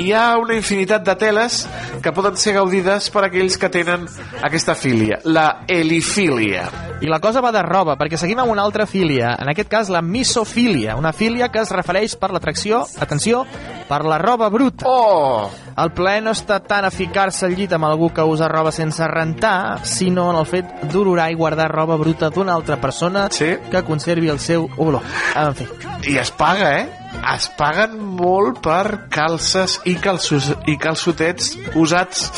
Hi 0.00 0.12
ha 0.14 0.38
una 0.38 0.54
infinitat 0.54 1.02
de 1.04 1.14
teles 1.18 1.64
que 2.00 2.12
poden 2.14 2.36
ser 2.38 2.54
gaudides 2.54 3.08
per 3.12 3.24
aquells 3.26 3.58
que 3.60 3.68
tenen 3.68 4.06
aquesta 4.46 4.76
filia, 4.78 5.18
la 5.24 5.64
helifília. 5.68 6.62
I 7.02 7.10
la 7.10 7.18
cosa 7.20 7.42
va 7.44 7.50
de 7.52 7.60
roba, 7.66 7.96
perquè 8.00 8.16
seguim 8.20 8.38
amb 8.40 8.52
una 8.52 8.62
altra 8.62 8.86
filia, 8.88 9.34
en 9.42 9.50
aquest 9.50 9.68
cas 9.68 9.90
la 9.92 10.00
misofília, 10.00 10.94
una 10.96 11.12
filia 11.12 11.50
que 11.52 11.60
es 11.60 11.72
refereix 11.74 12.14
per 12.20 12.30
l'atracció, 12.32 12.84
atenció, 13.02 13.42
per 13.88 14.04
la 14.06 14.20
roba 14.22 14.48
bruta. 14.48 14.86
Oh! 14.88 15.50
El 15.80 15.92
plaer 15.96 16.22
no 16.22 16.32
està 16.36 16.60
tant 16.62 16.86
a 16.86 16.92
ficar-se 16.94 17.48
al 17.48 17.56
llit 17.58 17.72
amb 17.72 17.88
algú 17.88 18.12
que 18.14 18.24
usa 18.24 18.48
roba 18.52 18.72
sense 18.72 19.06
rentar, 19.10 19.80
sinó 19.88 20.30
en 20.30 20.40
el 20.40 20.48
fet 20.48 20.86
d'olorar 20.92 21.30
i 21.32 21.38
guardar 21.40 21.70
roba 21.72 21.98
bruta 22.00 22.30
d'una 22.30 22.54
altra 22.54 22.80
persona 22.80 23.28
sí. 23.32 23.56
que 23.72 23.84
conservi 23.84 24.30
el 24.30 24.40
seu 24.40 24.68
olor. 24.78 25.04
En 25.34 25.56
fi. 25.56 25.68
I 26.12 26.18
es 26.20 26.30
paga, 26.30 26.74
eh? 26.78 26.99
Es 27.34 27.50
paguen 27.58 27.98
molt 28.00 28.60
per 28.64 29.08
calces 29.12 29.78
i, 29.88 29.96
calços, 30.00 30.50
i 30.70 30.76
calçotets 30.80 31.52
usats. 31.78 32.30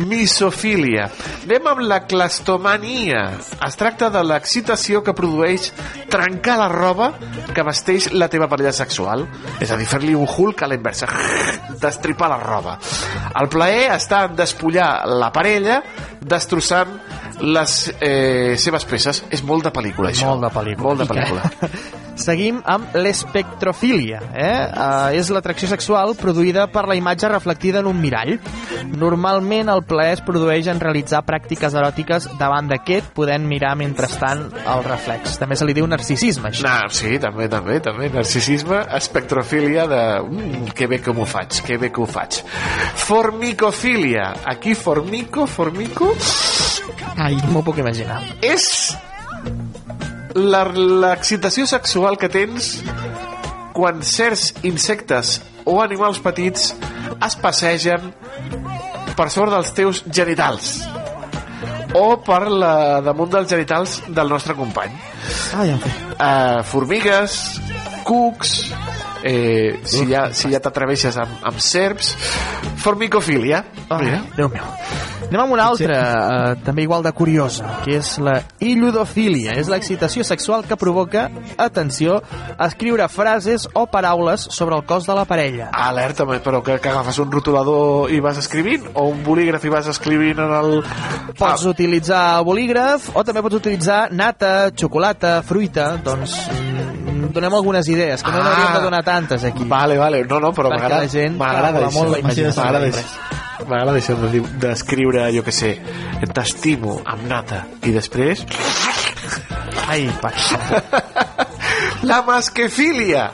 Misofília. 0.00 1.10
Anem 1.44 1.66
amb 1.68 1.82
la 1.84 1.98
clastomania. 2.08 3.26
Es 3.66 3.76
tracta 3.76 4.08
de 4.12 4.22
l'excitació 4.24 5.02
que 5.04 5.14
produeix 5.16 5.68
trencar 6.10 6.56
la 6.62 6.70
roba 6.72 7.10
que 7.52 7.64
vesteix 7.66 8.08
la 8.14 8.30
teva 8.32 8.48
parella 8.48 8.72
sexual. 8.72 9.26
És 9.60 9.70
a 9.70 9.76
dir, 9.76 9.88
fer-li 9.90 10.16
un 10.16 10.24
hulk 10.24 10.64
a 10.64 10.70
la 10.70 10.78
inversa. 10.80 11.10
Destripar 11.84 12.30
la 12.32 12.40
roba. 12.40 12.78
El 13.36 13.52
plaer 13.52 13.90
està 13.98 14.24
en 14.30 14.36
despullar 14.40 14.90
la 15.10 15.30
parella 15.34 15.82
destrossant 16.20 16.96
les 17.40 17.78
eh, 18.00 18.56
seves 18.56 18.88
peces. 18.88 19.24
És 19.30 19.44
molt 19.44 19.68
de 19.68 19.74
pel·lícula, 19.74 20.14
això. 20.14 20.32
Molt 20.32 20.48
de 20.48 20.54
pel·lícula. 20.56 20.88
Molt 20.88 21.04
de 21.04 21.10
pel·lícula. 21.12 21.98
Seguim 22.20 22.60
amb 22.68 22.94
l'espectrofília. 23.00 24.20
Eh? 24.34 24.52
Uh, 24.68 25.16
és 25.16 25.30
l'atracció 25.32 25.70
sexual 25.70 26.12
produïda 26.20 26.66
per 26.72 26.84
la 26.88 26.96
imatge 26.98 27.30
reflectida 27.32 27.80
en 27.80 27.88
un 27.88 28.00
mirall. 28.00 28.36
Normalment 28.90 29.72
el 29.72 29.82
plaer 29.88 30.18
es 30.18 30.24
produeix 30.26 30.68
en 30.70 30.82
realitzar 30.82 31.22
pràctiques 31.26 31.76
eròtiques 31.76 32.28
davant 32.40 32.68
d'aquest, 32.70 33.12
podent 33.16 33.46
mirar 33.48 33.72
mentrestant 33.80 34.46
el 34.60 34.84
reflex. 34.86 35.38
També 35.40 35.56
se 35.56 35.68
li 35.68 35.76
diu 35.76 35.88
narcisisme, 35.88 36.52
això. 36.52 36.68
No, 36.68 36.92
sí, 36.94 37.16
també, 37.22 37.48
també, 37.52 37.80
també. 37.84 38.10
Narcisisme, 38.12 38.82
espectrofília 39.00 39.88
de... 39.90 40.02
Mm, 40.28 40.72
que 40.76 40.90
bé 40.90 41.00
que 41.00 41.14
m'ho 41.16 41.28
faig, 41.28 41.62
que 41.66 41.80
bé 41.80 41.92
que 41.94 42.04
ho 42.04 42.08
faig. 42.10 42.42
Formicofília. 43.06 44.32
Aquí 44.52 44.76
formico, 44.76 45.46
formico... 45.48 46.12
Ai, 47.20 47.36
m'ho 47.52 47.62
puc 47.64 47.80
imaginar. 47.82 48.20
És 48.44 48.96
l'excitació 50.34 51.66
sexual 51.66 52.18
que 52.18 52.30
tens 52.30 52.76
quan 53.74 54.02
certs 54.06 54.50
insectes 54.66 55.38
o 55.64 55.80
animals 55.82 56.20
petits 56.22 56.70
es 57.18 57.36
passegen 57.40 58.12
per 59.16 59.28
sobre 59.30 59.54
dels 59.56 59.72
teus 59.76 60.04
genitals 60.06 60.78
o 61.94 62.04
per 62.22 62.44
la, 62.50 63.00
damunt 63.02 63.32
dels 63.32 63.50
genitals 63.50 63.98
del 64.08 64.30
nostre 64.30 64.54
company. 64.54 64.94
En 65.58 65.80
fi. 65.82 65.94
Uh, 66.20 66.60
formigues, 66.68 67.36
cucs, 68.06 68.70
eh, 69.24 69.80
si, 69.84 70.06
ja, 70.10 70.28
si 70.34 70.50
ja 70.52 70.60
t'atreveixes 70.60 71.16
amb, 71.20 71.40
amb 71.50 71.58
serps, 71.62 72.14
formicofília. 72.80 73.64
Ah, 73.90 74.00
Déu 74.36 74.48
meu. 74.48 74.64
Anem 75.30 75.40
amb 75.44 75.52
una 75.54 75.66
altra, 75.70 75.96
eh, 75.96 76.54
també 76.64 76.82
igual 76.82 77.04
de 77.04 77.12
curiosa, 77.14 77.66
que 77.84 77.98
és 78.00 78.16
la 78.18 78.40
illudofília. 78.58 79.52
És 79.60 79.68
l'excitació 79.70 80.24
sexual 80.26 80.64
que 80.66 80.76
provoca, 80.80 81.28
atenció, 81.56 82.20
escriure 82.58 83.06
frases 83.08 83.68
o 83.74 83.86
paraules 83.86 84.48
sobre 84.50 84.74
el 84.76 84.84
cos 84.88 85.06
de 85.06 85.14
la 85.14 85.24
parella. 85.24 85.68
Alerta, 85.72 86.24
però 86.26 86.62
que, 86.64 86.78
que 86.80 86.88
agafes 86.90 87.18
un 87.22 87.30
rotulador 87.30 88.10
i 88.10 88.18
vas 88.20 88.38
escrivint 88.42 88.88
o 88.94 89.06
un 89.12 89.22
bolígraf 89.22 89.64
i 89.64 89.72
vas 89.72 89.86
escrivint 89.92 90.38
en 90.42 90.56
el... 90.56 90.80
Pots 91.38 91.64
utilitzar 91.70 92.40
bolígraf 92.44 93.10
o 93.14 93.22
també 93.24 93.42
pots 93.44 93.60
utilitzar 93.60 94.08
nata, 94.12 94.70
xocolata, 94.74 95.40
fruita, 95.46 95.92
doncs 96.04 96.34
mm, 96.50 97.30
donem 97.36 97.54
algunes 97.54 97.86
idees, 97.88 98.22
que 98.24 98.32
no 98.32 98.40
Ah. 98.40 98.44
n'hauríem 98.48 98.74
de 98.74 98.82
donar 98.82 99.04
tantes 99.10 99.44
aquí. 99.50 99.66
Vale, 99.68 99.98
vale, 99.98 100.22
no, 100.30 100.40
no, 100.42 100.54
però 100.56 100.72
m'agrada 100.72 101.10
gent 101.10 101.36
m'agrada 101.40 101.90
molt 101.90 102.14
la 102.16 102.22
imaginació. 102.22 102.62
M'agrada 102.62 102.94
això. 102.94 103.28
De 103.60 104.40
d'escriure, 104.62 105.26
jo 105.34 105.44
que 105.46 105.52
sé, 105.52 105.74
t'estimo 106.32 107.00
amb 107.04 107.26
nata 107.28 107.64
i 107.84 107.92
després... 107.94 108.46
Ai, 109.90 110.06
La 112.02 112.22
masquefília 112.24 113.26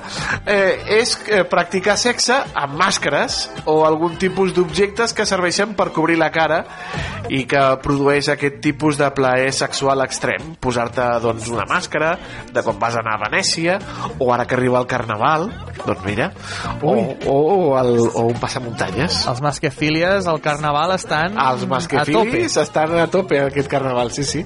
eh, 0.44 0.98
és 0.98 1.12
eh, 1.30 1.44
practicar 1.46 1.94
sexe 2.00 2.34
amb 2.58 2.74
màscares 2.80 3.44
o 3.70 3.84
algun 3.86 4.16
tipus 4.18 4.50
d'objectes 4.56 5.14
que 5.14 5.26
serveixen 5.28 5.76
per 5.78 5.92
cobrir 5.94 6.16
la 6.18 6.32
cara 6.34 6.64
i 7.30 7.44
que 7.46 7.62
produeix 7.82 8.28
aquest 8.32 8.58
tipus 8.64 8.98
de 8.98 9.06
plaer 9.14 9.52
sexual 9.54 10.02
extrem. 10.02 10.56
Posar-te 10.62 11.06
doncs, 11.22 11.46
una 11.54 11.66
màscara 11.70 12.16
de 12.50 12.64
quan 12.66 12.80
vas 12.82 12.98
anar 12.98 13.16
a 13.16 13.22
Venècia 13.28 13.78
o 14.18 14.32
ara 14.34 14.46
que 14.46 14.58
arriba 14.58 14.80
el 14.82 14.90
Carnaval, 14.90 15.48
doncs 15.84 16.02
mira, 16.06 16.32
o, 16.82 16.96
o, 16.96 17.36
o, 17.36 17.78
el, 17.78 17.94
o 18.08 18.26
un 18.32 18.38
passamuntanyes. 18.42 19.22
Els 19.30 19.42
masquefílies 19.46 20.26
al 20.26 20.42
Carnaval 20.42 20.94
estan 20.98 21.38
Els 21.38 21.66
a 21.66 21.70
masquefilis 21.70 22.58
estan 22.62 22.98
a 22.98 23.06
tope 23.10 23.40
aquest 23.46 23.70
Carnaval, 23.70 24.10
sí, 24.14 24.26
sí. 24.26 24.44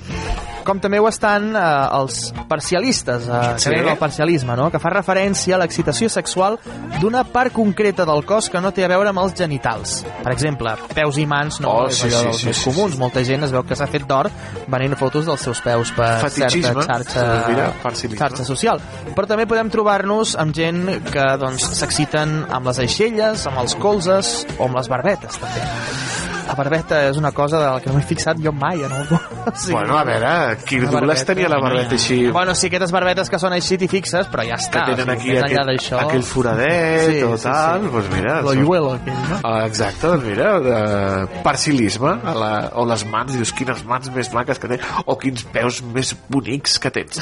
Com 0.65 0.77
també 0.79 0.99
ho 1.01 1.07
estan 1.09 1.55
eh, 1.57 1.61
els 1.97 2.35
parcialistes, 2.51 3.25
eh, 3.27 3.39
que 3.57 3.63
Sí. 3.65 3.73
el 3.81 3.97
parcialisme, 4.11 4.57
no? 4.59 4.69
que 4.71 4.81
fa 4.83 4.91
referència 4.93 5.55
a 5.55 5.61
l'excitació 5.63 6.11
sexual 6.11 6.59
d'una 7.01 7.23
part 7.31 7.55
concreta 7.55 8.05
del 8.09 8.25
cos 8.27 8.51
que 8.51 8.61
no 8.61 8.73
té 8.75 8.85
a 8.85 8.91
veure 8.91 9.13
amb 9.13 9.23
els 9.23 9.37
genitals. 9.39 10.01
Per 10.21 10.33
exemple, 10.35 10.75
peus 10.97 11.21
i 11.23 11.27
mans 11.31 11.61
no 11.63 11.71
Oh, 11.71 11.87
és 11.87 12.01
sí, 12.01 12.09
sí, 12.11 12.17
dels 12.17 12.41
sí, 12.43 12.49
més 12.49 12.59
sí, 12.59 12.67
comuns. 12.67 12.99
Molta 13.01 13.23
gent 13.25 13.47
es 13.47 13.55
veu 13.55 13.63
que 13.67 13.79
s'ha 13.79 13.87
fet 13.91 14.05
d'or 14.11 14.29
venint 14.71 14.97
fotos 14.99 15.29
dels 15.31 15.47
seus 15.47 15.63
peus 15.63 15.93
per 15.95 16.11
certa 16.27 16.51
se 16.51 16.59
li 16.59 16.65
dirà, 16.67 17.71
xarxa, 17.85 18.11
xarxa 18.19 18.49
social. 18.49 18.83
Però 19.15 19.29
també 19.31 19.47
podem 19.51 19.71
trobar-nos 19.73 20.35
amb 20.41 20.57
gent 20.57 20.83
que 21.13 21.29
doncs, 21.41 21.71
s'exciten 21.79 22.41
amb 22.51 22.67
les 22.73 22.83
aixelles, 22.83 23.47
amb 23.47 23.63
els 23.63 23.79
colzes 23.81 24.35
o 24.59 24.67
amb 24.67 24.81
les 24.81 24.91
barbetes, 24.91 25.39
també. 25.41 26.30
La 26.51 26.57
barbeta 26.59 27.05
és 27.07 27.17
una 27.21 27.31
cosa 27.31 27.61
de 27.61 27.67
la 27.71 27.81
que 27.81 27.91
no 27.93 27.95
m'he 28.01 28.03
fixat 28.09 28.41
jo 28.43 28.51
mai 28.53 28.83
en 28.83 28.91
algú. 28.97 29.19
Sí. 29.61 29.73
Bueno, 29.73 29.97
a 29.99 30.03
veure, 30.05 30.31
Kirk 30.67 30.91
Douglas 30.93 31.23
tenia 31.27 31.49
la 31.49 31.59
barbeta 31.63 31.95
així... 31.97 32.17
Bueno, 32.31 32.55
sí, 32.55 32.69
aquestes 32.69 32.93
barbetes 32.95 33.31
que 33.33 33.39
són 33.41 33.55
així 33.57 33.79
t'hi 33.81 33.89
fixes, 33.91 34.29
però 34.31 34.45
ja 34.47 34.59
que 34.59 34.67
està. 34.67 34.83
tenen 34.91 35.09
o 35.09 35.15
aquí 35.15 35.29
sigui, 35.31 35.37
més 35.39 35.55
enllà 35.55 36.01
aquell, 36.05 36.23
foradet 36.27 37.07
Sí, 37.11 37.23
o 37.25 37.33
sí, 37.39 37.45
tal, 37.47 37.87
sí. 37.87 37.93
doncs 37.95 38.11
mira... 38.13 38.35
Lo 38.45 38.53
són- 38.55 38.63
lluelo, 38.65 38.93
aquell, 38.99 39.23
no? 39.31 39.39
Ah, 39.49 39.65
exacte, 39.67 40.07
doncs 40.11 40.27
mira, 40.29 40.51
de 40.65 41.41
parcilisme, 41.47 42.13
a 42.23 42.35
la, 42.37 42.53
o 42.79 42.85
les 42.91 43.05
mans, 43.11 43.33
dius, 43.37 43.53
quines 43.57 43.83
mans 43.89 44.11
més 44.15 44.31
maques 44.35 44.61
que 44.63 44.71
tens, 44.75 44.87
o 45.07 45.17
quins 45.21 45.47
peus 45.55 45.81
més 45.97 46.13
bonics 46.31 46.79
que 46.83 46.93
tens. 46.95 47.21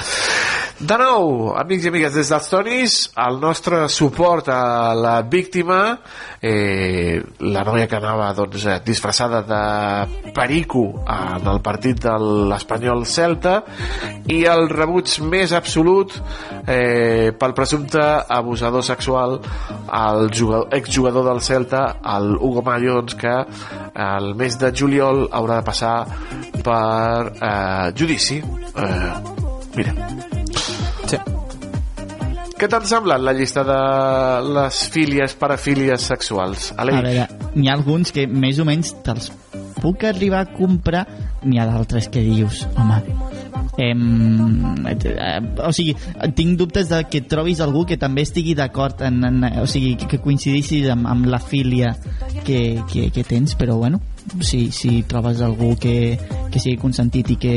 De 0.79 0.95
nou, 1.01 1.53
amics 1.59 1.89
i 1.89 1.91
amigues, 1.91 2.15
des 2.15 2.29
dels 2.31 2.51
Tonis, 2.53 2.99
el 3.19 3.41
nostre 3.43 3.85
suport 3.91 4.47
a 4.55 4.95
la 4.95 5.17
víctima, 5.27 5.81
eh, 6.43 7.19
la 7.41 7.65
noia 7.67 7.89
que 7.91 7.99
anava 7.99 8.29
doncs, 8.37 8.67
eh, 8.67 8.79
disfressada 9.19 9.43
de 9.43 10.32
perico 10.32 11.05
en 11.07 11.47
el 11.47 11.61
partit 11.61 11.99
de 12.03 12.12
l'Espanyol 12.49 13.05
Celta, 13.07 13.62
i 14.31 14.45
el 14.47 14.69
rebuig 14.70 15.11
més 15.27 15.53
absolut 15.53 16.15
eh, 16.66 17.32
pel 17.39 17.55
presumpte 17.55 18.03
abusador 18.28 18.85
sexual 18.85 19.39
al 19.89 20.31
jugador, 20.31 20.69
exjugador 20.73 21.27
del 21.32 21.43
Celta, 21.43 21.99
el 22.16 22.36
Hugo 22.36 22.62
Mayo, 22.62 23.01
doncs, 23.01 23.19
que 23.19 23.35
el 23.99 24.35
mes 24.39 24.59
de 24.59 24.73
juliol 24.73 25.27
haurà 25.32 25.59
de 25.59 25.66
passar 25.66 25.97
per 26.62 27.35
eh, 27.35 27.93
judici. 27.99 28.39
Eh, 28.39 29.12
mira. 29.74 29.95
Sí. 31.09 31.19
Què 32.59 32.66
t'han 32.66 32.86
semblat 32.90 33.22
la 33.22 33.30
llista 33.39 33.62
de 33.62 33.78
les 34.51 34.78
fílies, 34.90 35.36
parafílies 35.39 36.09
sexuals? 36.10 36.72
A 36.74 36.82
Aleix? 36.82 37.05
veure, 37.06 37.52
n'hi 37.55 37.70
ha 37.70 37.76
alguns 37.78 38.10
que 38.14 38.26
més 38.26 38.59
o 38.59 38.66
menys 38.66 38.97
te'ls 39.06 39.30
puc 39.78 40.02
arribar 40.09 40.40
a 40.43 40.48
comprar, 40.51 41.05
n'hi 41.44 41.60
ha 41.62 41.68
d'altres 41.68 42.09
que 42.10 42.24
dius, 42.24 42.64
home, 42.74 42.98
em, 43.78 44.86
eh, 44.90 45.39
o 45.62 45.70
sigui, 45.72 45.94
tinc 46.35 46.59
dubtes 46.59 46.90
de 46.90 47.05
que 47.06 47.22
trobis 47.30 47.62
algú 47.62 47.85
que 47.86 47.98
també 48.01 48.26
estigui 48.26 48.56
d'acord 48.59 49.06
en, 49.06 49.22
en, 49.28 49.44
o 49.62 49.66
sigui, 49.70 49.94
que 50.10 50.18
coincidissis 50.18 50.90
amb, 50.90 51.06
amb 51.06 51.30
la 51.30 51.39
filia 51.39 51.94
que, 52.44 52.82
que, 52.90 53.09
que 53.14 53.22
tens, 53.22 53.55
però 53.55 53.78
bueno, 53.78 54.02
si, 54.43 54.72
si 54.74 55.05
trobes 55.06 55.40
algú 55.47 55.76
que, 55.78 56.18
que 56.53 56.61
sigui 56.62 56.77
consentit 56.81 57.31
i 57.35 57.37
que 57.41 57.53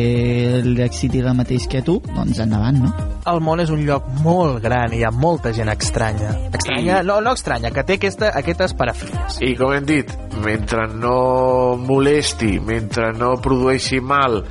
li 0.65 0.81
exciti 0.83 1.21
el 1.21 1.31
mateix 1.37 1.67
que 1.71 1.81
tu, 1.85 1.99
doncs 2.15 2.39
endavant, 2.43 2.79
no? 2.83 2.91
El 3.31 3.39
món 3.45 3.61
és 3.61 3.69
un 3.69 3.83
lloc 3.85 4.07
molt 4.25 4.61
gran 4.63 4.93
i 4.95 5.01
hi 5.01 5.05
ha 5.05 5.11
molta 5.13 5.51
gent 5.53 5.69
estranya. 5.69 6.31
Estranya, 6.57 7.01
no, 7.05 7.19
no 7.21 7.35
estranya, 7.37 7.69
que 7.71 7.83
té 7.85 7.99
aquesta, 7.99 8.31
aquestes 8.37 8.73
parafílies. 8.77 9.37
I 9.45 9.53
com 9.59 9.73
hem 9.75 9.85
dit, 9.85 10.09
mentre 10.41 10.87
no 10.91 11.75
molesti, 11.77 12.55
mentre 12.65 13.11
no 13.17 13.35
produeixi 13.41 13.99
mal 14.01 14.41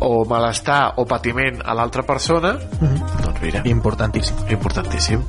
o 0.00 0.24
malestar 0.30 0.94
o 1.02 1.06
patiment 1.10 1.60
a 1.64 1.74
l'altra 1.74 2.04
persona, 2.06 2.54
doncs 2.80 3.40
mira. 3.42 3.62
Importantíssim. 3.66 4.36
Importantíssim. 4.50 5.22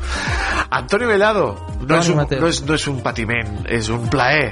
Antoni 0.72 1.06
Bellado, 1.10 1.56
no 1.82 1.88
Toni 1.88 2.00
és, 2.00 2.10
un, 2.14 2.22
no, 2.22 2.48
és, 2.48 2.62
no 2.68 2.76
és 2.78 2.88
un 2.92 3.02
patiment, 3.04 3.50
és 3.68 3.90
un 3.92 4.06
plaer. 4.12 4.52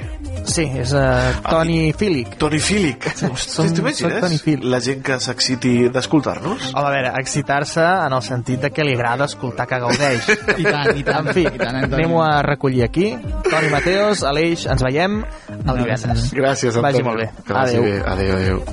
Sí, 0.50 0.64
és 0.80 0.92
uh, 0.96 1.38
Toni 1.44 1.92
Fílic. 1.96 2.34
Toni 2.40 2.58
Fílic. 2.62 3.06
Som- 3.16 3.34
Hosti, 3.36 3.68
T'imagines 3.76 4.09
soc 4.14 4.24
Toni 4.26 4.38
Fílic. 4.38 4.64
la 4.64 4.80
gent 4.80 5.02
que 5.06 5.18
s'exciti 5.20 5.88
d'escoltar-nos? 5.92 6.70
Home, 6.74 6.86
a 6.86 6.90
veure, 6.90 7.12
excitar-se 7.20 7.80
en 7.84 8.12
el 8.16 8.22
sentit 8.22 8.60
de 8.60 8.70
que 8.70 8.84
li 8.84 8.94
agrada 8.94 9.24
escoltar 9.30 9.66
que 9.70 9.78
gaudeix. 9.78 10.28
I 10.58 10.64
tant, 10.64 10.90
i 10.98 11.02
tant. 11.06 11.28
En 11.28 11.34
fi, 11.36 11.46
anem-ho 11.46 12.22
a 12.24 12.42
recollir 12.42 12.82
aquí. 12.84 13.12
Toni 13.50 13.68
Mateos, 13.70 14.24
Aleix, 14.24 14.66
ens 14.66 14.82
veiem 14.82 15.20
el 15.22 15.76
divendres. 15.84 16.30
Gràcies, 16.34 16.74
Antoni. 16.76 16.88
Vagi 16.90 17.02
molt 17.06 17.20
bé. 17.24 17.30
Que 17.46 17.52
vagi 17.52 17.76
Adéu. 17.76 17.82
bé. 17.84 18.02
Adéu, 18.14 18.36
adéu. 18.36 18.64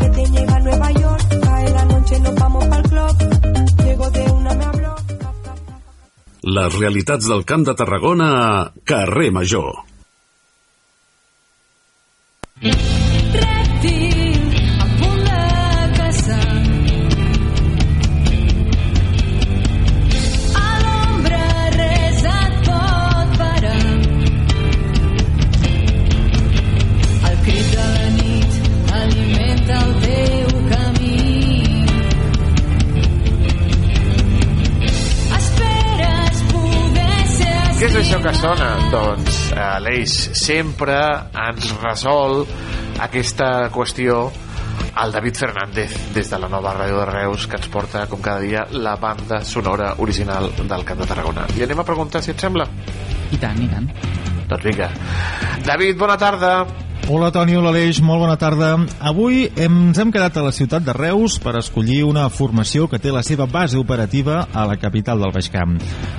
que 0.00 0.08
te 0.16 0.24
lleva 0.32 0.56
a 0.56 0.60
Nueva 0.60 0.90
York, 0.92 1.40
cae 1.44 1.70
la 1.70 1.84
noche, 1.84 2.20
nos 2.20 2.34
vamos 2.34 2.64
pa'l 2.66 2.82
club. 2.82 3.84
Llego 3.84 4.10
de 4.10 4.22
una, 4.32 4.54
me 4.54 4.64
habló. 4.64 4.94
Les 6.42 6.78
realitats 6.78 7.26
del 7.26 7.44
Camp 7.44 7.66
de 7.66 7.74
Tarragona 7.74 8.28
a 8.60 8.72
Carrer 8.84 9.32
Major. 9.32 9.72
Que 38.26 38.32
sona? 38.34 38.72
Doncs 38.90 39.36
eh, 39.54 39.64
l'Eix 39.84 40.12
sempre 40.34 40.96
ens 41.30 41.68
resol 41.78 42.40
aquesta 43.04 43.68
qüestió 43.70 44.24
al 44.98 45.12
David 45.14 45.38
Fernández 45.38 45.94
des 46.16 46.32
de 46.32 46.40
la 46.42 46.48
nova 46.50 46.72
ràdio 46.74 46.98
de 46.98 47.04
Reus 47.06 47.44
que 47.46 47.60
ens 47.60 47.68
porta 47.70 48.02
com 48.10 48.18
cada 48.24 48.42
dia 48.42 48.64
la 48.72 48.96
banda 48.98 49.44
sonora 49.46 49.92
original 50.02 50.50
del 50.58 50.84
Camp 50.88 51.04
de 51.04 51.06
Tarragona. 51.06 51.46
I 51.54 51.62
anem 51.68 51.84
a 51.84 51.86
preguntar 51.86 52.24
si 52.24 52.32
et 52.34 52.42
sembla. 52.42 52.66
I 53.30 53.38
tant, 53.38 53.62
i 53.62 53.70
tant. 53.70 53.86
Doncs 54.50 54.66
vinga. 54.72 54.90
David, 55.68 55.94
bona 56.00 56.18
tarda. 56.18 56.52
Hola 57.08 57.28
Toni, 57.30 57.54
hola 57.54 57.70
Aleix, 57.70 58.00
molt 58.02 58.18
bona 58.24 58.34
tarda. 58.34 58.72
Avui 59.06 59.44
ens 59.62 59.98
hem 60.02 60.10
quedat 60.10 60.34
a 60.40 60.42
la 60.42 60.50
ciutat 60.50 60.82
de 60.82 60.90
Reus 60.96 61.36
per 61.38 61.52
escollir 61.60 62.00
una 62.02 62.24
formació 62.34 62.88
que 62.90 62.98
té 62.98 63.12
la 63.14 63.22
seva 63.22 63.46
base 63.46 63.78
operativa 63.78 64.40
a 64.50 64.64
la 64.66 64.74
capital 64.80 65.22
del 65.22 65.30
Baix 65.30 65.46
Camp. 65.54 65.76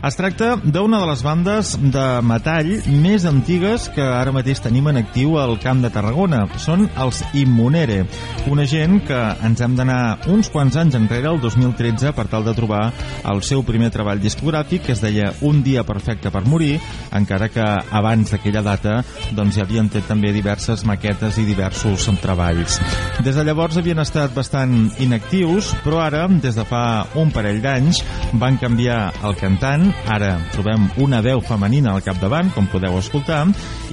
Es 0.07 0.15
tracta 0.15 0.53
d'una 0.63 1.01
de 1.01 1.09
les 1.09 1.23
bandes 1.25 1.73
de 1.81 2.05
metall 2.23 2.69
més 3.03 3.25
antigues 3.27 3.89
que 3.95 4.05
ara 4.05 4.31
mateix 4.31 4.61
tenim 4.63 4.87
en 4.87 5.01
actiu 5.01 5.35
al 5.41 5.57
Camp 5.59 5.81
de 5.83 5.91
Tarragona. 5.91 6.45
Són 6.63 6.87
els 6.95 7.19
Immunere, 7.35 8.05
una 8.47 8.63
gent 8.69 9.01
que 9.09 9.19
ens 9.43 9.63
hem 9.65 9.75
d'anar 9.75 10.29
uns 10.31 10.47
quants 10.53 10.79
anys 10.79 10.95
enrere, 10.99 11.33
el 11.33 11.41
2013, 11.43 12.13
per 12.15 12.29
tal 12.31 12.47
de 12.47 12.55
trobar 12.55 12.85
el 13.27 13.43
seu 13.43 13.65
primer 13.67 13.91
treball 13.91 14.23
discogràfic 14.23 14.87
que 14.87 14.95
es 14.95 15.03
deia 15.03 15.33
Un 15.41 15.59
dia 15.63 15.83
perfecte 15.83 16.31
per 16.31 16.45
morir, 16.47 16.77
encara 17.11 17.51
que 17.51 17.65
abans 17.91 18.31
d'aquella 18.31 18.63
data 18.63 19.01
doncs, 19.35 19.57
hi 19.57 19.65
havien 19.65 19.91
fet 19.91 20.07
també 20.07 20.31
diverses 20.31 20.66
maquetes 20.88 21.38
i 21.39 21.45
diversos 21.48 22.07
treballs. 22.22 22.80
Des 23.23 23.35
de 23.35 23.44
llavors 23.48 23.77
havien 23.80 23.99
estat 24.03 24.34
bastant 24.35 24.73
inactius, 25.03 25.72
però 25.84 26.02
ara, 26.03 26.26
des 26.27 26.57
de 26.57 26.65
fa 26.68 27.06
un 27.19 27.31
parell 27.31 27.61
d'anys, 27.64 28.02
van 28.41 28.57
canviar 28.60 29.14
el 29.27 29.38
cantant, 29.39 29.88
ara 30.11 30.35
trobem 30.53 30.89
una 31.03 31.22
veu 31.26 31.41
femenina 31.41 31.94
al 31.94 32.03
capdavant, 32.06 32.52
com 32.56 32.68
podeu 32.72 32.98
escoltar, 32.99 33.45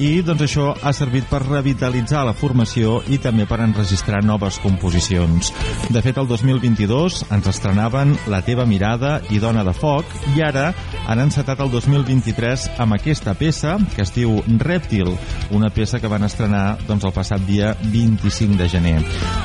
i 0.02 0.22
doncs 0.26 0.46
això 0.46 0.72
ha 0.82 0.92
servit 0.96 1.28
per 1.30 1.44
revitalitzar 1.44 2.24
la 2.26 2.34
formació 2.34 2.98
i 3.08 3.20
també 3.22 3.46
per 3.46 3.60
enregistrar 3.62 4.24
noves 4.24 4.58
composicions. 4.62 5.52
De 5.94 6.02
fet, 6.02 6.18
el 6.18 6.28
2022 6.30 7.22
ens 7.34 7.50
estrenaven 7.50 8.16
La 8.30 8.40
teva 8.42 8.66
mirada 8.66 9.18
i 9.30 9.38
Dona 9.42 9.64
de 9.66 9.74
foc, 9.76 10.08
i 10.34 10.42
ara 10.42 10.72
han 11.06 11.20
encetat 11.22 11.60
el 11.60 11.70
2023 11.72 12.68
amb 12.82 12.96
aquesta 12.96 13.34
peça 13.38 13.76
que 13.94 14.02
es 14.04 14.12
diu 14.14 14.38
Rèptil, 14.64 15.12
una 15.54 15.70
peça 15.74 16.00
que 16.00 16.10
van 16.10 16.24
estrenar 16.26 16.63
doncs, 16.88 17.04
el 17.06 17.14
passat 17.14 17.42
dia 17.46 17.72
25 17.92 18.58
de 18.58 18.68
gener. 18.72 18.94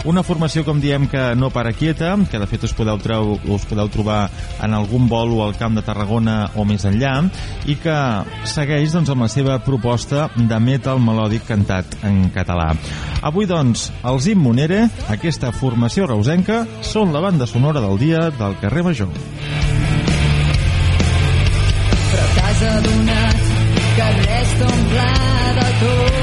Una 0.09 0.23
formació, 0.25 0.63
com 0.67 0.79
diem, 0.81 1.07
que 1.11 1.23
no 1.39 1.51
para 1.53 1.73
quieta, 1.75 2.15
que 2.31 2.41
de 2.41 2.47
fet 2.49 2.65
us 2.67 2.75
podeu, 2.77 2.99
treu, 3.01 3.35
us 3.51 3.67
podeu 3.69 3.91
trobar 3.93 4.21
en 4.63 4.75
algun 4.77 5.07
bolo 5.11 5.41
al 5.45 5.55
Camp 5.59 5.77
de 5.77 5.85
Tarragona 5.85 6.37
o 6.55 6.65
més 6.67 6.85
enllà, 6.89 7.15
i 7.69 7.77
que 7.79 7.97
segueix 8.49 8.95
doncs, 8.95 9.11
amb 9.13 9.25
la 9.25 9.31
seva 9.31 9.59
proposta 9.65 10.29
de 10.35 10.59
metal 10.63 11.01
melòdic 11.03 11.47
cantat 11.49 11.99
en 12.07 12.29
català. 12.35 12.71
Avui, 13.25 13.49
doncs, 13.49 13.89
els 14.07 14.29
Immunere, 14.31 14.85
aquesta 15.11 15.51
formació 15.55 16.07
reusenca, 16.09 16.63
són 16.85 17.13
la 17.15 17.23
banda 17.23 17.49
sonora 17.49 17.83
del 17.83 17.99
dia 17.99 18.29
del 18.39 18.57
carrer 18.61 18.85
Major. 18.91 19.11
però 22.11 22.25
t'has 22.35 22.63
adonat 22.69 23.43
que 23.97 24.07
res 24.21 24.55
t'omple 24.61 25.11
de 25.59 25.69
tot. 25.83 26.18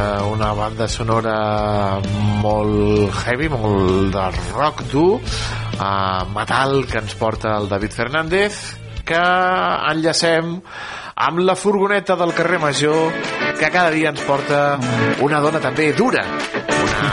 Eh, 0.00 0.22
una 0.32 0.52
banda 0.52 0.88
sonora 0.88 2.00
molt 2.40 3.12
heavy, 3.24 3.48
molt 3.52 4.14
de 4.14 4.26
rock 4.54 4.84
dur, 4.92 5.20
eh, 5.20 6.22
metal 6.34 6.84
que 6.90 7.02
ens 7.02 7.14
porta 7.20 7.56
el 7.58 7.68
David 7.68 7.96
Fernández, 7.96 8.60
que 9.04 9.20
enllacem 9.20 10.56
amb 11.20 11.42
la 11.44 11.56
furgoneta 11.56 12.16
del 12.16 12.32
carrer 12.36 12.60
Major, 12.62 13.12
que 13.58 13.68
cada 13.68 13.90
dia 13.90 14.12
ens 14.14 14.22
porta 14.24 14.78
una 15.20 15.40
dona 15.44 15.60
també 15.60 15.90
dura, 15.92 16.24
una 16.24 17.10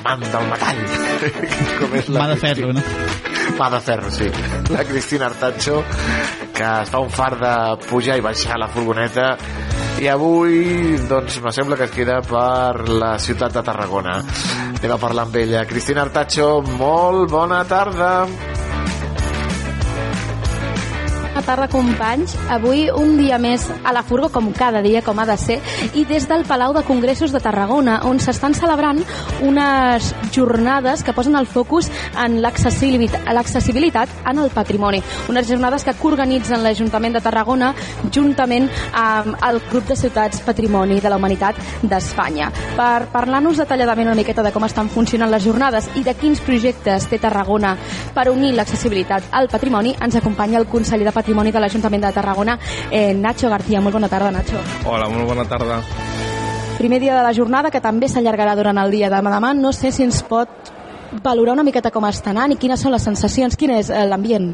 amant 0.00 0.26
del 0.32 0.50
metall. 0.50 0.82
Com 1.80 1.94
és 2.00 2.10
la 2.10 2.24
Mà 2.24 2.28
de 2.32 2.40
ferro, 2.42 2.72
no? 2.74 2.82
Mà 3.56 3.70
de 3.70 3.80
ferro, 3.80 4.10
sí. 4.10 4.30
La 4.74 4.84
Cristina 4.84 5.30
Artacho, 5.30 5.82
que 6.56 6.66
es 6.82 6.90
fa 6.90 7.00
un 7.04 7.10
far 7.10 7.34
de 7.38 7.54
pujar 7.86 8.18
i 8.18 8.24
baixar 8.24 8.58
la 8.58 8.68
furgoneta 8.72 9.34
i 10.00 10.08
avui, 10.12 10.98
doncs, 11.08 11.38
me 11.40 11.52
sembla 11.52 11.76
que 11.78 11.86
es 11.88 11.94
queda 11.94 12.18
per 12.26 12.88
la 12.88 13.14
ciutat 13.22 13.54
de 13.56 13.62
Tarragona. 13.64 14.18
Anem 14.76 14.92
a 14.92 15.00
parlar 15.00 15.24
amb 15.28 15.40
ella. 15.40 15.64
Cristina 15.68 16.04
Artacho, 16.04 16.50
molt 16.76 17.30
bona 17.32 17.64
tarda. 17.64 18.55
Tarda, 21.46 21.68
companys. 21.70 22.32
Avui 22.50 22.88
un 22.90 23.12
dia 23.20 23.36
més 23.38 23.62
a 23.86 23.92
la 23.94 24.00
furgo, 24.02 24.26
com 24.34 24.48
cada 24.50 24.80
dia, 24.82 24.98
com 25.06 25.14
ha 25.22 25.26
de 25.28 25.36
ser, 25.38 25.60
i 25.94 26.02
des 26.04 26.24
del 26.26 26.42
Palau 26.42 26.72
de 26.74 26.82
Congressos 26.82 27.30
de 27.30 27.38
Tarragona, 27.38 28.00
on 28.10 28.18
s'estan 28.18 28.50
celebrant 28.58 28.98
unes 29.46 30.08
jornades 30.34 31.04
que 31.06 31.14
posen 31.14 31.38
el 31.38 31.46
focus 31.46 31.86
en 32.18 32.40
l'accessibilitat 32.42 34.10
en 34.26 34.40
el 34.42 34.50
patrimoni. 34.50 34.98
Unes 35.30 35.46
jornades 35.46 35.86
que 35.86 35.94
coorganitzen 35.94 36.64
l'Ajuntament 36.66 37.14
de 37.14 37.22
Tarragona 37.22 37.70
juntament 38.10 38.66
amb 38.90 39.38
el 39.46 39.62
Club 39.70 39.86
de 39.86 39.98
Ciutats 40.02 40.42
Patrimoni 40.42 40.98
de 40.98 41.14
la 41.14 41.20
Humanitat 41.22 41.62
d'Espanya. 41.86 42.50
Per 42.74 43.06
parlar-nos 43.14 43.62
detalladament 43.62 44.10
una 44.10 44.18
miqueta 44.18 44.42
de 44.42 44.50
com 44.50 44.66
estan 44.66 44.90
funcionant 44.90 45.30
les 45.30 45.46
jornades 45.46 45.92
i 45.94 46.02
de 46.02 46.18
quins 46.18 46.42
projectes 46.42 47.06
té 47.06 47.22
Tarragona 47.22 47.76
per 48.18 48.32
unir 48.34 48.50
l'accessibilitat 48.58 49.30
al 49.30 49.46
patrimoni, 49.46 49.94
ens 50.02 50.18
acompanya 50.18 50.58
el 50.58 50.66
conseller 50.66 51.06
de 51.06 51.14
Patrimoni 51.14 51.35
de 51.36 51.60
l'Ajuntament 51.60 52.02
de 52.02 52.12
Tarragona, 52.12 52.58
eh, 52.90 53.14
Nacho 53.14 53.50
García. 53.50 53.80
Molt 53.80 53.94
bona 53.94 54.08
tarda, 54.08 54.30
Nacho. 54.30 54.58
Hola, 54.84 55.08
molt 55.08 55.26
bona 55.26 55.44
tarda. 55.44 55.82
Primer 56.78 57.00
dia 57.00 57.14
de 57.14 57.22
la 57.22 57.32
jornada, 57.32 57.70
que 57.70 57.80
també 57.80 58.08
s'allargarà 58.08 58.56
durant 58.56 58.78
el 58.78 58.90
dia 58.90 59.10
de 59.10 59.16
demà. 59.16 59.54
No 59.54 59.72
sé 59.72 59.92
si 59.92 60.02
ens 60.02 60.22
pot 60.22 60.48
valorar 61.22 61.56
una 61.56 61.64
miqueta 61.66 61.92
com 61.94 62.04
està 62.08 62.32
anant 62.32 62.54
i 62.54 62.58
quines 62.60 62.80
són 62.82 62.94
les 62.94 63.04
sensacions, 63.06 63.56
quin 63.56 63.72
és 63.78 63.90
eh, 63.90 64.04
l'ambient? 64.08 64.52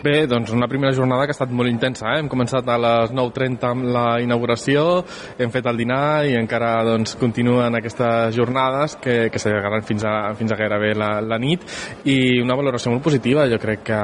Bé, 0.00 0.24
doncs 0.24 0.52
una 0.56 0.68
primera 0.68 0.94
jornada 0.96 1.26
que 1.26 1.34
ha 1.34 1.36
estat 1.36 1.50
molt 1.52 1.68
intensa. 1.68 2.14
Eh? 2.14 2.20
Hem 2.22 2.28
començat 2.32 2.68
a 2.72 2.78
les 2.80 3.12
9.30 3.12 3.66
amb 3.68 3.88
la 3.92 4.04
inauguració, 4.24 5.02
hem 5.36 5.52
fet 5.52 5.66
el 5.68 5.80
dinar 5.80 6.24
i 6.24 6.36
encara 6.38 6.70
doncs, 6.88 7.16
continuen 7.20 7.76
aquestes 7.76 8.32
jornades 8.36 8.96
que, 9.02 9.16
que 9.28 9.42
s'allargaran 9.42 9.84
fins, 9.84 10.06
a, 10.08 10.32
fins 10.38 10.54
a 10.54 10.58
gairebé 10.60 10.94
la, 10.96 11.10
la 11.20 11.40
nit 11.42 11.66
i 12.08 12.40
una 12.40 12.56
valoració 12.56 12.94
molt 12.94 13.04
positiva. 13.04 13.44
Jo 13.50 13.60
crec 13.60 13.84
que, 13.90 14.00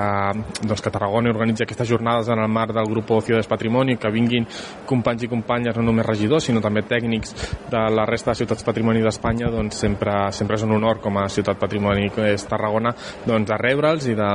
doncs, 0.66 0.85
que 0.85 0.93
Tarragona 0.93 1.32
organitza 1.32 1.64
aquestes 1.64 1.89
jornades 1.89 2.28
en 2.28 2.44
el 2.44 2.52
marc 2.52 2.74
del 2.77 2.90
grup 2.93 3.14
Ciudades 3.23 3.48
Patrimoni, 3.48 3.97
que 3.97 4.10
vinguin 4.12 4.44
companys 4.86 5.24
i 5.24 5.31
companyes, 5.32 5.77
no 5.78 5.86
només 5.86 6.06
regidors, 6.06 6.44
sinó 6.44 6.60
també 6.60 6.82
tècnics 6.85 7.32
de 7.70 7.82
la 7.94 8.05
resta 8.09 8.35
de 8.35 8.43
ciutats 8.43 8.66
patrimoni 8.66 9.01
d'Espanya, 9.05 9.48
doncs 9.55 9.81
sempre, 9.86 10.12
sempre 10.36 10.59
és 10.59 10.64
un 10.66 10.74
honor 10.77 11.01
com 11.01 11.16
a 11.23 11.28
ciutat 11.32 11.59
patrimoni 11.60 11.85
que 12.14 12.32
és 12.32 12.44
Tarragona, 12.48 12.92
doncs 13.26 13.48
de 13.50 13.58
rebre'ls 13.60 14.08
i 14.10 14.16
de, 14.18 14.30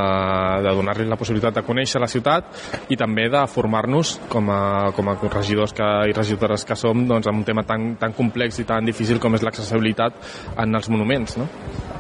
de 0.66 0.76
donar-los 0.78 1.10
la 1.10 1.20
possibilitat 1.20 1.58
de 1.58 1.66
conèixer 1.66 2.02
la 2.02 2.10
ciutat 2.12 2.90
i 2.90 2.98
també 3.00 3.28
de 3.32 3.44
formar-nos 3.52 4.18
com 4.32 4.50
a, 4.54 4.62
com 4.96 5.12
a 5.12 5.18
regidors 5.22 5.74
que, 5.78 5.88
i 6.10 6.16
regidores 6.16 6.66
que 6.68 6.78
som 6.80 7.06
doncs, 7.08 7.28
en 7.28 7.42
un 7.42 7.48
tema 7.48 7.64
tan, 7.68 7.96
tan 8.00 8.16
complex 8.18 8.62
i 8.62 8.68
tan 8.68 8.86
difícil 8.88 9.20
com 9.20 9.36
és 9.36 9.46
l'accessibilitat 9.46 10.18
en 10.62 10.76
els 10.76 10.90
monuments. 10.92 11.38
No? 11.42 11.48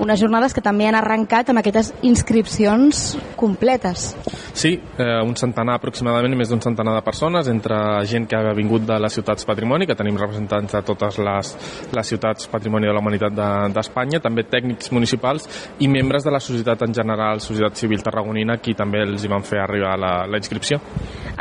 Unes 0.02 0.19
jornades 0.19 0.53
que 0.53 0.64
també 0.65 0.88
han 0.90 0.98
arrencat 0.98 1.52
amb 1.52 1.61
aquestes 1.61 1.91
inscripcions 2.07 3.18
completes. 3.38 4.11
Sí, 4.53 4.73
eh, 4.98 5.22
un 5.23 5.36
centenar 5.38 5.78
aproximadament, 5.78 6.36
més 6.38 6.49
d'un 6.52 6.61
centenar 6.61 6.95
de 6.98 7.03
persones, 7.06 7.48
entre 7.48 7.78
gent 8.10 8.28
que 8.28 8.36
ha 8.36 8.53
vingut 8.57 8.84
de 8.88 8.98
les 8.99 9.14
ciutats 9.14 9.45
patrimoni, 9.48 9.88
que 9.88 9.95
tenim 9.95 10.18
representants 10.19 10.73
de 10.76 10.82
totes 10.88 11.19
les, 11.22 11.53
les 11.94 12.07
ciutats 12.07 12.49
patrimoni 12.52 12.90
de 12.90 12.94
la 12.94 12.99
humanitat 12.99 13.36
d'Espanya, 13.73 14.19
de, 14.19 14.23
també 14.26 14.44
tècnics 14.49 14.91
municipals 14.91 15.31
i 15.80 15.88
membres 15.88 16.26
de 16.28 16.34
la 16.34 16.41
societat 16.44 16.84
en 16.88 16.94
general, 16.94 17.40
societat 17.40 17.80
civil 17.80 18.03
tarragonina, 18.03 18.58
qui 18.58 18.76
també 18.78 19.03
els 19.06 19.24
hi 19.24 19.32
van 19.32 19.45
fer 19.48 19.62
arribar 19.64 19.95
la, 19.99 20.14
la 20.28 20.41
inscripció. 20.41 20.82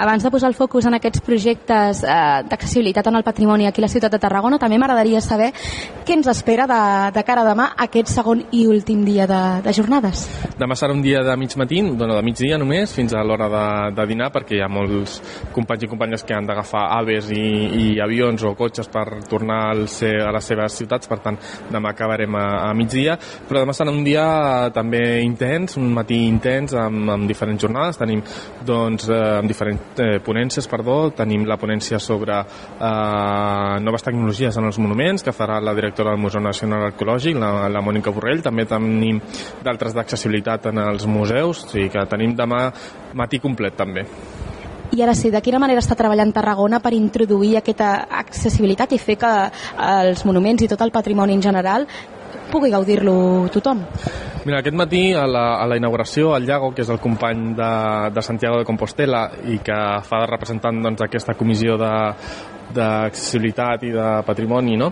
Abans 0.00 0.22
de 0.24 0.30
posar 0.32 0.48
el 0.48 0.54
focus 0.56 0.86
en 0.88 0.94
aquests 0.96 1.20
projectes 1.20 1.98
eh, 2.00 2.12
d'accessibilitat 2.48 3.10
en 3.10 3.18
el 3.18 3.24
patrimoni 3.26 3.66
aquí 3.68 3.82
a 3.82 3.84
la 3.84 3.90
ciutat 3.92 4.14
de 4.14 4.18
Tarragona, 4.22 4.56
també 4.56 4.78
m'agradaria 4.80 5.20
saber 5.20 5.50
què 6.08 6.14
ens 6.16 6.30
espera 6.32 6.64
de, 6.70 6.78
de 7.12 7.24
cara 7.28 7.42
a 7.44 7.48
demà 7.50 7.66
aquest 7.84 8.08
segon 8.08 8.40
i 8.56 8.62
últim 8.64 9.02
dia 9.04 9.26
de, 9.28 9.40
de 9.60 9.74
jornades. 9.76 10.22
Demà 10.56 10.72
serà 10.78 10.96
un 10.96 11.02
dia 11.04 11.20
de 11.26 11.34
mig 11.36 11.52
matí, 11.60 11.82
bueno, 11.84 12.16
de 12.16 12.22
migdia 12.24 12.56
només, 12.56 12.94
fins 12.96 13.12
a 13.12 13.20
l'hora 13.28 13.50
de, 13.52 13.66
de 13.98 14.06
dinar, 14.08 14.30
perquè 14.32 14.56
hi 14.56 14.62
ha 14.64 14.70
molts 14.72 15.18
companys 15.52 15.84
i 15.84 15.90
companyes 15.92 16.24
que 16.24 16.38
han 16.38 16.48
d'agafar 16.48 16.86
aves 16.96 17.28
i, 17.36 17.44
i 17.82 17.84
avions 18.00 18.40
o 18.48 18.54
cotxes 18.56 18.88
per 18.88 19.04
tornar 19.28 19.60
al 19.74 19.84
ser, 19.92 20.14
a 20.24 20.32
les 20.32 20.48
seves 20.48 20.80
ciutats, 20.80 21.12
per 21.12 21.20
tant, 21.20 21.36
demà 21.68 21.92
acabarem 21.92 22.40
a, 22.40 22.46
a 22.70 22.72
migdia, 22.72 23.18
però 23.48 23.66
demà 23.66 23.76
serà 23.76 23.92
un 23.92 24.00
dia 24.08 24.24
també 24.72 25.04
intens, 25.26 25.76
un 25.76 25.92
matí 25.92 26.22
intens, 26.24 26.72
amb, 26.72 27.04
amb 27.18 27.28
diferents 27.28 27.68
jornades, 27.68 28.00
tenim 28.00 28.24
doncs, 28.64 29.10
eh, 29.12 29.22
amb 29.42 29.52
diferents 29.52 29.89
eh, 29.98 30.18
ponències, 30.24 30.68
perdó, 30.70 31.10
tenim 31.16 31.46
la 31.48 31.58
ponència 31.60 31.98
sobre 32.02 32.36
eh, 32.40 33.80
noves 33.82 34.06
tecnologies 34.06 34.56
en 34.56 34.68
els 34.68 34.78
monuments, 34.78 35.24
que 35.26 35.34
farà 35.34 35.60
la 35.62 35.74
directora 35.74 36.14
del 36.14 36.22
Museu 36.22 36.42
Nacional 36.44 36.90
Arqueològic, 36.90 37.38
la, 37.40 37.68
la 37.72 37.82
Mònica 37.84 38.12
Borrell, 38.14 38.44
també 38.44 38.66
tenim 38.70 39.20
d'altres 39.64 39.96
d'accessibilitat 39.96 40.70
en 40.70 40.84
els 40.84 41.06
museus, 41.06 41.64
o 41.64 41.74
sigui 41.74 41.90
que 41.90 42.06
tenim 42.10 42.36
demà 42.38 42.68
matí 43.18 43.42
complet 43.42 43.76
també. 43.76 44.06
I 44.90 45.04
ara 45.04 45.14
sí, 45.14 45.30
de 45.30 45.38
quina 45.38 45.60
manera 45.62 45.78
està 45.78 45.94
treballant 45.94 46.32
Tarragona 46.34 46.80
per 46.82 46.90
introduir 46.96 47.54
aquesta 47.60 48.08
accessibilitat 48.20 48.90
i 48.96 48.98
fer 48.98 49.14
que 49.22 49.34
els 49.86 50.24
monuments 50.26 50.64
i 50.66 50.68
tot 50.70 50.82
el 50.82 50.90
patrimoni 50.90 51.36
en 51.38 51.44
general 51.44 51.86
pugui 52.50 52.70
gaudir-lo 52.72 53.48
tothom? 53.54 53.84
Mira, 54.44 54.60
aquest 54.60 54.76
matí 54.76 55.02
a 55.12 55.26
la, 55.28 55.44
a 55.60 55.66
la 55.68 55.76
inauguració, 55.76 56.34
el 56.36 56.46
Llago, 56.48 56.72
que 56.74 56.82
és 56.84 56.92
el 56.92 57.00
company 57.00 57.50
de, 57.58 57.72
de 58.14 58.22
Santiago 58.24 58.60
de 58.60 58.68
Compostela 58.68 59.26
i 59.52 59.58
que 59.64 59.80
fa 60.06 60.22
de 60.22 60.30
representant 60.30 60.80
doncs, 60.84 61.04
aquesta 61.04 61.36
comissió 61.36 61.76
de, 61.80 61.92
d'accessibilitat 62.74 63.84
i 63.88 63.92
de 63.94 64.08
patrimoni, 64.26 64.78
no? 64.80 64.90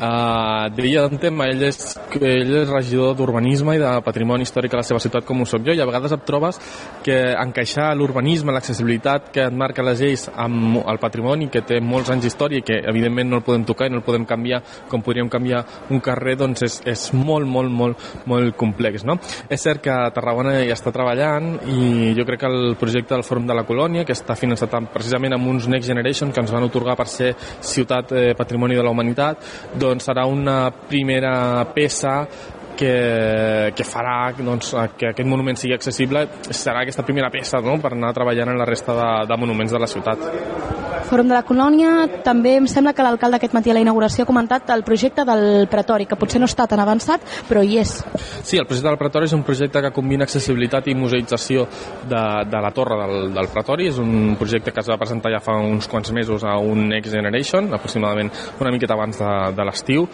Uh, 0.00 0.70
deia 0.72 1.02
un 1.04 1.18
tema, 1.20 1.44
ell 1.52 1.60
és, 1.66 1.76
ell 2.16 2.54
és 2.62 2.70
regidor 2.70 3.12
d'urbanisme 3.18 3.74
i 3.76 3.80
de 3.82 3.88
patrimoni 4.00 4.46
històric 4.46 4.72
a 4.72 4.78
la 4.80 4.84
seva 4.88 4.96
ciutat 5.02 5.26
com 5.28 5.42
ho 5.42 5.44
soc 5.44 5.66
jo 5.66 5.74
i 5.76 5.80
a 5.82 5.84
vegades 5.84 6.14
et 6.16 6.22
trobes 6.24 6.56
que 7.04 7.18
encaixar 7.36 7.90
l'urbanisme, 7.98 8.54
l'accessibilitat 8.56 9.28
que 9.34 9.44
et 9.44 9.58
marca 9.62 9.84
les 9.84 10.00
lleis 10.00 10.24
amb 10.32 10.78
el 10.80 11.00
patrimoni 11.02 11.50
que 11.52 11.60
té 11.68 11.82
molts 11.84 12.08
anys 12.14 12.24
d'història 12.24 12.62
i 12.62 12.64
que 12.64 12.78
evidentment 12.80 13.28
no 13.28 13.42
el 13.42 13.44
podem 13.44 13.66
tocar 13.68 13.90
i 13.90 13.92
no 13.92 14.00
el 14.00 14.06
podem 14.06 14.24
canviar 14.30 14.62
com 14.88 15.04
podríem 15.04 15.28
canviar 15.28 15.60
un 15.92 16.00
carrer 16.00 16.38
doncs 16.40 16.64
és, 16.64 16.80
és 16.88 17.04
molt, 17.12 17.44
molt, 17.44 17.68
molt, 17.68 18.08
molt 18.24 18.56
complex 18.56 19.04
no? 19.04 19.18
és 19.50 19.60
cert 19.60 19.84
que 19.84 19.98
Tarragona 20.16 20.62
hi 20.62 20.72
està 20.72 20.94
treballant 20.96 21.58
i 21.68 22.14
jo 22.16 22.24
crec 22.24 22.46
que 22.46 22.52
el 22.54 22.78
projecte 22.80 23.18
del 23.18 23.26
Fòrum 23.28 23.52
de 23.52 23.58
la 23.60 23.66
Colònia 23.68 24.08
que 24.08 24.16
està 24.16 24.32
finançat 24.32 24.80
precisament 24.96 25.36
amb 25.36 25.52
uns 25.52 25.68
Next 25.68 25.92
Generation 25.92 26.32
que 26.32 26.40
ens 26.40 26.56
van 26.56 26.64
otorgar 26.64 26.96
per 26.96 27.10
ser 27.12 27.34
ciutat 27.60 28.16
eh, 28.16 28.26
patrimoni 28.32 28.80
de 28.80 28.88
la 28.88 28.96
humanitat 28.96 29.44
doncs 29.76 29.89
serà 29.98 30.26
una 30.30 30.70
primera 30.70 31.64
peça 31.74 32.14
que, 32.80 33.72
que 33.76 33.84
farà 33.84 34.32
doncs, 34.38 34.72
que 34.96 35.10
aquest 35.10 35.28
monument 35.28 35.58
sigui 35.60 35.74
accessible 35.76 36.26
serà 36.48 36.84
aquesta 36.84 37.04
primera 37.04 37.32
peça 37.32 37.60
no? 37.64 37.76
per 37.82 37.92
anar 37.96 38.14
treballant 38.16 38.54
en 38.54 38.60
la 38.60 38.68
resta 38.68 38.96
de, 38.96 39.10
de 39.28 39.40
monuments 39.42 39.74
de 39.74 39.82
la 39.82 39.90
ciutat. 39.90 40.79
Fòrum 41.10 41.26
de 41.26 41.34
la 41.34 41.42
Colònia, 41.42 41.90
també 42.22 42.52
em 42.60 42.66
sembla 42.70 42.92
que 42.94 43.02
l'alcalde 43.02 43.40
aquest 43.40 43.54
matí 43.56 43.72
a 43.72 43.74
la 43.74 43.80
inauguració 43.82 44.22
ha 44.22 44.28
comentat 44.28 44.68
el 44.70 44.84
projecte 44.86 45.24
del 45.26 45.66
Pretori, 45.70 46.06
que 46.06 46.14
potser 46.14 46.38
no 46.38 46.46
està 46.46 46.68
tan 46.70 46.78
avançat, 46.78 47.24
però 47.48 47.64
hi 47.66 47.80
és. 47.82 47.96
Sí, 48.46 48.60
el 48.60 48.68
projecte 48.68 48.86
del 48.86 48.98
Pretori 49.00 49.26
és 49.26 49.34
un 49.34 49.42
projecte 49.42 49.82
que 49.82 49.90
combina 49.96 50.28
accessibilitat 50.28 50.86
i 50.86 50.94
museïtzació 50.94 51.66
de, 52.06 52.22
de 52.52 52.60
la 52.62 52.70
torre 52.76 53.00
del, 53.00 53.32
del 53.34 53.50
Pretori. 53.50 53.88
És 53.90 53.98
un 53.98 54.36
projecte 54.38 54.70
que 54.70 54.84
es 54.84 54.92
va 54.92 55.00
presentar 55.02 55.34
ja 55.34 55.42
fa 55.42 55.58
uns 55.58 55.90
quants 55.90 56.14
mesos 56.14 56.46
a 56.46 56.54
un 56.62 56.86
Next 56.92 57.10
Generation, 57.10 57.72
aproximadament 57.74 58.30
una 58.62 58.70
miqueta 58.70 58.94
abans 58.94 59.18
de, 59.18 59.34
de 59.58 59.66
l'estiu. 59.66 60.06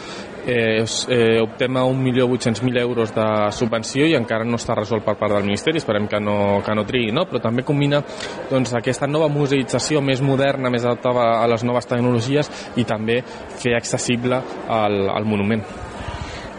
Eh, 0.47 0.85
eh, 1.09 1.41
optem 1.43 1.77
a 1.77 1.83
1.800.000 1.83 2.79
euros 2.79 3.13
de 3.13 3.27
subvenció 3.51 4.07
i 4.07 4.15
encara 4.15 4.45
no 4.47 4.61
està 4.61 4.77
resolt 4.79 5.03
per 5.03 5.17
part 5.19 5.35
del 5.35 5.43
Ministeri, 5.43 5.81
esperem 5.83 6.07
que 6.07 6.21
no, 6.23 6.61
que 6.63 6.77
no 6.79 6.85
trigui, 6.87 7.11
no? 7.11 7.25
però 7.27 7.41
també 7.43 7.65
combina 7.67 7.99
doncs, 8.47 8.77
aquesta 8.79 9.09
nova 9.11 9.27
museïtzació 9.27 9.99
més 10.07 10.23
moderna, 10.23 10.71
més 10.71 10.87
adaptada 10.87 11.41
a 11.41 11.51
les 11.51 11.67
noves 11.67 11.91
tecnologies 11.91 12.53
i 12.79 12.87
també 12.87 13.19
fer 13.59 13.75
accessible 13.75 14.39
el, 14.71 15.03
el 15.11 15.27
monument 15.27 15.67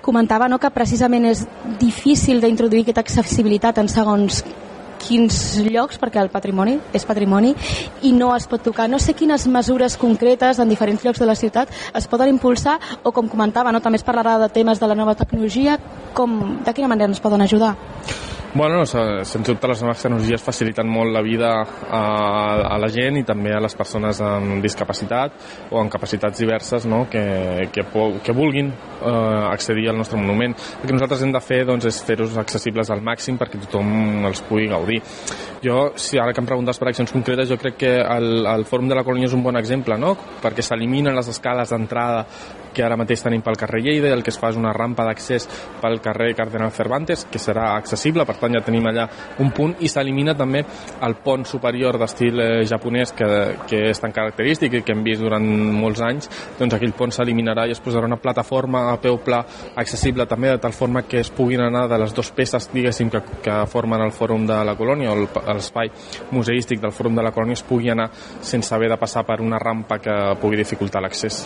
comentava 0.08 0.48
no, 0.48 0.56
que 0.60 0.72
precisament 0.72 1.26
és 1.28 1.42
difícil 1.80 2.40
d'introduir 2.40 2.86
aquesta 2.86 3.04
accessibilitat 3.04 3.82
en 3.82 3.90
segons 3.92 4.44
quins 5.08 5.58
llocs, 5.66 6.00
perquè 6.02 6.22
el 6.22 6.32
patrimoni 6.34 6.78
és 6.96 7.06
patrimoni 7.08 7.54
i 8.08 8.14
no 8.16 8.34
es 8.36 8.48
pot 8.52 8.64
tocar. 8.64 8.90
No 8.92 9.00
sé 9.00 9.16
quines 9.18 9.48
mesures 9.48 9.98
concretes 9.98 10.60
en 10.60 10.70
diferents 10.70 11.04
llocs 11.06 11.24
de 11.24 11.30
la 11.30 11.36
ciutat 11.40 11.72
es 11.96 12.08
poden 12.08 12.34
impulsar 12.36 12.78
o, 13.04 13.12
com 13.12 13.30
comentava, 13.32 13.72
no, 13.72 13.82
també 13.84 14.02
es 14.02 14.08
parlarà 14.08 14.38
de 14.44 14.52
temes 14.54 14.80
de 14.80 14.90
la 14.90 14.98
nova 14.98 15.16
tecnologia, 15.16 15.78
com, 16.14 16.40
de 16.66 16.74
quina 16.74 16.92
manera 16.92 17.12
ens 17.12 17.24
poden 17.24 17.46
ajudar? 17.46 17.76
Bueno, 18.58 18.86
se- 18.88 19.24
sens 19.24 19.46
dubte 19.46 19.68
les 19.70 19.82
noves 19.84 20.02
tecnologies 20.02 20.42
faciliten 20.42 20.88
molt 20.90 21.12
la 21.14 21.22
vida 21.22 21.50
a, 21.62 22.00
a 22.74 22.78
la 22.82 22.88
gent 22.90 23.20
i 23.20 23.24
també 23.28 23.52
a 23.54 23.60
les 23.62 23.76
persones 23.78 24.18
amb 24.24 24.64
discapacitat 24.64 25.36
o 25.70 25.78
amb 25.78 25.92
capacitats 25.94 26.42
diverses 26.42 26.88
no? 26.90 27.04
que, 27.12 27.22
que, 27.76 27.84
que 28.26 28.34
vulguin 28.34 28.72
eh, 28.72 29.44
accedir 29.52 29.90
al 29.92 30.00
nostre 30.02 30.18
monument. 30.18 30.56
El 30.82 30.88
que 30.90 30.96
nosaltres 30.96 31.22
hem 31.28 31.36
de 31.36 31.44
fer 31.44 31.60
doncs, 31.70 31.86
és 31.92 32.02
fer-los 32.08 32.34
accessibles 32.42 32.90
al 32.90 33.04
màxim 33.06 33.38
perquè 33.38 33.62
tothom 33.68 34.26
els 34.32 34.42
pugui 34.50 34.66
gaudir. 34.72 35.04
Jo, 35.62 35.92
si 35.94 36.18
ara 36.18 36.34
que 36.34 36.42
em 36.42 36.50
preguntes 36.50 36.82
per 36.82 36.90
accions 36.90 37.14
concretes, 37.14 37.52
jo 37.52 37.60
crec 37.62 37.78
que 37.84 37.94
el, 38.02 38.42
el 38.48 38.66
Fòrum 38.66 38.90
de 38.90 38.98
la 38.98 39.06
Colònia 39.06 39.30
és 39.30 39.38
un 39.38 39.46
bon 39.46 39.60
exemple, 39.62 40.00
no? 40.02 40.16
perquè 40.42 40.66
s'eliminen 40.66 41.14
les 41.14 41.30
escales 41.36 41.70
d'entrada 41.76 42.26
que 42.74 42.84
ara 42.86 42.98
mateix 43.00 43.24
tenim 43.26 43.44
pel 43.46 43.58
carrer 43.60 43.82
Lleida 43.84 44.14
el 44.14 44.24
que 44.24 44.32
es 44.34 44.40
fa 44.40 44.52
és 44.52 44.60
una 44.60 44.74
rampa 44.76 45.06
d'accés 45.08 45.48
pel 45.82 46.00
carrer 46.04 46.34
Cardenal 46.38 46.72
Cervantes, 46.72 47.26
que 47.32 47.40
serà 47.42 47.74
accessible, 47.76 48.26
per 48.26 48.38
tant 48.42 48.56
ja 48.56 48.64
tenim 48.66 48.86
allà 48.90 49.08
un 49.44 49.52
punt, 49.56 49.76
i 49.80 49.90
s'elimina 49.92 50.36
també 50.38 50.64
el 51.06 51.18
pont 51.24 51.46
superior 51.48 51.98
d'estil 52.00 52.42
eh, 52.42 52.50
japonès 52.68 53.14
que, 53.18 53.30
que 53.70 53.84
és 53.92 54.02
tan 54.02 54.14
característic 54.16 54.80
i 54.80 54.84
que 54.86 54.96
hem 54.96 55.04
vist 55.06 55.24
durant 55.24 55.46
molts 55.78 56.02
anys, 56.06 56.30
doncs 56.60 56.78
aquell 56.78 56.96
pont 56.98 57.14
s'eliminarà 57.14 57.68
i 57.68 57.76
es 57.76 57.84
posarà 57.84 58.10
una 58.10 58.20
plataforma 58.22 58.88
a 58.92 58.98
peu 59.02 59.20
pla 59.24 59.44
accessible 59.76 60.28
també 60.28 60.54
de 60.54 60.62
tal 60.64 60.74
forma 60.74 61.04
que 61.08 61.22
es 61.22 61.32
puguin 61.34 61.62
anar 61.68 61.88
de 61.90 62.00
les 62.02 62.14
dues 62.16 62.32
peces, 62.36 62.70
diguéssim, 62.74 63.12
que, 63.14 63.22
que 63.44 63.58
formen 63.72 64.02
el 64.04 64.14
Fòrum 64.16 64.48
de 64.50 64.60
la 64.66 64.76
Colònia 64.78 65.14
o 65.14 65.20
l'espai 65.22 65.92
museístic 66.32 66.82
del 66.84 66.96
Fòrum 66.96 67.18
de 67.18 67.26
la 67.26 67.34
Colònia 67.36 67.58
es 67.58 67.66
pugui 67.66 67.92
anar 67.94 68.10
sense 68.42 68.74
haver 68.76 68.90
de 68.92 69.00
passar 69.00 69.26
per 69.28 69.40
una 69.42 69.60
rampa 69.60 70.00
que 70.00 70.16
pugui 70.42 70.60
dificultar 70.60 71.02
l'accés. 71.04 71.46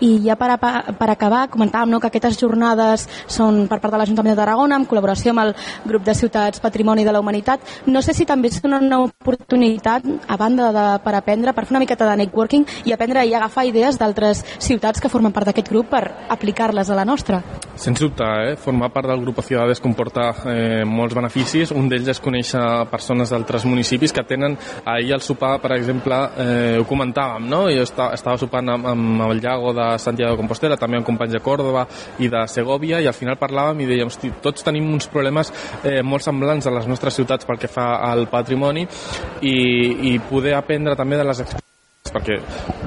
I 0.00 0.18
ja 0.24 0.36
per, 0.36 0.50
per 0.58 1.10
acabar, 1.10 1.46
comentàvem 1.52 1.92
no, 1.92 2.00
que 2.00 2.10
aquestes 2.10 2.38
jornades 2.40 3.06
són 3.26 3.64
per 3.70 3.80
part 3.80 3.94
de 3.94 4.00
l'Ajuntament 4.02 4.34
de 4.34 4.40
Tarragona, 4.40 4.78
en 4.80 4.86
col·laboració 4.88 5.32
amb 5.32 5.44
el 5.46 5.54
grup 5.86 6.04
de 6.06 6.14
ciutats 6.14 6.60
Patrimoni 6.60 7.04
de 7.04 7.14
la 7.14 7.20
Humanitat. 7.20 7.60
No 7.86 8.02
sé 8.02 8.14
si 8.16 8.26
també 8.28 8.50
és 8.52 8.60
una, 8.64 8.80
oportunitat, 9.06 10.04
a 10.26 10.36
banda 10.36 10.70
de, 10.72 10.86
per 11.04 11.14
aprendre, 11.18 11.54
per 11.54 11.66
fer 11.66 11.76
una 11.76 11.82
miqueta 11.82 12.08
de 12.08 12.16
networking 12.22 12.66
i 12.86 12.94
aprendre 12.94 13.24
i 13.26 13.34
agafar 13.34 13.66
idees 13.68 13.98
d'altres 13.98 14.42
ciutats 14.58 15.00
que 15.00 15.10
formen 15.12 15.34
part 15.34 15.50
d'aquest 15.50 15.70
grup 15.70 15.90
per 15.92 16.04
aplicar-les 16.32 16.90
a 16.90 16.98
la 16.98 17.04
nostra. 17.08 17.42
Sens 17.76 18.00
dubte, 18.00 18.24
eh? 18.24 18.56
formar 18.56 18.90
part 18.92 19.10
del 19.10 19.20
grup 19.22 19.42
Ciudades 19.46 19.80
comporta 19.80 20.30
eh, 20.50 20.84
molts 20.84 21.14
beneficis. 21.14 21.70
Un 21.70 21.90
d'ells 21.90 22.08
és 22.10 22.20
conèixer 22.22 22.62
persones 22.90 23.30
d'altres 23.30 23.66
municipis 23.68 24.14
que 24.14 24.24
tenen 24.26 24.56
ahir 24.84 25.12
al 25.14 25.22
sopar, 25.22 25.56
per 25.62 25.74
exemple, 25.76 26.18
eh, 26.40 26.76
ho 26.80 26.86
comentàvem, 26.88 27.46
no? 27.46 27.66
Jo 27.70 27.84
estava, 27.86 28.16
estava 28.16 28.40
sopant 28.40 28.72
amb, 28.72 28.88
amb 28.90 29.26
el 29.28 29.42
llago 29.44 29.74
de 29.76 29.86
Santiago 30.02 30.38
Compostela, 30.46 30.78
també 30.80 31.00
amb 31.00 31.06
companys 31.06 31.36
de 31.36 31.42
Córdoba 31.44 31.86
i 32.22 32.30
de 32.32 32.46
Segovia, 32.50 33.02
i 33.02 33.10
al 33.10 33.16
final 33.18 33.38
parlàvem 33.40 33.82
i 33.82 33.90
dèiem, 33.90 34.10
hosti, 34.10 34.32
tots 34.42 34.66
tenim 34.66 34.88
uns 34.94 35.10
problemes 35.12 35.52
eh, 35.82 36.00
molt 36.06 36.24
semblants 36.24 36.66
a 36.66 36.74
les 36.78 36.88
nostres 36.90 37.18
ciutats 37.18 37.46
pel 37.46 37.60
que 37.60 37.70
fa 37.70 37.96
al 38.06 38.28
patrimoni 38.32 38.86
i, 39.42 39.56
i 40.14 40.18
poder 40.30 40.56
aprendre 40.56 40.96
també 40.96 41.18
de 41.18 41.26
les 41.26 41.40
experiències 41.42 41.75
perquè 42.14 42.38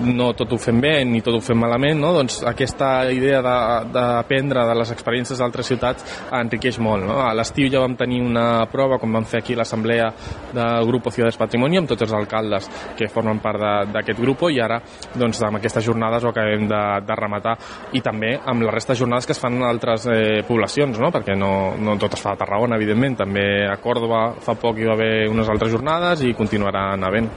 no 0.05 0.31
tot 0.37 0.53
ho 0.53 0.57
fem 0.61 0.79
bé 0.81 1.03
ni 1.05 1.21
tot 1.25 1.35
ho 1.37 1.41
fem 1.43 1.57
malament, 1.59 1.99
no? 1.99 2.13
doncs 2.13 2.41
aquesta 2.47 3.09
idea 3.11 3.41
de- 3.41 3.91
d'aprendre 3.93 4.63
de, 4.63 4.69
de 4.73 4.79
les 4.79 4.91
experiències 4.91 5.39
d'altres 5.39 5.67
ciutats 5.67 6.05
enriqueix 6.31 6.79
molt. 6.79 7.03
No? 7.05 7.19
A 7.25 7.33
l'estiu 7.33 7.69
ja 7.71 7.79
vam 7.83 7.95
tenir 7.99 8.21
una 8.21 8.65
prova, 8.71 8.97
com 8.99 9.11
vam 9.13 9.25
fer 9.25 9.39
aquí 9.43 9.55
l'assemblea 9.55 10.11
del 10.53 10.85
grup 10.87 11.09
Ciudades 11.11 11.37
Patrimonio, 11.37 11.79
amb 11.81 11.89
tots 11.89 12.03
els 12.05 12.13
alcaldes 12.13 12.69
que 12.97 13.07
formen 13.09 13.39
part 13.39 13.59
de- 13.59 13.91
d'aquest 13.93 14.19
grup, 14.19 14.43
i 14.49 14.59
ara 14.61 14.81
doncs, 15.15 15.41
amb 15.43 15.57
aquestes 15.57 15.83
jornades 15.83 16.23
ho 16.23 16.29
acabem 16.29 16.67
de, 16.69 16.81
de 17.05 17.15
rematar, 17.15 17.57
i 17.93 18.01
també 18.01 18.37
amb 18.45 18.61
la 18.63 18.71
resta 18.71 18.93
de 18.93 18.99
jornades 18.99 19.25
que 19.25 19.33
es 19.33 19.39
fan 19.39 19.55
en 19.57 19.63
altres 19.63 20.05
eh, 20.07 20.43
poblacions, 20.47 20.99
no? 20.99 21.09
perquè 21.11 21.35
no, 21.35 21.75
no 21.79 21.97
tot 21.97 22.13
es 22.13 22.21
fa 22.21 22.31
a 22.33 22.37
Tarragona, 22.39 22.75
evidentment, 22.77 23.17
també 23.17 23.65
a 23.67 23.75
Còrdoba 23.81 24.35
fa 24.39 24.55
poc 24.55 24.77
hi 24.79 24.85
va 24.87 24.93
haver 24.93 25.27
unes 25.29 25.49
altres 25.49 25.71
jornades 25.71 26.21
i 26.23 26.33
continuaran 26.37 27.03
havent. 27.03 27.29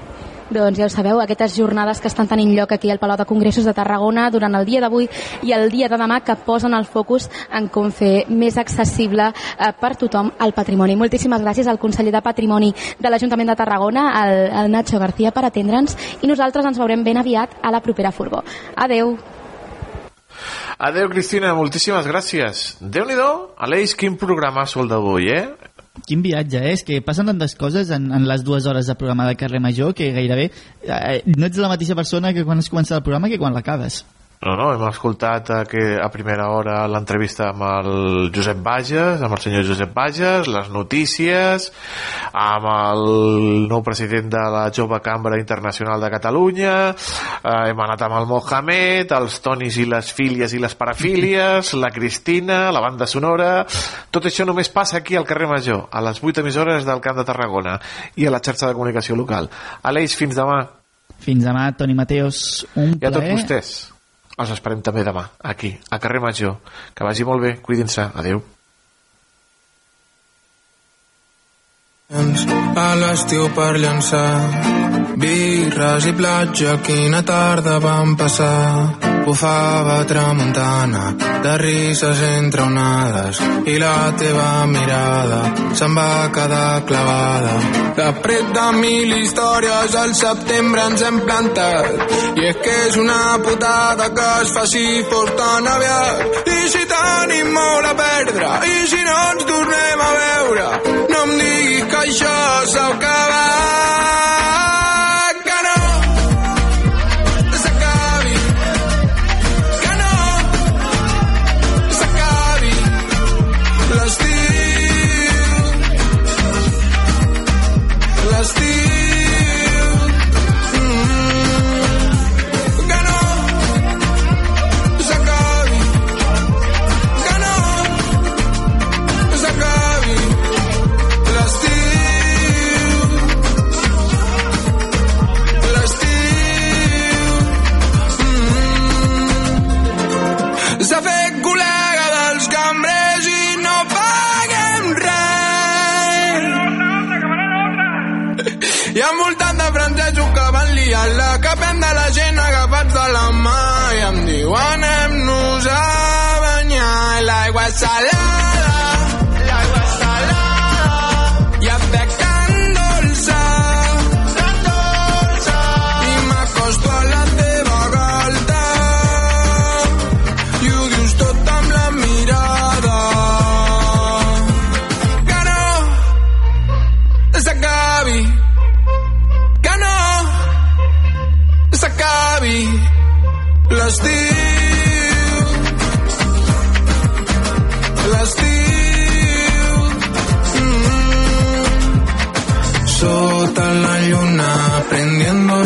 Doncs 0.53 0.79
ja 0.79 0.87
ho 0.87 0.93
sabeu, 0.93 1.21
aquestes 1.23 1.55
jornades 1.57 2.01
que 2.01 2.11
estan 2.11 2.29
tenint 2.29 2.53
lloc 2.53 2.75
aquí 2.75 2.91
al 2.93 3.01
Palau 3.01 3.17
de 3.17 3.25
Congressos 3.25 3.65
de 3.65 3.73
Tarragona 3.73 4.29
durant 4.31 4.55
el 4.59 4.67
dia 4.69 4.83
d'avui 4.85 5.09
i 5.43 5.55
el 5.57 5.71
dia 5.73 5.89
de 5.89 5.97
demà 5.97 6.21
que 6.21 6.37
posen 6.47 6.77
el 6.77 6.85
focus 6.85 7.31
en 7.51 7.71
com 7.73 7.91
fer 7.91 8.27
més 8.29 8.59
accessible 8.61 9.31
eh, 9.33 9.73
per 9.81 9.95
tothom 9.97 10.33
el 10.45 10.53
patrimoni. 10.53 10.97
Moltíssimes 11.01 11.41
gràcies 11.41 11.69
al 11.69 11.81
conseller 11.81 12.13
de 12.13 12.23
Patrimoni 12.23 12.73
de 12.99 13.11
l'Ajuntament 13.11 13.49
de 13.49 13.57
Tarragona, 13.57 14.09
el, 14.23 14.47
el 14.63 14.73
Nacho 14.73 15.01
García, 15.01 15.33
per 15.33 15.47
atendre'ns 15.49 15.97
i 16.21 16.29
nosaltres 16.29 16.69
ens 16.69 16.81
veurem 16.81 17.05
ben 17.05 17.21
aviat 17.21 17.57
a 17.63 17.73
la 17.73 17.81
propera 17.81 18.13
furgó. 18.13 18.45
Adeu! 18.77 19.17
Adeu, 20.83 21.09
Cristina, 21.13 21.53
moltíssimes 21.55 22.07
gràcies. 22.09 22.63
Déu-n'hi-do, 22.81 23.55
Aleix, 23.63 23.95
quin 23.95 24.17
programa 24.19 24.65
el 24.67 24.89
d'avui, 24.91 25.29
eh? 25.31 25.45
Quin 26.07 26.23
viatge, 26.25 26.57
eh? 26.57 26.73
És 26.73 26.83
que 26.89 27.03
passen 27.05 27.29
tantes 27.29 27.55
coses 27.61 27.91
en, 27.93 28.09
en 28.17 28.25
les 28.29 28.43
dues 28.47 28.65
hores 28.67 28.89
de 28.89 28.97
programa 28.97 29.27
de 29.29 29.37
carrer 29.37 29.61
Major 29.61 29.93
que 29.95 30.09
gairebé 30.17 30.49
eh, 30.49 31.21
no 31.29 31.47
ets 31.47 31.61
la 31.61 31.69
mateixa 31.69 31.97
persona 31.99 32.33
que 32.33 32.47
quan 32.49 32.63
has 32.63 32.71
començat 32.73 32.97
el 32.99 33.05
programa 33.05 33.29
que 33.29 33.41
quan 33.43 33.53
l'acabes. 33.53 34.03
No, 34.43 34.57
no, 34.59 34.73
hem 34.75 34.83
escoltat 34.89 35.51
a, 35.55 35.61
que 35.71 36.01
a 36.03 36.09
primera 36.11 36.49
hora 36.51 36.81
l'entrevista 36.91 37.53
amb 37.53 37.63
el 37.63 38.31
Josep 38.35 38.59
Bages, 38.59 39.21
amb 39.23 39.37
el 39.37 39.41
senyor 39.45 39.63
Josep 39.69 39.93
Bages, 39.95 40.49
les 40.51 40.71
notícies, 40.75 41.69
amb 42.35 42.67
el 42.73 43.05
nou 43.71 43.85
president 43.87 44.33
de 44.33 44.43
la 44.51 44.65
Jove 44.75 44.99
Cambra 45.05 45.39
Internacional 45.39 46.03
de 46.03 46.11
Catalunya, 46.17 46.75
eh, 46.91 47.55
hem 47.71 47.85
anat 47.87 48.03
amb 48.03 48.19
el 48.19 48.27
Mohamed, 48.33 49.15
els 49.15 49.39
Tonis 49.47 49.79
i 49.79 49.87
les 49.87 50.11
filles 50.11 50.59
i 50.59 50.65
les 50.67 50.75
parafílies, 50.75 51.75
la 51.79 51.93
Cristina, 51.95 52.65
la 52.75 52.83
banda 52.83 53.07
sonora... 53.07 53.53
Tot 54.13 54.27
això 54.29 54.45
només 54.45 54.69
passa 54.69 54.99
aquí 54.99 55.15
al 55.17 55.25
carrer 55.25 55.47
Major, 55.49 55.87
a 55.89 56.03
les 56.05 56.19
8 56.21 56.43
emissores 56.43 56.85
del 56.85 57.01
Camp 57.01 57.23
de 57.23 57.25
Tarragona 57.25 57.79
i 58.19 58.27
a 58.27 58.35
la 58.35 58.43
xarxa 58.43 58.69
de 58.69 58.75
comunicació 58.77 59.17
local. 59.17 59.49
Aleix, 59.87 60.19
fins 60.19 60.37
demà. 60.37 60.59
Fins 61.23 61.47
demà, 61.47 61.71
Toni 61.79 61.95
Mateos, 61.95 62.67
un 62.75 62.99
I 62.99 63.07
a 63.07 63.15
tots 63.15 63.31
vostès. 63.31 63.92
Els 64.41 64.51
esperem 64.55 64.81
també 64.81 65.05
demà, 65.05 65.27
aquí, 65.45 65.75
a 65.91 65.99
Carrer 66.01 66.23
Major. 66.25 66.57
Que 66.95 67.05
vagi 67.05 67.29
molt 67.29 67.43
bé, 67.43 67.57
cuidin-se. 67.63 68.09
Adéu. 68.15 68.43
a 72.93 72.95
l'estiu 73.01 73.47
per 73.57 73.73
llançar 73.81 74.33
birres 75.23 76.09
i 76.11 76.13
platja 76.19 76.75
quina 76.89 77.23
tarda 77.31 77.79
vam 77.87 78.17
passar 78.21 79.12
bufava 79.25 80.05
tramuntana 80.05 81.15
de 81.43 81.57
risses 81.59 82.21
entre 82.39 82.63
onades 82.63 83.41
i 83.67 83.77
la 83.79 84.13
teva 84.19 84.49
mirada 84.67 85.41
se'n 85.79 85.95
va 85.99 86.31
quedar 86.37 86.83
clavada. 86.89 87.55
Després 87.99 88.53
de 88.57 88.67
mil 88.79 89.13
històries 89.19 89.97
al 90.03 90.15
setembre 90.23 90.87
ens 90.91 91.05
hem 91.09 91.21
plantat 91.27 92.17
i 92.41 92.49
és 92.51 92.61
que 92.65 92.77
és 92.89 92.99
una 93.05 93.39
putada 93.47 94.09
que 94.17 94.29
es 94.43 94.55
faci 94.57 94.87
fos 95.11 95.31
tan 95.39 95.71
aviat. 95.75 96.43
I 96.57 96.59
si 96.75 96.85
tenim 96.95 97.53
molt 97.59 97.93
a 97.93 97.95
perdre 98.03 98.51
i 98.73 98.77
si 98.91 99.03
no 99.09 99.21
ens 99.35 99.49
tornem 99.53 100.07
a 100.09 100.13
veure 100.25 100.69
no 101.13 101.23
em 101.27 101.39
diguis 101.39 101.89
que 101.91 102.03
això 102.07 102.37
s'ha 102.73 102.89
acabat 102.97 103.42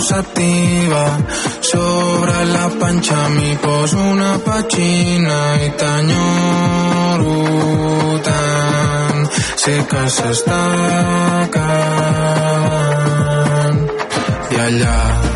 sativa 0.00 1.18
sobre 1.60 2.44
la 2.52 2.70
panxa 2.78 3.28
mi 3.28 3.56
poso 3.56 3.98
una 3.98 4.38
pachina 4.38 5.56
i 5.66 5.70
t'enyoro 5.80 7.36
tant. 8.28 9.22
Sé 9.62 9.76
que 9.90 10.02
s'està 10.16 10.62
acabant. 11.44 12.78
I 14.50 14.54
allà 14.66 15.35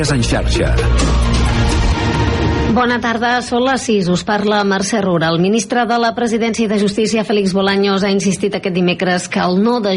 Notícies 0.00 0.16
en 0.16 0.22
xarxa. 0.24 0.68
Bona 2.72 3.00
tarda, 3.02 3.40
són 3.44 3.64
les 3.66 3.82
6. 3.84 4.08
Us 4.14 4.22
parla 4.24 4.62
Mercè 4.64 5.00
Rura. 5.02 5.28
El 5.28 5.40
ministre 5.42 5.82
de 5.84 5.96
la 6.00 6.14
Presidència 6.16 6.64
i 6.64 6.68
de 6.70 6.78
Justícia, 6.80 7.24
Félix 7.26 7.52
Bolaños, 7.52 8.04
ha 8.06 8.10
insistit 8.14 8.54
aquest 8.56 8.76
dimecres 8.76 9.26
que 9.28 9.40
el 9.42 9.58
no 9.60 9.80
de 9.80 9.88